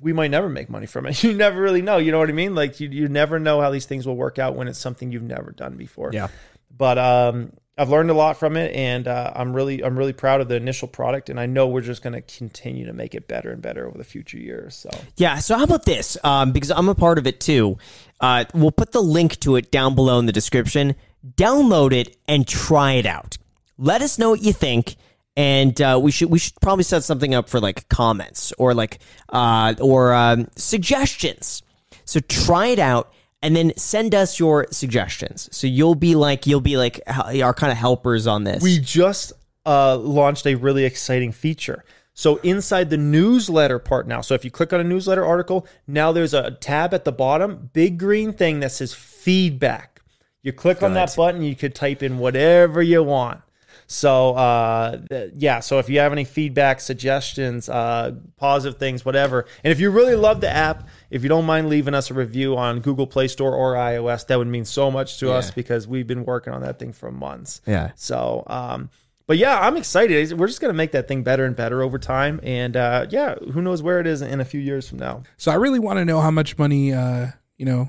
we 0.01 0.13
might 0.13 0.31
never 0.31 0.49
make 0.49 0.69
money 0.69 0.87
from 0.87 1.07
it. 1.07 1.23
You 1.25 1.35
never 1.35 1.61
really 1.61 1.83
know. 1.83 1.99
You 1.99 2.11
know 2.11 2.19
what 2.19 2.29
I 2.29 2.33
mean? 2.33 2.55
Like 2.55 2.81
you 2.81 2.89
you 2.89 3.09
never 3.09 3.39
know 3.39 3.61
how 3.61 3.71
these 3.71 3.87
things 3.87 4.07
will 4.07 4.17
work 4.17 4.39
out 4.41 4.57
when 4.57 4.67
it's 4.67 4.79
something 4.79 5.13
you've 5.13 5.23
never 5.23 5.53
done 5.53 5.77
before. 5.77 6.11
Yeah. 6.13 6.29
But 6.77 6.99
um, 6.99 7.53
I've 7.79 7.91
learned 7.91 8.09
a 8.09 8.15
lot 8.15 8.39
from 8.39 8.57
it, 8.57 8.75
and 8.75 9.07
uh, 9.07 9.33
I'm 9.37 9.53
really 9.53 9.85
I'm 9.85 9.99
really 9.99 10.15
proud 10.15 10.41
of 10.41 10.49
the 10.49 10.57
initial 10.57 10.89
product, 10.89 11.29
and 11.29 11.39
I 11.39 11.45
know 11.45 11.67
we're 11.69 11.83
just 11.83 12.03
going 12.03 12.15
to 12.15 12.23
continue 12.23 12.87
to 12.87 12.95
make 12.95 13.15
it 13.15 13.29
better 13.29 13.51
and 13.51 13.61
better 13.61 13.87
over 13.87 13.99
the 13.99 14.05
future 14.05 14.39
years. 14.39 14.75
So 14.75 14.89
Yeah. 15.17 15.39
So 15.41 15.59
how 15.59 15.65
about 15.65 15.85
this? 15.85 16.17
Um, 16.25 16.53
because 16.53 16.71
I'm 16.71 16.89
a 16.89 16.95
part 16.95 17.19
of 17.19 17.27
it 17.27 17.39
too. 17.39 17.77
Uh, 18.19 18.47
we'll 18.55 18.73
put 18.73 18.93
the 18.93 19.03
link 19.03 19.39
to 19.41 19.57
it 19.57 19.71
down 19.71 19.95
below 19.95 20.19
in 20.19 20.25
the 20.25 20.33
description. 20.33 20.95
download 21.35 21.93
it 21.93 22.17
and 22.27 22.49
try 22.49 22.93
it 22.93 23.05
out. 23.05 23.37
Let 23.77 24.01
us 24.01 24.19
know 24.19 24.31
what 24.31 24.43
you 24.43 24.55
think. 24.55 24.97
And 25.37 25.79
uh, 25.83 26.01
we 26.03 26.13
should 26.13 26.31
we 26.31 26.39
should 26.39 26.55
probably 26.63 26.85
set 26.85 27.05
something 27.05 27.35
up 27.35 27.51
for 27.51 27.61
like 27.61 27.91
comments 27.91 28.55
or 28.57 28.73
like 28.73 29.01
uh, 29.29 29.75
or 29.81 30.15
um, 30.15 30.49
suggestions. 30.57 31.63
So 32.07 32.21
try 32.21 32.69
it 32.69 32.79
out 32.79 33.13
and 33.43 33.55
then 33.55 33.73
send 33.77 34.15
us 34.15 34.39
your 34.39 34.67
suggestions. 34.71 35.49
So 35.53 35.67
you'll 35.67 35.95
be 35.95 36.15
like 36.15 36.47
you'll 36.47 36.61
be 36.61 36.77
like 36.77 37.01
our 37.07 37.55
kind 37.55 37.71
of 37.71 37.79
helpers 37.79 38.27
on 38.27 38.45
this. 38.45 38.63
We 38.63 38.79
just 38.79 39.33
uh, 39.65 39.97
launched 39.97 40.47
a 40.47 40.55
really 40.55 40.85
exciting 40.85 41.33
feature. 41.33 41.85
So 42.15 42.37
inside 42.37 42.89
the 42.89 42.97
newsletter 42.97 43.79
part 43.79 44.09
now, 44.09 44.23
so 44.23 44.33
if 44.35 44.43
you 44.43 44.51
click 44.51 44.73
on 44.73 44.81
a 44.81 44.85
newsletter 44.85 45.25
article, 45.25 45.67
now 45.87 46.13
there's 46.13 46.33
a 46.33 46.53
tab 46.53 46.95
at 46.95 47.05
the 47.05 47.13
bottom, 47.13 47.69
big 47.75 47.99
green 47.99 48.33
thing 48.33 48.61
that 48.61 48.73
says 48.73 48.95
feedback. 48.95 50.01
You 50.43 50.53
click 50.53 50.83
on 50.83 50.95
that 50.95 51.15
button, 51.15 51.43
you 51.43 51.55
could 51.55 51.75
type 51.75 52.03
in 52.03 52.19
whatever 52.19 52.81
you 52.81 53.03
want. 53.03 53.43
So 53.87 54.35
uh, 54.35 54.99
th- 55.09 55.33
yeah, 55.37 55.61
so 55.61 55.79
if 55.79 55.89
you 55.89 56.01
have 56.01 56.13
any 56.13 56.25
feedback, 56.25 56.81
suggestions, 56.81 57.69
uh, 57.69 58.13
positive 58.37 58.79
things, 58.79 59.05
whatever, 59.05 59.47
and 59.63 59.73
if 59.73 59.79
you 59.79 59.91
really 59.91 60.17
love 60.17 60.41
the 60.41 60.51
app, 60.51 60.89
if 61.11 61.23
you 61.23 61.29
don't 61.29 61.47
mind 61.47 61.69
leaving 61.69 61.95
us 61.95 62.11
a 62.11 62.15
review 62.15 62.57
on 62.57 62.81
Google 62.81 63.07
Play 63.07 63.29
Store 63.29 63.55
or 63.55 63.75
iOS, 63.75 64.27
that 64.27 64.39
would 64.39 64.49
mean 64.49 64.65
so 64.65 64.91
much 64.91 65.19
to 65.19 65.33
us 65.33 65.51
because 65.51 65.87
we've 65.87 66.07
been 66.07 66.25
working 66.25 66.53
on 66.53 66.63
that 66.63 66.79
thing 66.79 66.93
for 66.93 67.13
months. 67.13 67.61
Yeah. 67.67 67.93
So, 67.95 68.43
um, 68.49 68.91
but 69.27 69.39
yeah, 69.39 69.59
I'm 69.59 69.77
excited. 69.77 70.33
We're 70.39 70.47
just 70.47 70.61
gonna 70.61 70.73
make 70.73 70.93
that 70.93 71.09
thing 71.09 71.23
better 71.23 71.45
and 71.45 71.55
better 71.55 71.83
over 71.83 71.99
time, 71.99 72.41
and 72.43 72.77
uh, 72.77 73.07
yeah, 73.11 73.37
who 73.53 73.61
knows 73.63 73.83
where 73.83 74.01
it 74.01 74.07
is 74.07 74.23
in 74.23 74.41
a 74.41 74.45
few 74.45 74.61
years 74.61 74.89
from 74.89 74.99
now. 74.99 75.23
So 75.37 75.51
I 75.51 75.57
really 75.57 75.81
want 75.81 75.99
to 75.99 76.05
know 76.05 76.21
how 76.21 76.31
much 76.31 76.59
money, 76.59 76.93
uh, 76.93 77.29
you 77.57 77.67
know, 77.67 77.89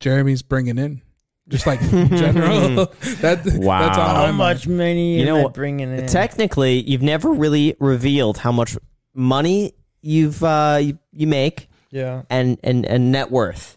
Jeremy's 0.00 0.42
bringing 0.42 0.78
in. 0.78 1.02
Just 1.48 1.66
like 1.66 1.80
general. 1.80 2.86
that, 3.20 3.42
Wow. 3.44 3.80
That's 3.80 3.96
How 3.98 4.24
I'm 4.24 4.36
much 4.36 4.66
money 4.66 5.16
You 5.16 5.20
am 5.20 5.26
know 5.26 5.40
I 5.40 5.42
what? 5.44 5.54
bringing 5.54 5.90
in? 5.96 6.06
Technically, 6.06 6.80
you've 6.88 7.02
never 7.02 7.30
really 7.32 7.76
revealed 7.80 8.38
how 8.38 8.50
much 8.50 8.78
money 9.12 9.74
you've 10.00 10.42
uh, 10.42 10.78
you, 10.80 10.98
you 11.12 11.26
make 11.26 11.68
yeah, 11.90 12.22
and, 12.30 12.58
and 12.64 12.84
and 12.86 13.12
net 13.12 13.30
worth. 13.30 13.76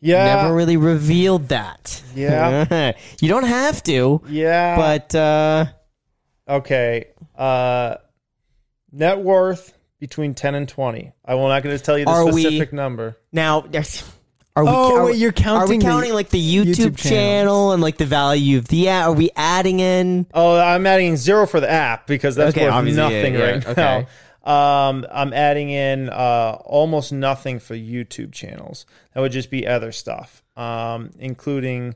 yeah, 0.00 0.36
Never 0.42 0.54
really 0.54 0.76
revealed 0.78 1.48
that. 1.50 2.02
Yeah. 2.14 2.92
you 3.20 3.28
don't 3.28 3.44
have 3.44 3.82
to, 3.84 4.22
yeah. 4.28 4.76
but 4.76 5.14
uh, 5.14 5.66
okay, 6.48 7.08
uh, 7.36 7.96
net 8.90 9.18
worth 9.18 9.74
between 10.00 10.34
ten 10.34 10.54
and 10.54 10.66
twenty. 10.68 11.12
I 11.24 11.34
will 11.34 11.48
not 11.48 11.62
going 11.62 11.76
to 11.76 11.82
tell 11.84 11.98
you 11.98 12.06
the 12.06 12.10
Are 12.10 12.32
we- 12.32 12.42
specific 12.42 12.72
number. 12.72 13.18
now 13.32 13.60
there's. 13.60 14.02
Are 14.56 14.64
we, 14.64 14.70
Oh, 14.70 14.96
are, 14.96 15.04
wait, 15.06 15.16
you're 15.18 15.28
Are 15.30 15.32
we 15.68 15.78
counting 15.78 15.78
the 15.80 15.84
counting 15.84 16.12
like 16.14 16.30
the 16.30 16.40
YouTube, 16.56 16.74
YouTube 16.92 16.96
channel 16.96 17.72
and 17.72 17.82
like 17.82 17.98
the 17.98 18.06
value 18.06 18.56
of 18.56 18.68
the 18.68 18.88
app? 18.88 19.08
Are 19.08 19.12
we 19.12 19.30
adding 19.36 19.80
in? 19.80 20.26
Oh, 20.32 20.58
I'm 20.58 20.86
adding 20.86 21.16
zero 21.16 21.46
for 21.46 21.60
the 21.60 21.70
app 21.70 22.06
because 22.06 22.34
that's 22.36 22.56
Okay, 22.56 22.64
worth 22.64 22.72
obviously, 22.74 23.02
yeah, 23.02 23.08
nothing 23.08 23.34
yeah, 23.34 23.40
right 23.50 23.66
okay. 23.66 24.06
now. 24.44 24.88
Um, 24.88 25.06
I'm 25.10 25.32
adding 25.34 25.70
in 25.70 26.08
uh, 26.08 26.56
almost 26.64 27.12
nothing 27.12 27.58
for 27.58 27.74
YouTube 27.74 28.32
channels. 28.32 28.86
That 29.12 29.20
would 29.20 29.32
just 29.32 29.50
be 29.50 29.66
other 29.66 29.92
stuff, 29.92 30.42
um, 30.56 31.10
including. 31.18 31.94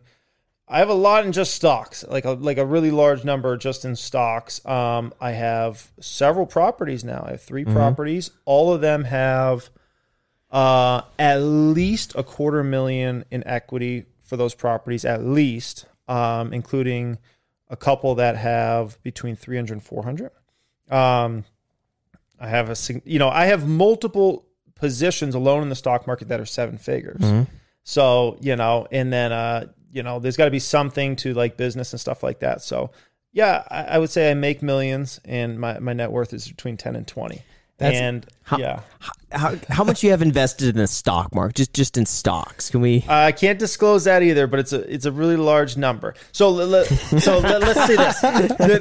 I 0.73 0.79
have 0.81 0.89
a 0.89 0.95
lot 0.95 1.25
in 1.27 1.33
just 1.33 1.55
stocks, 1.55 2.05
like 2.09 2.25
a 2.25 2.33
like 2.33 2.59
a 2.59 2.67
really 2.67 2.91
large 2.91 3.25
number 3.25 3.57
just 3.57 3.85
in 3.85 3.97
stocks. 3.97 4.65
Um, 4.67 5.13
I 5.21 5.31
have 5.33 5.91
several 6.01 6.45
properties 6.47 7.05
now. 7.05 7.25
I 7.27 7.31
have 7.33 7.43
3 7.43 7.65
Mm-hmm. 7.65 7.73
properties. 7.75 8.31
All 8.45 8.73
of 8.73 8.81
them 8.81 9.05
have 9.05 9.71
uh, 10.51 11.03
at 11.18 11.36
least 11.38 12.14
a 12.14 12.22
quarter 12.22 12.64
million 12.64 13.24
in 13.30 13.46
equity 13.46 14.07
for 14.22 14.36
those 14.36 14.55
properties, 14.55 15.05
at 15.05 15.24
least, 15.24 15.86
um, 16.09 16.53
including 16.53 17.18
a 17.68 17.76
couple 17.76 18.16
that 18.16 18.36
have 18.36 19.01
between 19.03 19.36
300 19.36 19.72
and 19.74 19.82
400. 19.82 20.30
Um, 20.90 21.44
I 22.40 22.48
have 22.48 22.70
a, 22.70 22.76
you 23.05 23.18
know, 23.18 23.28
I 23.28 23.46
have 23.46 23.68
multiple 23.68 24.46
positions 24.74 25.34
alone 25.34 25.62
in 25.62 25.68
the 25.68 25.74
stock 25.76 26.07
market 26.07 26.28
that 26.28 26.40
are 26.40 26.46
seven 26.46 26.78
figures. 26.78 27.22
So, 27.84 28.38
you 28.40 28.57
know, 28.57 28.86
and 28.90 29.12
then, 29.12 29.32
uh, 29.32 29.66
you 29.92 30.03
know, 30.03 30.18
there's 30.18 30.36
got 30.36 30.46
to 30.46 30.51
be 30.51 30.59
something 30.59 31.16
to 31.16 31.34
like 31.34 31.57
business 31.57 31.92
and 31.92 32.01
stuff 32.01 32.22
like 32.22 32.40
that. 32.40 32.62
So, 32.62 32.90
yeah, 33.32 33.64
I, 33.70 33.82
I 33.82 33.98
would 33.98 34.11
say 34.11 34.30
I 34.30 34.34
make 34.34 34.62
millions 34.62 35.20
and 35.24 35.59
my, 35.61 35.78
my 35.78 35.92
net 35.92 36.11
worth 36.11 36.32
is 36.32 36.48
between 36.48 36.76
10 36.76 36.96
and 36.96 37.07
20. 37.07 37.42
That's- 37.81 38.01
and 38.01 38.26
yeah, 38.59 38.81
How, 39.31 39.55
how 39.68 39.85
much 39.85 40.03
you 40.03 40.11
have 40.11 40.22
invested 40.22 40.68
in 40.70 40.76
the 40.76 40.89
stock 40.89 41.33
market? 41.35 41.55
Just 41.57 41.72
just 41.72 41.97
in 41.97 42.05
stocks? 42.05 42.68
Can 42.68 42.81
we? 42.81 43.05
I 43.09 43.31
can't 43.31 43.59
disclose 43.61 44.05
that 44.05 44.22
either, 44.24 44.47
but 44.49 44.59
it's 44.59 44.72
a 44.72 44.93
it's 44.93 45.05
a 45.07 45.12
really 45.12 45.37
large 45.37 45.76
number. 45.76 46.14
So 46.33 46.51
let, 46.51 46.87
so 46.87 47.39
let, 47.39 47.62
us 47.62 47.87
say 47.87 47.95
this: 47.97 48.20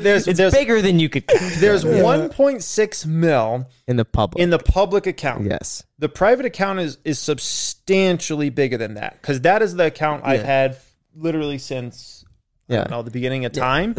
there's 0.01 0.27
It's 0.27 0.37
there's 0.39 0.53
bigger 0.53 0.81
than 0.81 0.99
you 0.99 1.07
could 1.07 1.23
there's 1.59 1.83
1.6 1.83 3.05
mil 3.05 3.69
in 3.87 3.95
the 3.97 4.05
public. 4.05 4.41
in 4.41 4.49
the 4.49 4.57
public 4.59 5.05
account. 5.07 5.45
yes. 5.45 5.83
The 5.99 6.09
private 6.09 6.45
account 6.47 6.79
is 6.79 6.97
is 7.05 7.19
substantially 7.19 8.49
bigger 8.49 8.77
than 8.77 8.95
that 8.95 9.21
because 9.21 9.41
that 9.41 9.61
is 9.61 9.75
the 9.75 9.85
account 9.85 10.23
I've 10.25 10.43
had 10.43 10.77
literally 11.15 11.57
since 11.59 12.25
I 12.69 12.73
Yeah. 12.73 12.79
don't 12.85 12.91
know 12.91 13.01
the 13.03 13.11
beginning 13.11 13.45
of 13.45 13.51
time. 13.51 13.95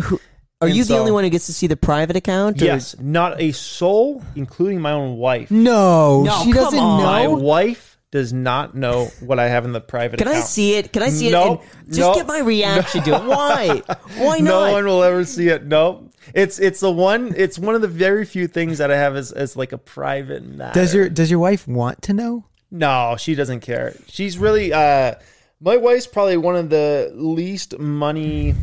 Are 0.62 0.68
And 0.68 0.76
you 0.76 0.84
the 0.84 0.98
only 0.98 1.11
one 1.12 1.24
who 1.24 1.30
gets 1.30 1.46
to 1.46 1.54
see 1.54 1.66
the 1.68 1.76
private 1.76 2.16
account? 2.16 2.61
or- 2.61 2.64
Yes, 2.66 2.94
not 3.00 3.40
a 3.40 3.52
soul, 3.52 4.22
including 4.36 4.80
my 4.80 4.92
own 4.92 5.16
wife. 5.16 5.50
No, 5.50 6.22
No, 6.22 6.42
she 6.44 6.52
come 6.52 6.64
doesn't 6.64 6.78
on. 6.78 7.02
My 7.02 7.26
wife 7.26 7.98
does 8.11 8.32
not 8.34 8.74
know 8.74 9.06
what 9.20 9.38
I 9.38 9.48
have 9.48 9.64
in 9.64 9.72
the 9.72 9.80
private 9.80 10.20
account. 10.20 10.26
Can 10.26 10.28
account. 10.32 10.44
I 10.44 10.48
see 10.48 10.74
it? 10.74 10.92
Can 10.92 11.02
I 11.02 11.08
see 11.08 11.30
No, 11.30 11.54
it? 11.54 11.61
And 11.86 11.88
just 11.94 12.00
no. 12.00 12.14
get 12.14 12.26
my 12.26 12.40
reaction 12.40 13.02
to 13.04 13.14
it. 13.14 13.24
Why? 13.24 13.82
Why 14.18 14.38
not? 14.38 14.66
No 14.66 14.72
one 14.72 14.84
will 14.84 15.02
ever 15.02 15.24
see 15.24 15.48
it. 15.48 15.64
No, 15.64 16.11
it's 16.34 16.58
it's 16.58 16.80
the 16.80 16.90
one. 16.90 17.32
It's 17.38 17.58
one 17.58 17.74
of 17.74 17.80
the 17.80 17.88
very 17.88 18.26
few 18.26 18.46
things 18.46 18.78
that 18.78 18.90
I 18.90 18.96
have 18.98 19.16
as, 19.16 19.32
as 19.32 19.56
like 19.56 19.72
a 19.72 19.78
private 19.78 20.44
matter. 20.44 20.78
Does 20.78 20.92
your 20.94 21.08
Does 21.08 21.30
your 21.30 21.40
wife 21.40 21.66
want 21.66 22.02
to 22.02 22.12
know? 22.12 22.44
No, 22.70 23.16
she 23.18 23.34
doesn't 23.34 23.61
care. 23.61 23.94
She's 24.08 24.36
really. 24.36 24.72
uh 24.74 25.14
My 25.61 25.78
wife's 25.78 26.06
probably 26.06 26.36
one 26.36 26.56
of 26.56 26.68
the 26.68 27.11
least 27.14 27.78
money 27.78 28.54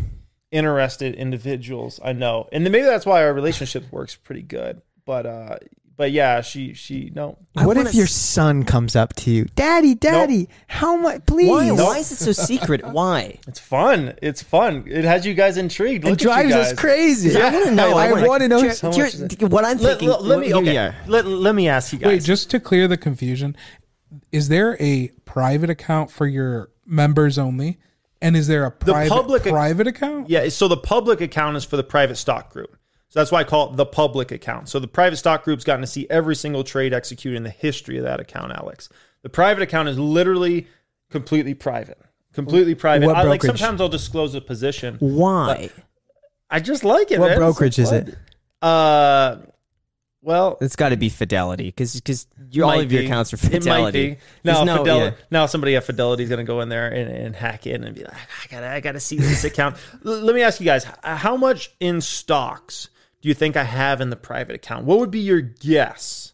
interested 0.51 1.15
individuals 1.15 1.99
I 2.03 2.13
know, 2.13 2.47
and 2.51 2.65
then 2.65 2.71
maybe 2.71 2.85
that's 2.85 3.05
why 3.05 3.23
our 3.23 3.33
relationship 3.33 3.85
works 3.91 4.15
pretty 4.15 4.43
good. 4.43 4.81
But 5.05 5.25
uh 5.25 5.57
but 5.97 6.11
yeah, 6.11 6.41
she 6.41 6.75
she 6.75 7.11
no. 7.13 7.39
I 7.55 7.65
what 7.65 7.75
wanna 7.75 7.89
if 7.89 7.95
your 7.95 8.05
son 8.05 8.63
comes 8.63 8.95
up 8.95 9.15
to 9.15 9.31
you, 9.31 9.45
Daddy, 9.55 9.95
Daddy, 9.95 10.47
how 10.67 10.95
much? 10.95 11.25
Please, 11.25 11.49
Why? 11.49 11.71
Why 11.71 11.97
is 11.97 12.11
it 12.11 12.17
so 12.17 12.31
secret? 12.31 12.85
Why? 12.91 13.39
It's 13.47 13.59
fun. 13.59 14.13
It's 14.21 14.43
fun. 14.43 14.83
It 14.85 15.05
has 15.05 15.25
you 15.25 15.33
guys 15.33 15.57
intrigued. 15.57 16.05
It 16.05 16.09
Look 16.11 16.19
at 16.19 16.21
you 16.21 16.29
drives 16.29 16.53
us 16.53 16.73
crazy. 16.79 17.31
Yeah. 17.31 17.47
I 17.47 17.51
want 17.51 17.65
to 17.65 17.71
know. 17.71 17.97
I, 17.97 18.11
wanna- 18.11 18.27
want 18.27 18.41
to 18.43 18.47
know. 18.47 18.61
Here- 18.61 18.73
so 18.73 18.91
here- 18.91 19.09
what 19.49 19.65
I'm 19.65 19.79
thinking. 19.79 20.09
let- 20.09 20.23
let 20.23 20.39
me 20.39 20.47
here 20.47 20.57
we 20.57 20.69
okay. 20.69 20.77
are. 20.77 20.95
Let, 21.07 21.25
let 21.25 21.55
me 21.55 21.67
ask 21.67 21.91
you 21.91 21.97
guys. 21.99 22.07
Wait, 22.07 22.23
just 22.23 22.51
to 22.51 22.59
clear 22.59 22.87
the 22.87 22.97
confusion, 22.97 23.57
is 24.31 24.49
there 24.49 24.77
a 24.79 25.07
private 25.25 25.71
account 25.71 26.11
for 26.11 26.27
your 26.27 26.69
members 26.85 27.39
only? 27.39 27.79
And 28.21 28.35
is 28.35 28.47
there 28.47 28.65
a 28.65 28.71
private 28.71 29.09
public 29.09 29.43
private 29.43 29.87
account? 29.87 30.29
Yeah, 30.29 30.49
so 30.49 30.67
the 30.67 30.77
public 30.77 31.21
account 31.21 31.57
is 31.57 31.63
for 31.63 31.77
the 31.77 31.83
private 31.83 32.15
stock 32.15 32.51
group. 32.51 32.77
So 33.09 33.19
that's 33.19 33.31
why 33.31 33.39
I 33.39 33.43
call 33.43 33.71
it 33.71 33.77
the 33.77 33.85
public 33.85 34.31
account. 34.31 34.69
So 34.69 34.79
the 34.79 34.87
private 34.87 35.17
stock 35.17 35.43
group's 35.43 35.63
gotten 35.63 35.81
to 35.81 35.87
see 35.87 36.07
every 36.09 36.35
single 36.35 36.63
trade 36.63 36.93
executed 36.93 37.37
in 37.37 37.43
the 37.43 37.49
history 37.49 37.97
of 37.97 38.03
that 38.03 38.19
account, 38.19 38.51
Alex. 38.51 38.89
The 39.21 39.29
private 39.29 39.63
account 39.63 39.89
is 39.89 39.97
literally 39.97 40.67
completely 41.09 41.53
private. 41.53 41.99
Completely 42.33 42.75
private. 42.75 43.07
What 43.07 43.15
I, 43.15 43.23
like 43.23 43.43
sometimes 43.43 43.81
I'll 43.81 43.89
disclose 43.89 44.35
a 44.35 44.41
position. 44.41 44.97
Why? 44.99 45.69
I 46.49 46.59
just 46.59 46.83
like 46.83 47.11
it. 47.11 47.19
What 47.19 47.29
man. 47.29 47.37
Brokerage 47.37 47.79
is 47.79 47.91
it? 47.91 48.15
Uh 48.61 49.37
well, 50.27 50.57
It's 50.59 50.75
got 50.75 50.89
to 50.89 50.97
be 50.97 51.07
Fidelity 51.09 51.65
because 51.67 51.95
because 51.95 52.27
all 52.61 52.79
of 52.79 52.91
your 52.91 53.01
be. 53.01 53.05
accounts 53.07 53.33
are 53.33 53.37
It 53.37 53.43
might 53.43 53.51
Fidelity. 53.63 54.09
be. 54.11 54.17
Now, 54.43 54.63
no- 54.65 54.77
Fidelity, 54.79 55.15
yeah. 55.17 55.23
now 55.31 55.45
somebody 55.45 55.75
at 55.77 55.85
Fidelity 55.85 56.23
is 56.23 56.29
going 56.29 56.39
to 56.39 56.43
go 56.43 56.59
in 56.61 56.67
there 56.69 56.87
and, 56.89 57.09
and 57.09 57.35
hack 57.35 57.65
in 57.65 57.83
and 57.85 57.95
be 57.95 58.03
like, 58.03 58.13
I 58.13 58.47
gotta, 58.51 58.67
I 58.69 58.79
gotta 58.81 58.99
see 58.99 59.17
this 59.17 59.45
account. 59.45 59.77
L- 60.05 60.19
Let 60.19 60.35
me 60.35 60.41
ask 60.41 60.59
you 60.59 60.65
guys, 60.65 60.85
how 61.01 61.37
much 61.37 61.71
in 61.79 62.01
stocks 62.01 62.89
do 63.21 63.29
you 63.29 63.33
think 63.33 63.55
I 63.55 63.63
have 63.63 64.01
in 64.01 64.09
the 64.09 64.15
private 64.17 64.55
account? 64.55 64.85
What 64.85 64.99
would 64.99 65.11
be 65.11 65.21
your 65.21 65.39
guess? 65.41 66.33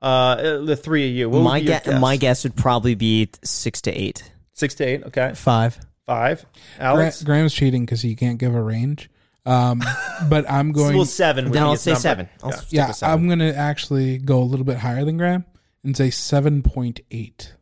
Uh, 0.00 0.58
the 0.64 0.76
three 0.76 1.08
of 1.10 1.14
you. 1.14 1.28
What 1.28 1.38
would 1.38 1.44
My 1.44 1.60
be 1.60 1.66
your 1.66 1.80
guess, 1.80 2.00
my 2.00 2.16
guess 2.16 2.44
would 2.44 2.56
probably 2.56 2.94
be 2.94 3.28
six 3.44 3.82
to 3.82 3.90
eight. 3.92 4.30
six 4.54 4.74
to 4.76 4.84
eight. 4.84 5.04
Okay, 5.04 5.32
Five. 5.34 5.78
five. 6.06 6.44
Gra- 6.78 6.86
Alex, 6.86 7.22
Graham's 7.22 7.52
cheating 7.54 7.84
because 7.84 8.00
he 8.02 8.14
can't 8.14 8.38
give 8.38 8.54
a 8.54 8.62
range. 8.62 9.10
Um, 9.46 9.80
but 10.28 10.50
I'm 10.50 10.72
going. 10.72 10.96
well, 10.96 11.04
seven. 11.04 11.44
would 11.46 11.54
Then 11.54 11.62
I'll 11.62 11.76
say 11.76 11.92
number. 11.92 12.00
seven. 12.00 12.28
I'll 12.42 12.50
yeah, 12.50 12.56
stick 12.56 12.72
yeah 12.72 12.90
seven. 12.90 13.14
I'm 13.14 13.26
going 13.28 13.38
to 13.38 13.56
actually 13.56 14.18
go 14.18 14.40
a 14.40 14.44
little 14.44 14.66
bit 14.66 14.78
higher 14.78 15.04
than 15.04 15.16
Graham 15.16 15.44
and 15.84 15.96
say 15.96 16.10
seven 16.10 16.62
point 16.62 17.00
eight. 17.12 17.54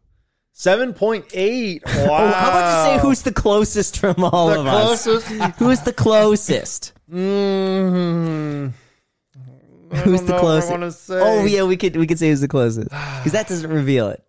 Seven 0.53 0.95
point 0.95 1.27
eight. 1.35 1.83
Wow. 1.85 1.93
Oh, 1.97 2.33
how 2.33 2.51
about 2.51 2.93
you 2.93 2.97
say 2.97 3.03
who's 3.03 3.23
the 3.23 3.33
closest 3.33 3.99
from 3.99 4.25
all 4.25 4.49
the 4.49 4.61
of 4.61 4.67
us? 4.67 5.05
Who's 5.59 5.81
the 5.81 5.93
closest? 5.93 6.93
mm 7.13 8.73
Who's 9.93 10.23
the 10.23 10.39
closest? 10.39 10.73
I 10.73 10.89
say. 10.89 11.21
Oh 11.21 11.45
yeah, 11.45 11.65
we 11.65 11.77
could 11.77 11.97
we 11.97 12.07
could 12.07 12.19
say 12.19 12.31
who's 12.31 12.41
the 12.41 12.49
closest 12.49 12.89
because 12.89 13.33
that 13.33 13.47
doesn't 13.47 13.71
reveal 13.71 14.09
it. 14.09 14.25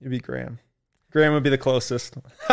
It'd 0.00 0.10
be 0.10 0.18
Graham. 0.18 0.58
Graham 1.10 1.34
would 1.34 1.42
be 1.42 1.50
the 1.50 1.58
closest. 1.58 2.16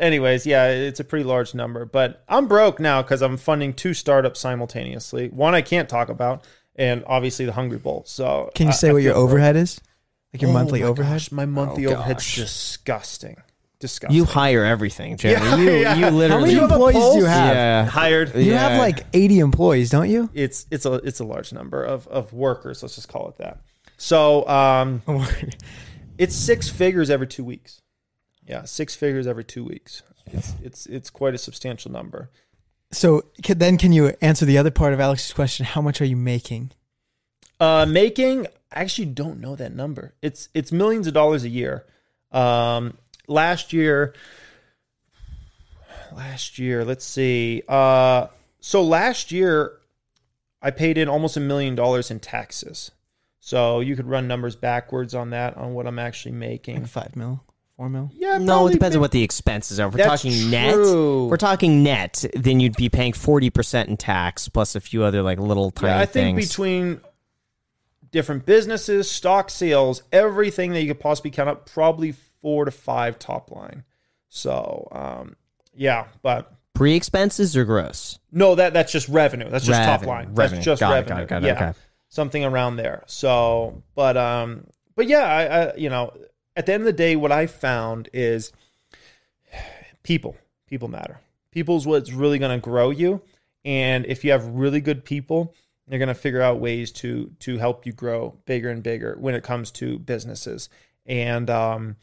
Anyways, 0.00 0.46
yeah, 0.46 0.68
it's 0.68 0.98
a 0.98 1.04
pretty 1.04 1.24
large 1.24 1.54
number, 1.54 1.84
but 1.84 2.24
I'm 2.28 2.48
broke 2.48 2.80
now 2.80 3.02
because 3.02 3.20
I'm 3.22 3.36
funding 3.36 3.72
two 3.74 3.94
startups 3.94 4.40
simultaneously. 4.40 5.28
One 5.28 5.54
I 5.54 5.62
can't 5.62 5.88
talk 5.88 6.08
about, 6.08 6.44
and 6.74 7.04
obviously 7.06 7.44
the 7.44 7.52
Hungry 7.52 7.78
Bull. 7.78 8.02
So 8.06 8.50
Can 8.54 8.66
you 8.66 8.70
I- 8.72 8.74
say 8.76 8.88
I 8.88 8.92
what 8.92 9.02
your 9.02 9.12
feel 9.12 9.22
broke. 9.22 9.30
overhead 9.32 9.56
is? 9.56 9.80
Like 10.32 10.42
your 10.42 10.50
Oh 10.50 10.54
monthly 10.54 10.80
my 10.80 10.86
overhead? 10.86 11.12
gosh, 11.14 11.32
my 11.32 11.44
monthly 11.44 11.86
Oh, 11.86 11.90
overhead's 11.92 12.24
gosh. 12.24 12.36
disgusting. 12.36 13.36
Disgusting. 13.80 14.14
You 14.16 14.24
hire 14.26 14.64
everything, 14.64 15.16
Jeremy. 15.16 15.46
Yeah, 15.46 15.56
you, 15.56 15.70
yeah. 15.80 15.94
you 15.96 16.28
How 16.28 16.38
many 16.40 16.52
you 16.52 16.60
have 16.60 16.70
a 16.70 16.74
employees 16.74 17.12
do 17.12 17.18
you 17.18 17.24
have? 17.24 17.54
Yeah. 17.54 17.84
hired? 17.86 18.34
You 18.34 18.52
Yeah. 18.52 18.68
have 18.68 18.78
like 18.78 19.04
80 19.12 19.38
employees, 19.40 19.88
don't 19.90 20.08
you? 20.10 20.28
It's 20.34 20.66
it's 20.70 20.84
a 20.86 20.94
it's 20.94 21.20
a 21.20 21.24
large 21.24 21.52
number 21.52 21.82
of 21.82 22.06
of 22.08 22.32
workers. 22.32 22.82
Let's 22.82 22.94
just 22.94 23.08
call 23.08 23.28
it 23.30 23.38
that. 23.38 23.60
So 23.96 24.46
um, 24.48 25.02
it's 26.18 26.34
six 26.36 26.68
figures 26.68 27.10
every 27.10 27.26
two 27.26 27.42
weeks. 27.44 27.80
Yeah, 28.50 28.64
six 28.64 28.96
figures 28.96 29.28
every 29.28 29.44
two 29.44 29.62
weeks. 29.62 30.02
It's 30.26 30.54
it's 30.60 30.86
it's 30.86 31.08
quite 31.08 31.34
a 31.34 31.38
substantial 31.38 31.92
number. 31.92 32.30
so 32.90 33.22
can, 33.44 33.58
then 33.58 33.78
can 33.78 33.92
you 33.92 34.12
answer 34.20 34.44
the 34.44 34.58
other 34.58 34.72
part 34.72 34.92
of 34.92 34.98
Alex's 34.98 35.32
question? 35.32 35.64
How 35.64 35.80
much 35.80 36.00
are 36.00 36.04
you 36.04 36.16
making? 36.16 36.72
Uh, 37.60 37.86
making 37.88 38.48
I 38.72 38.80
actually 38.80 39.06
don't 39.06 39.40
know 39.40 39.54
that 39.54 39.72
number. 39.72 40.14
It's 40.20 40.48
it's 40.52 40.72
millions 40.72 41.06
of 41.06 41.14
dollars 41.14 41.44
a 41.44 41.48
year. 41.48 41.86
Um, 42.32 42.98
last 43.28 43.72
year, 43.72 44.14
last 46.12 46.58
year, 46.58 46.84
let's 46.84 47.04
see. 47.04 47.62
Uh, 47.68 48.26
so 48.58 48.82
last 48.82 49.30
year, 49.30 49.78
I 50.60 50.72
paid 50.72 50.98
in 50.98 51.08
almost 51.08 51.36
a 51.36 51.40
million 51.40 51.76
dollars 51.76 52.10
in 52.10 52.18
taxes. 52.18 52.90
So 53.38 53.78
you 53.78 53.94
could 53.94 54.06
run 54.06 54.26
numbers 54.26 54.56
backwards 54.56 55.14
on 55.14 55.30
that 55.30 55.56
on 55.56 55.72
what 55.72 55.86
I'm 55.86 56.00
actually 56.00 56.32
making. 56.32 56.80
Like 56.82 56.90
five 56.90 57.16
mil, 57.16 57.44
four 57.80 57.88
mil? 57.88 58.10
Yeah, 58.14 58.36
No, 58.36 58.42
it 58.42 58.46
probably 58.46 58.72
depends 58.74 58.96
on 58.96 59.00
what 59.00 59.10
the 59.10 59.22
expenses 59.22 59.80
are. 59.80 59.88
If 59.88 59.94
we're 59.94 59.98
That's 60.04 60.22
talking 60.22 60.50
net, 60.50 60.74
if 60.74 61.30
we're 61.30 61.36
talking 61.38 61.82
net, 61.82 62.22
then 62.34 62.60
you'd 62.60 62.76
be 62.76 62.90
paying 62.90 63.14
forty 63.14 63.48
percent 63.48 63.88
in 63.88 63.96
tax 63.96 64.48
plus 64.50 64.74
a 64.74 64.80
few 64.80 65.02
other 65.02 65.22
like 65.22 65.38
little 65.38 65.70
tiny 65.70 65.92
Yeah, 65.94 66.00
I 66.00 66.04
think 66.06 66.36
things. 66.36 66.48
between 66.48 67.00
different 68.10 68.44
businesses, 68.44 69.10
stock 69.10 69.48
sales, 69.48 70.02
everything 70.12 70.72
that 70.72 70.82
you 70.82 70.88
could 70.88 71.00
possibly 71.00 71.30
count 71.30 71.48
up, 71.48 71.70
probably 71.70 72.12
four 72.42 72.66
to 72.66 72.70
five 72.70 73.18
top 73.18 73.50
line. 73.50 73.84
So, 74.28 74.86
um, 74.92 75.36
yeah, 75.74 76.08
but 76.20 76.52
Pre 76.74 76.94
expenses 76.94 77.56
or 77.56 77.64
gross? 77.64 78.18
no, 78.30 78.56
that 78.56 78.74
that's 78.74 78.92
just 78.92 79.08
revenue. 79.08 79.48
That's 79.48 79.64
just 79.64 79.82
top 79.82 80.04
line. 80.04 80.34
revenue. 80.34 80.56
That's 80.56 80.64
just 80.66 80.80
Got 80.80 80.90
it, 80.90 80.94
revenue. 80.96 81.14
got 81.14 81.22
it, 81.22 81.28
got 81.28 81.42
it, 81.44 81.46
yeah, 81.46 81.68
okay. 81.70 81.78
something 82.08 82.44
around 82.44 82.76
there. 82.76 83.04
So, 83.06 83.82
but 83.94 84.18
um, 84.18 84.66
but 84.96 85.06
yeah, 85.08 85.24
I, 85.24 85.42
I 85.44 85.76
you 85.76 85.88
know, 85.88 86.12
at 86.56 86.66
the 86.66 86.72
end 86.72 86.82
of 86.82 86.86
the 86.86 86.92
day, 86.92 87.16
what 87.16 87.32
I 87.32 87.46
found 87.46 88.08
is 88.12 88.52
people. 90.02 90.36
People 90.66 90.88
matter. 90.88 91.20
People's 91.50 91.86
what's 91.86 92.12
really 92.12 92.38
going 92.38 92.56
to 92.58 92.62
grow 92.62 92.90
you, 92.90 93.22
and 93.64 94.06
if 94.06 94.24
you 94.24 94.30
have 94.30 94.46
really 94.46 94.80
good 94.80 95.04
people, 95.04 95.54
they're 95.88 95.98
going 95.98 96.08
to 96.08 96.14
figure 96.14 96.40
out 96.40 96.60
ways 96.60 96.92
to 96.92 97.32
to 97.40 97.58
help 97.58 97.84
you 97.84 97.92
grow 97.92 98.36
bigger 98.46 98.70
and 98.70 98.82
bigger 98.82 99.16
when 99.18 99.34
it 99.34 99.42
comes 99.42 99.72
to 99.72 99.98
businesses. 99.98 100.68
And 101.06 101.50
um, 101.50 101.96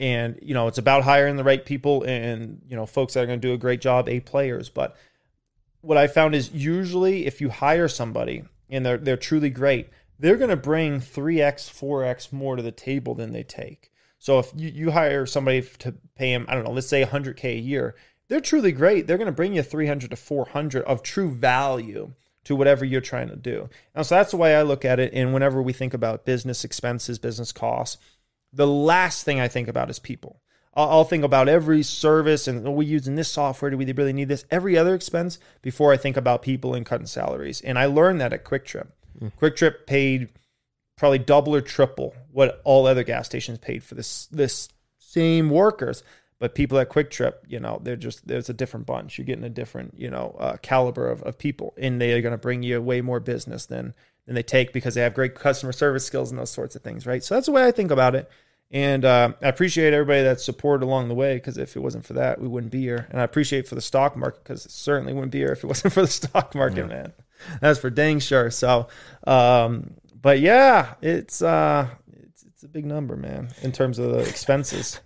and 0.00 0.38
you 0.40 0.54
know, 0.54 0.68
it's 0.68 0.78
about 0.78 1.04
hiring 1.04 1.36
the 1.36 1.44
right 1.44 1.64
people 1.64 2.02
and 2.04 2.62
you 2.66 2.76
know, 2.76 2.86
folks 2.86 3.14
that 3.14 3.22
are 3.22 3.26
going 3.26 3.40
to 3.40 3.46
do 3.46 3.52
a 3.52 3.58
great 3.58 3.82
job, 3.82 4.08
a 4.08 4.20
players. 4.20 4.70
But 4.70 4.96
what 5.82 5.98
I 5.98 6.06
found 6.06 6.34
is 6.34 6.50
usually 6.52 7.26
if 7.26 7.40
you 7.40 7.50
hire 7.50 7.88
somebody 7.88 8.44
and 8.70 8.86
they're 8.86 8.98
they're 8.98 9.16
truly 9.18 9.50
great, 9.50 9.90
they're 10.18 10.36
going 10.36 10.50
to 10.50 10.56
bring 10.56 11.00
3x, 11.00 11.70
4x 11.70 12.32
more 12.32 12.56
to 12.56 12.62
the 12.62 12.72
table 12.72 13.14
than 13.14 13.32
they 13.32 13.42
take. 13.42 13.90
So 14.18 14.38
if 14.40 14.52
you, 14.56 14.68
you 14.68 14.90
hire 14.90 15.26
somebody 15.26 15.62
to 15.78 15.94
pay 16.16 16.32
them, 16.32 16.46
I 16.48 16.54
don't 16.54 16.64
know, 16.64 16.72
let's 16.72 16.88
say 16.88 17.04
100k 17.04 17.44
a 17.44 17.58
year, 17.58 17.94
they're 18.28 18.40
truly 18.40 18.72
great. 18.72 19.06
They're 19.06 19.16
going 19.16 19.26
to 19.26 19.32
bring 19.32 19.54
you 19.54 19.62
300 19.62 20.10
to 20.10 20.16
400 20.16 20.82
of 20.84 21.02
true 21.02 21.30
value 21.30 22.12
to 22.44 22.56
whatever 22.56 22.84
you're 22.84 23.00
trying 23.00 23.28
to 23.28 23.36
do. 23.36 23.68
And 23.94 24.04
so 24.04 24.16
that's 24.16 24.30
the 24.30 24.36
way 24.36 24.56
I 24.56 24.62
look 24.62 24.84
at 24.84 24.98
it. 24.98 25.12
And 25.14 25.32
whenever 25.32 25.62
we 25.62 25.72
think 25.72 25.94
about 25.94 26.24
business 26.24 26.64
expenses, 26.64 27.18
business 27.18 27.52
costs, 27.52 27.98
the 28.52 28.66
last 28.66 29.24
thing 29.24 29.40
I 29.40 29.48
think 29.48 29.68
about 29.68 29.90
is 29.90 29.98
people. 29.98 30.40
I'll, 30.74 31.04
think 31.04 31.24
about 31.24 31.48
every 31.48 31.82
service 31.82 32.46
and 32.46 32.64
are 32.64 32.70
we 32.70 32.86
using 32.86 33.16
this 33.16 33.28
software? 33.28 33.70
Do 33.70 33.76
we 33.76 33.92
really 33.92 34.12
need 34.12 34.28
this? 34.28 34.44
Every 34.48 34.78
other 34.78 34.94
expense 34.94 35.40
before 35.60 35.92
I 35.92 35.96
think 35.96 36.16
about 36.16 36.42
people 36.42 36.72
and 36.72 36.86
cutting 36.86 37.06
salaries. 37.06 37.60
And 37.60 37.78
I 37.78 37.86
learned 37.86 38.20
that 38.20 38.32
at 38.32 38.44
QuikTrip. 38.44 38.86
QuikTrip 39.20 39.86
paid 39.86 40.28
probably 40.96 41.18
double 41.18 41.54
or 41.54 41.60
triple 41.60 42.14
what 42.32 42.60
all 42.64 42.86
other 42.86 43.04
gas 43.04 43.26
stations 43.26 43.58
paid 43.58 43.82
for 43.82 43.94
this 43.94 44.26
this 44.26 44.68
same 44.98 45.50
workers. 45.50 46.02
But 46.40 46.54
people 46.54 46.78
at 46.78 46.88
QuikTrip, 46.88 47.34
you 47.48 47.58
know, 47.58 47.80
they're 47.82 47.96
just 47.96 48.26
there's 48.26 48.48
a 48.48 48.54
different 48.54 48.86
bunch. 48.86 49.18
You're 49.18 49.24
getting 49.24 49.44
a 49.44 49.50
different, 49.50 49.98
you 49.98 50.08
know, 50.08 50.36
uh, 50.38 50.56
caliber 50.62 51.10
of, 51.10 51.22
of 51.22 51.36
people, 51.36 51.74
and 51.76 52.00
they 52.00 52.12
are 52.12 52.20
going 52.20 52.32
to 52.32 52.38
bring 52.38 52.62
you 52.62 52.80
way 52.80 53.00
more 53.00 53.18
business 53.18 53.66
than 53.66 53.94
than 54.26 54.34
they 54.34 54.42
take 54.42 54.72
because 54.72 54.94
they 54.94 55.00
have 55.00 55.14
great 55.14 55.34
customer 55.34 55.72
service 55.72 56.04
skills 56.04 56.30
and 56.30 56.38
those 56.38 56.50
sorts 56.50 56.76
of 56.76 56.82
things, 56.82 57.06
right? 57.06 57.24
So 57.24 57.34
that's 57.34 57.46
the 57.46 57.52
way 57.52 57.66
I 57.66 57.72
think 57.72 57.90
about 57.90 58.14
it. 58.14 58.30
And 58.70 59.04
uh, 59.04 59.32
I 59.42 59.48
appreciate 59.48 59.94
everybody 59.94 60.22
that 60.22 60.40
supported 60.40 60.84
along 60.84 61.08
the 61.08 61.14
way 61.14 61.36
because 61.36 61.56
if 61.56 61.74
it 61.74 61.80
wasn't 61.80 62.04
for 62.04 62.12
that, 62.12 62.40
we 62.40 62.46
wouldn't 62.46 62.70
be 62.70 62.82
here. 62.82 63.06
And 63.10 63.20
I 63.20 63.24
appreciate 63.24 63.66
for 63.66 63.74
the 63.74 63.80
stock 63.80 64.14
market 64.16 64.44
because 64.44 64.66
it 64.66 64.70
certainly 64.70 65.14
wouldn't 65.14 65.32
be 65.32 65.38
here 65.38 65.52
if 65.52 65.64
it 65.64 65.66
wasn't 65.68 65.94
for 65.94 66.02
the 66.02 66.08
stock 66.08 66.54
market, 66.54 66.86
man. 66.88 67.12
That's 67.60 67.78
for 67.78 67.90
dang 67.90 68.20
sure. 68.20 68.50
So, 68.50 68.88
um, 69.26 69.94
but 70.20 70.40
yeah, 70.40 70.94
it's 71.02 71.42
uh, 71.42 71.88
it's 72.12 72.44
it's 72.44 72.62
a 72.64 72.68
big 72.68 72.84
number, 72.84 73.16
man, 73.16 73.50
in 73.62 73.72
terms 73.72 73.98
of 73.98 74.10
the 74.12 74.18
expenses. 74.18 75.00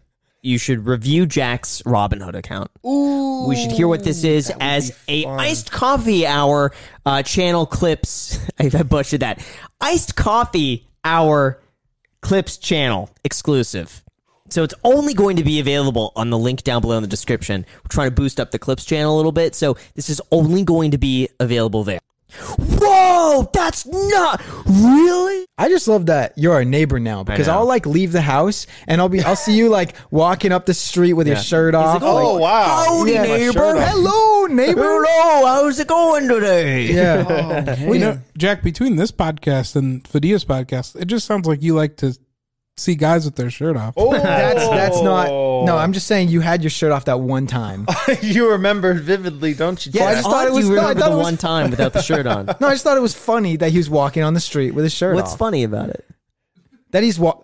You 0.45 0.59
should 0.59 0.87
review 0.87 1.25
Jack's 1.25 1.83
Robinhood 1.83 2.35
account. 2.35 2.69
Ooh, 2.85 3.47
We 3.47 3.55
should 3.55 3.71
hear 3.71 3.87
what 3.87 4.03
this 4.03 4.25
is 4.25 4.53
as 4.59 4.99
a 5.07 5.25
iced 5.25 5.71
coffee 5.71 6.27
hour 6.27 6.73
uh, 7.07 7.23
channel 7.23 7.65
clips. 7.65 8.41
I 8.59 8.69
butchered 8.83 9.21
that. 9.21 9.45
Iced 9.81 10.17
coffee 10.17 10.89
hour 11.05 11.63
clips 12.23 12.57
channel 12.57 13.09
exclusive. 13.23 14.03
So 14.49 14.65
it's 14.65 14.75
only 14.85 15.15
going 15.15 15.37
to 15.37 15.45
be 15.45 15.61
available 15.61 16.13
on 16.15 16.29
the 16.29 16.37
link 16.37 16.63
down 16.63 16.83
below 16.83 16.97
in 16.97 17.03
the 17.03 17.09
description. 17.09 17.65
We're 17.77 17.89
trying 17.89 18.09
to 18.09 18.15
boost 18.15 18.39
up 18.41 18.51
the 18.51 18.59
clips 18.59 18.85
channel 18.85 19.15
a 19.15 19.17
little 19.17 19.33
bit, 19.33 19.55
so 19.55 19.77
this 19.95 20.11
is 20.11 20.21
only 20.31 20.63
going 20.65 20.91
to 20.91 20.99
be 20.99 21.29
available 21.41 21.85
there. 21.85 22.01
Whoa, 22.59 23.49
that's 23.53 23.87
not 23.87 24.43
really. 24.67 25.45
I 25.59 25.69
just 25.69 25.87
love 25.87 26.07
that 26.07 26.33
you're 26.37 26.55
our 26.55 26.65
neighbor 26.65 26.99
now 26.99 27.23
because 27.23 27.47
know. 27.47 27.55
I'll 27.59 27.67
like 27.67 27.87
leave 27.87 28.13
the 28.13 28.21
house 28.21 28.67
and 28.87 29.01
I'll 29.01 29.09
be 29.09 29.23
I'll 29.23 29.37
see 29.37 29.57
you 29.57 29.69
like 29.69 29.95
walking 30.11 30.51
up 30.53 30.67
the 30.67 30.75
street 30.75 31.13
with 31.13 31.27
your 31.27 31.37
shirt 31.37 31.75
off. 31.75 32.03
Oh 32.03 32.35
like, 32.35 32.41
wow! 32.43 32.85
Howdy, 32.89 33.13
Yeah, 33.13 33.21
my 33.23 33.27
neighbor. 33.27 33.53
shirt 33.53 33.77
off. 33.79 33.89
Hello, 33.89 34.47
neighbor. 34.47 34.81
Hello, 35.07 35.47
how's 35.47 35.79
it 35.79 35.89
going 35.89 36.29
today? 36.29 36.87
Yeah. 36.93 37.23
Well, 37.85 37.95
you 37.95 38.01
know, 38.01 38.19
Jack, 38.37 38.63
between 38.63 38.97
this 38.97 39.13
podcast 39.13 39.77
and 39.77 40.03
Fadia's 40.05 40.45
podcast, 40.45 40.97
it 41.01 41.07
just 41.07 41.27
sounds 41.27 41.47
like 41.47 41.63
you 41.63 41.75
like 41.75 41.97
to 41.99 42.17
see 42.77 42.95
guys 42.95 43.25
with 43.25 43.37
their 43.37 43.51
shirt 43.51 43.77
off. 43.77 43.95
Oh, 43.97 44.13
That's 44.23 44.69
that's 44.69 45.03
not. 45.03 45.29
No, 45.29 45.77
I'm 45.77 45.93
just 45.93 46.07
saying 46.07 46.29
you 46.29 46.41
had 46.41 46.63
your 46.63 46.71
shirt 46.71 46.91
off 46.93 47.05
that 47.05 47.21
one 47.21 47.47
time. 47.47 47.87
you 48.23 48.51
remember 48.51 48.95
vividly, 48.95 49.55
don't 49.55 49.85
you? 49.87 49.93
Yeah, 49.95 50.05
I 50.05 50.07
Jack? 50.07 50.17
just 50.17 50.31
thought 50.31 50.47
it 50.47 50.51
Odd 50.51 50.55
was- 50.57 50.69
you 50.69 50.75
no, 50.75 50.81
I 50.81 50.89
remember 50.89 51.01
thought 51.01 51.07
the 51.09 51.13
it 51.13 51.17
was- 51.19 51.25
one 51.25 51.37
time 51.37 51.71
without 51.71 51.93
the 51.93 52.03
shirt 52.03 52.27
on. 52.27 52.47
No, 52.61 52.67
I 52.69 52.73
just 52.73 52.83
thought 52.85 52.97
it 52.97 53.01
was 53.01 53.15
funny 53.15 53.57
that 53.57 53.71
he 53.71 53.79
was 53.79 53.89
walking 53.91 54.23
on 54.23 54.35
the 54.35 54.41
street 54.41 54.73
with 54.73 54.85
his 54.85 54.93
shirt 54.93 55.11
on. 55.11 55.17
What's 55.17 55.33
off. 55.33 55.39
funny 55.39 55.63
about 55.65 55.91
it? 55.91 56.05
That 56.91 57.03
he's 57.03 57.19
wa- 57.19 57.39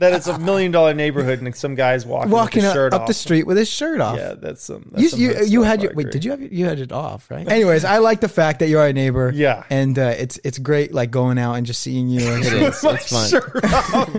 that 0.00 0.12
it's 0.12 0.26
a 0.26 0.38
million 0.38 0.72
dollar 0.72 0.92
neighborhood 0.92 1.40
and 1.40 1.54
some 1.54 1.74
guys 1.74 2.04
walking, 2.04 2.30
walking 2.30 2.62
with 2.62 2.70
up, 2.70 2.74
shirt 2.74 2.92
up 2.94 3.02
off. 3.02 3.06
the 3.06 3.14
street 3.14 3.46
with 3.46 3.56
his 3.56 3.68
shirt 3.68 4.00
off. 4.00 4.16
Yeah, 4.16 4.34
that's 4.34 4.62
some. 4.62 4.88
That's 4.90 5.02
You 5.02 5.08
some 5.08 5.20
you, 5.20 5.34
hood 5.34 5.48
you 5.48 5.62
had 5.62 5.82
your 5.82 5.92
wait. 5.94 6.10
Did 6.10 6.24
you 6.24 6.32
have 6.32 6.40
you 6.42 6.64
had 6.66 6.80
it 6.80 6.90
off 6.92 7.30
right? 7.30 7.48
Anyways, 7.48 7.84
I 7.84 7.98
like 7.98 8.20
the 8.20 8.28
fact 8.28 8.58
that 8.58 8.68
you're 8.68 8.80
our 8.82 8.92
neighbor. 8.92 9.30
Yeah. 9.34 9.64
and 9.70 9.98
uh, 9.98 10.14
it's 10.18 10.38
it's 10.44 10.58
great 10.58 10.92
like 10.92 11.10
going 11.10 11.38
out 11.38 11.54
and 11.54 11.64
just 11.66 11.80
seeing 11.80 12.08
you. 12.08 12.26
And 12.26 12.44
shit. 12.44 12.62
It's, 12.62 12.82
it's 12.84 13.10
fun. 13.10 13.28
Shirt 13.30 13.64
off. 13.64 14.10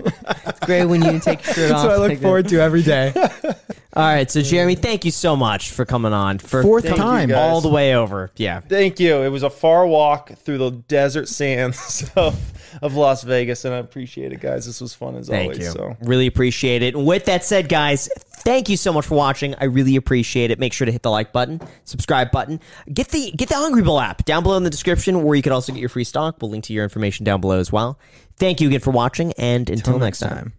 It's 0.46 0.60
great 0.60 0.86
when 0.86 1.02
you 1.04 1.20
take 1.20 1.44
your 1.44 1.54
shirt 1.54 1.70
off. 1.72 1.82
That's 1.82 1.84
what 1.84 1.90
I 1.92 1.96
look 1.96 2.08
like 2.10 2.20
forward 2.20 2.48
to 2.48 2.60
every 2.60 2.82
day. 2.82 3.12
All 3.96 4.02
right, 4.02 4.30
so 4.30 4.42
Jeremy, 4.42 4.74
thank 4.74 5.06
you 5.06 5.10
so 5.10 5.36
much 5.36 5.70
for 5.70 5.86
coming 5.86 6.12
on 6.12 6.38
for 6.38 6.62
Fourth 6.62 6.84
time. 6.86 7.32
all 7.34 7.62
the 7.62 7.70
way 7.70 7.94
over. 7.96 8.30
Yeah. 8.36 8.60
Thank 8.60 9.00
you. 9.00 9.22
It 9.22 9.30
was 9.30 9.42
a 9.42 9.48
far 9.48 9.86
walk 9.86 10.32
through 10.34 10.58
the 10.58 10.70
desert 10.70 11.30
sands 11.30 12.10
of, 12.16 12.38
of 12.82 12.94
Las 12.94 13.22
Vegas, 13.22 13.64
and 13.64 13.74
I 13.74 13.78
appreciate 13.78 14.32
it, 14.32 14.40
guys. 14.40 14.66
This 14.66 14.80
was 14.80 14.94
fun 14.94 15.16
as 15.16 15.28
Thank 15.28 15.52
always. 15.52 15.58
you. 15.58 15.70
So 15.72 15.96
Really 16.02 16.26
appreciate 16.26 16.82
it. 16.82 16.94
And 16.94 17.06
with 17.06 17.24
that 17.26 17.44
said, 17.44 17.68
guys, 17.68 18.08
thank 18.38 18.68
you 18.68 18.76
so 18.76 18.92
much 18.92 19.06
for 19.06 19.14
watching. 19.14 19.54
I 19.56 19.64
really 19.64 19.96
appreciate 19.96 20.50
it. 20.50 20.58
Make 20.58 20.72
sure 20.72 20.84
to 20.86 20.92
hit 20.92 21.02
the 21.02 21.10
like 21.10 21.32
button, 21.32 21.60
subscribe 21.84 22.30
button. 22.30 22.60
Get 22.92 23.08
the 23.08 23.30
get 23.32 23.48
the 23.48 23.56
Hungry 23.56 23.82
Bull 23.82 24.00
app 24.00 24.24
down 24.24 24.42
below 24.42 24.56
in 24.56 24.62
the 24.62 24.70
description 24.70 25.22
where 25.22 25.36
you 25.36 25.42
can 25.42 25.52
also 25.52 25.72
get 25.72 25.80
your 25.80 25.88
free 25.88 26.04
stock. 26.04 26.36
We'll 26.40 26.50
link 26.50 26.64
to 26.64 26.72
your 26.72 26.84
information 26.84 27.24
down 27.24 27.40
below 27.40 27.58
as 27.58 27.72
well. 27.72 27.98
Thank 28.38 28.60
you 28.60 28.68
again 28.68 28.80
for 28.80 28.90
watching, 28.90 29.32
and 29.38 29.68
until, 29.70 29.98
next 29.98 30.18
time. 30.18 30.52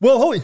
well, 0.00 0.18
holy. 0.18 0.42